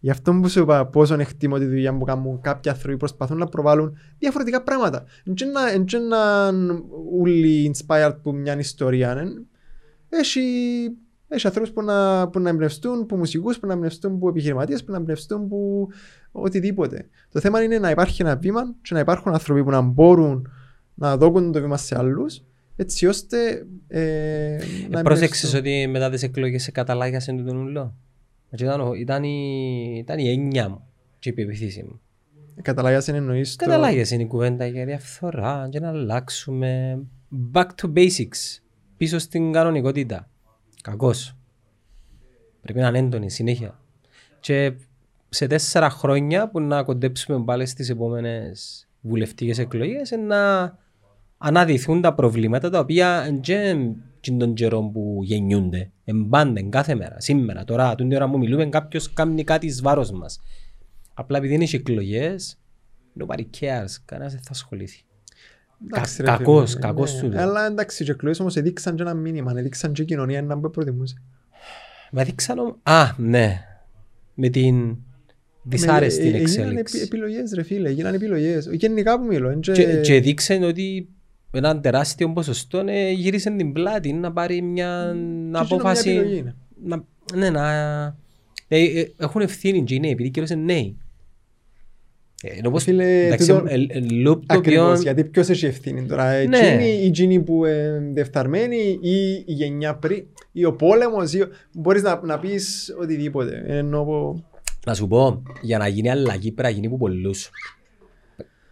γι' 0.05 0.11
αυτό 0.11 0.33
που 0.41 0.49
σου 0.49 0.59
είπα 0.61 0.85
πόσο 0.85 1.13
εκτιμώ 1.19 1.57
τη 1.57 1.65
δουλειά 1.65 1.97
που 1.97 2.03
κάνουν 2.05 2.41
κάποιοι 2.41 2.71
άνθρωποι 2.71 2.97
προσπαθούν 2.97 3.37
να 3.37 3.45
προβάλλουν 3.45 3.97
διαφορετικά 4.19 4.61
πράγματα. 4.61 5.03
Δεν 5.23 5.35
είναι 5.47 5.99
να 6.07 6.47
όλοι 7.19 7.71
inspired 7.73 8.15
που 8.21 8.35
μια 8.35 8.57
ιστορία. 8.59 9.17
εν- 9.17 9.47
Έχει, 10.09 10.41
Έχει 11.27 11.47
ανθρώπους 11.47 11.71
που 11.71 11.81
να, 11.83 12.27
που 12.29 12.39
να 12.39 12.49
εμπνευστούν, 12.49 13.05
που 13.05 13.15
μουσικούς, 13.15 13.59
που 13.59 13.67
να 13.67 13.73
εμπνευστούν, 13.73 14.19
που 14.19 14.27
επιχειρηματίες, 14.27 14.83
που 14.83 14.91
να 14.91 14.97
εμπνευστούν, 14.97 15.47
που 15.47 15.87
οτιδήποτε. 16.31 17.07
Το 17.31 17.39
θέμα 17.39 17.61
είναι 17.63 17.79
να 17.79 17.89
υπάρχει 17.89 18.21
ένα 18.21 18.35
βήμα 18.35 18.75
και 18.81 18.93
να 18.93 18.99
υπάρχουν 18.99 19.33
άνθρωποι 19.33 19.63
που 19.63 19.69
να 19.69 19.81
μπορούν 19.81 20.49
να 20.95 21.17
δώκουν 21.17 21.51
το 21.51 21.61
βήμα 21.61 21.77
σε 21.77 21.97
άλλους 21.97 22.41
έτσι 22.75 23.05
ώστε 23.05 23.65
ε, 23.87 24.57
να 24.89 24.99
Ε, 24.99 25.01
Πρόσεξες 25.03 25.53
ότι 25.53 25.87
μετά 25.91 26.09
τις 26.09 26.23
εκλογές 26.23 26.63
σε 26.63 26.71
καταλάγιασε 26.71 27.33
το 27.45 27.53
νουλό. 27.53 27.95
Ήταν, 28.63 28.81
ο- 28.81 28.93
ήταν, 28.93 29.23
η, 29.23 29.95
ήταν 29.97 30.19
η 30.19 30.29
έννοια 30.29 30.69
μου 30.69 30.87
και 31.19 31.29
η 31.29 31.33
πεποίθηση 31.33 31.83
μου. 31.83 31.99
Καταλάγιας 32.61 33.07
είναι 33.07 33.17
εννοείς 33.17 33.55
το... 33.55 33.65
Καταλάγιασε 33.65 34.15
η 34.15 34.25
κουβέντα 34.27 34.65
για 34.65 34.85
διαφθορά 34.85 35.67
και 35.71 35.79
να 35.79 35.87
αλλάξουμε 35.87 36.99
back 37.53 37.67
to 37.81 37.93
basics. 37.93 38.61
Πίσω 38.97 39.17
στην 39.17 39.51
κανονικότητα. 39.51 40.29
Κακός. 40.83 41.37
Πρέπει 42.61 42.79
να 42.79 42.87
είναι 42.87 42.97
έντονη 42.99 43.29
συνέχεια. 43.29 43.79
Και 44.39 44.73
σε 45.29 45.47
τέσσερα 45.47 45.89
χρόνια 45.89 46.49
που 46.49 46.59
να 46.59 46.83
κοντέψουμε 46.83 47.43
πάλι 47.43 47.65
στις 47.65 47.89
επόμενες 47.89 48.87
βουλευτικές 49.01 49.57
εκλογές 49.57 50.11
είναι 50.11 50.23
να 50.23 50.77
αναδυθούν 51.47 52.01
τα 52.01 52.13
προβλήματα 52.13 52.69
τα 52.69 52.79
οποία 52.79 53.39
δεν 53.43 53.77
είναι 54.21 54.37
τον 54.37 54.53
καιρό 54.53 54.81
που 54.93 55.19
γεννιούνται. 55.23 55.91
Εμπάντε 56.03 56.61
κάθε 56.61 56.95
μέρα. 56.95 57.15
Σήμερα, 57.19 57.63
τώρα, 57.63 57.95
την 57.95 58.13
ώρα 58.13 58.29
που 58.29 58.37
μιλούμε, 58.37 58.65
κάποιος 58.65 59.13
κάνει 59.13 59.43
κάτι 59.43 59.65
εις 59.65 59.81
βάρος 59.81 60.11
μας. 60.11 60.39
Απλά 61.13 61.37
επειδή 61.37 61.53
είναι 61.53 61.63
οι 61.63 61.69
εκλογές, 61.73 62.59
nobody 63.19 63.41
cares. 63.59 63.95
Κανένας 64.05 64.31
δεν 64.33 64.41
θα 64.41 64.49
ασχοληθεί. 64.51 65.01
Εντάξει, 65.85 66.23
Κα- 66.23 66.31
ρε 66.31 66.37
κακός, 66.37 66.69
φίλε, 66.71 66.81
κακός 66.81 67.13
ναι. 67.13 67.19
σου 67.19 67.27
λέω. 67.27 67.41
Αλλά 67.41 67.65
εντάξει, 67.65 68.03
οι 68.03 68.09
εκλογές 68.09 68.39
όμως 68.39 68.55
έδειξαν 68.55 68.95
και 68.95 69.01
ένα 69.01 69.13
μήνυμα, 69.13 69.53
έδειξαν 69.55 69.93
και 69.93 70.01
η 70.01 70.05
κοινωνία 70.05 70.41
να 70.41 70.59
που 70.59 70.69
προτιμούσε. 70.69 71.21
Με 72.11 72.23
δείξαν 72.23 72.59
όμως... 72.59 72.75
Α, 72.83 73.05
ναι. 73.17 73.61
Με 74.33 74.49
την 74.49 74.97
δυσάρεστη 75.63 76.21
Με- 76.21 76.25
ε, 76.25 76.29
Έγιναν 76.29 76.45
εξέλιξη. 76.45 76.97
επι- 76.97 77.13
επιλογές 77.13 77.51
ρε 77.55 77.63
φίλε, 77.63 77.89
έγιναν 77.89 78.13
επιλογές. 78.13 78.69
Γενικά 78.71 79.19
που 79.19 79.25
μιλώ. 79.25 79.49
εν 79.49 79.59
και- 79.59 79.71
Και, 79.71 79.99
και 80.01 80.19
δείξε 80.19 80.53
ότι 81.57 81.67
ένα 81.67 81.79
τεράστιο 81.79 82.33
ποσοστό 82.33 82.83
ε, 82.87 83.11
γύρισε 83.11 83.51
την 83.51 83.73
πλάτη 83.73 84.13
να 84.13 84.31
πάρει 84.31 84.61
μια 84.61 85.15
και 85.51 85.57
απόφαση. 85.57 86.09
μια 86.09 86.19
επιλογή 86.19 86.39
είναι. 86.39 86.55
να, 86.83 87.03
ναι, 87.35 87.49
να, 87.49 87.71
ε, 88.67 88.83
ε, 88.83 89.11
έχουν 89.17 89.41
ευθύνη 89.41 89.83
και 89.83 89.95
οι 89.95 89.99
νέοι, 89.99 90.11
επειδή 90.11 90.29
κύριος 90.29 90.51
είναι 90.51 90.63
νέοι. 90.73 90.97
Ε, 92.43 92.57
ενώ 92.57 92.71
πως, 92.71 92.83
Φίλε, 92.83 93.25
εντάξει, 93.25 93.47
τούτο- 93.47 93.65
ε, 93.67 93.73
ε, 93.73 93.99
loop 94.27 94.39
το 94.39 94.41
Ακριβώς, 94.47 94.89
οποίο... 94.89 95.01
γιατί 95.01 95.23
ποιος 95.23 95.49
έχει 95.49 95.65
ευθύνη 95.65 96.05
τώρα, 96.05 96.43
Ναι. 96.45 96.57
εκείνοι 96.57 96.89
ή 96.89 97.05
εκείνοι 97.05 97.39
που 97.39 97.65
είναι 97.65 98.11
δεφταρμένοι 98.13 98.99
ή 99.01 99.15
η 99.33 99.43
γενιά 99.53 99.95
πριν, 99.95 100.23
ή 100.51 100.65
ο 100.65 100.73
πόλεμος, 100.73 101.33
ή 101.33 101.41
ο... 101.41 101.47
μπορείς 101.71 102.01
να, 102.01 102.21
να 102.23 102.39
πεις 102.39 102.95
οτιδήποτε. 103.01 103.63
Ενώ 103.67 104.03
πω- 104.05 104.43
Να 104.85 104.93
σου 104.93 105.07
πω, 105.07 105.41
για 105.61 105.77
να 105.77 105.87
γίνει 105.87 106.09
αλλαγή 106.09 106.51
πρέπει 106.51 106.69
να 106.69 106.75
γίνει 106.75 106.87
από 106.87 106.97
πολλούς. 106.97 107.49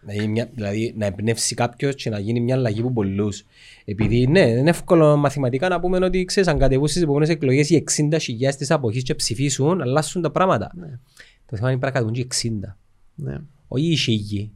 Να 0.06 0.14
γίνει 0.14 0.28
μια- 0.28 0.50
δηλαδή 0.54 0.94
να 0.98 1.06
εμπνεύσει 1.06 1.56
κάποιος 1.56 1.96
και 1.96 2.10
να 2.10 2.20
γίνει 2.20 2.40
μια 2.40 2.56
αλλαγή 2.56 2.80
από 2.80 2.92
πολλούς. 2.92 3.44
Επειδή 3.86 4.28
ναι, 4.28 4.40
είναι 4.40 4.70
εύκολο 4.70 5.18
μαθηματικά 5.18 5.68
να 5.70 5.80
πούμε 5.80 6.06
ότι 6.06 6.26
ξέρεις, 6.26 6.50
αν 6.50 6.58
κατεβούν 6.58 6.88
στις 6.88 7.02
επόμενες 7.02 7.30
εκλογές 7.30 7.70
οι 7.70 7.76
60.000 7.76 8.56
της 8.58 8.72
αποχής 8.72 9.04
και 9.04 9.16
ψηφίσουν, 9.16 9.82
αλλάσουν 9.82 10.22
τα 10.22 10.32
πράγματα. 10.32 10.72
Ναι. 10.76 11.00
Το 11.46 11.56
θέμα 11.56 11.70
είναι 11.72 11.80
πρέπει 11.80 11.94
να 11.94 12.00
κατεβούν 12.02 12.14
και 12.14 12.20
οι 12.22 12.24
60. 12.24 12.78
ναι. 13.16 13.38
Όχι 13.68 13.92
οι 13.92 13.96
χίλιοι, 13.96 14.52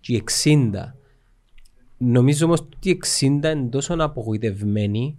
και 0.00 0.12
οι 0.12 0.16
60. 0.16 0.96
Νομίζω 1.98 2.46
όμως 2.46 2.60
ότι 2.60 2.90
οι 2.90 2.98
60 3.20 3.50
είναι 3.52 3.68
τόσο 3.70 3.94
απογοητευμένοι 3.98 5.18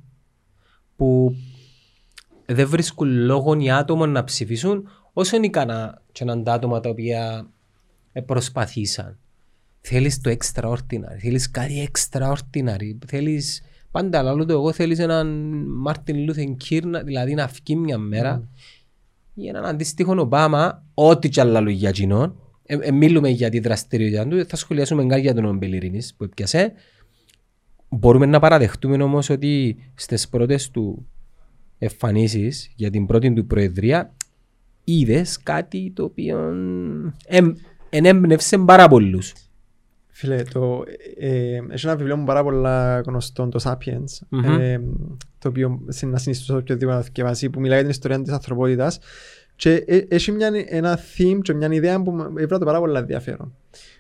που 0.96 1.36
δεν 2.46 2.68
βρίσκουν 2.68 3.08
λόγο 3.10 3.60
οι 3.60 3.72
άτομα 3.72 4.08
να 4.08 4.24
ψηφίσουν 4.24 4.90
όσο 5.14 5.36
είναι 5.36 5.46
ικανά 5.46 6.02
και 6.12 6.26
να 6.26 6.34
είναι 6.34 6.44
τα 6.44 6.54
άτομα 6.54 6.80
τα 6.80 6.90
οποία 6.90 7.48
ε, 8.12 8.22
προσπαθήσαν. 8.22 9.18
Θέλεις 9.86 10.22
το 10.22 10.36
extraordinary, 10.40 11.18
θέλεις 11.20 11.52
κάτι 11.52 11.90
extraordinary, 11.92 12.98
θέλεις 13.08 13.64
πάντα 13.92 14.20
άλλο 14.20 14.46
το 14.46 14.54
εγώ 14.54 14.72
θέλεις 14.72 15.00
έναν 15.00 15.28
Μάρτιν 15.68 16.24
Λούθεν 16.24 16.58
Κίρ, 16.58 17.04
δηλαδή 17.04 17.34
να 17.34 17.48
φύγει 17.48 17.80
μια 17.80 17.98
μέρα 17.98 18.50
ή 19.34 19.48
έναν 19.48 19.66
αντίστοιχο 19.66 20.16
Ομπάμα, 20.20 20.84
ό,τι 20.94 21.30
κι 21.30 21.40
άλλα 21.40 21.60
λόγια 21.60 21.92
κοινών. 21.92 22.36
Ε, 22.66 22.78
ε, 22.82 22.92
μιλούμε 22.92 23.30
για 23.30 23.50
τη 23.50 23.60
δραστηριότητα 23.60 24.28
του, 24.28 24.46
θα 24.46 24.56
σχολιάσουμε 24.56 25.06
κάτι 25.06 25.22
για 25.22 25.34
τον 25.34 25.46
Ομπελιρίνης 25.46 26.14
που 26.18 26.24
έπιασε. 26.24 26.74
Μπορούμε 27.90 28.26
να 28.26 28.40
παραδεχτούμε 28.40 29.04
όμως 29.04 29.30
ότι 29.30 29.78
στις 29.96 30.30
πρώτες 30.30 30.70
του 30.70 31.08
εμφανίσεις 31.78 32.72
για 32.76 32.90
την 32.90 33.06
πρώτη 33.06 33.34
του 33.34 33.46
προεδρία 33.46 34.14
είδες 34.84 35.40
κάτι 35.44 35.92
το 35.96 36.04
οποίο 36.04 36.54
εμ, 37.26 37.54
ενέμπνευσε 37.90 38.58
πάρα 38.58 38.88
πολλούς. 38.88 39.34
Φίλε, 40.24 40.44
το, 40.44 40.84
ε, 41.20 41.60
έχει 41.70 41.86
ένα 41.88 41.96
βιβλίο 41.96 42.18
μου 42.18 42.24
πάρα 42.26 42.44
πολλά 42.44 43.00
γνωστό, 43.00 43.48
το 43.50 43.60
Sapiens, 43.64 44.26
Μμμ. 44.30 44.44
ε, 44.60 44.82
το 45.40 45.48
οποίο 45.50 45.82
συ- 45.88 46.10
να 46.10 46.18
συνιστήσω 46.18 46.58
οποιοδήποτε 46.58 46.98
να 46.98 47.02
θυκευάσει, 47.04 47.50
που 47.50 47.60
μιλάει 47.60 47.76
για 47.78 47.84
την 47.88 47.92
ιστορία 47.98 48.22
της 48.22 48.34
ανθρωπότητας 48.34 49.00
και 49.56 49.74
ε, 49.88 49.98
έχει 50.08 50.32
μια, 50.32 50.50
ένα 50.68 51.00
theme 51.18 51.40
και 51.42 51.54
μια 51.54 51.68
ιδέα 51.74 52.02
που 52.02 52.12
με- 52.12 52.42
έβρα 52.42 52.58
το 52.58 52.66
πάρα 52.66 52.80
πολύ 52.80 52.98
ενδιαφέρον. 52.98 53.54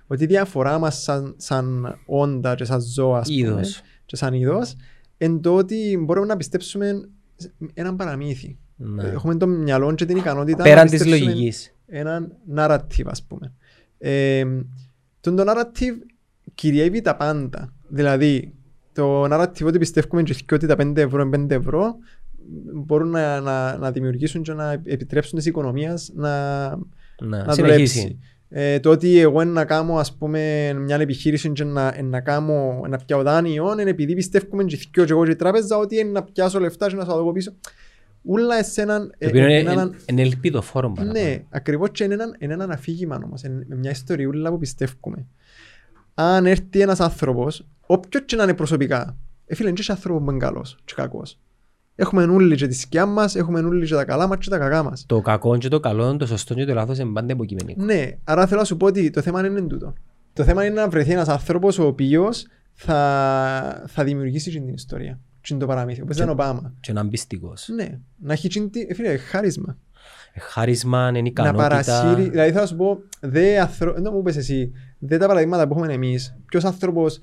Ότι 0.07 0.23
η 0.23 0.27
διαφορά 0.27 0.79
μας 0.79 1.01
σαν, 1.01 1.33
σαν 1.37 1.97
όντα 2.05 2.55
και 2.55 2.63
σαν 2.63 2.81
ζώα, 2.81 3.19
ας 3.19 3.27
πούμε, 3.27 3.39
Είδος. 3.47 3.81
και 4.05 4.15
σαν 4.15 4.33
είδος, 4.33 4.75
εν 5.17 5.41
το 5.41 5.55
ότι 5.55 5.97
μπορούμε 6.03 6.25
να 6.27 6.37
πιστέψουμε 6.37 7.09
σε 7.35 7.51
έναν 7.73 7.95
παραμύθι. 7.95 8.57
Ναι. 8.75 9.03
Έχουμε 9.03 9.35
το 9.35 9.47
μυαλό 9.47 9.93
και 9.95 10.05
την 10.05 10.17
ικανότητα 10.17 10.63
Πέραν 10.63 10.77
να 10.85 10.89
της 10.91 10.91
πιστέψουμε 10.91 11.31
λογικής. 11.31 11.73
έναν 11.87 12.31
narrative 12.55 13.05
ας 13.05 13.23
πούμε. 13.23 13.53
Ε, 13.97 14.45
τον 15.21 15.35
το 15.35 15.43
narrative 15.47 16.12
κυριεύει 16.55 17.01
τα 17.01 17.15
πάντα. 17.15 17.73
Δηλαδή 17.87 18.53
το 18.93 19.23
narrative 19.23 19.65
ότι 19.65 19.77
πιστεύουμε 19.77 20.23
και 20.23 20.53
ότι 20.55 20.67
τα 20.67 20.75
5 20.79 20.97
ευρώ 20.97 21.21
είναι 21.21 21.45
5 21.45 21.49
ευρώ 21.51 21.95
μπορούν 22.73 23.09
να, 23.09 23.39
να, 23.39 23.77
να 23.77 23.91
δημιουργήσουν 23.91 24.41
και 24.41 24.53
να 24.53 24.71
επιτρέψουν 24.83 25.37
τις 25.37 25.47
οικονομίες 25.47 26.11
να, 26.15 26.67
Ναι, 27.21 27.37
να 27.45 27.53
συνεχίσει. 27.53 27.99
δουλέψει. 27.99 28.19
Ε, 28.55 28.79
το 28.79 28.89
ότι 28.89 29.19
εγώ 29.19 29.43
να 29.43 29.65
κάνω 29.65 29.95
ας 29.95 30.13
πούμε 30.17 30.73
μια 30.73 30.95
επιχείρηση 30.95 31.51
και 31.51 31.63
να, 31.63 32.01
να, 32.03 32.19
κάνω, 32.21 32.81
να 32.89 32.97
πιάω 32.97 33.21
δάνειο 33.23 33.71
είναι 33.79 33.89
επειδή 33.89 34.13
πιστεύουμε 34.15 34.63
και 34.63 34.75
θυκιώ 34.77 35.05
και 35.05 35.11
εγώ 35.11 35.25
και 35.25 35.31
η 35.31 35.35
τράπεζα 35.35 35.77
ότι 35.77 35.99
είναι 35.99 36.09
να 36.11 36.23
πιάσω 36.23 36.59
λεφτά 36.59 36.87
και 36.89 36.95
να 36.95 37.01
σου 37.03 37.07
τα 37.09 37.15
δω 37.17 37.31
πίσω. 37.31 37.53
Ούλα 38.21 38.57
εσέναν... 38.57 39.13
Το 39.19 39.27
οποίο 39.27 39.41
είναι- 39.43 39.59
είναι 39.59 39.71
έναν- 39.71 39.95
είναι 40.09 40.21
ελπιδοφόρο 40.21 40.91
παραπάνω. 40.91 41.19
ναι, 41.19 41.43
ακριβώς 41.49 41.89
και 41.91 42.03
είναι 42.03 42.13
έναν, 42.13 42.35
είναι 42.39 42.53
έναν 42.53 42.71
αφήγημα 42.71 43.21
όμως, 43.25 43.41
είναι 43.43 43.65
μια 43.69 43.91
ιστοριούλα 43.91 44.49
που 44.49 44.57
πιστεύουμε. 44.57 45.25
Αν 46.13 46.45
έρθει 46.45 46.79
ένας 46.81 46.99
άνθρωπος, 46.99 47.65
όποιος 47.85 48.23
και 48.25 48.35
να 48.35 48.43
είναι 48.43 48.53
προσωπικά, 48.53 49.17
ε, 49.45 49.55
φίλε, 49.55 49.69
είναι 49.69 49.79
και 49.79 49.91
άνθρωπος 49.91 50.23
που 50.23 50.29
είναι 50.29 50.39
καλός 50.39 50.77
και 50.85 50.93
κακός. 50.95 51.39
Έχουμε 51.95 52.23
όλοι 52.23 52.55
και 52.55 52.67
τη 52.67 52.73
σκιά 52.73 53.05
μας, 53.05 53.35
έχουμε 53.35 53.59
όλοι 53.59 53.87
και 53.87 53.93
τα 53.93 54.05
καλά 54.05 54.27
μας 54.27 54.37
και 54.37 54.49
τα 54.49 54.57
κακά 54.57 54.83
μας. 54.83 55.05
Το 55.07 55.21
κακό 55.21 55.57
και 55.57 55.67
το 55.67 55.79
καλό, 55.79 56.17
το 56.17 56.25
σωστό 56.25 56.53
και 56.53 56.65
το 56.65 56.73
λάθος 56.73 56.97
είναι 56.97 57.11
πάντα 57.13 57.33
υποκειμενικό. 57.33 57.83
Ναι, 57.83 58.17
άρα 58.23 58.47
θέλω 58.47 58.59
να 58.59 58.65
σου 58.65 58.77
πω 58.77 58.85
ότι 58.85 59.09
το 59.09 59.21
θέμα 59.21 59.45
είναι 59.45 59.61
τούτο. 59.61 59.93
Το 60.33 60.43
θέμα 60.43 60.65
είναι 60.65 60.75
να 60.75 60.89
βρεθεί 60.89 61.11
ένας 61.11 61.27
άνθρωπος 61.27 61.79
ο 61.79 61.85
οποίος 61.85 62.47
θα, 62.73 63.83
θα 63.87 64.03
δημιουργήσει 64.03 64.51
την 64.51 64.67
ιστορία. 64.67 65.19
Τι 65.41 65.47
είναι 65.53 65.59
το 65.59 65.65
παραμύθι, 65.65 66.01
όπως 66.01 66.15
ήταν 66.15 66.27
ο 66.27 66.31
Ομπάμα. 66.31 66.73
Και 66.79 66.93
να 66.93 67.01
είναι 67.01 67.09
πιστικός. 67.09 67.67
Ναι, 67.75 67.99
να 68.17 68.33
έχει 68.33 68.47
την, 68.47 68.69
ε, 68.87 68.93
φίλε, 68.93 69.17
χάρισμα. 69.17 69.77
Ε, 70.35 70.39
Χάρισμα, 70.39 71.07
είναι 71.09 71.21
να 71.21 71.27
ικανότητα. 71.27 71.67
παρασύρει. 71.67 72.29
Δηλαδή 72.29 72.51
θα 72.51 72.65
σου 72.65 72.75
πω, 72.75 72.99
δε 73.19 73.59
ανθρω... 73.59 73.93
δεν 73.93 74.11
μου 74.13 74.21
πες 74.21 74.37
εσύ, 74.37 74.71
δε 74.99 75.17
τα 75.17 75.27
παραδείγματα 75.27 75.67
που 75.67 75.73
έχουμε 75.77 75.93
εμείς, 75.93 76.35
ποιος 76.45 76.63
άνθρωπος 76.63 77.21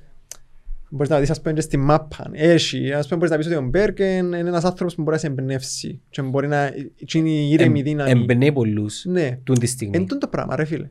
μπορείς 0.91 1.09
να 1.09 1.19
δεις 1.19 1.31
ας 1.31 1.41
πούμε 1.41 1.55
και 1.55 1.61
στη 1.61 1.77
μάπα, 1.77 2.31
έχει, 2.33 2.93
ας 2.93 3.05
πούμε 3.05 3.17
μπορείς 3.17 3.31
να 3.31 3.37
πεις 3.37 3.47
ότι 3.47 3.55
ο 3.57 3.63
Μπέρκ 3.69 3.99
είναι 3.99 4.39
ένας 4.39 4.65
άνθρωπος 4.65 4.95
που 4.95 5.03
μπορεί 5.03 5.15
να 5.15 5.21
σε 5.21 5.27
εμπνεύσει 5.27 6.01
και 6.11 6.23
μπορεί 6.23 6.49
να 6.49 6.71
και 7.05 7.19
είναι 7.19 7.29
η 7.29 7.51
ήρεμη 7.51 7.83
δύναμη. 7.83 8.11
Εμπνέει 8.11 8.53
πολλούς 8.53 9.05
Ναι, 9.05 9.39
τούν 9.45 9.59
τη 9.59 9.67
στιγμή. 9.67 9.97
εν 9.97 10.03
τούτο 10.07 10.19
το 10.19 10.29
πράγμα 10.29 10.57
ρε 10.57 10.65
φίλε. 10.65 10.91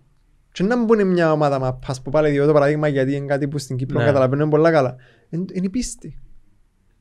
Και 0.51 0.63
να 0.63 0.83
μπουν 0.83 1.07
μια 1.07 1.31
ομάδα 1.31 1.59
μάπας 1.59 2.01
που 2.01 2.09
πάλι 2.11 2.29
διώ 2.29 2.45
το 2.45 2.53
παράδειγμα 2.53 2.87
γιατί 2.87 3.15
είναι 3.15 3.25
κάτι 3.25 3.47
που 3.47 3.57
στην 3.57 3.75
Κύπρο 3.77 3.99
Ναι. 3.99 4.05
καταλαβαίνουν 4.05 4.49
πολλά 4.49 4.71
καλά. 4.71 4.95
Εν- 5.29 5.45
Είναι 5.53 5.65
η 5.65 5.69
πίστη. 5.69 6.19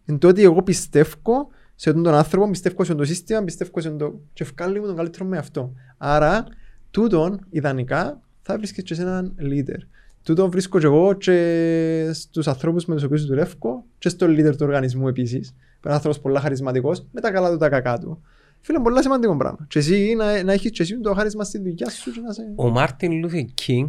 Εν 0.04 0.18
το 0.18 0.28
ότι 0.28 0.42
εγώ 0.42 0.62
πιστεύω 0.62 1.48
σε 1.80 1.92
τον 1.92 2.14
άνθρωπο, 2.14 2.50
πιστεύω 2.50 2.84
σε 2.84 2.94
το 2.94 3.04
σύστημα, 3.04 3.42
πιστεύω 3.42 3.80
σε 3.80 3.90
το... 3.90 4.20
και 4.32 4.42
ευκάλλει 4.42 4.80
μου 4.80 4.86
τον 4.86 4.96
καλύτερο 4.96 5.24
με 5.24 5.38
αυτό. 5.38 5.72
Άρα, 5.96 6.46
τούτον, 6.90 7.46
ιδανικά, 7.50 8.20
θα 8.42 8.56
βρίσκεις 8.56 8.82
και 8.82 8.94
σε 8.94 9.02
έναν 9.02 9.34
leader. 9.40 9.78
Τούτο 10.22 10.50
βρίσκω 10.50 10.78
και 10.78 10.86
εγώ 10.86 11.12
και 11.12 12.10
στους 12.12 12.48
ανθρώπους 12.48 12.84
με 12.84 12.94
τους 12.94 13.04
οποίους 13.04 13.26
δουλεύω 13.26 13.84
και 13.98 14.08
στον 14.08 14.30
leader 14.30 14.50
του 14.50 14.66
οργανισμού 14.66 15.08
επίσης. 15.08 15.54
Ένα 15.84 15.94
άνθρωπος 15.94 16.20
πολλά 16.20 16.40
χαρισματικός, 16.40 17.06
με 17.12 17.20
τα 17.20 17.30
καλά 17.30 17.50
του 17.50 17.56
τα 17.56 17.68
κακά 17.68 17.98
του. 17.98 18.22
Φίλε, 18.60 18.78
πολλά 18.80 19.02
σημαντικό 19.02 19.36
πράγμα. 19.36 19.66
Και 19.68 19.78
εσύ 19.78 20.14
να, 20.16 20.42
να 20.42 20.52
έχεις 20.52 20.70
και 20.70 20.82
εσύ 20.82 21.00
το 21.00 21.14
χάρισμα 21.14 21.44
στη 21.44 21.58
δουλειά 21.58 21.90
σου 21.90 22.12
και 22.12 22.20
να 22.20 22.32
σε... 22.32 22.42
Ο 22.54 22.68
Μάρτιν 22.68 23.12
Λούθερ 23.12 23.44
Κίνγκ 23.44 23.88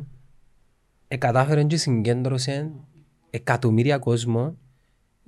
ε, 1.07 1.17
κατάφερε 1.17 1.63
και 1.63 1.77
συγκέντρωσε 1.77 2.71
εκατομμύρια 3.29 3.97
κόσμο 3.97 4.57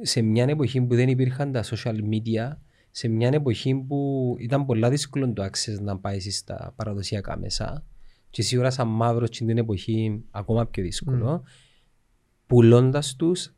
σε 0.01 0.21
μια 0.21 0.43
εποχή 0.43 0.81
που 0.81 0.95
δεν 0.95 1.09
υπήρχαν 1.09 1.51
τα 1.51 1.63
social 1.63 1.95
media 2.11 2.55
σε 2.91 3.07
μια 3.07 3.29
εποχή 3.33 3.75
που 3.75 4.35
ήταν 4.39 4.65
πολλά 4.65 4.89
δύσκολο 4.89 5.33
το 5.33 5.43
access 5.43 5.79
να 5.81 5.97
πάει 5.97 6.19
στα 6.19 6.73
παραδοσιακά 6.75 7.37
μέσα 7.37 7.85
και 8.29 8.41
σίγουρα 8.41 8.71
σαν 8.71 8.87
μαύρος 8.87 9.27
στην 9.27 9.47
την 9.47 9.57
εποχή 9.57 10.23
ακόμα 10.31 10.65
πιο 10.65 10.83
δύσκολο, 10.83 11.43
mm. 11.45 11.49
πουλώντας 12.47 13.15
τους, 13.15 13.53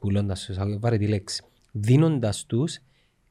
πουλώντας 0.00 0.44
τους, 0.44 0.56
βάρε 0.78 0.98
τη 0.98 1.06
λέξη, 1.06 1.42
δίνοντας 1.72 2.46
τους 2.46 2.78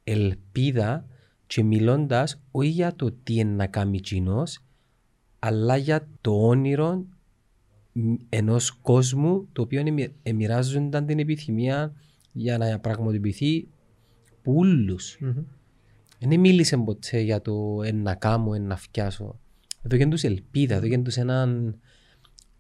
ελπίδα 0.04 1.06
και 1.48 1.64
μιλώντας 1.64 2.42
όχι 2.52 2.70
για 2.70 2.96
το 2.96 3.12
τι 3.12 3.34
είναι 3.34 3.52
να 3.52 3.68
κάνει 3.68 4.00
κοινός, 4.00 4.60
αλλά 5.40 5.78
για 5.78 6.08
το 6.22 6.48
όνειρο 6.48 7.06
ενός 8.30 8.72
κόσμου 8.72 9.48
το 9.52 9.62
οποίο 9.62 9.84
μοιράζονταν 10.36 11.06
την 11.06 11.20
επιθυμία 11.20 11.94
για 12.32 12.58
να 12.58 12.80
πραγματοποιηθεί 12.80 13.68
πουλου. 14.42 14.98
Mm-hmm. 15.02 15.44
Δεν 16.20 16.40
μίλησε 16.40 16.78
ποτέ 16.78 17.20
για 17.20 17.42
το 17.42 17.82
ένα 17.84 18.16
κάμω, 18.16 18.52
ένα 18.56 18.76
φτιάσω. 18.76 19.40
Εδώ 19.82 19.98
και 19.98 20.08
τους 20.08 20.24
ελπίδα, 20.24 20.76
εδώ 20.76 20.88
και 20.88 20.98
τους 20.98 21.18
έναν 21.18 21.80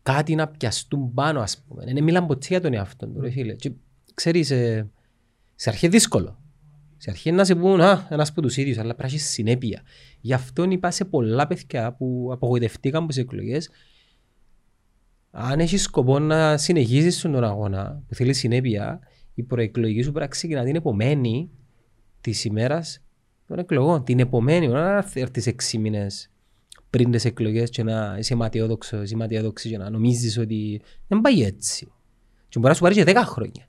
κάτι 0.03 0.35
να 0.35 0.47
πιαστούν 0.47 1.13
πάνω 1.13 1.39
ας 1.41 1.63
πούμε. 1.67 1.83
Δεν 1.85 2.03
μιλάνε 2.03 2.27
ποτέ 2.27 2.47
για 2.49 2.61
τον 2.61 2.73
εαυτό 2.73 3.07
του, 3.07 3.21
ρε 3.21 3.29
φίλε. 3.29 3.53
Και, 3.53 3.71
ξέρεις, 4.13 4.51
ε, 4.51 4.89
σε 5.55 5.69
αρχή 5.69 5.87
δύσκολο. 5.87 6.39
Σε 6.97 7.09
αρχή 7.09 7.31
να 7.31 7.45
σε 7.45 7.55
πούν, 7.55 7.81
α, 7.81 8.07
ένας 8.09 8.29
από 8.29 8.41
τους 8.41 8.57
ίδιους, 8.57 8.77
αλλά 8.77 8.95
πρέπει 8.95 9.13
να 9.13 9.19
συνέπεια. 9.19 9.81
Γι' 10.21 10.33
αυτό 10.33 10.63
είπα 10.63 10.91
σε 10.91 11.05
πολλά 11.05 11.47
παιδιά 11.47 11.93
που 11.93 12.29
απογοητευτήκαν 12.31 12.99
από 12.99 13.11
τις 13.11 13.21
εκλογές, 13.21 13.69
αν 15.31 15.59
έχεις 15.59 15.83
σκοπό 15.83 16.19
να 16.19 16.57
συνεχίσει 16.57 17.21
τον 17.21 17.43
αγώνα 17.43 18.03
που 18.07 18.15
θέλεις 18.15 18.37
συνέπεια, 18.37 18.99
η 19.33 19.43
προεκλογική 19.43 20.01
σου 20.01 20.11
πράξη 20.11 20.47
να 20.47 20.63
την 20.63 20.75
επομένη 20.75 21.49
της 22.21 22.45
ημέρας 22.45 23.01
των 23.47 23.59
εκλογών. 23.59 24.03
Την 24.03 24.19
επομένη, 24.19 24.65
όχι 24.65 24.75
να 24.75 24.97
έρθει 25.13 25.43
έξι 25.45 25.77
μήνες 25.77 26.29
πριν 26.89 27.11
τις 27.11 27.25
εκλογές 27.25 27.69
και 27.69 27.83
να 27.83 28.15
είσαι 28.19 28.35
ματιόδοξο 28.35 29.03
ή 29.03 29.15
ματιόδοξη 29.15 29.69
και 29.69 29.77
να 29.77 29.89
νομίζεις 29.89 30.37
ότι 30.37 30.81
δεν 31.07 31.21
πάει 31.21 31.41
έτσι. 31.41 31.85
Και 32.49 32.59
μπορεί 32.59 32.67
να 32.67 32.73
σου 32.73 32.81
πάρει 32.81 32.95
και 32.95 33.03
δέκα 33.03 33.25
χρόνια. 33.25 33.65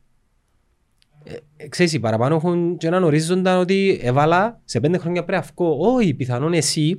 Ε, 1.25 1.37
ε, 1.57 1.69
ξέρεις, 1.69 1.93
οι 1.93 2.01
παραπάνω 2.01 2.35
έχουν 2.35 2.77
και 2.77 2.87
έναν 2.87 3.05
ορίζοντα 3.05 3.59
ότι 3.59 3.99
έβαλα 4.03 4.61
σε 4.65 4.81
πέντε 4.81 4.99
χρόνια 4.99 5.25
πρέπει 5.25 5.47
να 5.57 5.67
Όχι, 5.67 6.15
πιθανόν 6.15 6.53
εσύ 6.53 6.99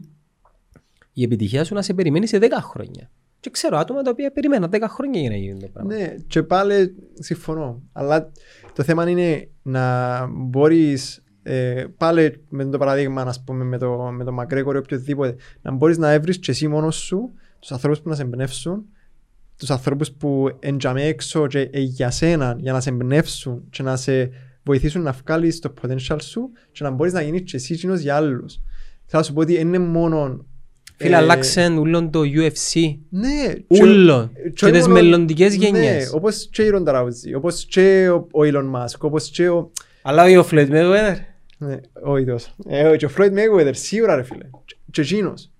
η 1.14 1.24
επιτυχία 1.24 1.64
σου 1.64 1.74
να 1.74 1.82
σε 1.82 1.93
περιμένει 1.93 2.28
σε 2.28 2.38
δέκα 2.38 2.61
χρόνια. 2.61 3.09
Και 3.44 3.50
ξέρω 3.50 3.78
άτομα 3.78 4.02
τα 4.02 4.10
οποία 4.12 4.32
περιμέναν 4.32 4.70
10 4.74 4.80
χρόνια 4.88 5.22
για 5.22 5.30
να 5.30 5.36
γίνει 5.36 5.60
το 5.60 5.68
πράγμα. 5.74 5.94
Ναι, 5.94 6.16
και 6.28 6.44
πάλι 6.44 6.96
συμφωνώ. 7.14 7.82
Αλλά 7.91 8.32
το 8.74 8.84
θέμα 8.84 9.10
είναι 9.10 9.50
να 9.62 10.26
μπορείς 10.28 11.24
ε, 11.44 11.86
πάλι 11.98 12.44
με 12.50 12.66
το 12.66 12.78
παράδειγμα, 12.78 13.22
ας 13.22 13.44
πούμε, 13.44 13.64
με 13.64 13.78
το, 13.78 13.98
με 13.98 14.24
το 14.24 14.32
Μακρέκορ 14.32 14.76
ή 14.76 14.78
οποιοδήποτε, 14.78 15.36
να 15.62 15.72
μπορείς 15.72 15.98
να 15.98 16.12
έβρεις 16.12 16.39
και 16.39 16.52
εσύ 16.52 16.68
μόνος 16.68 16.96
σου 16.96 17.34
τους 17.60 17.72
ανθρώπους 17.72 18.02
που 18.02 18.10
να 18.10 18.16
σε 18.16 18.22
εμπνεύσουν, 18.22 18.86
τους 19.58 19.70
ανθρώπους 19.70 20.12
που 20.12 20.58
εντιαμέ 20.60 21.04
έξω 21.04 21.48
και 21.48 21.60
ε, 21.60 21.80
για 21.80 22.12
σένα, 22.12 22.56
για 22.60 22.74
να 22.74 22.80
σε 22.80 22.89
εμπνεύσουν 22.89 23.64
και 23.70 23.84
να 23.84 23.96
σε 23.96 24.30
βοηθήσουν 24.64 25.02
να 25.02 25.12
βγάλεις 25.12 25.60
το 25.60 25.74
potential 25.82 26.18
σου 26.22 26.52
και 26.72 26.84
να 26.84 26.89
μπορείς 26.89 27.14
να 27.14 27.22
γίνεις 27.22 27.41
και 27.41 27.56
εσύ 27.56 27.74
για 27.98 28.16
άλλους. 28.16 28.54
Θέλω 29.06 29.22
να 29.22 29.24
σου 29.24 29.34
πω 29.34 29.41
ότι 29.41 29.60
είναι 29.60 29.80
μόνο 29.80 30.46
Φίλε, 31.04 31.16
ε, 31.16 31.18
αλλάξαν 31.18 31.78
ούλον 31.78 32.12
το 32.12 32.20
UFC. 32.20 32.97
Ναι. 33.10 33.54
Ούλον. 33.68 34.32
Και 34.54 34.72
τις 34.72 34.88
μελλοντικές 34.88 35.58
ναι, 35.58 35.66
γενιές. 35.66 36.04
Ναι, 36.04 36.10
όπως 36.18 36.49
και 36.51 36.64
η 36.64 36.70
Ρόντα 36.70 36.91
Ράουζη, 36.91 37.34
όπως 37.34 37.66
και 37.66 38.10
ο 38.10 38.39
Elon 38.43 38.72
Musk, 38.76 38.97
όπως 38.99 39.30
και 39.30 39.49
ο... 39.49 39.72
Αλλά 40.01 40.24
όχι 40.24 40.38
ο 40.38 40.47
Floyd 40.51 40.70
Mayweather. 40.70 41.16
Ναι, 41.58 41.76
όχι 42.04 42.26
τόσο. 42.26 42.56
Ε, 42.68 42.95
και 42.97 43.06
ο 43.06 43.10
Floyd 43.18 43.32
Mayweather, 43.32 43.72
σίγουρα 43.72 44.16
ρε 44.16 44.24
φίλε. 44.24 44.45
Και 44.91 45.01
εκείνος. 45.01 45.51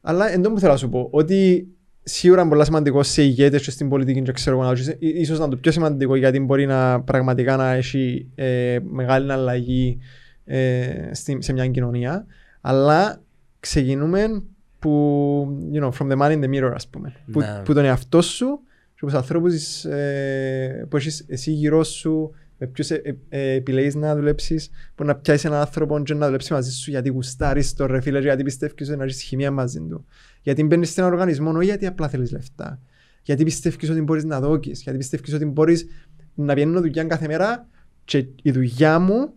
Αλλά 0.00 0.32
εν 0.32 0.40
που 0.40 0.58
θέλω 0.58 0.72
να 0.72 0.78
σου 0.78 0.88
πω, 0.88 1.08
ότι 1.10 1.68
σίγουρα 2.02 2.40
είναι 2.40 2.50
πολύ 2.50 2.64
σημαντικό 2.64 3.02
σε 3.02 3.22
ηγέτες 3.22 3.62
και 3.62 3.70
στην 3.70 3.88
πολιτική 3.88 4.22
και 4.22 4.32
ξέρω 4.32 4.60
εγώ, 4.60 4.72
ίσως 4.98 5.38
να 5.38 5.44
είναι 5.44 5.54
το 5.54 5.60
πιο 5.60 5.72
σημαντικό 5.72 6.16
γιατί 6.16 6.40
μπορεί 6.40 6.66
να 6.66 7.00
πραγματικά 7.00 7.56
να 7.56 7.72
έχει 7.72 8.30
ε, 8.34 8.78
μεγάλη 8.82 9.32
αλλαγή 9.32 9.98
ε, 10.44 11.10
σε 11.38 11.52
μια 11.52 11.66
κοινωνία. 11.66 12.26
Αλλά 12.60 13.22
ξεκινούμε 13.66 14.42
που, 14.78 15.58
you 15.72 15.82
know, 15.82 15.90
from 15.90 16.10
the 16.10 16.16
man 16.16 16.30
in 16.30 16.44
the 16.44 16.48
mirror, 16.48 16.72
ας 16.74 16.88
πούμε. 16.88 17.12
Που, 17.32 17.40
ναι. 17.40 17.62
που 17.64 17.74
τον 17.74 17.84
εαυτό 17.84 18.22
σου 18.22 18.60
και 18.94 19.06
τους 19.06 19.14
ανθρώπους 19.14 19.84
ε, 19.84 20.86
που 20.90 20.96
έχεις 20.96 21.24
εσύ 21.28 21.50
γύρω 21.50 21.84
σου, 21.84 22.30
με 22.58 22.66
ποιους 22.66 22.90
ε, 22.90 23.16
ε, 23.28 23.52
επιλέγεις 23.52 23.94
να 23.94 24.16
δουλέψεις, 24.16 24.70
που 24.94 25.04
να 25.04 25.14
πιάσεις 25.14 25.44
έναν 25.44 25.60
άνθρωπο 25.60 26.02
και 26.02 26.14
να 26.14 26.24
δουλέψεις 26.24 26.50
μαζί 26.50 26.70
σου 26.72 26.90
γιατί 26.90 27.08
γουστάρεις 27.08 27.74
το 27.74 27.86
ρε 27.86 28.00
φίλε, 28.00 28.20
γιατί 28.20 28.42
πιστεύεις 28.42 28.88
ότι 28.88 28.98
να 28.98 29.04
έχεις 29.04 29.22
χημία 29.22 29.50
μαζί 29.50 29.80
του. 29.80 30.04
Γιατί 30.42 30.64
μπαίνεις 30.64 30.90
σε 30.90 31.00
έναν 31.00 31.12
οργανισμό, 31.12 31.50
όχι 31.50 31.64
γιατί 31.64 31.86
απλά 31.86 32.08
θέλεις 32.08 32.32
λεφτά. 32.32 32.80
Γιατί 33.22 33.44
πιστεύεις 33.44 33.90
ότι 33.90 34.00
μπορείς 34.00 34.24
να 34.24 34.40
δώκεις, 34.40 34.82
γιατί 34.82 34.98
πιστεύεις 34.98 35.32
ότι 35.32 35.44
μπορείς 35.44 35.86
να 36.34 36.54
πιένω 36.54 36.80
δουλειά 36.80 37.04
κάθε 37.04 37.26
μέρα 37.26 37.68
και 38.04 38.26
η 38.42 38.50
δουλειά 38.50 38.98
μου 38.98 39.32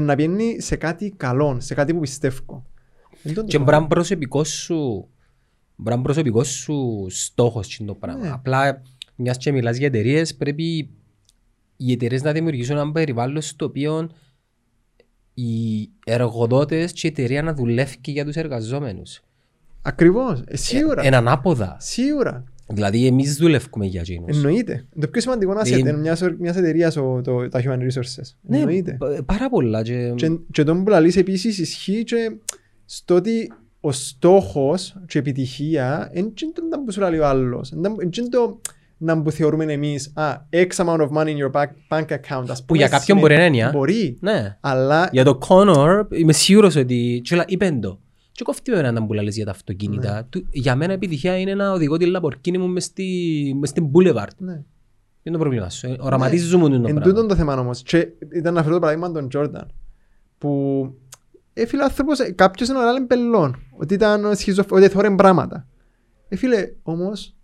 να 0.00 0.14
πιένει 0.14 0.60
σε 0.60 0.76
κάτι 0.76 1.14
καλό, 1.16 1.56
σε 1.60 1.74
κάτι 1.74 1.94
που 1.94 2.00
πιστεύω. 2.00 2.66
Και 3.46 3.58
μπορεί 3.58 3.76
να 3.76 3.86
προσωπικός 3.86 4.48
σου, 4.48 5.08
μπορεί 5.76 5.96
να 5.96 6.02
προσωπικός 6.02 6.48
σου 6.48 7.06
στόχος 7.08 7.80
το 7.86 7.94
πράγμα. 7.94 8.22
Ναι. 8.22 8.30
Απλά 8.30 8.82
μιας 9.16 9.36
και 9.36 9.52
μιλάς 9.52 9.76
για 9.76 9.86
εταιρείες 9.86 10.34
πρέπει 10.34 10.90
οι 11.76 11.92
εταιρείες 11.92 12.22
να 12.22 12.32
δημιουργήσουν 12.32 12.76
ένα 12.76 12.92
περιβάλλον 12.92 13.42
στο 13.42 13.64
οποίο 13.64 14.10
οι 15.34 15.88
εργοδότες 16.06 16.92
και 16.92 17.06
η 17.06 17.10
εταιρεία 17.10 17.42
να 17.42 17.54
δουλεύει 17.54 17.98
και 18.00 18.10
για 18.10 18.24
τους 18.24 18.36
εργαζόμενους. 18.36 19.20
Ακριβώς, 19.82 20.42
ε, 20.46 20.56
σίγουρα. 20.56 21.02
Ε, 21.02 21.06
έναν 21.06 21.28
άποδα. 21.28 21.76
Σίγουρα. 21.80 22.44
Δηλαδή 22.68 23.06
εμείς 23.06 23.36
δουλεύουμε 23.36 23.86
για 23.86 24.00
εκείνους. 24.00 24.36
Εννοείται. 24.36 24.86
Το 25.00 25.08
πιο 25.08 25.20
σημαντικό 25.20 25.52
να 25.52 25.60
είσαι 25.64 25.92
μιας, 25.92 26.22
μιας 26.38 26.56
εταιρείας 26.56 26.94
το, 26.94 27.20
το, 27.20 27.48
τα 27.48 27.62
human 27.64 27.78
resources. 27.78 28.34
Ναι, 28.40 28.58
Εννοείται. 28.58 28.98
πάρα 29.26 29.48
πολλά. 29.50 29.82
Και, 29.82 30.12
και, 30.16 30.38
και 30.50 30.64
τον 30.64 30.84
που 30.84 30.90
λαλείς 30.90 31.16
επίσης 31.16 31.58
ισχύει 31.58 32.04
και 32.04 32.36
στο 32.84 33.14
ότι 33.14 33.52
ο 33.80 33.92
στόχος 33.92 34.96
και 35.06 35.18
η 35.18 35.20
επιτυχία 35.20 36.10
δεν 36.12 36.22
είναι 36.22 36.52
το 36.70 36.78
που 36.84 36.92
σου 36.92 37.00
λέει 37.00 37.18
ο 37.18 37.26
άλλος. 37.26 37.72
Δεν 37.74 37.92
είναι 38.00 38.28
το 38.28 38.60
να 38.96 39.22
που 39.22 39.30
θεωρούμε 39.30 39.72
εμείς, 39.72 40.12
α, 40.14 40.46
X 40.50 40.66
amount 40.76 41.00
of 41.00 41.08
money 41.08 41.26
in 41.26 41.36
your 41.36 41.50
bank, 41.50 41.66
bank 41.88 42.06
account. 42.06 42.44
Ας 42.48 42.64
που 42.64 42.74
για 42.74 42.88
κάποιον 42.88 43.18
μπορεί 43.18 43.36
να 43.36 43.44
είναι. 43.44 43.70
Μπορεί. 43.72 44.16
Ναι. 44.20 44.56
Αλλά... 44.60 45.08
Για 45.12 45.24
το 45.24 45.38
Connor 45.48 46.04
είμαι 46.10 46.32
σίγουρος 46.32 46.76
ότι. 46.76 47.22
Είπε 47.46 47.78
το. 47.82 47.98
Και 48.32 48.44
κόφτει 48.44 48.70
με 48.70 48.78
έναν 48.78 49.06
που 49.06 49.12
λες 49.12 49.36
για 49.36 49.44
τα 49.44 49.50
αυτοκίνητα. 49.50 50.14
Ναι. 50.14 50.22
Του, 50.22 50.46
για 50.50 50.76
μένα 50.76 50.92
επιτυχία 50.92 51.38
είναι 51.38 51.54
να 51.54 51.72
οδηγώ 51.72 51.96
τη 51.96 52.12
Lamborghini 52.16 52.58
μου 52.58 52.68
μες, 52.68 52.84
στη, 52.84 53.56
μες 53.58 53.68
στην 53.68 53.86
Boulevard. 53.92 54.36
Ναι. 54.38 54.62
Είναι 55.22 55.36
το 55.36 55.38
πρόβλημα 55.38 55.70
σου. 55.70 55.86
Ε, 55.86 55.96
οραματίζουμε 56.00 56.68
ναι. 56.68 56.74
το 56.74 56.80
πράγμα. 56.80 57.00
Εν 57.00 57.08
τούτον 57.08 57.28
το 57.28 57.34
θέμα 57.34 57.58
όμως. 57.58 57.82
Και 57.82 58.08
ήταν 58.34 58.58
αυτό 58.58 58.70
το 58.70 58.78
παράδειγμα 58.78 59.12
των 59.12 59.28
Jordan. 59.34 59.66
Που 60.38 60.94
ε, 61.54 61.66
φίλε, 61.66 61.82
άνθρωπος, 61.82 62.18
ε, 62.18 62.32
κάποιος 62.32 62.68
είναι 62.68 62.78
άλλο 62.78 63.06
πελών, 63.06 63.56
ότι 63.78 63.94
ήταν 63.94 64.36
σχιζοφ... 64.36 64.72
ότι 64.72 64.88
θόρεν 64.88 65.14
πράγματα. 65.14 65.66
Ε, 66.28 66.36
φίλε, 66.36 66.72
όμως, 66.82 67.36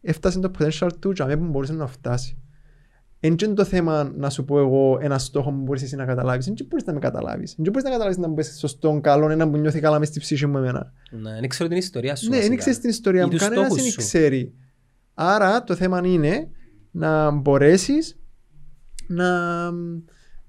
έφτασε 0.00 0.40
το 0.40 0.50
potential 0.58 0.88
του 0.98 1.12
και 1.12 1.36
που 1.36 1.44
μπορούσε 1.44 1.72
να 1.72 1.86
φτάσει. 1.86 2.38
Εν 3.20 3.36
είναι 3.44 3.54
το 3.54 3.64
θέμα 3.64 4.12
να 4.16 4.30
σου 4.30 4.44
πω 4.44 4.58
εγώ 4.58 4.98
ένα 5.00 5.18
στόχο 5.18 5.50
που 5.50 5.56
μπορείς 5.56 5.82
εσύ 5.82 5.96
να 5.96 6.04
καταλάβεις. 6.04 6.44
Δεν 6.44 6.54
μπορείς 6.68 6.84
να 6.84 6.92
με 6.92 6.98
καταλάβεις. 6.98 7.54
Δεν 7.58 7.72
μπορείς 7.72 7.84
να 7.84 7.90
καταλάβεις 7.90 8.18
να 8.18 8.28
μπεις 8.28 8.58
σωστόν 8.58 9.00
καλό, 9.00 9.30
ένα 9.30 9.50
που 9.50 9.56
νιώθει 9.56 9.80
καλά 9.80 9.98
μες 9.98 10.08
στη 10.08 10.20
ψυχή 10.20 10.46
μου 10.46 10.56
εμένα. 10.58 10.92
Ναι, 11.10 11.40
δεν 11.40 11.48
ξέρω 11.48 11.68
την 11.68 11.78
ιστορία 11.78 12.16
σου. 12.16 12.28
Ναι, 12.28 12.40
δεν 12.40 12.56
ξέρεις 12.56 12.78
την 12.78 12.90
ιστορία 12.90 13.26
μου. 13.26 13.36
Κανένας 13.36 13.74
δεν 13.74 13.94
ξέρει. 13.96 14.54
Άρα 15.14 15.64
το 15.64 15.74
θέμα 15.74 16.00
είναι 16.04 16.50
να 16.90 17.30
μπορέσεις 17.30 18.18
να 19.06 19.26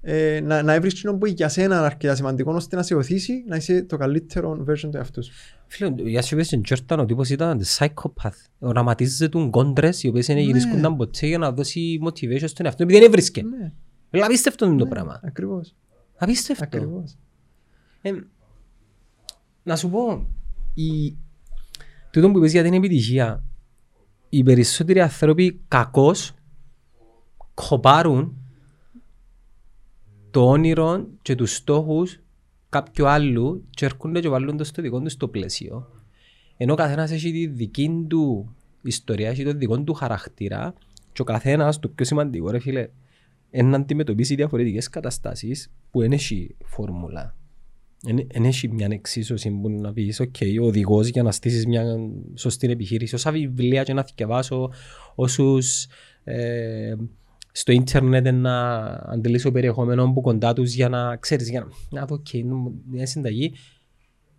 ε, 0.02 0.40
να, 0.40 0.62
να 0.62 0.72
έβρεις 0.72 0.94
κοινό 0.94 1.14
που 1.14 1.26
για 1.26 1.48
σένα 1.48 1.76
είναι 1.76 1.84
αρκετά 1.84 2.14
σημαντικό 2.14 2.52
ώστε 2.52 2.76
να 2.76 2.82
σε 2.82 2.94
οθήσει 2.94 3.44
να 3.46 3.56
είσαι 3.56 3.82
το 3.82 3.96
καλύτερο 3.96 4.64
version 4.68 4.88
του 4.90 4.96
εαυτού 4.96 5.24
σου. 5.24 5.32
Φίλε, 5.66 5.92
για 5.96 6.22
σου 6.22 6.34
είπες 6.34 6.58
Τζόρταν 6.62 7.00
ο 7.00 7.04
τύπος 7.04 7.30
ήταν 7.30 7.60
psychopath. 7.64 8.30
Οραματίζεται 8.58 9.28
του 9.28 9.50
κόντρες 9.50 10.02
οι 10.02 10.08
οποίες 10.08 10.28
είναι 10.28 10.40
ναι. 10.40 10.46
γυρίσκονταν 10.46 10.96
ποτέ 10.96 11.26
για 11.26 11.38
να 11.38 11.52
δώσει 11.52 12.00
motivation 12.04 12.48
στον 12.48 12.66
εαυτό 12.66 12.82
επειδή 12.82 12.98
δεν 12.98 13.08
έβρισκε. 13.08 13.42
Ναι. 13.42 13.72
Δηλαδή 14.10 14.28
απίστευτο 14.28 14.66
είναι 14.66 14.76
το 14.76 14.84
ναι, 14.84 14.90
πράγμα. 14.90 15.20
Ακριβώς. 15.24 15.74
Απίστευτο. 16.16 16.64
Ακριβώς. 16.64 17.16
Ε, 18.02 18.10
να 19.62 19.76
σου 19.76 19.90
πω, 19.90 20.26
η... 20.74 21.16
τούτο 22.10 22.30
που 22.30 22.38
είπες 22.38 22.52
για 22.52 22.62
την 22.62 22.74
επιτυχία, 22.74 23.44
οι 24.28 24.42
περισσότεροι 24.42 25.00
άνθρωποι 25.00 25.60
κακώς 25.68 26.34
κοπάρουν 27.54 28.39
το 30.30 30.48
όνειρο 30.48 31.06
και 31.22 31.34
τους 31.34 31.54
στόχους 31.54 32.20
κάποιου 32.68 33.08
άλλου 33.08 33.64
και 33.70 33.84
έρχονται 33.84 34.20
και 34.20 34.28
βάλουν 34.28 34.56
το 34.56 34.64
στο 34.64 34.82
δικό 34.82 35.00
τους 35.00 35.12
στο 35.12 35.28
πλαίσιο. 35.28 35.88
Ενώ 36.56 36.72
ο 36.72 36.76
καθένας 36.76 37.10
έχει 37.10 37.32
τη 37.32 37.46
δική 37.46 38.04
του 38.08 38.54
ιστορία, 38.82 39.28
έχει 39.28 39.44
το 39.44 39.52
δικό 39.52 39.80
του 39.80 39.94
χαρακτήρα 39.94 40.74
και 41.12 41.22
ο 41.22 41.24
καθένας, 41.24 41.78
το 41.78 41.88
πιο 41.88 42.04
σημαντικό 42.04 42.50
ρε 42.50 42.58
φίλε, 42.58 42.88
να 43.50 43.76
αντιμετωπίσει 43.76 44.34
διαφορετικές 44.34 44.88
καταστάσεις 44.88 45.70
που 45.90 46.00
δεν 46.00 46.12
έχει 46.12 46.56
φόρμουλα. 46.64 47.34
Δεν 48.32 48.44
έχει 48.44 48.68
μια 48.68 48.88
εξίσωση 48.90 49.50
που 49.50 49.70
να 49.70 49.92
πεις 49.92 50.20
«ΟΚ, 50.20 50.34
ο 50.62 50.66
οδηγός 50.66 51.06
για 51.08 51.22
να 51.22 51.32
στήσεις 51.32 51.66
μια 51.66 51.84
σωστή 52.34 52.70
επιχείρηση». 52.70 53.14
Όσα 53.14 53.30
βιβλία 53.30 53.82
και 53.82 53.92
να 53.92 54.04
θυκευάσω, 54.04 54.70
όσους 55.14 55.86
ε, 56.24 56.94
στο 57.52 57.72
ίντερνετ 57.72 58.28
να 58.32 58.76
αντιλήσω 58.86 59.52
περιεχόμενο 59.52 60.12
που 60.12 60.20
κοντά 60.20 60.52
τους 60.52 60.74
για 60.74 60.88
να 60.88 61.16
ξέρεις, 61.16 61.50
για 61.50 61.60
να, 61.60 62.00
να 62.00 62.06
δω 62.06 62.14
«ΟΚ, 62.14 62.26
μια 62.90 63.06
συνταγή». 63.06 63.52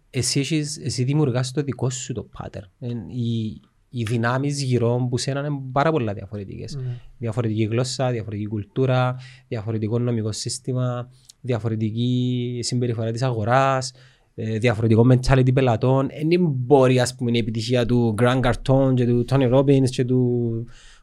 Εσύ, 0.10 0.40
έχεις, 0.40 0.78
εσύ 0.78 1.04
δημιουργάς 1.04 1.52
το 1.52 1.62
δικό 1.62 1.90
σου 1.90 2.14
το 2.14 2.30
pattern. 2.38 2.70
Ε, 2.80 2.88
οι, 3.08 3.62
οι 3.90 4.04
δυνάμεις 4.04 4.64
γύρω 4.64 5.08
που 5.10 5.18
σένα 5.18 5.40
είναι 5.40 5.62
πάρα 5.72 5.92
πολλά 5.92 6.14
διαφορετικές. 6.14 6.76
Ναι. 6.76 6.98
Διαφορετική 7.18 7.64
γλώσσα, 7.64 8.12
διαφορετική 8.12 8.48
κουλτούρα, 8.48 9.16
διαφορετικό 9.48 10.00
νομικό 10.00 10.32
σύστημα, 10.32 11.10
διαφορετική 11.42 12.60
συμπεριφορά 12.64 13.12
της 13.12 13.22
αγοράς, 13.22 13.92
ε, 14.36 14.58
διαφορετικό 14.58 15.06
mentality 15.12 15.54
πελατών. 15.54 16.08
Δεν 16.30 16.42
μπορεί 16.42 17.00
ας 17.00 17.16
πούμε, 17.16 17.32
η 17.34 17.38
επιτυχία 17.38 17.86
του 17.86 18.16
Grand 18.18 18.42
Carton 18.42 18.94
και 18.96 19.06
του 19.06 19.26
Tony 19.30 19.54
Robbins 19.54 19.90
και 19.90 20.06
του 20.06 20.52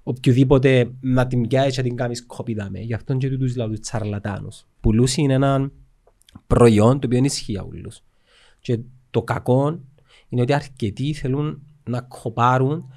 οποιοδήποτε 0.09 0.91
να 1.01 1.27
την 1.27 1.49
πιάσεις 1.49 1.75
και 1.75 1.83
να 1.83 1.89
την 1.89 1.97
κάνεις 1.97 2.27
κόπη 2.27 2.55
δάμε. 2.55 2.79
Γι' 2.79 2.95
αυτό 2.95 3.17
και 3.17 3.37
τους 3.37 3.57
λαούς 3.57 3.81
τσαρλατάνους. 3.81 4.67
Πουλούς 4.81 5.17
είναι 5.17 5.33
ένα 5.33 5.71
προϊόν 6.47 7.01
το 7.01 7.07
οποίο 7.07 7.25
ισχύει 7.25 7.53
για 7.53 7.63
όλους. 7.63 8.03
Και 8.61 8.79
το 9.11 9.23
κακό 9.23 9.81
είναι 10.29 10.43
ότι 10.43 10.53
αρκετοί 10.53 11.13
θέλουν 11.13 11.63
να 11.85 12.01
κοπάρουν 12.01 12.93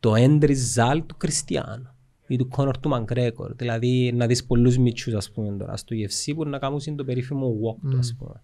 το 0.00 0.12
end 0.16 0.42
result 0.42 1.02
του 1.06 1.16
Κριστιανού 1.16 1.88
ή 2.26 2.36
του 2.36 2.48
Κόνορ 2.48 2.78
του 2.78 2.88
Μαγκρέκορ. 2.88 3.54
Δηλαδή 3.54 4.12
να 4.14 4.26
δεις 4.26 4.44
πολλούς 4.44 4.78
μητσούς 4.78 5.14
ας 5.14 5.30
πούμε 5.30 5.56
τώρα 5.56 5.76
στο 5.76 5.96
UFC 5.96 6.34
που 6.34 6.44
να 6.44 6.58
κάνουν 6.58 6.96
το 6.96 7.04
περίφημο 7.04 7.56
walk 7.62 7.90
του 7.90 7.98
ας 7.98 8.16
πούμε. 8.18 8.42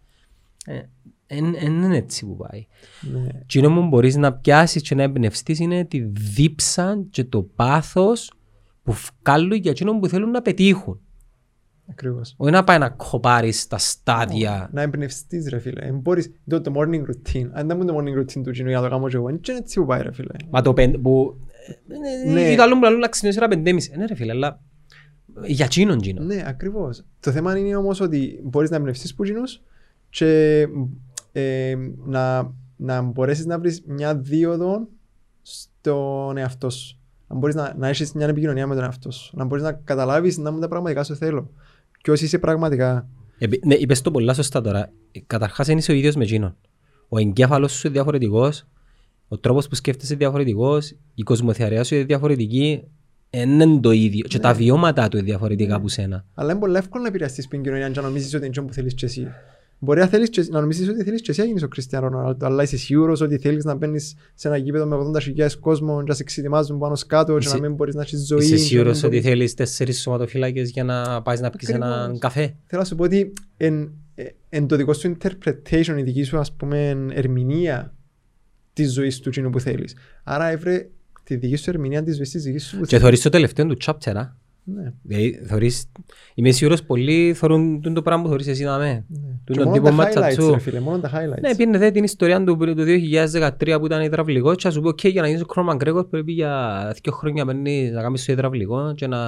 Δεν 1.40 1.82
είναι 1.82 1.96
έτσι 1.96 2.26
που 2.26 2.36
πάει. 2.36 2.66
Ναι. 3.00 3.28
Τι 3.46 3.60
που 3.60 3.86
μπορείς 3.88 4.16
να 4.16 4.32
πιάσεις 4.32 4.82
και 4.82 4.94
να 4.94 5.02
εμπνευστείς 5.02 5.58
είναι 5.58 5.84
τη 5.84 6.00
δίψα 6.34 7.04
και 7.10 7.24
το 7.24 7.42
πάθος 7.42 8.32
που 8.82 8.92
βγάλουν 8.92 9.52
για 9.52 9.70
εκείνον 9.70 10.00
που 10.00 10.08
θέλουν 10.08 10.30
να 10.30 10.42
πετύχουν. 10.42 11.00
Ακριβώς. 11.90 12.34
Όχι 12.36 12.52
να 12.52 12.64
πάει 12.64 12.78
να 12.78 12.88
κοπάρεις 12.88 13.66
τα 13.66 13.78
στάδια. 13.78 14.70
Να 14.72 14.82
εμπνευστείς 14.82 15.48
ρε 15.48 15.58
φίλε. 15.58 15.80
Εν 15.80 15.98
μπορείς, 15.98 16.30
το, 16.48 16.60
το 16.60 16.72
morning 16.76 17.00
routine. 17.00 17.48
Αν 17.52 17.66
δεν 17.66 17.76
μου 17.76 17.84
το 17.84 17.96
morning 17.96 18.20
routine 18.20 18.42
του 18.42 18.50
κοινού 18.50 18.68
για 18.68 18.76
να 18.76 18.82
το 18.82 18.90
κάνω 18.90 19.08
και 19.08 19.16
εγώ, 19.16 19.28
είναι 19.28 19.38
και 19.38 19.52
έτσι 19.52 19.80
που 19.80 19.86
πάει 19.86 20.02
ρε 20.02 20.12
φίλε. 20.12 20.34
Μα 20.50 20.62
το 20.62 20.72
πέντε 20.72 20.98
που... 20.98 21.36
Ναι. 21.86 22.32
Ναι. 22.32 22.40
Ή 22.40 22.56
το 22.56 22.62
άλλο 22.62 22.74
που 22.74 22.82
λαλούν 22.82 22.98
να 22.98 23.08
ξυπνήσεις 23.08 23.38
ώρα 23.40 23.48
πεντέμιση. 23.48 23.94
Ναι 23.96 24.06
ρε 24.06 24.14
φίλε, 24.14 24.32
αλλά 24.32 24.60
για 25.44 25.68
τσίνον 25.68 26.00
τσίνον. 26.00 26.26
Ναι, 26.26 26.42
ακριβώς. 26.46 27.04
Το 27.20 27.30
θέμα 27.30 27.58
είναι 27.58 27.76
όμως 27.76 28.00
ότι 28.00 28.40
μπορείς 28.44 28.70
να 28.70 28.76
εμπνευστείς 28.76 29.14
που 29.14 29.24
κοινούς 29.24 29.62
και 30.10 30.66
ε, 31.32 31.74
να, 32.06 32.52
να 32.76 33.02
μπορέσεις 33.02 33.46
να 33.46 33.58
βρεις 33.58 33.82
μια 33.86 34.16
δίωδο 34.16 34.88
στον 35.42 36.36
εαυτό 36.36 36.70
σου. 36.70 36.96
Να 37.28 37.36
μπορείς 37.36 37.54
να, 37.54 37.74
να 37.78 37.88
έχεις 37.88 38.12
μια 38.12 38.26
επικοινωνία 38.26 38.66
με 38.66 38.74
τον 38.74 38.84
εαυτό 38.84 39.10
σου. 39.10 39.36
Να 39.36 39.44
μπορείς 39.44 39.64
να 39.64 39.72
καταλάβεις 39.72 40.38
να 40.38 40.50
μου 40.50 40.58
τα 40.58 40.68
πραγματικά 40.68 41.04
σου 41.04 41.16
θέλω. 41.16 41.50
Και 42.00 42.10
όσοι 42.10 42.24
είσαι 42.24 42.38
πραγματικά. 42.38 43.08
Επί- 43.38 43.64
Ναι, 43.64 43.74
είπες 43.74 44.00
το 44.00 44.10
πολλά 44.10 44.34
σωστά 44.34 44.60
τώρα. 44.60 44.90
Καταρχάς 45.26 45.66
δεν 45.66 45.78
είσαι 45.78 45.92
ο 45.92 45.94
ίδιος 45.94 46.14
με 46.14 46.24
εκείνον. 46.24 46.56
Ο 47.08 47.18
εγκέφαλος 47.18 47.72
σου 47.72 47.86
είναι 47.86 47.94
διαφορετικός, 47.96 48.64
ο 49.28 49.38
τρόπος 49.38 49.68
που 49.68 49.74
σκέφτεσαι 49.74 50.12
είναι 50.12 50.22
διαφορετικός, 50.22 50.94
η 51.14 51.22
κοσμοθεωρία 51.22 51.84
σου 51.84 51.94
είναι 51.94 52.04
διαφορετική, 52.04 52.82
δεν 53.30 53.60
είναι 53.60 53.80
το 53.80 53.90
ίδιο. 53.90 54.26
Και 54.28 54.38
τα 54.38 54.54
βιώματα 54.54 55.08
του 55.08 55.16
είναι 55.16 55.26
διαφορετικά 55.26 55.74
από 55.74 55.88
σένα. 55.88 56.24
Αλλά 56.34 56.50
είναι 56.50 56.60
πολύ 56.60 56.76
εύκολο 56.76 57.02
να 57.02 57.08
επηρεαστείς 57.08 57.48
την 57.48 57.62
κοινωνία 57.62 57.90
και 57.90 58.00
να 58.00 58.06
νομίζεις 58.06 58.28
ότι 58.34 58.36
είναι 58.44 58.48
αυτό 58.48 58.62
που 58.62 58.72
θέλεις 58.72 58.94
και 58.94 59.04
εσύ. 59.06 59.26
Μπορεί 59.84 60.00
να, 60.00 60.06
θέλεις 60.06 60.28
και, 60.30 60.46
να 60.50 60.60
νομίζεις 60.60 60.88
ότι 60.88 61.02
θέλεις 61.04 61.20
και 61.20 61.30
εσύ 61.30 61.40
να 61.40 61.46
γίνεις 61.46 61.62
ο 61.62 61.68
Κριστιανό 61.68 62.08
Ρονάλντο, 62.08 62.46
αλλά 62.46 62.62
είσαι 62.62 62.76
σίγουρος 62.76 63.20
ότι 63.20 63.38
θέλεις 63.38 63.64
να 63.64 63.74
μπαίνεις 63.74 64.14
σε 64.34 64.48
ένα 64.48 64.56
γήπεδο 64.56 64.86
με 64.86 64.96
80.000 64.96 65.58
κόσμο 65.60 65.98
και 66.02 66.08
να 66.08 66.14
σε 66.14 66.22
εξετοιμάζουν 66.22 66.78
πάνω 66.78 66.94
σκάτω 66.94 67.38
και 67.38 67.44
Είσαι- 67.46 67.54
να 67.54 67.60
μην 67.60 67.74
μπορείς 67.74 67.94
να 67.94 68.02
έχεις 68.02 68.26
ζωή. 68.26 68.38
Είσαι 68.38 68.48
και 68.48 68.60
να 68.60 68.66
σίγουρος 68.66 68.96
μην 68.96 69.04
ότι 69.04 69.14
μπορείς- 69.14 69.28
θέλεις 69.30 69.54
τέσσερις 69.54 70.00
σωματοφύλακες 70.00 70.70
για 70.70 70.84
να 70.84 71.22
πάεις 71.22 71.40
να 71.40 71.50
πεις 71.50 71.68
έναν 71.68 71.92
Ακριβώς. 71.92 72.18
καφέ; 72.18 72.54
Θέλω 72.66 72.80
να 72.82 72.84
σου 72.84 72.94
πω 72.94 73.04
ότι 73.04 73.32
εν, 73.56 73.90
ε, 74.14 74.24
εν 74.48 74.66
το 74.66 74.76
δικό 74.76 74.92
σου 74.92 75.16
interpretation, 75.18 75.94
η 75.98 76.02
δική 76.02 76.22
σου 76.22 76.38
ας 76.38 76.52
πούμε 76.52 77.06
ερμηνεία 77.12 77.94
της 78.72 78.92
ζωής 78.92 79.20
του 79.20 79.30
κοινού 79.30 79.50
που 79.50 79.60
θέλεις. 79.60 79.96
Άρα 80.24 80.50
έβρε 80.50 80.88
τη 81.24 81.36
δική 81.36 81.56
σου 81.56 81.70
ερμηνεία 81.70 82.02
της 82.02 82.16
ζωής 82.16 82.30
της 82.30 82.42
δικής 82.42 82.64
σου 82.66 82.76
που 82.76 82.82
Και 82.82 82.88
θέλεις. 82.88 83.04
θωρείς 83.04 83.20
το 83.22 83.28
τελευταίο 83.28 83.66
του 83.66 83.76
chapter, 83.84 84.12
α; 84.14 84.40
Ναι. 84.64 84.92
Δηλαδή, 85.02 85.42
θωρείς... 85.46 85.90
Είμαι 86.34 86.50
σίγουρος 86.50 86.82
πολλοί 86.82 87.34
θωρούν 87.34 87.80
τούτο 87.80 87.94
το 87.94 88.02
πράγμα 88.02 88.22
που 88.22 88.28
θωρείς 88.28 88.46
εσύ 88.46 88.64
να 88.64 88.78
με. 88.78 89.04
ναι. 89.08 89.18
Του 89.44 89.52
Και 89.52 89.58
τον 89.58 89.68
μόνο 89.68 89.72
τύπο 89.72 89.88
τα 89.88 89.92
highlights 89.92 89.96
ματσατσού. 89.96 90.50
ρε 90.50 90.58
φίλε, 90.58 90.80
μόνο 90.80 90.98
τα 90.98 91.10
highlights. 91.10 91.40
Ναι, 91.40 91.56
πήγαινε 91.56 91.78
δε 91.78 91.90
την 91.90 92.04
ιστορία 92.04 92.44
του 92.44 92.56
το 92.56 92.82
2013 93.58 93.76
που 93.78 93.86
ήταν 93.86 94.02
υδραυλικό 94.02 94.54
και 94.54 94.66
να 94.66 94.72
σου 94.72 94.80
πω 94.80 94.88
«ΟΚ, 94.88 95.06
για 95.06 95.20
να 95.20 95.26
γίνεις 95.26 95.42
ο 95.42 95.46
Κρόμαν 95.46 95.76
Γκρέκορ 95.76 96.04
πρέπει 96.04 96.32
για 96.32 96.94
δύο 97.02 97.12
χρόνια 97.12 97.44
παίρνεις 97.44 97.90
να 97.92 98.02
κάνεις 98.02 98.24
το 98.24 98.32
υδραυλικό 98.32 98.94
και 98.94 99.06
να 99.06 99.18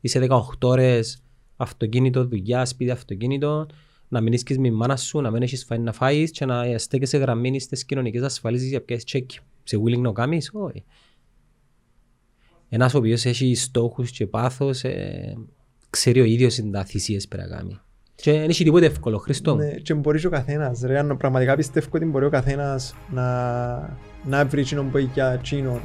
είσαι 0.00 0.26
18 0.28 0.38
ώρες 0.60 1.22
αυτοκίνητο, 1.56 2.24
δουλειά, 2.26 2.64
σπίτι 2.64 2.90
αυτοκίνητο, 2.90 3.66
να 4.08 4.20
μην 4.20 4.32
είσαι 4.32 4.44
με 4.58 4.68
η 4.68 4.70
μάνα 4.70 4.96
σου, 4.96 5.20
να 5.20 5.30
μην 5.30 5.42
έχεις 5.42 5.64
φάει 5.64 5.78
να 5.78 5.92
φάεις 5.92 6.30
και 6.30 6.44
να 6.44 6.78
στέκεσαι 6.78 7.16
γραμμένη 7.18 7.60
στις 7.60 7.84
κοινωνικές 7.84 8.22
ασφαλίσεις 8.22 8.68
για 8.68 8.80
πιάσεις 8.80 9.04
τσέκι. 9.04 9.38
Σε 9.62 9.76
willing 9.84 9.96
να 9.96 10.02
το 10.02 10.12
κάνεις, 10.12 10.50
όχι. 10.52 10.84
Ένας 12.72 12.94
ο 12.94 12.98
οποίος 12.98 13.24
έχει 13.24 13.54
στόχους 13.54 14.10
και 14.10 14.26
πάθος, 14.26 14.84
ε, 14.84 15.36
ξέρει 15.90 16.20
ο 16.20 16.24
ίδιος 16.24 16.58
είναι 16.58 16.70
τα 16.70 16.84
θυσίες 16.84 17.28
πρέπει 17.28 17.48
να 17.48 17.56
κάνει. 17.56 17.78
Και 18.14 18.32
δεν 18.32 18.48
έχει 18.48 18.64
τίποτε 18.64 18.86
εύκολο, 18.86 19.18
Χριστό 19.18 19.54
μου. 19.54 19.60
Ναι, 19.60 19.70
και 19.70 19.94
μπορείς 19.94 20.20
και 20.20 20.26
ο 20.26 20.30
καθένας. 20.30 20.80
Ρε, 20.80 20.98
αν 20.98 21.16
πραγματικά 21.16 21.56
πιστεύω 21.56 21.88
ότι 21.92 22.04
μπορεί 22.04 22.24
ο 22.24 22.30
καθένας 22.30 22.94
να, 23.10 23.98
να 24.24 24.44
βρει 24.44 24.60
εκείνον 24.60 24.90
που 24.90 24.96
έχει 24.96 25.10
για 25.12 25.32
εκείνον 25.32 25.80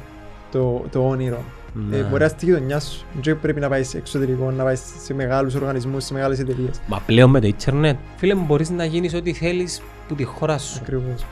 το, 0.50 0.84
το 0.90 1.08
όνειρο. 1.08 1.44
Ναι. 1.88 1.96
Ε, 1.96 2.02
μπορεί 2.02 2.22
να 2.22 2.28
στη 2.28 2.44
γειτονιά 2.44 2.80
σου. 2.80 3.04
Δεν 3.22 3.40
πρέπει 3.40 3.60
να 3.60 3.68
πάει 3.68 3.82
σε 3.82 3.96
εξωτερικό, 3.96 4.50
να 4.50 4.64
πάει 4.64 4.76
σε 4.76 5.14
μεγάλους 5.14 5.54
οργανισμούς, 5.54 6.04
σε 6.04 6.12
μεγάλες 6.12 6.38
εταιρείες. 6.38 6.80
Μα 6.86 7.00
πλέον 7.00 7.30
με 7.30 7.40
το 7.40 7.46
ίντερνετ, 7.46 7.96
φίλε 8.16 8.34
μου, 8.34 8.44
μπορείς 8.44 8.70
να 8.70 8.84
γίνεις 8.84 9.14
ό,τι 9.14 9.32
θέλεις 9.32 9.82
που 10.08 10.14
τη 10.14 10.24
χώρα 10.24 10.58
σου. 10.58 10.78
Ακριβώς. 10.82 11.22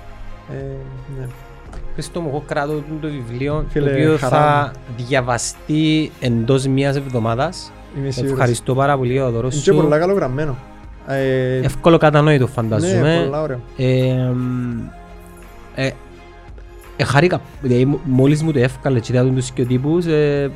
Ε, 0.50 0.54
ναι. 1.18 1.26
Χριστό 1.92 2.20
μου, 2.20 2.28
εγώ 2.28 2.42
κράτω 2.46 2.72
το 3.00 3.08
βιβλίο, 3.08 3.64
Φίλε, 3.68 3.90
το 3.90 3.94
οποίο 3.96 4.16
χαρά 4.16 4.36
θα 4.36 4.72
διαβαστεί 4.96 6.10
εντός 6.20 6.66
μιας 6.66 6.96
εβδομάδας. 6.96 7.72
Είμαι 7.98 8.10
σίγουρος. 8.10 8.32
Ευχαριστώ 8.32 8.74
πάρα 8.74 8.96
πολύ 8.96 9.12
για 9.12 9.24
το 9.24 9.30
δώρο 9.30 9.46
Είναι 9.52 9.56
και 9.62 9.70
σου. 9.70 9.74
πολλά 9.76 9.98
καλογραμμένο. 9.98 10.56
Ε, 11.06 11.56
Εύκολο 11.56 11.98
κατανόητο 11.98 12.44
ναι, 12.44 12.50
φαντάζομαι. 12.50 13.20
πολλά 13.24 13.42
ωραίο. 13.42 13.60
Ε, 13.76 14.32
ε, 15.74 15.90
ε, 16.96 17.04
χαρήκα, 17.04 17.40
δηλαδή 17.62 17.84
μ- 17.84 17.94
μόλις 18.04 18.42
μου 18.42 18.52
το 18.52 18.58
εύκαλε 18.58 19.00
και 19.00 19.12
είδα 19.12 19.24
τους 19.24 19.50
και 19.50 19.62
ο 19.62 19.66
τύπους, 19.66 20.06
ε, 20.06 20.50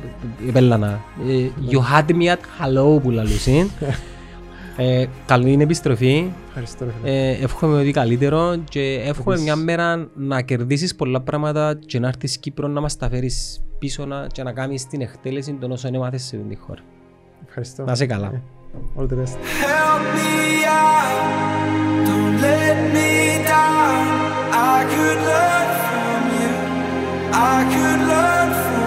επέλανα. 0.47 0.99
Ε, 1.27 1.47
you 1.71 1.77
had 1.77 2.09
me 2.11 2.25
at 2.33 2.39
hello 2.59 3.01
που 3.01 3.09
λαλούσιν. 3.11 3.69
Ε, 4.81 5.05
καλή 5.25 5.51
είναι 5.51 5.63
επιστροφή. 5.63 6.31
Ευχαριστώ. 6.47 6.85
Ε, 7.03 7.29
εύχομαι 7.29 7.79
ότι 7.79 7.91
καλύτερο 7.91 8.55
και 8.69 9.01
εύχομαι 9.05 9.35
Επίσης. 9.35 9.43
μια 9.43 9.55
μέρα 9.55 10.09
να 10.15 10.41
κερδίσεις 10.41 10.95
πολλά 10.95 11.21
πράγματα 11.21 11.79
και 11.85 11.99
να 11.99 12.07
έρθεις 12.07 12.37
Κύπρο 12.37 12.67
να 12.67 12.81
μας 12.81 12.97
τα 12.97 13.09
φέρεις 13.09 13.61
πίσω 13.79 14.05
να, 14.05 14.27
και 14.27 14.43
να 14.43 14.51
κάνεις 14.51 14.87
την 14.87 15.01
εκτέλεση 15.01 15.53
των 15.59 15.71
όσων 15.71 15.93
έμαθες 15.95 16.23
σε 16.23 16.37
την 16.37 16.57
χώρα. 16.67 16.81
Ευχαριστώ. 17.47 17.83
Να 17.83 17.95
σε 17.95 18.05
καλά. 18.05 18.27
Ε, 18.33 18.41
all 18.97 19.03
the 19.03 19.15
best. 19.15 19.35
Help 19.65 20.03
me 20.15 20.31
out, 20.65 22.07
don't 22.07 22.35
let 22.45 22.77
me 22.95 23.11
down. 23.53 24.03
I 24.71 24.77
could 24.93 25.19
learn 25.29 25.67
from 25.87 26.21
you, 26.39 26.53
I 27.53 27.57
could 27.73 28.01
learn 28.11 28.49
from 28.63 28.77
you. 28.77 28.78